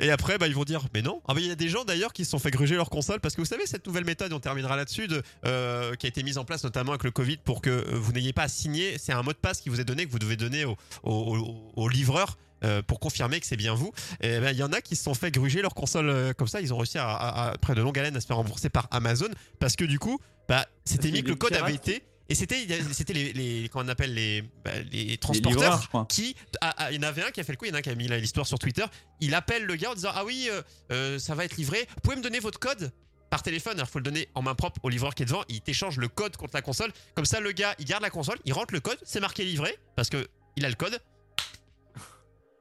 Et 0.00 0.10
après, 0.10 0.38
bah, 0.38 0.46
ils 0.48 0.54
vont 0.54 0.64
dire, 0.64 0.86
mais 0.94 1.02
non. 1.02 1.20
Ah, 1.28 1.34
il 1.36 1.46
y 1.46 1.50
a 1.50 1.54
des 1.54 1.68
gens 1.68 1.84
d'ailleurs 1.84 2.12
qui 2.12 2.24
se 2.24 2.30
sont 2.30 2.38
fait 2.38 2.50
gruger 2.50 2.74
leur 2.76 2.90
console 2.90 3.20
parce 3.20 3.34
que 3.34 3.40
vous 3.40 3.46
savez, 3.46 3.66
cette 3.66 3.86
nouvelle 3.86 4.04
méthode, 4.04 4.32
on 4.32 4.40
terminera 4.40 4.76
là-dessus, 4.76 5.08
de, 5.08 5.22
euh, 5.46 5.94
qui 5.94 6.06
a 6.06 6.08
été 6.08 6.22
mise 6.22 6.38
en 6.38 6.44
place 6.44 6.64
notamment 6.64 6.92
avec 6.92 7.04
le 7.04 7.10
Covid 7.10 7.38
pour 7.38 7.60
que 7.62 7.70
euh, 7.70 7.84
vous 7.92 8.12
n'ayez 8.12 8.32
pas 8.32 8.44
à 8.44 8.48
signer. 8.48 8.96
C'est 8.98 9.12
un 9.12 9.22
mot 9.22 9.32
de 9.32 9.38
passe 9.38 9.60
qui 9.60 9.68
vous 9.68 9.80
est 9.80 9.84
donné, 9.84 10.06
que 10.06 10.10
vous 10.12 10.18
devez 10.18 10.36
donner 10.36 10.64
au, 10.64 10.76
au, 11.02 11.36
au- 11.36 11.72
au 11.76 11.88
livreur. 11.88 12.36
euh, 12.64 12.82
pour 12.82 12.98
confirmer 12.98 13.38
que 13.38 13.46
c'est 13.46 13.56
bien 13.56 13.72
vous, 13.74 13.92
et 14.20 14.40
ben 14.40 14.50
il 14.50 14.58
y 14.58 14.64
en 14.64 14.72
a 14.72 14.80
qui 14.80 14.96
se 14.96 15.04
sont 15.04 15.14
fait 15.14 15.30
gruger 15.30 15.62
leur 15.62 15.74
console 15.74 16.08
euh, 16.10 16.32
comme 16.32 16.48
ça. 16.48 16.60
Ils 16.60 16.74
ont 16.74 16.78
réussi 16.78 16.98
à, 16.98 17.08
à- 17.08 17.28
à- 17.28 17.50
après 17.52 17.76
de 17.76 17.80
longues 17.82 17.96
haleines 18.00 18.16
à 18.16 18.20
se 18.20 18.26
faire 18.26 18.34
rembourser 18.36 18.68
par 18.68 18.88
Amazon 18.90 19.28
parce 19.60 19.76
que 19.76 19.84
du 19.84 20.00
coup, 20.00 20.18
bah 20.48 20.66
c'était 20.84 21.12
mis 21.12 21.22
que 21.22 21.28
le 21.28 21.36
code 21.36 21.52
avait 21.54 21.74
été 21.76 22.02
Et 22.30 22.34
c'était, 22.34 22.66
c'était 22.92 23.14
les, 23.14 23.32
les, 23.32 23.68
comment 23.70 23.86
on 23.86 23.88
appelle 23.88 24.12
les, 24.12 24.42
bah, 24.64 24.72
les 24.92 25.04
Les 25.04 25.16
transporteurs 25.18 25.60
livreurs, 25.62 25.82
je 25.82 25.88
crois. 25.88 26.04
qui, 26.10 26.36
ah, 26.60 26.74
ah, 26.76 26.92
il 26.92 26.96
y 26.96 26.98
en 26.98 27.08
avait 27.08 27.22
un 27.22 27.30
qui 27.30 27.40
a 27.40 27.44
fait 27.44 27.52
le 27.52 27.56
coup, 27.56 27.64
il 27.64 27.68
y 27.68 27.72
en 27.72 27.74
a 27.74 27.78
un 27.78 27.82
qui 27.82 27.88
a 27.88 27.94
mis 27.94 28.06
l'histoire 28.06 28.46
sur 28.46 28.58
Twitter. 28.58 28.84
Il 29.20 29.34
appelle 29.34 29.64
le 29.64 29.76
gars 29.76 29.92
en 29.92 29.94
disant 29.94 30.10
ah 30.14 30.24
oui, 30.26 30.48
euh, 30.50 30.60
euh, 30.92 31.18
ça 31.18 31.34
va 31.34 31.44
être 31.46 31.56
livré. 31.56 31.86
Vous 31.94 32.00
pouvez 32.02 32.16
me 32.16 32.22
donner 32.22 32.38
votre 32.38 32.58
code 32.58 32.92
par 33.30 33.42
téléphone. 33.42 33.74
Alors 33.76 33.88
faut 33.88 33.98
le 33.98 34.02
donner 34.04 34.28
en 34.34 34.42
main 34.42 34.54
propre 34.54 34.78
au 34.82 34.90
livreur 34.90 35.14
qui 35.14 35.22
est 35.22 35.26
devant. 35.26 35.42
Il 35.48 35.62
t'échange 35.62 35.96
le 35.96 36.08
code 36.08 36.36
contre 36.36 36.52
la 36.54 36.60
console. 36.62 36.92
Comme 37.14 37.24
ça, 37.24 37.40
le 37.40 37.52
gars, 37.52 37.74
il 37.78 37.86
garde 37.86 38.02
la 38.02 38.10
console, 38.10 38.38
il 38.44 38.52
rentre 38.52 38.74
le 38.74 38.80
code, 38.80 38.98
c'est 39.04 39.20
marqué 39.20 39.44
livré 39.44 39.78
parce 39.96 40.10
que 40.10 40.28
il 40.56 40.66
a 40.66 40.68
le 40.68 40.74
code. 40.74 41.00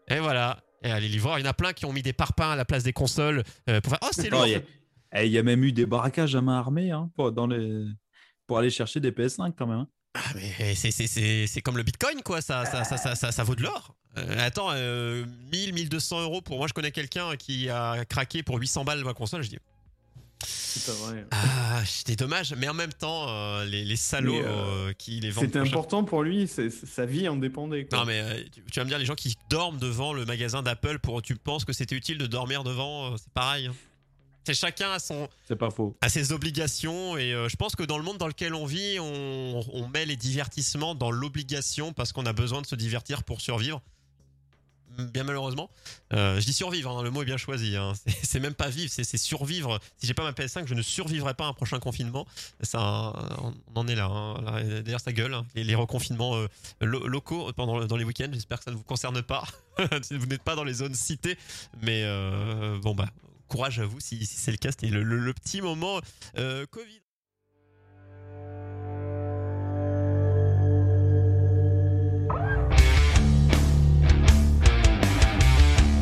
Et 0.10 0.20
voilà. 0.20 0.64
Et 0.84 0.92
euh, 0.94 1.00
les 1.00 1.10
livreurs, 1.10 1.40
il 1.40 1.44
y 1.44 1.46
en 1.48 1.50
a 1.50 1.54
plein 1.54 1.74
qui 1.74 1.86
ont 1.86 1.92
mis 1.92 2.04
des 2.04 2.14
parpaings 2.14 2.52
à 2.52 2.56
la 2.56 2.64
place 2.66 2.84
des 2.84 2.94
consoles 2.94 3.44
pour 3.66 3.90
faire 3.92 4.00
oh 4.02 4.08
c'est 4.12 4.30
lourd. 4.30 4.46
Il 4.48 4.52
y, 4.54 4.56
a- 4.56 4.62
eh, 5.16 5.26
il 5.26 5.32
y 5.34 5.38
a 5.38 5.44
même 5.44 5.64
eu 5.64 5.72
des 5.74 5.86
braquages 5.86 6.36
à 6.36 6.42
main 6.42 6.58
armée 6.58 6.92
hein, 6.92 7.10
pour, 7.16 7.32
dans 7.32 7.48
les... 7.48 7.84
pour 8.48 8.58
aller 8.58 8.70
chercher 8.70 9.00
des 9.00 9.12
PS5 9.12 9.54
quand 9.58 9.68
même. 9.68 9.80
hein. 9.80 9.88
Ah, 10.16 10.22
mais 10.36 10.74
c'est, 10.74 10.90
c'est, 10.90 11.06
c'est, 11.06 11.46
c'est 11.46 11.62
comme 11.62 11.78
le 11.78 11.84
bitcoin, 11.84 12.24
quoi. 12.24 12.42
Ça, 12.42 12.66
ça, 12.66 12.84
ça, 12.84 12.98
ça, 12.98 13.14
ça, 13.14 13.32
ça 13.32 13.44
vaut 13.44 13.54
de 13.56 13.62
l'or. 13.62 13.94
Euh, 14.18 14.36
attends, 14.40 14.70
euh, 14.72 15.26
1000, 15.52 15.74
1200 15.74 16.22
euros 16.22 16.42
pour 16.42 16.58
moi, 16.58 16.68
je 16.68 16.74
connais 16.74 16.92
quelqu'un 16.92 17.36
qui 17.36 17.70
a 17.70 18.04
craqué 18.06 18.42
pour 18.42 18.58
800 18.58 18.84
balles 18.84 19.04
ma 19.04 19.14
console. 19.14 19.44
Je 19.44 19.50
dis, 19.50 19.60
C'est 20.44 20.86
pas 20.88 20.94
vrai. 21.06 21.28
ah, 21.30 21.84
c'était 21.86 22.16
dommage. 22.16 22.56
Mais 22.58 22.68
en 22.68 22.74
même 22.74 22.94
temps, 22.94 23.28
euh, 23.30 23.66
les, 23.66 23.86
les 23.86 23.96
salauds 23.96 24.40
euh, 24.42 24.88
euh, 24.90 24.94
qui 24.94 25.20
les 25.20 25.30
vendent. 25.30 25.46
C'était 25.46 25.60
important 25.60 26.04
pour 26.04 26.24
lui, 26.24 26.48
sa 26.48 27.06
vie 27.06 27.28
en 27.30 27.36
dépendait. 27.36 27.86
quoi. 27.86 28.00
Non, 28.00 28.06
mais 28.06 28.20
euh, 28.22 28.44
tu, 28.52 28.64
tu 28.72 28.80
vas 28.80 28.86
me 28.86 28.90
dire, 28.90 28.98
les 28.98 29.06
gens 29.06 29.14
qui 29.16 29.36
dorment 29.52 29.78
devant 29.78 30.14
le 30.14 30.26
magasin 30.26 30.64
d'Apple, 30.64 30.98
pour, 30.98 31.22
tu 31.22 31.36
penses 31.36 31.64
que 31.64 31.74
c'était 31.74 31.96
utile 31.96 32.18
de 32.18 32.26
dormir 32.26 32.64
devant 32.64 33.14
euh, 33.14 33.18
C'est 33.18 33.32
pareil. 33.34 33.68
hein. 33.68 33.76
C'est 34.48 34.54
chacun 34.54 34.92
à 34.94 35.00
son, 35.00 35.28
C'est 35.46 35.58
pas 35.58 35.70
faux. 35.72 35.98
à 36.00 36.08
ses 36.08 36.32
obligations 36.32 37.18
et 37.18 37.34
euh, 37.34 37.50
je 37.50 37.58
pense 37.58 37.76
que 37.76 37.84
dans 37.84 37.98
le 37.98 38.04
monde 38.06 38.18
dans 38.18 38.28
lequel 38.28 38.54
on 38.56 38.66
vit, 38.66 38.98
on, 38.98 39.62
on 39.74 39.88
met 39.90 40.06
les 40.06 40.16
divertissements 40.16 40.96
dans 40.96 41.12
l'obligation 41.12 41.92
parce 41.92 42.14
qu'on 42.14 42.26
a 42.26 42.32
besoin 42.32 42.62
de 42.62 42.66
se 42.66 42.76
divertir 42.76 43.24
pour 43.24 43.42
survivre. 43.42 43.82
Bien 44.98 45.26
malheureusement, 45.26 45.70
Euh, 46.14 46.40
je 46.40 46.46
dis 46.46 46.54
survivre, 46.54 46.90
hein, 46.98 47.04
le 47.04 47.12
mot 47.12 47.22
est 47.24 47.26
bien 47.26 47.36
choisi. 47.38 47.76
hein. 47.76 47.92
C'est- 48.24 48.40
même 48.40 48.54
pas 48.56 48.70
vivre, 48.70 48.90
c'est 48.92 49.18
survivre. 49.18 49.80
Si 49.98 50.08
j'ai 50.08 50.14
pas 50.14 50.24
ma 50.24 50.32
PS5, 50.32 50.66
je 50.66 50.74
ne 50.76 50.82
survivrai 50.82 51.34
pas 51.34 51.44
à 51.44 51.48
un 51.50 51.54
prochain 51.54 51.80
confinement. 51.80 52.26
Ça, 52.62 52.80
on 53.44 53.54
on 53.76 53.80
en 53.82 53.88
est 53.90 53.96
là. 53.96 54.06
hein. 54.06 54.42
Là, 54.44 54.82
D'ailleurs, 54.82 55.02
ça 55.02 55.12
gueule. 55.12 55.34
hein. 55.34 55.46
Les, 55.56 55.66
les 55.66 55.76
reconfinements 55.76 56.38
euh, 56.38 56.48
lo- 56.82 57.06
locaux 57.06 57.52
pendant 57.54 57.86
dans 57.86 57.98
les 57.98 58.06
week-ends. 58.06 58.30
J'espère 58.32 58.60
que 58.60 58.64
ça 58.64 58.72
ne 58.72 58.78
vous 58.78 58.84
concerne 58.84 59.22
pas. 59.22 59.44
si 60.04 60.16
vous 60.18 60.26
n'êtes 60.26 60.42
pas 60.44 60.56
dans 60.56 60.64
les 60.64 60.74
zones 60.76 60.96
citées, 60.96 61.38
mais 61.82 62.04
bon 62.82 62.96
bah 62.96 63.10
courage 63.48 63.80
à 63.80 63.86
vous 63.86 64.00
si, 64.00 64.26
c'est 64.26 64.52
le 64.52 64.58
cas. 64.58 64.72
C'était 64.72 64.88
le 64.90 65.34
petit 65.34 65.62
moment 65.62 66.00
euh, 66.38 66.66
Covid. 66.68 67.02